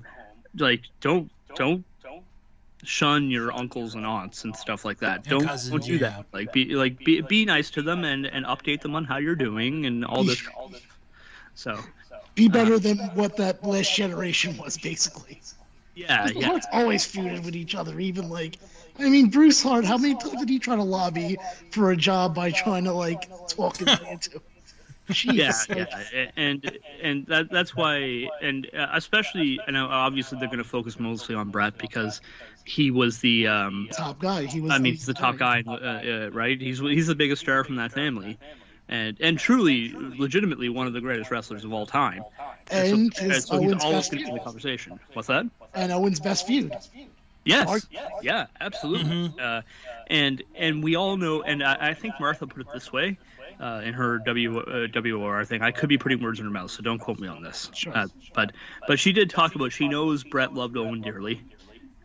like 0.57 0.81
don't 1.01 1.31
don't 1.55 1.85
shun 2.83 3.29
your 3.29 3.51
uncles 3.51 3.95
and 3.95 4.05
aunts 4.05 4.45
and 4.45 4.55
stuff 4.55 4.85
like 4.85 4.99
that. 4.99 5.23
Don't 5.25 5.45
cousins, 5.45 5.71
don't 5.71 5.83
do 5.83 5.93
yeah. 5.93 6.09
that. 6.09 6.25
Like 6.31 6.53
be 6.53 6.65
like 6.75 6.97
be 6.99 7.21
be 7.21 7.45
nice 7.45 7.71
to 7.71 7.81
them 7.81 8.03
and 8.05 8.25
and 8.25 8.45
update 8.45 8.81
them 8.81 8.95
on 8.95 9.03
how 9.05 9.17
you're 9.17 9.35
doing 9.35 9.85
and 9.85 10.05
all 10.05 10.23
this. 10.23 10.41
So 11.55 11.77
Be 12.35 12.47
better 12.47 12.79
than 12.79 12.97
what 13.15 13.35
that 13.37 13.65
last 13.65 13.93
generation 13.93 14.57
was, 14.57 14.77
basically. 14.77 15.41
yeah, 15.93 16.21
'Cause 16.23 16.33
the 16.33 16.39
yeah. 16.39 16.45
Harts 16.47 16.67
always 16.71 17.05
feuded 17.05 17.43
with 17.43 17.55
each 17.55 17.75
other, 17.75 17.99
even 17.99 18.29
like. 18.29 18.57
I 18.99 19.09
mean, 19.09 19.29
Bruce 19.29 19.61
Hart. 19.63 19.85
How 19.85 19.97
many 19.97 20.15
times 20.15 20.39
did 20.39 20.49
he 20.49 20.59
try 20.59 20.75
to 20.75 20.83
lobby 20.83 21.37
for 21.71 21.91
a 21.91 21.97
job 21.97 22.35
by 22.35 22.51
trying 22.51 22.83
to 22.85 22.93
like 22.93 23.29
talk 23.47 23.77
his 23.77 23.87
way 23.87 24.11
into? 24.11 24.41
Jeez, 25.09 25.67
yeah, 25.69 25.75
like, 25.75 26.07
yeah, 26.13 26.31
and 26.37 26.79
and 27.01 27.25
that 27.27 27.49
that's 27.49 27.75
why, 27.75 28.27
and 28.43 28.69
uh, 28.77 28.89
especially, 28.93 29.59
and 29.65 29.75
obviously 29.75 30.37
they're 30.37 30.47
going 30.47 30.59
to 30.59 30.63
focus 30.63 30.99
mostly 30.99 31.33
on 31.33 31.49
Brett 31.49 31.79
because 31.79 32.21
he 32.63 32.91
was 32.91 33.17
the, 33.17 33.47
um, 33.47 33.89
top 33.91 34.19
guy. 34.19 34.45
He 34.45 34.61
was. 34.61 34.71
I 34.71 34.77
mean, 34.77 34.93
he's 34.93 35.07
the 35.07 35.15
top 35.15 35.37
guy, 35.37 35.63
uh, 35.65 35.71
uh, 35.71 36.29
right? 36.31 36.61
He's 36.61 36.79
he's 36.79 37.07
the 37.07 37.15
biggest 37.15 37.41
star 37.41 37.63
from 37.63 37.77
that 37.77 37.91
family, 37.91 38.37
and 38.87 39.17
and 39.19 39.39
truly, 39.39 39.91
legitimately 39.95 40.69
one 40.69 40.85
of 40.85 40.93
the 40.93 41.01
greatest 41.01 41.31
wrestlers 41.31 41.65
of 41.65 41.73
all 41.73 41.87
time. 41.87 42.23
And 42.69 43.11
so, 43.11 43.23
his 43.23 43.45
so 43.45 43.59
he's 43.59 43.71
Owen's 43.71 43.83
always 43.83 43.97
best 43.97 44.11
going 44.11 44.19
to 44.19 44.25
be 44.25 44.29
in 44.29 44.35
the 44.35 44.39
feud. 44.39 44.45
conversation. 44.45 44.99
What's 45.13 45.27
that? 45.29 45.45
And 45.73 45.91
Owen's 45.91 46.19
best 46.19 46.45
feud. 46.45 46.75
Yes. 47.45 47.87
Yeah, 48.21 48.47
absolutely. 48.59 49.33
Uh, 49.39 49.61
and 50.07 50.43
and 50.55 50.83
we 50.83 50.95
all 50.95 51.17
know, 51.17 51.41
and 51.41 51.63
I, 51.63 51.89
I 51.89 51.93
think 51.93 52.15
Martha 52.19 52.45
put 52.47 52.61
it 52.61 52.67
this 52.73 52.91
way 52.91 53.17
uh, 53.59 53.81
in 53.83 53.93
her 53.93 54.19
W 54.19 54.59
uh, 54.59 54.87
WOR 54.93 55.45
thing. 55.45 55.61
I 55.61 55.71
could 55.71 55.89
be 55.89 55.97
putting 55.97 56.21
words 56.21 56.39
in 56.39 56.45
her 56.45 56.51
mouth, 56.51 56.71
so 56.71 56.81
don't 56.83 56.99
quote 56.99 57.19
me 57.19 57.27
on 57.27 57.41
this. 57.41 57.69
Sure. 57.73 57.95
Uh, 57.95 58.07
but 58.33 58.51
but 58.87 58.99
she 58.99 59.11
did 59.11 59.29
talk 59.29 59.55
about 59.55 59.71
she 59.71 59.87
knows 59.87 60.23
Brett 60.23 60.53
loved 60.53 60.77
Owen 60.77 61.01
dearly, 61.01 61.41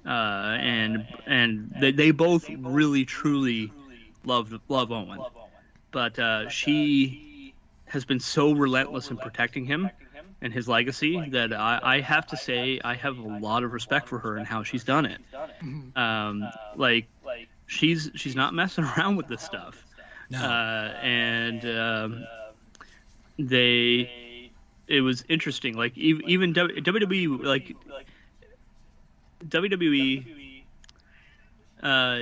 uh, 0.06 0.08
and 0.08 1.06
and 1.26 1.74
they, 1.80 1.92
they 1.92 2.10
both 2.10 2.48
really 2.50 3.04
truly 3.04 3.72
love 4.24 4.58
love 4.68 4.92
Owen, 4.92 5.20
but 5.90 6.18
uh, 6.18 6.48
she 6.48 7.54
has 7.86 8.04
been 8.04 8.20
so 8.20 8.52
relentless 8.52 9.10
in 9.10 9.16
protecting 9.16 9.64
him 9.64 9.90
and 10.44 10.52
his 10.52 10.68
legacy 10.68 11.30
that 11.30 11.52
I, 11.52 11.80
I 11.82 12.00
have 12.02 12.26
to 12.28 12.36
say 12.36 12.78
I 12.84 12.94
have 12.94 13.18
a 13.18 13.22
lot 13.38 13.64
of 13.64 13.72
respect 13.72 14.06
for 14.08 14.18
her 14.20 14.36
and 14.36 14.46
how 14.46 14.62
she's 14.62 14.84
done 14.84 15.06
it. 15.06 15.20
Mhm. 15.62 15.96
Um, 15.96 16.48
like 16.76 17.06
she's 17.66 18.10
she's 18.14 18.36
not 18.36 18.54
messing 18.54 18.84
around 18.84 19.16
with 19.16 19.26
this 19.26 19.42
stuff, 19.42 19.82
No. 20.30 20.38
uh, 20.38 20.94
and 21.02 21.64
um, 21.64 22.24
they 23.38 24.50
it 24.86 25.00
was 25.00 25.24
interesting. 25.28 25.74
Like 25.76 25.92
ev- 25.96 26.20
even 26.28 26.52
WWE 26.54 27.42
like 27.42 27.74
WWE. 29.48 30.62
Uh, 31.82 32.18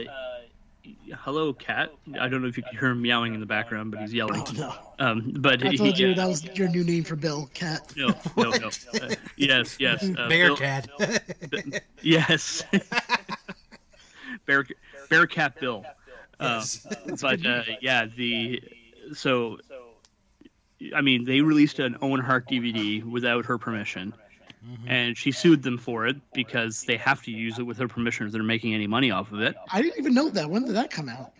hello, 1.24 1.52
cat. 1.52 1.92
I 2.18 2.28
don't 2.28 2.42
know 2.42 2.48
if 2.48 2.56
you 2.56 2.62
can 2.62 2.76
hear 2.78 2.88
him 2.90 3.02
meowing 3.02 3.34
in 3.34 3.40
the 3.40 3.46
background, 3.46 3.90
but 3.90 4.00
he's 4.00 4.12
yelling. 4.12 4.42
Oh, 4.46 4.52
no. 4.98 5.04
Um, 5.04 5.34
but 5.38 5.64
I 5.64 5.70
he, 5.70 5.76
told 5.76 5.98
you 5.98 6.08
yeah, 6.08 6.14
that 6.14 6.28
was 6.28 6.44
your 6.56 6.68
new 6.68 6.84
name 6.84 7.04
for 7.04 7.16
Bill, 7.16 7.50
Cat. 7.54 7.92
no, 7.96 8.08
no, 8.36 8.50
no. 8.50 8.70
Uh, 8.94 9.14
yes, 9.36 9.76
yes. 9.80 10.02
Uh, 10.04 10.28
Bear 10.28 10.48
Bill- 10.48 10.56
cat. 10.56 10.88
Yes. 12.02 12.62
Bear, 14.46 14.66
Bearcat 15.08 15.58
Bill. 15.60 15.84
Um, 16.40 16.48
Yes. 16.58 16.86
but 17.20 17.44
uh, 17.46 17.62
yeah, 17.80 18.06
the 18.06 18.60
so 19.14 19.58
I 20.94 21.00
mean 21.00 21.24
they 21.24 21.40
released 21.40 21.78
an 21.78 21.96
Owen 22.02 22.20
Hart 22.20 22.48
DVD 22.48 23.04
without 23.04 23.44
her 23.46 23.58
permission, 23.58 24.12
Mhm. 24.64 24.78
and 24.86 25.18
she 25.18 25.32
sued 25.32 25.62
them 25.62 25.76
for 25.78 26.06
it 26.06 26.16
because 26.32 26.82
they 26.84 26.96
have 26.96 27.22
to 27.24 27.30
use 27.32 27.58
it 27.58 27.64
with 27.64 27.78
her 27.78 27.88
permission 27.88 28.26
if 28.26 28.32
they're 28.32 28.42
making 28.42 28.74
any 28.74 28.86
money 28.86 29.10
off 29.10 29.32
of 29.32 29.40
it. 29.40 29.56
I 29.72 29.82
didn't 29.82 29.98
even 29.98 30.14
know 30.14 30.28
that. 30.30 30.48
When 30.48 30.64
did 30.64 30.76
that 30.76 30.90
come 30.90 31.08
out? 31.08 31.32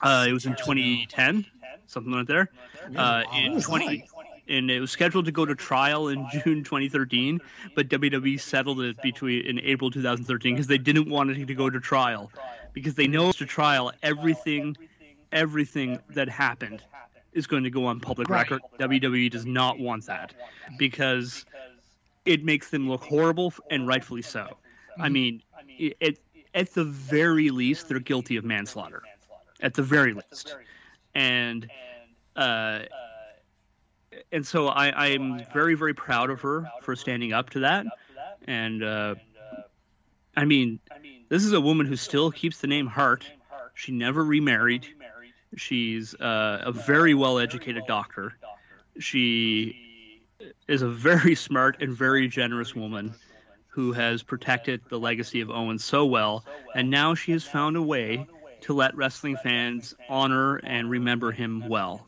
Uh, 0.00 0.26
it 0.28 0.32
was 0.32 0.46
in 0.46 0.52
six 0.56 0.66
years 0.66 0.78
ago. 0.78 1.04
2010, 1.10 1.46
something 1.86 2.12
like 2.12 2.26
there. 2.26 2.48
Uh, 2.96 3.24
in 3.36 3.52
was 3.54 3.64
20, 3.66 4.06
and 4.48 4.70
it 4.70 4.80
was 4.80 4.90
scheduled 4.90 5.26
to 5.26 5.32
go 5.32 5.44
to 5.44 5.54
trial 5.54 6.08
in 6.08 6.26
June 6.32 6.64
2013, 6.64 7.40
but 7.74 7.88
WWE 7.88 8.38
settled 8.40 8.80
it 8.80 9.00
between 9.02 9.44
in 9.46 9.58
April 9.60 9.90
2013 9.90 10.54
because 10.54 10.66
they 10.66 10.78
didn't 10.78 11.08
want 11.10 11.30
it 11.30 11.44
to 11.46 11.54
go 11.54 11.68
to 11.68 11.80
trial, 11.80 12.30
because 12.72 12.94
they 12.94 13.06
know 13.06 13.30
to 13.32 13.44
trial 13.44 13.92
everything, 14.02 14.74
everything 15.32 15.98
that 16.10 16.28
happened 16.30 16.82
is 17.34 17.46
going 17.46 17.64
to 17.64 17.70
go 17.70 17.84
on 17.86 18.00
public 18.00 18.28
Right. 18.30 18.48
record. 18.50 18.62
WWE 18.78 19.28
does 19.30 19.44
not 19.44 19.78
want 19.78 20.06
that 20.06 20.32
because 20.78 21.44
it 22.24 22.44
makes 22.44 22.70
them 22.70 22.88
look 22.88 23.02
horrible, 23.02 23.52
and 23.70 23.86
rightfully 23.86 24.22
so. 24.22 24.56
I 24.98 25.08
mean, 25.08 25.42
it, 25.68 25.96
it, 26.00 26.18
at 26.54 26.72
the 26.72 26.84
very 26.84 27.50
least, 27.50 27.88
they're 27.88 28.00
guilty 28.00 28.36
of 28.36 28.44
manslaughter. 28.44 29.02
At 29.60 29.74
the 29.74 29.82
very 29.82 30.12
least, 30.14 30.56
and 31.14 31.68
uh, 32.36 32.80
and 34.32 34.46
so 34.46 34.68
I, 34.68 35.06
I'm 35.06 35.44
very, 35.52 35.74
very 35.74 35.94
proud 35.94 36.30
of 36.30 36.40
her 36.42 36.68
for 36.82 36.96
standing 36.96 37.32
up 37.32 37.50
to 37.50 37.60
that. 37.60 37.86
And 38.46 38.82
uh, 38.82 39.14
I 40.36 40.44
mean, 40.44 40.80
this 41.28 41.44
is 41.44 41.52
a 41.52 41.60
woman 41.60 41.86
who 41.86 41.96
still 41.96 42.30
keeps 42.30 42.60
the 42.60 42.66
name 42.66 42.86
Hart. 42.86 43.24
She 43.74 43.92
never 43.92 44.24
remarried. 44.24 44.86
She's 45.56 46.14
uh, 46.14 46.62
a 46.64 46.72
very 46.72 47.14
well 47.14 47.38
educated 47.38 47.84
doctor. 47.86 48.36
She 48.98 49.83
is 50.68 50.82
a 50.82 50.88
very 50.88 51.34
smart 51.34 51.82
and 51.82 51.92
very 51.92 52.28
generous 52.28 52.74
woman 52.74 53.14
who 53.68 53.92
has 53.92 54.22
protected 54.22 54.80
the 54.88 54.98
legacy 54.98 55.40
of 55.40 55.50
Owen 55.50 55.78
so 55.78 56.06
well. 56.06 56.44
And 56.74 56.90
now 56.90 57.14
she 57.14 57.32
has 57.32 57.42
found 57.44 57.76
a 57.76 57.82
way 57.82 58.26
to 58.62 58.72
let 58.72 58.96
wrestling 58.96 59.36
fans 59.36 59.94
honor 60.08 60.56
and 60.56 60.88
remember 60.88 61.32
him 61.32 61.68
well 61.68 62.06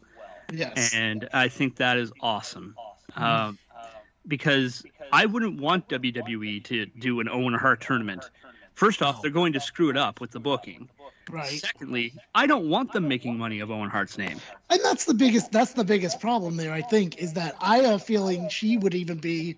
Yes. 0.52 0.94
and 0.94 1.28
I 1.32 1.48
think 1.48 1.76
that 1.76 1.98
is 1.98 2.12
awesome. 2.20 2.76
Um, 3.16 3.58
because 4.26 4.84
I 5.12 5.26
wouldn't 5.26 5.60
want 5.60 5.88
WWE 5.88 6.62
to 6.64 6.86
do 6.86 7.20
an 7.20 7.28
Owen 7.28 7.54
Hart 7.54 7.80
tournament. 7.80 8.30
First 8.74 9.02
off, 9.02 9.22
they're 9.22 9.30
going 9.30 9.54
to 9.54 9.60
screw 9.60 9.90
it 9.90 9.96
up 9.96 10.20
with 10.20 10.30
the 10.30 10.40
booking. 10.40 10.88
Right. 11.31 11.61
Secondly, 11.61 12.15
I 12.35 12.47
don't 12.47 12.69
want 12.69 12.93
them 12.93 13.09
making 13.09 13.39
money 13.39 13.61
of 13.61 13.70
Owen 13.70 13.90
Hart's 13.90 14.19
name. 14.19 14.40
and 14.70 14.81
that's 14.85 15.05
the 15.05 15.15
biggest 15.15 15.53
that's 15.53 15.73
the 15.73 15.85
biggest 15.85 16.20
problem 16.20 16.57
there 16.57 16.73
i 16.73 16.82
think 16.82 17.19
is 17.19 17.35
that 17.35 17.57
i 17.61 17.78
have 17.78 17.94
a 17.94 17.98
feeling 17.98 18.48
she 18.48 18.77
would 18.77 18.94
even 18.94 19.19
be 19.19 19.57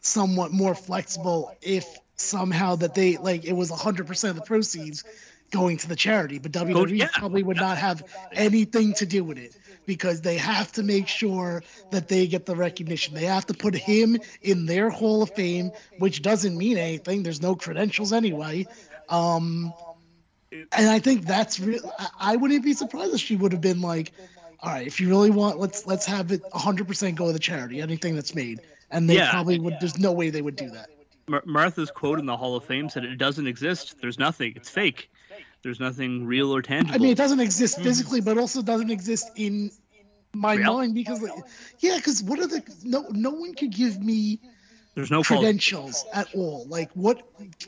somewhat 0.00 0.52
more 0.52 0.74
flexible 0.74 1.54
if 1.62 1.98
somehow 2.16 2.76
that 2.76 2.94
they 2.94 3.16
like 3.16 3.44
it 3.44 3.52
was 3.52 3.70
100% 3.70 4.30
of 4.30 4.36
the 4.36 4.42
proceeds 4.42 5.04
going 5.50 5.76
to 5.78 5.88
the 5.88 5.96
charity 5.96 6.38
but 6.38 6.52
wwe 6.52 6.98
yeah. 6.98 7.08
probably 7.14 7.42
would 7.42 7.56
not 7.56 7.78
have 7.78 8.02
anything 8.32 8.92
to 8.94 9.06
do 9.06 9.24
with 9.24 9.38
it 9.38 9.56
because 9.86 10.20
they 10.20 10.36
have 10.36 10.70
to 10.70 10.82
make 10.82 11.08
sure 11.08 11.62
that 11.90 12.08
they 12.08 12.26
get 12.26 12.44
the 12.44 12.54
recognition 12.54 13.14
they 13.14 13.24
have 13.24 13.46
to 13.46 13.54
put 13.54 13.74
him 13.74 14.18
in 14.42 14.66
their 14.66 14.90
hall 14.90 15.22
of 15.22 15.30
fame 15.30 15.70
which 15.98 16.20
doesn't 16.22 16.56
mean 16.56 16.76
anything 16.76 17.22
there's 17.22 17.40
no 17.40 17.56
credentials 17.56 18.12
anyway 18.12 18.66
um 19.08 19.72
and 20.52 20.88
I 20.88 20.98
think 20.98 21.26
that's 21.26 21.60
real. 21.60 21.92
I- 22.18 22.36
wouldn't 22.36 22.64
be 22.64 22.72
surprised 22.72 23.14
if 23.14 23.20
she 23.20 23.36
would 23.36 23.52
have 23.52 23.60
been 23.60 23.80
like, 23.80 24.12
"All 24.60 24.72
right, 24.72 24.86
if 24.86 25.00
you 25.00 25.08
really 25.08 25.30
want, 25.30 25.58
let's 25.58 25.86
let's 25.86 26.06
have 26.06 26.32
it 26.32 26.42
100% 26.52 27.16
go 27.16 27.26
to 27.26 27.32
the 27.32 27.38
charity, 27.38 27.80
anything 27.80 28.14
that's 28.14 28.34
made." 28.34 28.60
And 28.90 29.08
they 29.08 29.16
Yeah. 29.16 29.30
probably 29.30 29.58
would. 29.58 29.74
There's 29.80 29.98
no 29.98 30.12
way 30.12 30.30
they 30.30 30.42
would 30.42 30.56
do 30.56 30.70
that. 30.70 30.88
Mar- 31.28 31.42
Martha's 31.44 31.90
quote 31.90 32.18
in 32.18 32.26
the 32.26 32.36
Hall 32.36 32.56
of 32.56 32.64
Fame 32.64 32.88
said, 32.88 33.04
"It 33.04 33.16
doesn't 33.16 33.46
exist. 33.46 33.96
There's 34.00 34.18
nothing. 34.18 34.54
It's 34.56 34.70
fake. 34.70 35.10
There's 35.62 35.80
nothing 35.80 36.24
real 36.24 36.54
or 36.54 36.62
tangible." 36.62 36.94
I 36.94 36.98
mean, 36.98 37.10
it 37.12 37.18
doesn't 37.18 37.40
exist 37.40 37.80
physically, 37.80 38.20
but 38.20 38.38
also 38.38 38.62
doesn't 38.62 38.90
exist 38.90 39.30
in 39.36 39.70
my 40.34 40.54
Real- 40.54 40.74
mind 40.74 40.94
because, 40.94 41.20
like, 41.20 41.32
yeah, 41.80 41.96
because 41.96 42.22
what 42.22 42.38
are 42.38 42.46
the 42.46 42.62
no 42.84 43.06
no 43.10 43.30
one 43.30 43.54
could 43.54 43.70
give 43.70 44.02
me 44.02 44.40
There's 44.98 45.12
no 45.12 45.22
quali- 45.22 45.42
credentials 45.44 46.04
at 46.12 46.34
all. 46.34 46.66
Like, 46.68 46.90
what? 46.94 47.22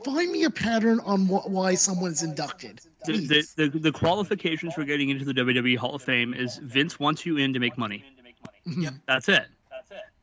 Find 0.05 0.33
me 0.33 0.43
a 0.43 0.51
pattern 0.51 0.99
on 1.05 1.27
wh- 1.27 1.49
why 1.49 1.77
someone's 1.77 2.25
inducted. 2.25 2.81
the, 3.07 3.19
the, 3.57 3.69
the, 3.69 3.79
the 3.79 3.93
qualifications 3.93 4.75
for 4.75 4.83
getting 4.83 5.11
into 5.11 5.25
the 5.25 5.33
WWE 5.33 5.77
Hall 5.77 5.95
of 5.95 6.03
Fame 6.03 6.35
is 6.35 6.57
Vince 6.57 6.99
wants 6.99 7.25
you 7.25 7.37
in 7.37 7.53
to 7.53 7.61
make 7.61 7.79
money. 7.79 8.05
Mhm. 8.67 9.01
That's 9.07 9.29
it. 9.29 9.47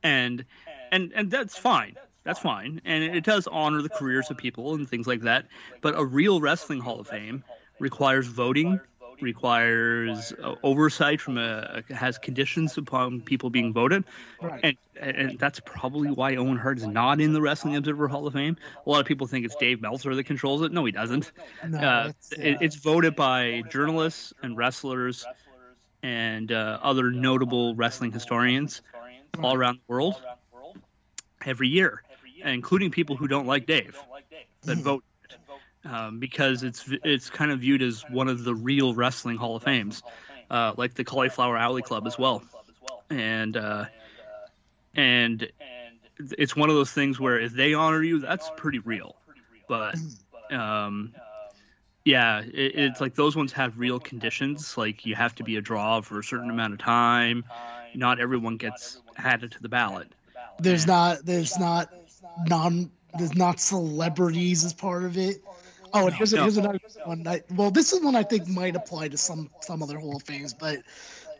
And 0.03 0.43
and 0.91 1.13
and 1.15 1.31
that's 1.31 1.57
fine. 1.57 1.95
That's 2.25 2.39
fine. 2.39 2.81
And 2.83 3.05
it 3.05 3.23
does 3.23 3.47
honor 3.47 3.81
the 3.81 3.87
careers 3.87 4.29
of 4.29 4.35
people 4.35 4.73
and 4.73 4.85
things 4.89 5.07
like 5.07 5.21
that. 5.21 5.45
But 5.79 5.95
a 5.97 6.03
real 6.03 6.41
wrestling 6.41 6.81
Hall 6.81 6.99
of 6.99 7.07
Fame 7.07 7.41
requires 7.79 8.27
voting, 8.27 8.81
requires 9.21 10.33
uh, 10.33 10.55
oversight 10.63 11.21
from 11.21 11.37
a 11.37 11.83
has 11.89 12.17
conditions 12.17 12.77
upon 12.77 13.21
people 13.21 13.49
being 13.49 13.73
voted. 13.73 14.03
And 14.63 14.77
and 14.99 15.39
that's 15.39 15.59
probably 15.59 16.09
why 16.09 16.35
Owen 16.35 16.57
Hart 16.57 16.77
is 16.77 16.87
not 16.87 17.21
in 17.21 17.33
the 17.33 17.41
Wrestling 17.41 17.75
Observer 17.75 18.07
Hall 18.07 18.25
of 18.27 18.33
Fame. 18.33 18.57
A 18.85 18.89
lot 18.89 18.99
of 18.99 19.05
people 19.05 19.27
think 19.27 19.45
it's 19.45 19.55
Dave 19.55 19.81
Meltzer 19.81 20.15
that 20.15 20.23
controls 20.23 20.61
it. 20.63 20.71
No, 20.71 20.85
he 20.85 20.91
doesn't. 20.91 21.31
No, 21.67 21.77
Uh, 21.77 22.07
it's, 22.09 22.31
it, 22.33 22.57
it's 22.61 22.75
voted 22.75 23.15
by 23.15 23.63
journalists 23.69 24.33
and 24.41 24.57
wrestlers 24.57 25.25
and 26.03 26.51
uh, 26.51 26.79
other 26.81 27.11
notable 27.11 27.75
wrestling 27.75 28.11
historians 28.11 28.81
all 29.43 29.55
around 29.55 29.75
the 29.75 29.93
world 29.93 30.21
every 31.45 31.67
year, 31.67 32.03
including 32.43 32.91
people 32.91 33.15
who 33.15 33.27
don't 33.27 33.45
like 33.45 33.65
Dave 33.65 33.97
that 34.63 34.77
vote 34.77 35.03
um, 35.89 36.19
because 36.19 36.63
it's 36.63 36.85
it's 37.03 37.29
kind 37.29 37.51
of 37.51 37.59
viewed 37.59 37.81
as 37.81 38.03
one 38.09 38.27
of 38.27 38.43
the 38.43 38.53
real 38.55 38.93
wrestling 38.93 39.37
Hall 39.37 39.55
of 39.55 39.63
Fames, 39.63 40.03
uh, 40.49 40.73
like 40.77 40.93
the 40.93 41.03
Cauliflower 41.03 41.57
Alley 41.57 41.81
Club 41.81 42.05
as 42.07 42.17
well, 42.17 42.43
and 43.09 43.55
uh, 43.55 43.85
and 44.95 45.49
it's 46.37 46.55
one 46.55 46.69
of 46.69 46.75
those 46.75 46.91
things 46.91 47.19
where 47.19 47.39
if 47.39 47.53
they 47.53 47.73
honor 47.73 48.03
you, 48.03 48.19
that's 48.19 48.49
pretty 48.57 48.79
real, 48.79 49.15
but 49.67 49.95
um, 50.51 51.13
yeah, 52.05 52.41
it, 52.41 52.75
it's 52.75 53.01
like 53.01 53.15
those 53.15 53.35
ones 53.35 53.51
have 53.53 53.77
real 53.77 53.99
conditions. 53.99 54.77
Like 54.77 55.05
you 55.05 55.15
have 55.15 55.35
to 55.35 55.43
be 55.43 55.57
a 55.57 55.61
draw 55.61 56.01
for 56.01 56.19
a 56.19 56.23
certain 56.23 56.49
amount 56.49 56.73
of 56.73 56.79
time. 56.79 57.43
Not 57.93 58.19
everyone 58.19 58.57
gets 58.57 59.01
added 59.17 59.51
to 59.53 59.61
the 59.61 59.69
ballot. 59.69 60.07
there's 60.59 60.87
not 60.87 61.25
there's 61.25 61.57
not 61.59 61.89
non 62.47 62.91
there's 63.17 63.35
not 63.35 63.59
celebrities 63.59 64.63
as 64.63 64.73
part 64.73 65.03
of 65.03 65.17
it. 65.17 65.41
Oh, 65.93 66.05
and 66.07 66.15
here's, 66.15 66.33
No. 66.33 66.43
here's 66.43 66.57
another 66.57 66.79
one. 67.05 67.25
I, 67.27 67.41
well, 67.55 67.71
this 67.71 67.93
is 67.93 68.01
one 68.03 68.15
I 68.15 68.23
think 68.23 68.47
might 68.47 68.75
apply 68.75 69.07
to 69.09 69.17
some 69.17 69.49
some 69.61 69.81
other 69.83 69.97
Hall 69.99 70.15
of 70.17 70.23
Fames, 70.23 70.53
but 70.53 70.79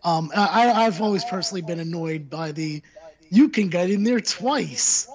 um, 0.04 0.32
I, 0.36 0.72
I've 0.86 1.02
always 1.02 1.24
personally 1.26 1.62
been 1.62 1.80
annoyed 1.80 2.30
by 2.30 2.52
the 2.52 2.82
you 3.30 3.50
can 3.50 3.68
get 3.70 3.90
in 3.90 4.04
there 4.04 4.20
twice. 4.22 5.08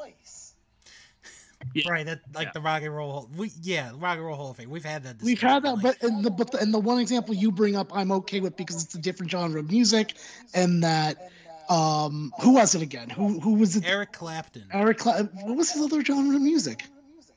Yeah. 1.74 1.90
Right, 1.90 2.04
that 2.06 2.20
like 2.34 2.46
Yeah. 2.48 2.50
the 2.54 2.60
Rock 2.60 2.82
and 2.82 2.94
Roll. 2.94 3.30
We 3.36 3.50
yeah, 3.62 3.92
Rock 3.96 4.16
and 4.16 4.26
Roll 4.26 4.36
Hall 4.36 4.50
of 4.50 4.56
Fame. 4.56 4.68
We've 4.68 4.84
had 4.84 5.04
that. 5.04 5.22
We've 5.22 5.40
had 5.40 5.62
that, 5.62 5.74
like- 5.76 5.82
but 6.00 6.02
and 6.02 6.24
the 6.24 6.30
but 6.30 6.50
the, 6.50 6.59
and 6.59 6.74
the 6.74 6.78
one 6.80 6.98
example 6.98 7.34
you 7.34 7.52
bring 7.52 7.76
up, 7.76 7.94
I'm 7.96 8.10
okay 8.12 8.40
with 8.40 8.56
because 8.56 8.82
it's 8.84 8.94
a 8.94 8.98
different 8.98 9.30
genre 9.30 9.60
of 9.60 9.70
music, 9.70 10.14
and 10.54 10.82
that 10.82 11.30
um, 11.70 12.32
who 12.42 12.54
was 12.54 12.74
it 12.74 12.82
again? 12.82 13.09
Who 13.09 13.38
who 13.40 13.54
was 13.54 13.76
it? 13.76 13.84
Eric 13.86 14.12
Clapton. 14.12 14.64
Eric. 14.72 14.98
Cla- 14.98 15.22
what 15.44 15.56
was 15.56 15.70
his 15.70 15.82
other 15.82 16.04
genre 16.04 16.34
of 16.36 16.42
music? 16.42 16.84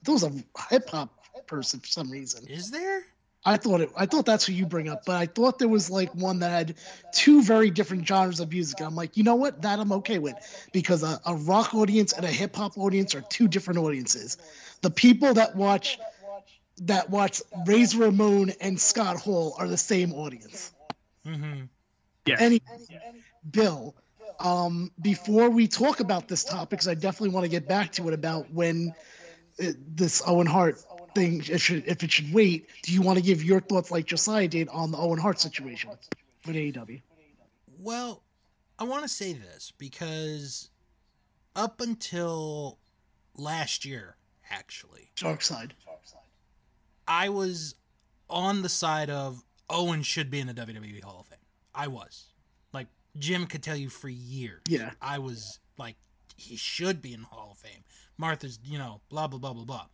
There 0.03 0.13
was 0.13 0.23
a 0.23 0.31
hip 0.69 0.89
hop 0.89 1.14
person 1.47 1.80
for 1.80 1.88
some 1.88 2.09
reason. 2.09 2.47
Is 2.47 2.72
there? 2.72 3.03
I 3.47 3.57
thought 3.57 3.81
it. 3.81 3.91
I 3.95 4.07
thought 4.07 4.26
that's 4.26 4.45
who 4.47 4.53
you 4.53 4.65
bring 4.65 4.89
up, 4.89 5.05
but 5.05 5.17
I 5.17 5.27
thought 5.27 5.59
there 5.59 5.67
was 5.67 5.89
like 5.89 6.13
one 6.15 6.39
that 6.39 6.49
had 6.49 6.76
two 7.13 7.43
very 7.43 7.69
different 7.69 8.07
genres 8.07 8.39
of 8.39 8.51
music. 8.51 8.81
I'm 8.81 8.95
like, 8.95 9.17
you 9.17 9.23
know 9.23 9.35
what? 9.35 9.61
That 9.61 9.80
I'm 9.80 9.91
okay 9.91 10.17
with 10.17 10.35
because 10.73 11.03
a, 11.03 11.19
a 11.26 11.35
rock 11.35 11.76
audience 11.76 12.13
and 12.13 12.26
a 12.26 12.31
hip 12.31 12.55
hop 12.55 12.76
audience 12.77 13.13
are 13.13 13.22
two 13.22 13.47
different 13.47 13.80
audiences. 13.80 14.38
The 14.81 14.89
people 14.89 15.35
that 15.35 15.55
watch 15.55 15.99
that 16.81 17.09
watch 17.11 17.43
Razor 17.67 17.99
Ramon 17.99 18.51
and 18.61 18.80
Scott 18.80 19.17
Hall 19.17 19.55
are 19.59 19.67
the 19.67 19.77
same 19.77 20.11
audience. 20.13 20.73
Mm-hmm. 21.26 21.65
Yeah. 22.26 22.38
Any 22.39 22.61
Bill, 23.51 23.95
um, 24.39 24.91
before 24.99 25.49
we 25.51 25.67
talk 25.67 25.99
about 25.99 26.27
this 26.27 26.43
topic, 26.43 26.72
because 26.72 26.88
I 26.88 26.95
definitely 26.95 27.30
want 27.30 27.43
to 27.43 27.49
get 27.49 27.67
back 27.67 27.91
to 27.93 28.07
it 28.07 28.13
about 28.15 28.51
when 28.51 28.95
it, 29.59 29.95
this 29.95 30.23
Owen 30.26 30.47
Hart 30.47 30.84
thing, 31.15 31.41
it 31.47 31.59
should, 31.59 31.83
if 31.87 32.03
it 32.03 32.11
should 32.11 32.33
wait. 32.33 32.67
Do 32.83 32.93
you 32.93 33.01
want 33.01 33.17
to 33.17 33.23
give 33.23 33.43
your 33.43 33.61
thoughts, 33.61 33.89
like 33.89 34.05
Josiah 34.05 34.47
did, 34.47 34.67
on 34.69 34.91
the 34.91 34.97
Owen 34.97 35.19
Hart 35.19 35.39
situation 35.39 35.89
with 36.45 36.55
AEW? 36.55 37.01
Well, 37.79 38.21
I 38.77 38.83
want 38.83 39.03
to 39.03 39.09
say 39.09 39.33
this 39.33 39.71
because 39.77 40.69
up 41.55 41.81
until 41.81 42.77
last 43.37 43.85
year, 43.85 44.15
actually, 44.49 45.11
Dark 45.15 45.41
side. 45.41 45.73
I 47.07 47.29
was 47.29 47.75
on 48.29 48.61
the 48.61 48.69
side 48.69 49.09
of 49.09 49.43
Owen 49.69 50.01
should 50.01 50.29
be 50.29 50.39
in 50.39 50.47
the 50.47 50.53
WWE 50.53 51.03
Hall 51.03 51.19
of 51.21 51.27
Fame. 51.27 51.39
I 51.73 51.87
was. 51.87 52.25
Like 52.73 52.87
Jim 53.17 53.45
could 53.45 53.63
tell 53.63 53.75
you 53.75 53.89
for 53.89 54.09
years. 54.09 54.61
Yeah. 54.67 54.91
I 55.01 55.19
was 55.19 55.59
like 55.77 55.95
he 56.35 56.55
should 56.55 57.01
be 57.01 57.13
in 57.13 57.21
the 57.21 57.27
Hall 57.27 57.49
of 57.51 57.57
Fame. 57.57 57.83
Martha's, 58.17 58.59
you 58.63 58.77
know, 58.77 59.01
blah 59.09 59.27
blah 59.27 59.39
blah 59.39 59.53
blah 59.53 59.65
blah. 59.65 59.85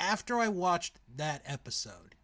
After 0.00 0.38
I 0.38 0.48
watched 0.48 0.98
that 1.14 1.42
episode 1.44 2.14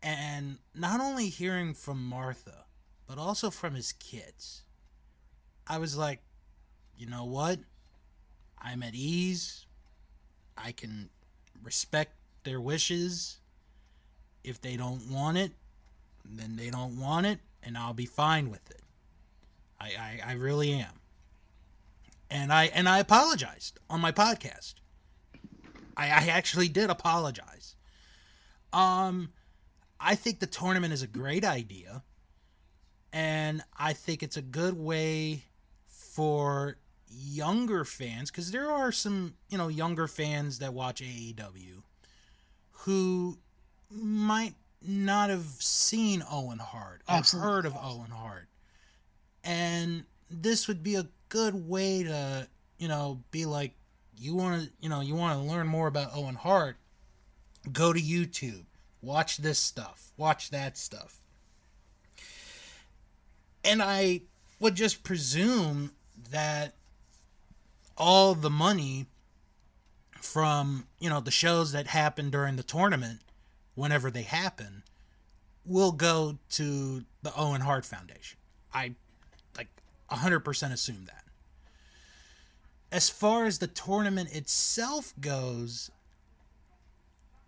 and 0.00 0.58
not 0.72 1.00
only 1.00 1.28
hearing 1.28 1.74
from 1.74 2.02
Martha, 2.02 2.64
but 3.08 3.18
also 3.18 3.50
from 3.50 3.74
his 3.74 3.92
kids, 3.92 4.62
I 5.66 5.78
was 5.78 5.96
like, 5.96 6.20
you 6.96 7.06
know 7.06 7.24
what? 7.24 7.58
I'm 8.56 8.84
at 8.84 8.94
ease. 8.94 9.66
I 10.56 10.70
can 10.70 11.10
respect 11.60 12.14
their 12.44 12.60
wishes. 12.60 13.38
If 14.44 14.60
they 14.60 14.76
don't 14.76 15.10
want 15.10 15.38
it, 15.38 15.50
then 16.24 16.54
they 16.54 16.70
don't 16.70 17.00
want 17.00 17.26
it, 17.26 17.40
and 17.64 17.76
I'll 17.76 17.94
be 17.94 18.06
fine 18.06 18.48
with 18.48 18.70
it. 18.70 18.82
I, 19.80 19.86
I, 19.86 20.20
I 20.28 20.32
really 20.34 20.72
am. 20.72 21.00
And 22.30 22.52
I 22.52 22.66
and 22.66 22.88
I 22.88 23.00
apologized 23.00 23.80
on 23.90 24.00
my 24.00 24.12
podcast. 24.12 24.74
I, 26.00 26.06
I 26.06 26.26
actually 26.28 26.68
did 26.68 26.90
apologize. 26.90 27.76
Um 28.72 29.32
I 30.00 30.14
think 30.14 30.40
the 30.40 30.46
tournament 30.46 30.92
is 30.92 31.02
a 31.02 31.06
great 31.06 31.44
idea. 31.44 32.02
And 33.12 33.62
I 33.76 33.92
think 33.92 34.22
it's 34.22 34.36
a 34.36 34.42
good 34.42 34.78
way 34.78 35.44
for 35.86 36.76
younger 37.10 37.84
fans 37.84 38.30
because 38.30 38.50
there 38.50 38.70
are 38.70 38.92
some, 38.92 39.34
you 39.48 39.58
know, 39.58 39.68
younger 39.68 40.06
fans 40.06 40.60
that 40.60 40.72
watch 40.72 41.02
AEW 41.02 41.82
who 42.70 43.38
might 43.90 44.54
not 44.86 45.28
have 45.28 45.44
seen 45.58 46.22
Owen 46.30 46.58
Hart 46.58 47.02
or 47.08 47.16
Absolutely. 47.16 47.50
heard 47.50 47.66
of 47.66 47.76
Owen 47.76 48.10
Hart. 48.10 48.48
And 49.44 50.04
this 50.30 50.68
would 50.68 50.82
be 50.82 50.94
a 50.94 51.06
good 51.28 51.68
way 51.68 52.04
to, 52.04 52.48
you 52.78 52.88
know, 52.88 53.22
be 53.30 53.44
like, 53.44 53.74
you 54.20 54.34
want 54.34 54.62
to, 54.62 54.70
you 54.80 54.88
know, 54.88 55.00
you 55.00 55.14
want 55.14 55.40
to 55.40 55.44
learn 55.44 55.66
more 55.66 55.86
about 55.88 56.10
Owen 56.14 56.34
Hart, 56.34 56.76
go 57.72 57.92
to 57.92 58.00
YouTube, 58.00 58.64
watch 59.00 59.38
this 59.38 59.58
stuff, 59.58 60.12
watch 60.18 60.50
that 60.50 60.76
stuff. 60.76 61.18
And 63.64 63.82
I 63.82 64.22
would 64.58 64.74
just 64.74 65.02
presume 65.02 65.92
that 66.30 66.74
all 67.96 68.34
the 68.34 68.50
money 68.50 69.06
from, 70.20 70.86
you 70.98 71.08
know, 71.08 71.20
the 71.20 71.30
shows 71.30 71.72
that 71.72 71.86
happen 71.86 72.30
during 72.30 72.56
the 72.56 72.62
tournament, 72.62 73.20
whenever 73.74 74.10
they 74.10 74.22
happen, 74.22 74.82
will 75.64 75.92
go 75.92 76.38
to 76.50 77.04
the 77.22 77.32
Owen 77.36 77.62
Hart 77.62 77.86
Foundation. 77.86 78.38
I 78.72 78.94
like 79.56 79.68
100% 80.10 80.72
assume 80.72 81.06
that. 81.06 81.19
As 82.92 83.08
far 83.08 83.46
as 83.46 83.58
the 83.58 83.66
tournament 83.68 84.34
itself 84.34 85.14
goes, 85.20 85.90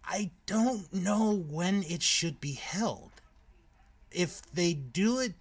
I 0.05 0.31
don't 0.47 0.93
know 0.93 1.35
when 1.35 1.82
it 1.85 2.02
should 2.02 2.40
be 2.40 2.52
held. 2.52 3.10
If 4.10 4.43
they 4.52 4.74
do 4.74 5.19
it 5.19 5.35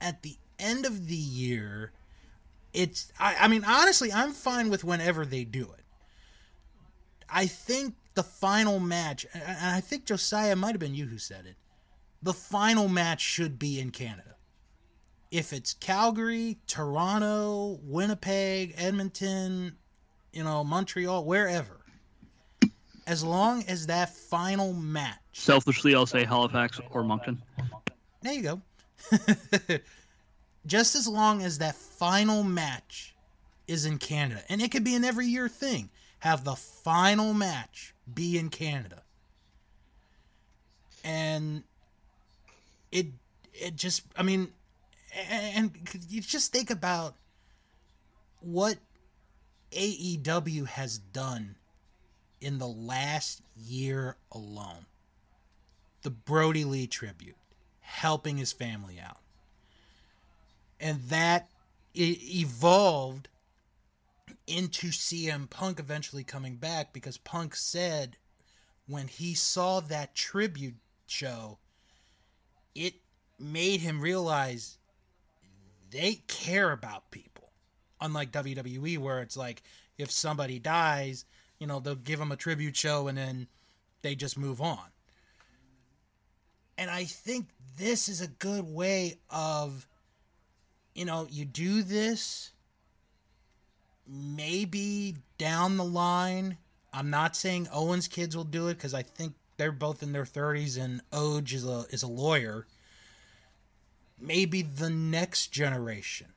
at 0.00 0.22
the 0.22 0.36
end 0.58 0.84
of 0.84 1.08
the 1.08 1.14
year, 1.14 1.92
it's 2.72 3.12
I, 3.18 3.36
I 3.40 3.48
mean 3.48 3.64
honestly, 3.64 4.12
I'm 4.12 4.32
fine 4.32 4.68
with 4.68 4.84
whenever 4.84 5.24
they 5.24 5.44
do 5.44 5.62
it. 5.62 5.84
I 7.28 7.46
think 7.46 7.94
the 8.14 8.22
final 8.22 8.78
match, 8.80 9.26
and 9.32 9.70
I 9.74 9.80
think 9.80 10.06
Josiah 10.06 10.56
might 10.56 10.72
have 10.72 10.80
been 10.80 10.94
you 10.94 11.06
who 11.06 11.18
said 11.18 11.46
it. 11.46 11.56
The 12.22 12.32
final 12.32 12.88
match 12.88 13.20
should 13.20 13.58
be 13.58 13.78
in 13.80 13.90
Canada. 13.90 14.35
If 15.30 15.52
it's 15.52 15.74
Calgary, 15.74 16.58
Toronto, 16.66 17.80
Winnipeg, 17.82 18.74
Edmonton, 18.76 19.76
you 20.32 20.44
know, 20.44 20.62
Montreal, 20.62 21.24
wherever, 21.24 21.80
as 23.06 23.24
long 23.24 23.64
as 23.68 23.86
that 23.86 24.14
final 24.14 24.72
match 24.72 25.18
Selfishly, 25.32 25.94
I'll 25.94 26.06
say 26.06 26.24
Halifax 26.24 26.80
or 26.90 27.04
Moncton. 27.04 27.40
there 28.22 28.32
you 28.32 28.42
go. 28.42 28.62
Just 30.66 30.96
as 30.96 31.06
long 31.06 31.42
as 31.42 31.58
that 31.58 31.76
final 31.76 32.42
match 32.42 33.14
is 33.68 33.84
in 33.84 33.98
Canada, 33.98 34.42
and 34.48 34.62
it 34.62 34.70
could 34.70 34.82
be 34.82 34.94
an 34.94 35.04
every 35.04 35.26
year 35.26 35.48
thing. 35.48 35.90
Have 36.20 36.42
the 36.44 36.56
final 36.56 37.34
match 37.34 37.94
be 38.12 38.38
in 38.38 38.48
Canada, 38.48 39.02
and 41.04 41.62
it 42.90 43.08
it 43.52 43.76
just 43.76 44.02
I 44.16 44.22
mean, 44.22 44.48
and, 45.16 45.56
and 45.56 46.04
you 46.08 46.20
just 46.20 46.52
think 46.52 46.70
about 46.70 47.14
what 48.40 48.76
AEW 49.72 50.66
has 50.66 50.98
done 50.98 51.56
in 52.40 52.58
the 52.58 52.68
last 52.68 53.42
year 53.56 54.16
alone. 54.30 54.86
The 56.02 56.10
Brodie 56.10 56.64
Lee 56.64 56.86
tribute, 56.86 57.36
helping 57.80 58.36
his 58.36 58.52
family 58.52 59.00
out. 59.00 59.18
And 60.78 61.00
that 61.08 61.48
evolved 61.94 63.28
into 64.46 64.88
CM 64.88 65.48
Punk 65.48 65.80
eventually 65.80 66.22
coming 66.22 66.56
back 66.56 66.92
because 66.92 67.16
Punk 67.16 67.56
said 67.56 68.16
when 68.86 69.08
he 69.08 69.34
saw 69.34 69.80
that 69.80 70.14
tribute 70.14 70.76
show, 71.06 71.58
it 72.74 72.94
made 73.38 73.80
him 73.80 74.00
realize 74.00 74.78
they 75.96 76.20
care 76.26 76.72
about 76.72 77.10
people. 77.10 77.50
Unlike 78.00 78.32
WWE, 78.32 78.98
where 78.98 79.22
it's 79.22 79.36
like 79.36 79.62
if 79.96 80.10
somebody 80.10 80.58
dies, 80.58 81.24
you 81.58 81.66
know, 81.66 81.80
they'll 81.80 81.94
give 81.94 82.18
them 82.18 82.32
a 82.32 82.36
tribute 82.36 82.76
show 82.76 83.08
and 83.08 83.16
then 83.16 83.46
they 84.02 84.14
just 84.14 84.38
move 84.38 84.60
on. 84.60 84.84
And 86.76 86.90
I 86.90 87.04
think 87.04 87.48
this 87.78 88.08
is 88.08 88.20
a 88.20 88.26
good 88.26 88.64
way 88.64 89.14
of, 89.30 89.86
you 90.94 91.06
know, 91.06 91.26
you 91.30 91.46
do 91.46 91.82
this, 91.82 92.52
maybe 94.06 95.16
down 95.38 95.78
the 95.78 95.84
line. 95.84 96.58
I'm 96.92 97.08
not 97.08 97.34
saying 97.34 97.68
Owen's 97.72 98.08
kids 98.08 98.36
will 98.36 98.44
do 98.44 98.68
it 98.68 98.74
because 98.74 98.92
I 98.92 99.02
think 99.02 99.32
they're 99.56 99.72
both 99.72 100.02
in 100.02 100.12
their 100.12 100.24
30s 100.24 100.78
and 100.78 101.00
Oje 101.12 101.54
is 101.54 101.66
a 101.66 101.86
is 101.90 102.02
a 102.02 102.08
lawyer. 102.08 102.66
Maybe 104.20 104.62
the 104.62 104.90
next 104.90 105.48
generation 105.48 106.28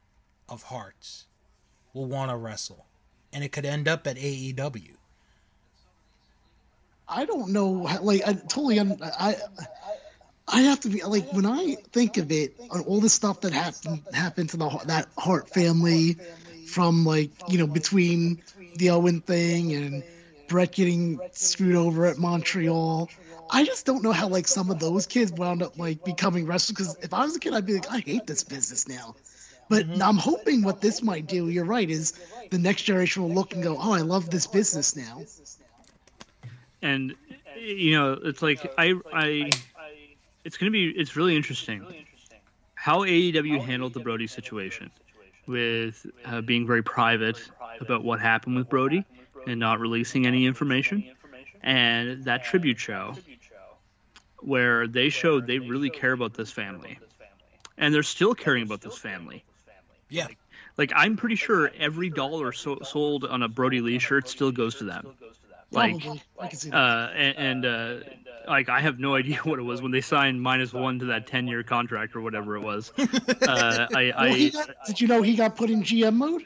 of 0.47 0.63
Harts 0.63 1.25
will 1.93 2.05
want 2.05 2.31
to 2.31 2.37
wrestle, 2.37 2.85
and 3.31 3.43
it 3.43 3.51
could 3.51 3.65
end 3.65 3.87
up 3.87 4.05
at 4.05 4.17
AEW. 4.17 4.95
I 7.07 7.25
don't 7.25 7.49
know. 7.49 7.71
Like 8.01 8.21
I 8.27 8.33
totally. 8.33 8.79
I 8.79 9.35
I 10.47 10.61
have 10.61 10.79
to 10.81 10.89
be 10.89 11.03
like 11.03 11.31
when 11.31 11.45
I 11.45 11.75
think 11.91 12.17
of 12.17 12.31
it 12.31 12.55
on 12.69 12.81
all 12.81 12.99
the 12.99 13.09
stuff 13.09 13.41
that 13.41 13.53
happened 13.53 14.03
happened 14.13 14.49
to 14.51 14.57
the 14.57 14.69
that 14.85 15.07
Hart 15.17 15.49
family, 15.49 16.17
from 16.67 17.05
like 17.05 17.31
you 17.47 17.57
know 17.57 17.67
between 17.67 18.41
the 18.75 18.91
Owen 18.91 19.21
thing 19.21 19.73
and 19.73 20.03
Brett 20.47 20.71
getting 20.73 21.19
screwed 21.31 21.75
over 21.75 22.05
at 22.05 22.17
Montreal. 22.17 23.09
I 23.49 23.63
just 23.65 23.85
don't 23.85 24.03
know 24.03 24.11
how 24.11 24.27
like 24.27 24.47
some 24.47 24.69
of 24.69 24.79
those 24.79 25.07
kids 25.07 25.31
wound 25.31 25.63
up 25.63 25.77
like 25.77 26.03
becoming 26.03 26.45
wrestlers. 26.45 26.77
Because 26.77 26.97
if 27.03 27.13
I 27.13 27.23
was 27.25 27.35
a 27.35 27.39
kid, 27.39 27.53
I'd 27.53 27.65
be 27.65 27.73
like, 27.73 27.91
I 27.91 27.99
hate 27.99 28.27
this 28.27 28.43
business 28.43 28.87
now. 28.87 29.15
But 29.69 29.85
I'm 30.01 30.17
hoping 30.17 30.63
what 30.63 30.81
this 30.81 31.03
might 31.03 31.27
do, 31.27 31.49
you're 31.49 31.65
right, 31.65 31.89
is 31.89 32.13
the 32.49 32.57
next 32.57 32.83
generation 32.83 33.23
will 33.23 33.33
look 33.33 33.53
and 33.53 33.61
go, 33.61 33.77
oh, 33.79 33.93
I 33.93 34.01
love 34.01 34.29
this 34.29 34.47
business 34.47 34.95
now. 34.95 35.23
and 36.81 37.15
you 37.57 37.91
know 37.91 38.13
it's 38.23 38.41
like 38.41 38.71
i 38.77 38.93
i 39.13 39.49
it's 40.45 40.57
going 40.57 40.71
to 40.71 40.71
be 40.71 40.89
it's 40.89 41.15
really 41.15 41.35
interesting 41.35 41.85
how 42.75 42.99
aew 43.01 43.61
handled 43.61 43.93
the 43.93 43.99
brodie 43.99 44.27
situation 44.27 44.89
with 45.47 46.05
uh, 46.25 46.41
being 46.41 46.65
very 46.65 46.83
private 46.83 47.39
about 47.81 48.03
what 48.03 48.19
happened 48.19 48.55
with 48.55 48.69
brodie 48.69 49.03
and 49.47 49.59
not 49.59 49.79
releasing 49.79 50.25
any 50.25 50.45
information 50.45 51.03
and 51.63 52.23
that 52.23 52.43
tribute 52.43 52.79
show 52.79 53.13
where 54.41 54.87
they 54.87 55.09
showed 55.09 55.47
they 55.47 55.59
really 55.59 55.89
care 55.89 56.11
about 56.11 56.33
this 56.33 56.51
family. 56.51 56.97
and 57.77 57.93
they're 57.93 58.03
still 58.03 58.33
caring 58.35 58.63
about 58.63 58.81
this 58.81 58.97
family. 58.97 59.43
Yeah, 60.09 60.27
like 60.77 60.91
i'm 60.95 61.17
pretty 61.17 61.35
sure 61.35 61.69
every 61.77 62.09
dollar 62.09 62.51
so- 62.51 62.79
sold 62.83 63.25
on 63.25 63.43
a 63.43 63.47
brodie 63.47 63.81
lee 63.81 63.99
shirt 63.99 64.27
still 64.27 64.51
goes 64.51 64.75
to 64.75 64.85
them. 64.85 65.13
like 65.71 65.95
I 66.39 66.47
can 66.47 66.57
see 66.57 66.69
that. 66.71 66.75
uh, 66.77 67.09
and, 67.13 67.37
and 67.37 67.65
uh, 67.65 67.99
like 68.47 68.69
I 68.69 68.79
have 68.79 68.97
no 68.99 69.13
idea 69.15 69.37
what 69.43 69.59
it 69.59 69.63
was 69.63 69.81
when 69.83 69.91
they 69.91 70.01
signed 70.01 70.41
minus 70.41 70.73
one 70.73 70.97
to 70.99 71.05
that 71.05 71.27
ten 71.27 71.47
year 71.47 71.61
contract 71.63 72.15
or 72.15 72.21
whatever 72.21 72.55
it 72.55 72.61
was. 72.61 72.91
Uh, 72.97 73.87
I, 73.93 74.13
Well, 74.17 74.49
got, 74.65 74.75
did 74.87 75.01
you 75.01 75.07
know 75.07 75.21
he 75.21 75.35
got 75.35 75.55
put 75.55 75.69
in 75.69 75.83
GM 75.83 76.15
mode? 76.15 76.43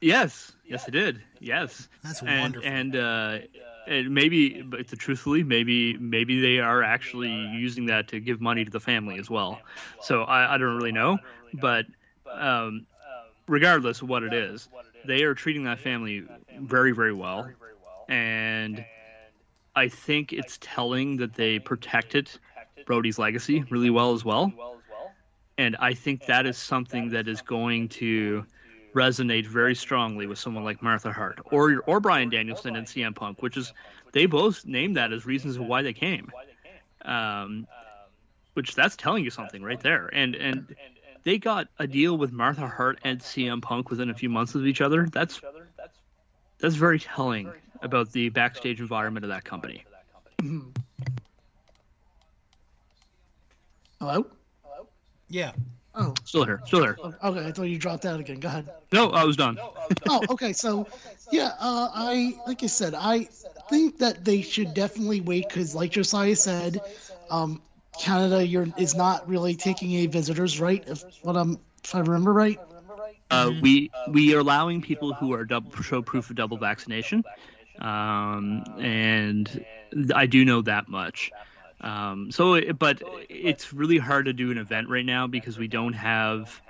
yes, 0.00 0.52
yes, 0.66 0.84
I 0.86 0.90
did. 0.90 1.22
Yes, 1.40 1.88
That's 2.02 2.22
and 2.22 2.40
wonderful. 2.40 2.68
and 2.70 2.96
uh, 2.96 3.38
and 3.86 4.10
maybe, 4.14 4.62
but 4.62 4.86
truthfully, 4.88 5.42
maybe 5.42 5.96
maybe 5.98 6.40
they 6.40 6.58
are 6.60 6.82
actually 6.82 7.30
using 7.30 7.86
that 7.86 8.08
to 8.08 8.20
give 8.20 8.40
money 8.40 8.64
to 8.64 8.70
the 8.70 8.80
family 8.80 9.18
as 9.18 9.30
well. 9.30 9.62
So 9.98 10.22
I, 10.22 10.54
I 10.54 10.58
don't 10.58 10.76
really 10.76 10.92
know, 10.92 11.20
but 11.52 11.86
um, 12.32 12.86
regardless 13.48 14.02
of 14.02 14.08
what 14.08 14.22
it 14.22 14.32
is, 14.32 14.68
they 15.04 15.22
are 15.24 15.34
treating 15.34 15.64
that 15.64 15.80
family 15.80 16.24
very 16.56 16.92
very 16.92 17.14
well, 17.14 17.54
and 18.08 18.84
I 19.74 19.88
think 19.88 20.32
it's 20.32 20.58
telling 20.60 21.16
that 21.18 21.34
they 21.34 21.58
protected 21.58 22.30
Brodie's 22.86 23.18
legacy 23.18 23.64
really 23.70 23.90
well 23.90 24.14
as 24.14 24.24
well. 24.24 24.54
and 25.58 25.76
I 25.78 25.94
think 25.94 26.24
that 26.26 26.46
is 26.46 26.56
something 26.58 27.10
that 27.10 27.28
is 27.28 27.42
going 27.42 27.88
to 27.90 28.46
resonate 28.94 29.46
very 29.46 29.74
strongly 29.74 30.26
with 30.26 30.38
someone 30.38 30.64
like 30.64 30.82
Martha 30.82 31.12
Hart 31.12 31.40
or 31.50 31.82
or 31.86 32.00
Bryan 32.00 32.30
Danielson 32.30 32.76
and 32.76 32.86
CM 32.86 33.14
Punk, 33.14 33.42
which 33.42 33.56
is 33.56 33.72
they 34.12 34.26
both 34.26 34.64
named 34.64 34.96
that 34.96 35.12
as 35.12 35.26
reasons 35.26 35.58
why 35.58 35.82
they 35.82 35.92
came. 35.92 36.30
Um, 37.04 37.66
which 38.54 38.74
that's 38.74 38.96
telling 38.96 39.24
you 39.24 39.30
something 39.30 39.62
right 39.62 39.80
there. 39.80 40.08
And 40.12 40.34
and 40.36 40.74
they 41.24 41.38
got 41.38 41.68
a 41.78 41.86
deal 41.86 42.16
with 42.16 42.32
Martha 42.32 42.68
Hart 42.68 42.98
and 43.02 43.20
CM 43.20 43.60
Punk 43.60 43.90
within 43.90 44.10
a 44.10 44.14
few 44.14 44.28
months 44.28 44.54
of 44.54 44.66
each 44.66 44.80
other. 44.80 45.08
That's 45.12 45.40
that's 46.58 46.76
very 46.76 47.00
telling 47.00 47.52
about 47.82 48.12
the 48.12 48.28
backstage 48.30 48.80
environment 48.80 49.24
of 49.24 49.30
that 49.30 49.44
company. 49.44 49.84
Hello. 54.00 54.26
Hello? 54.62 54.86
Yeah. 55.28 55.52
Oh, 55.96 56.12
Still 56.24 56.44
here, 56.44 56.60
still 56.66 56.82
here. 56.82 56.96
okay. 57.02 57.46
I 57.46 57.52
thought 57.52 57.62
you 57.64 57.78
dropped 57.78 58.04
out 58.04 58.18
again. 58.18 58.40
Go 58.40 58.48
ahead. 58.48 58.68
No, 58.92 59.10
I 59.10 59.24
was 59.24 59.36
done. 59.36 59.58
oh, 60.08 60.22
okay. 60.30 60.52
So, 60.52 60.88
yeah, 61.30 61.52
uh, 61.60 61.88
I 61.94 62.34
like 62.46 62.62
I 62.62 62.66
said, 62.66 62.94
I 62.94 63.28
think 63.70 63.98
that 63.98 64.24
they 64.24 64.42
should 64.42 64.74
definitely 64.74 65.20
wait 65.20 65.48
because, 65.48 65.74
like 65.74 65.92
Josiah 65.92 66.34
said, 66.34 66.80
um, 67.30 67.62
Canada 67.98 68.44
you're, 68.44 68.66
is 68.76 68.96
not 68.96 69.28
really 69.28 69.54
taking 69.54 69.94
any 69.94 70.06
visitors, 70.06 70.60
right? 70.60 70.82
If 70.86 71.04
what 71.22 71.36
I'm, 71.36 71.58
if 71.82 71.94
I 71.94 72.00
remember 72.00 72.32
right. 72.32 72.58
Uh, 73.30 73.52
we 73.62 73.90
we 74.08 74.34
are 74.34 74.40
allowing 74.40 74.82
people 74.82 75.12
who 75.14 75.32
are 75.32 75.44
double 75.44 75.70
show 75.82 76.02
proof 76.02 76.30
of 76.30 76.36
double 76.36 76.56
vaccination, 76.56 77.24
um, 77.80 78.64
and 78.78 79.64
I 80.14 80.26
do 80.26 80.44
know 80.44 80.62
that 80.62 80.88
much. 80.88 81.32
Um, 81.80 82.30
so, 82.30 82.72
but 82.72 83.02
it's 83.28 83.72
really 83.72 83.98
hard 83.98 84.26
to 84.26 84.32
do 84.32 84.50
an 84.50 84.58
event 84.58 84.88
right 84.88 85.04
now 85.04 85.26
because 85.26 85.58
we 85.58 85.68
don't 85.68 85.92
have 85.92 86.62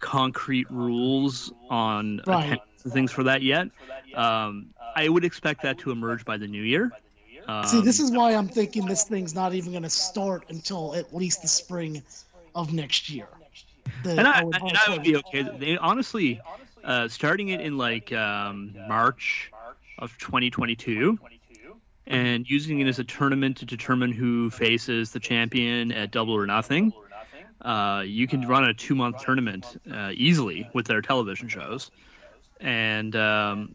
concrete 0.00 0.70
rules 0.70 1.52
on 1.70 2.20
Right. 2.26 2.60
things 2.88 3.12
for 3.12 3.24
that 3.24 3.42
yet. 3.42 3.68
Um, 4.14 4.68
I 4.94 5.08
would 5.08 5.24
expect 5.24 5.62
that 5.62 5.78
to 5.78 5.90
emerge 5.90 6.24
by 6.24 6.36
the 6.36 6.46
new 6.46 6.62
year. 6.62 6.92
Um, 7.46 7.64
See, 7.64 7.80
this 7.80 8.00
is 8.00 8.10
why 8.10 8.34
I'm 8.34 8.48
thinking 8.48 8.86
this 8.86 9.04
thing's 9.04 9.34
not 9.34 9.54
even 9.54 9.72
going 9.72 9.84
to 9.84 9.90
start 9.90 10.44
until 10.48 10.94
at 10.94 11.14
least 11.14 11.42
the 11.42 11.48
spring 11.48 12.02
of 12.54 12.72
next 12.72 13.08
year. 13.08 13.28
The 14.02 14.18
and 14.18 14.26
I, 14.26 14.42
Owen 14.42 14.54
and 14.54 14.78
I 14.86 14.90
would 14.90 15.02
be 15.02 15.16
okay. 15.16 15.42
They 15.42 15.76
honestly, 15.76 16.40
uh, 16.82 17.08
starting 17.08 17.48
it 17.48 17.60
in 17.60 17.78
like 17.78 18.12
um, 18.12 18.74
March 18.88 19.52
of 19.98 20.16
2022, 20.18 21.18
and 22.06 22.48
using 22.48 22.80
it 22.80 22.86
as 22.86 22.98
a 22.98 23.04
tournament 23.04 23.56
to 23.58 23.64
determine 23.64 24.12
who 24.12 24.50
faces 24.50 25.12
the 25.12 25.20
champion 25.20 25.90
at 25.92 26.10
Double 26.10 26.34
or 26.34 26.46
Nothing. 26.46 26.92
Uh, 27.60 28.02
you 28.06 28.26
can 28.28 28.46
run 28.46 28.64
a 28.64 28.74
two-month 28.74 29.22
tournament 29.22 29.80
uh, 29.92 30.10
easily 30.14 30.68
with 30.72 30.86
their 30.86 31.00
television 31.00 31.48
shows, 31.48 31.90
and 32.60 33.16
um, 33.16 33.74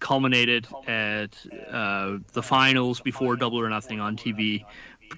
culminate 0.00 0.48
it 0.48 0.66
at 0.88 1.30
uh, 1.70 2.18
the 2.32 2.42
finals 2.42 3.00
before 3.00 3.36
Double 3.36 3.60
or 3.60 3.68
Nothing 3.68 4.00
on 4.00 4.16
TV. 4.16 4.64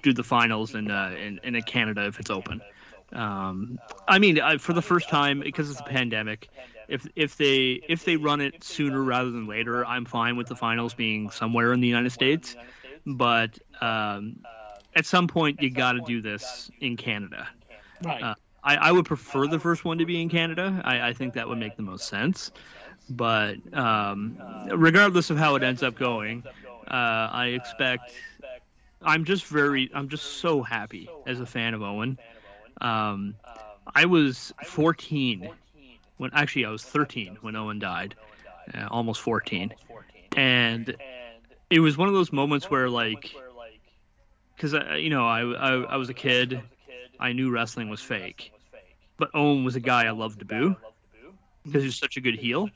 Do 0.01 0.13
the 0.13 0.23
finals 0.23 0.75
in 0.75 0.91
uh, 0.91 1.15
in, 1.17 1.39
in 1.43 1.61
Canada 1.63 2.05
if 2.05 2.19
it's 2.19 2.29
open. 2.29 2.61
Um, 3.13 3.79
I 4.07 4.19
mean, 4.19 4.39
I, 4.39 4.57
for 4.57 4.73
the 4.73 4.81
first 4.81 5.09
time 5.09 5.39
because 5.39 5.69
it's 5.69 5.79
a 5.79 5.83
pandemic, 5.83 6.49
if 6.87 7.07
if 7.15 7.37
they 7.37 7.81
if 7.87 8.05
they 8.05 8.17
run 8.17 8.41
it 8.41 8.63
sooner 8.63 9.01
rather 9.01 9.31
than 9.31 9.47
later, 9.47 9.85
I'm 9.85 10.05
fine 10.05 10.37
with 10.37 10.47
the 10.47 10.55
finals 10.55 10.93
being 10.93 11.29
somewhere 11.31 11.73
in 11.73 11.81
the 11.81 11.87
United 11.87 12.11
States. 12.11 12.55
But 13.05 13.59
um, 13.81 14.39
at 14.95 15.05
some 15.05 15.27
point, 15.27 15.61
you 15.61 15.69
got 15.69 15.93
to 15.93 16.01
do 16.01 16.21
this 16.21 16.71
in 16.79 16.97
Canada. 16.97 17.47
Right. 18.03 18.23
Uh, 18.23 18.35
I, 18.63 18.75
I 18.77 18.91
would 18.91 19.05
prefer 19.05 19.47
the 19.47 19.59
first 19.59 19.85
one 19.85 19.99
to 19.99 20.05
be 20.05 20.21
in 20.21 20.29
Canada. 20.29 20.81
I, 20.83 21.09
I 21.09 21.13
think 21.13 21.35
that 21.35 21.47
would 21.47 21.59
make 21.59 21.75
the 21.75 21.83
most 21.83 22.07
sense. 22.07 22.51
But 23.09 23.57
um, 23.73 24.37
regardless 24.73 25.29
of 25.29 25.37
how 25.37 25.55
it 25.55 25.61
ends 25.61 25.83
up 25.83 25.95
going, 25.95 26.43
uh, 26.87 27.29
I 27.31 27.47
expect. 27.47 28.11
I'm 29.01 29.23
just 29.23 29.45
very. 29.45 29.91
I'm 29.93 30.09
just 30.09 30.39
so 30.39 30.63
happy 30.63 31.09
as 31.27 31.39
a 31.39 31.45
fan 31.45 31.75
of 31.75 31.83
Owen. 31.83 32.17
Um, 32.81 33.35
I 33.93 34.05
was 34.05 34.51
14 34.63 35.49
when 36.17 36.31
actually 36.33 36.65
I 36.65 36.69
was 36.69 36.83
13 36.83 37.37
when 37.41 37.55
Owen 37.55 37.79
died, 37.79 38.15
uh, 38.73 38.87
almost 38.89 39.21
14, 39.21 39.73
and 40.35 40.95
it 41.69 41.79
was 41.79 41.97
one 41.97 42.07
of 42.07 42.13
those 42.13 42.31
moments 42.31 42.69
where 42.69 42.89
like, 42.89 43.33
because 44.55 44.73
you 44.99 45.09
know, 45.09 45.25
I, 45.27 45.41
I 45.41 45.71
I 45.93 45.97
was 45.97 46.09
a 46.09 46.13
kid, 46.13 46.61
I 47.19 47.33
knew 47.33 47.51
wrestling 47.51 47.89
was 47.89 48.01
fake, 48.01 48.51
but 49.17 49.29
Owen 49.33 49.63
was 49.63 49.75
a 49.75 49.79
guy 49.81 50.05
I 50.05 50.11
loved 50.11 50.39
to 50.39 50.45
boo 50.45 50.75
because 51.65 51.83
he 51.83 51.87
was 51.87 51.97
such 51.97 52.17
a 52.17 52.21
good 52.21 52.35
heel, 52.35 52.69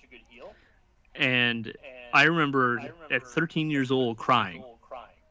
and 1.16 1.74
I 2.14 2.24
remember 2.24 2.94
at 3.12 3.24
13 3.24 3.70
years 3.70 3.92
old 3.92 4.18
crying 4.18 4.64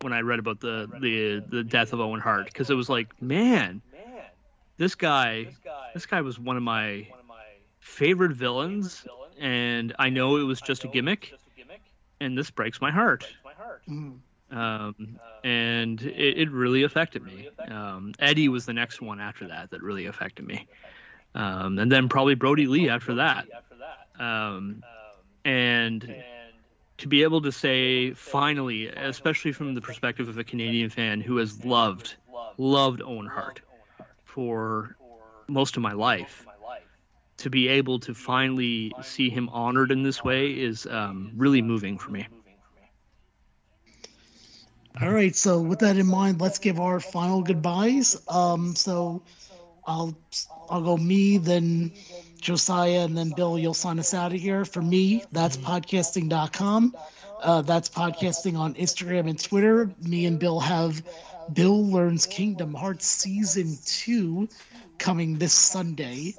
when 0.00 0.12
I 0.12 0.20
read 0.20 0.38
about 0.38 0.60
the 0.60 0.88
the 1.00 1.40
the 1.48 1.64
death 1.64 1.92
of 1.92 2.00
Owen 2.00 2.20
Hart 2.20 2.46
because 2.46 2.70
it 2.70 2.74
was 2.74 2.88
like, 2.88 3.20
man, 3.20 3.82
this 4.76 4.94
guy, 4.94 5.48
this 5.94 6.06
guy 6.06 6.20
was 6.20 6.38
one 6.38 6.56
of 6.56 6.62
my 6.62 7.08
favorite 7.80 8.32
villains, 8.32 9.06
and 9.40 9.94
I 9.98 10.10
know 10.10 10.36
it 10.36 10.42
was 10.44 10.60
just 10.60 10.84
a 10.84 10.88
gimmick, 10.88 11.34
and 12.20 12.36
this 12.36 12.50
breaks 12.50 12.80
my 12.80 12.90
heart. 12.90 13.26
Mhm. 13.88 14.18
Um, 14.50 15.18
and 15.44 16.00
it, 16.02 16.38
it 16.38 16.50
really 16.50 16.82
affected 16.82 17.22
me. 17.22 17.48
Um, 17.68 18.12
Eddie 18.18 18.48
was 18.48 18.66
the 18.66 18.72
next 18.72 19.00
one 19.02 19.20
after 19.20 19.48
that 19.48 19.70
that 19.70 19.82
really 19.82 20.06
affected 20.06 20.46
me, 20.46 20.66
um, 21.34 21.78
and 21.78 21.92
then 21.92 22.08
probably 22.08 22.34
Brodie 22.34 22.66
Lee 22.66 22.88
after 22.88 23.14
that. 23.16 23.46
Um, 24.18 24.82
and 25.44 26.24
to 26.98 27.08
be 27.08 27.22
able 27.22 27.42
to 27.42 27.52
say 27.52 28.12
finally, 28.12 28.88
especially 28.88 29.52
from 29.52 29.74
the 29.74 29.80
perspective 29.82 30.28
of 30.28 30.38
a 30.38 30.44
Canadian 30.44 30.90
fan 30.90 31.20
who 31.20 31.36
has 31.36 31.64
loved, 31.64 32.16
loved 32.58 33.02
Owen 33.02 33.26
Hart 33.26 33.60
for 34.24 34.96
most 35.48 35.76
of 35.76 35.82
my 35.82 35.92
life, 35.92 36.47
to 37.38 37.50
be 37.50 37.68
able 37.68 38.00
to 38.00 38.14
finally 38.14 38.92
see 39.02 39.30
him 39.30 39.48
honored 39.48 39.90
in 39.90 40.02
this 40.02 40.22
way 40.22 40.50
is 40.50 40.86
um, 40.86 41.32
really 41.36 41.62
moving 41.62 41.98
for 41.98 42.10
me. 42.10 42.26
All 45.00 45.10
right. 45.10 45.34
So 45.34 45.60
with 45.60 45.78
that 45.80 45.96
in 45.96 46.06
mind, 46.06 46.40
let's 46.40 46.58
give 46.58 46.80
our 46.80 46.98
final 46.98 47.42
goodbyes. 47.42 48.20
Um, 48.28 48.74
so 48.74 49.22
I'll 49.86 50.18
I'll 50.68 50.82
go 50.82 50.96
me, 50.96 51.38
then 51.38 51.92
Josiah, 52.40 53.04
and 53.04 53.16
then 53.16 53.30
Bill. 53.30 53.58
You'll 53.58 53.74
sign 53.74 54.00
us 54.00 54.12
out 54.12 54.34
of 54.34 54.40
here. 54.40 54.64
For 54.64 54.82
me, 54.82 55.24
that's 55.30 55.56
podcasting.com. 55.56 56.96
Uh, 57.40 57.62
that's 57.62 57.88
podcasting 57.88 58.58
on 58.58 58.74
Instagram 58.74 59.30
and 59.30 59.40
Twitter. 59.40 59.90
Me 60.02 60.26
and 60.26 60.40
Bill 60.40 60.58
have 60.58 61.02
Bill 61.52 61.86
Learns 61.86 62.26
Kingdom 62.26 62.74
Hearts 62.74 63.06
season 63.06 63.78
two 63.86 64.48
coming 64.98 65.38
this 65.38 65.54
Sunday. 65.54 66.34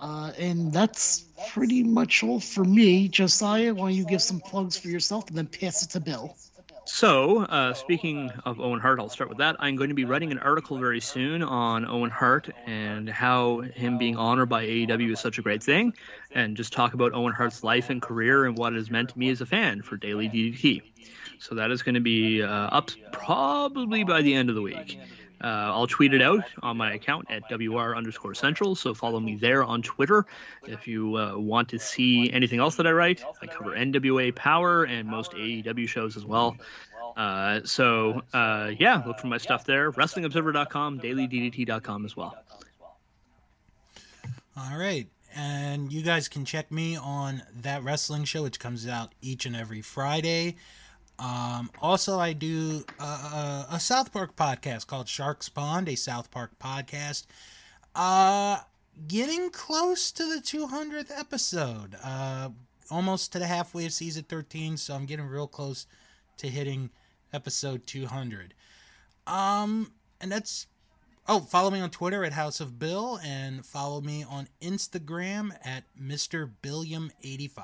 Uh, 0.00 0.32
and 0.38 0.72
that's 0.72 1.24
pretty 1.48 1.82
much 1.82 2.22
all 2.22 2.40
for 2.40 2.64
me. 2.64 3.08
Josiah, 3.08 3.74
why 3.74 3.88
don't 3.88 3.96
you 3.96 4.04
give 4.04 4.22
some 4.22 4.40
plugs 4.40 4.76
for 4.76 4.88
yourself 4.88 5.28
and 5.28 5.36
then 5.36 5.46
pass 5.46 5.82
it 5.82 5.90
to 5.90 6.00
Bill? 6.00 6.36
So, 6.84 7.42
uh, 7.42 7.74
speaking 7.74 8.30
of 8.46 8.60
Owen 8.60 8.80
Hart, 8.80 8.98
I'll 8.98 9.10
start 9.10 9.28
with 9.28 9.38
that. 9.38 9.56
I'm 9.58 9.76
going 9.76 9.90
to 9.90 9.94
be 9.94 10.06
writing 10.06 10.32
an 10.32 10.38
article 10.38 10.78
very 10.78 11.00
soon 11.00 11.42
on 11.42 11.84
Owen 11.84 12.08
Hart 12.08 12.48
and 12.64 13.08
how 13.10 13.60
him 13.60 13.98
being 13.98 14.16
honored 14.16 14.48
by 14.48 14.64
AEW 14.64 15.12
is 15.12 15.20
such 15.20 15.38
a 15.38 15.42
great 15.42 15.62
thing, 15.62 15.92
and 16.32 16.56
just 16.56 16.72
talk 16.72 16.94
about 16.94 17.12
Owen 17.12 17.34
Hart's 17.34 17.62
life 17.62 17.90
and 17.90 18.00
career 18.00 18.46
and 18.46 18.56
what 18.56 18.72
it 18.72 18.76
has 18.76 18.90
meant 18.90 19.10
to 19.10 19.18
me 19.18 19.28
as 19.28 19.42
a 19.42 19.46
fan 19.46 19.82
for 19.82 19.98
Daily 19.98 20.30
DDT. 20.30 20.80
So 21.40 21.56
that 21.56 21.70
is 21.70 21.82
going 21.82 21.96
to 21.96 22.00
be 22.00 22.42
uh, 22.42 22.48
up 22.48 22.90
probably 23.12 24.04
by 24.04 24.22
the 24.22 24.32
end 24.32 24.48
of 24.48 24.54
the 24.54 24.62
week. 24.62 24.98
Uh, 25.42 25.46
I'll 25.46 25.86
tweet 25.86 26.14
it 26.14 26.22
out 26.22 26.42
on 26.62 26.76
my 26.76 26.94
account 26.94 27.30
at 27.30 27.42
WR 27.50 27.94
underscore 27.94 28.34
central. 28.34 28.74
So 28.74 28.94
follow 28.94 29.20
me 29.20 29.36
there 29.36 29.62
on 29.62 29.82
Twitter 29.82 30.26
if 30.64 30.88
you 30.88 31.16
uh, 31.16 31.36
want 31.36 31.68
to 31.70 31.78
see 31.78 32.32
anything 32.32 32.58
else 32.58 32.76
that 32.76 32.86
I 32.86 32.92
write. 32.92 33.22
I 33.40 33.46
cover 33.46 33.70
NWA 33.70 34.34
Power 34.34 34.84
and 34.84 35.08
most 35.08 35.32
AEW 35.32 35.88
shows 35.88 36.16
as 36.16 36.24
well. 36.24 36.56
Uh, 37.16 37.60
so 37.64 38.22
uh, 38.32 38.70
yeah, 38.78 39.02
look 39.06 39.18
for 39.18 39.26
my 39.26 39.38
stuff 39.38 39.64
there. 39.64 39.92
WrestlingObserver.com, 39.92 41.00
DailyDDT.com 41.00 42.04
as 42.04 42.16
well. 42.16 42.36
All 44.56 44.78
right. 44.78 45.06
And 45.36 45.92
you 45.92 46.02
guys 46.02 46.26
can 46.26 46.44
check 46.44 46.72
me 46.72 46.96
on 46.96 47.42
that 47.62 47.84
wrestling 47.84 48.24
show, 48.24 48.42
which 48.42 48.58
comes 48.58 48.88
out 48.88 49.14
each 49.20 49.46
and 49.46 49.54
every 49.54 49.82
Friday. 49.82 50.56
Um, 51.18 51.70
also, 51.80 52.18
I 52.18 52.32
do 52.32 52.84
a, 53.00 53.02
a, 53.02 53.66
a 53.72 53.80
South 53.80 54.12
Park 54.12 54.36
podcast 54.36 54.86
called 54.86 55.08
Sharks 55.08 55.48
Pond, 55.48 55.88
a 55.88 55.96
South 55.96 56.30
Park 56.30 56.52
podcast. 56.62 57.26
Uh, 57.94 58.58
getting 59.08 59.50
close 59.50 60.12
to 60.12 60.24
the 60.24 60.40
200th 60.40 61.10
episode. 61.16 61.96
Uh, 62.02 62.50
almost 62.90 63.32
to 63.32 63.38
the 63.38 63.46
halfway 63.46 63.86
of 63.86 63.92
season 63.92 64.24
13, 64.28 64.76
so 64.76 64.94
I'm 64.94 65.06
getting 65.06 65.26
real 65.26 65.48
close 65.48 65.86
to 66.38 66.48
hitting 66.48 66.90
episode 67.32 67.86
200. 67.86 68.54
Um, 69.26 69.92
and 70.20 70.30
that's 70.32 70.66
Oh, 71.30 71.40
follow 71.40 71.70
me 71.70 71.78
on 71.80 71.90
Twitter 71.90 72.24
at 72.24 72.32
House 72.32 72.58
of 72.58 72.78
Bill 72.78 73.20
and 73.22 73.64
follow 73.66 74.00
me 74.00 74.24
on 74.24 74.48
Instagram 74.62 75.50
at 75.62 75.84
Mr. 76.00 76.50
Billiam85. 76.62 77.58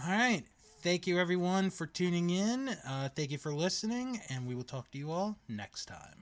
All 0.00 0.08
right. 0.08 0.44
Thank 0.82 1.06
you, 1.06 1.18
everyone, 1.18 1.70
for 1.70 1.86
tuning 1.86 2.30
in. 2.30 2.68
Uh, 2.68 3.08
thank 3.14 3.30
you 3.30 3.38
for 3.38 3.52
listening, 3.54 4.20
and 4.30 4.46
we 4.46 4.54
will 4.54 4.64
talk 4.64 4.90
to 4.92 4.98
you 4.98 5.10
all 5.10 5.36
next 5.48 5.86
time. 5.86 6.19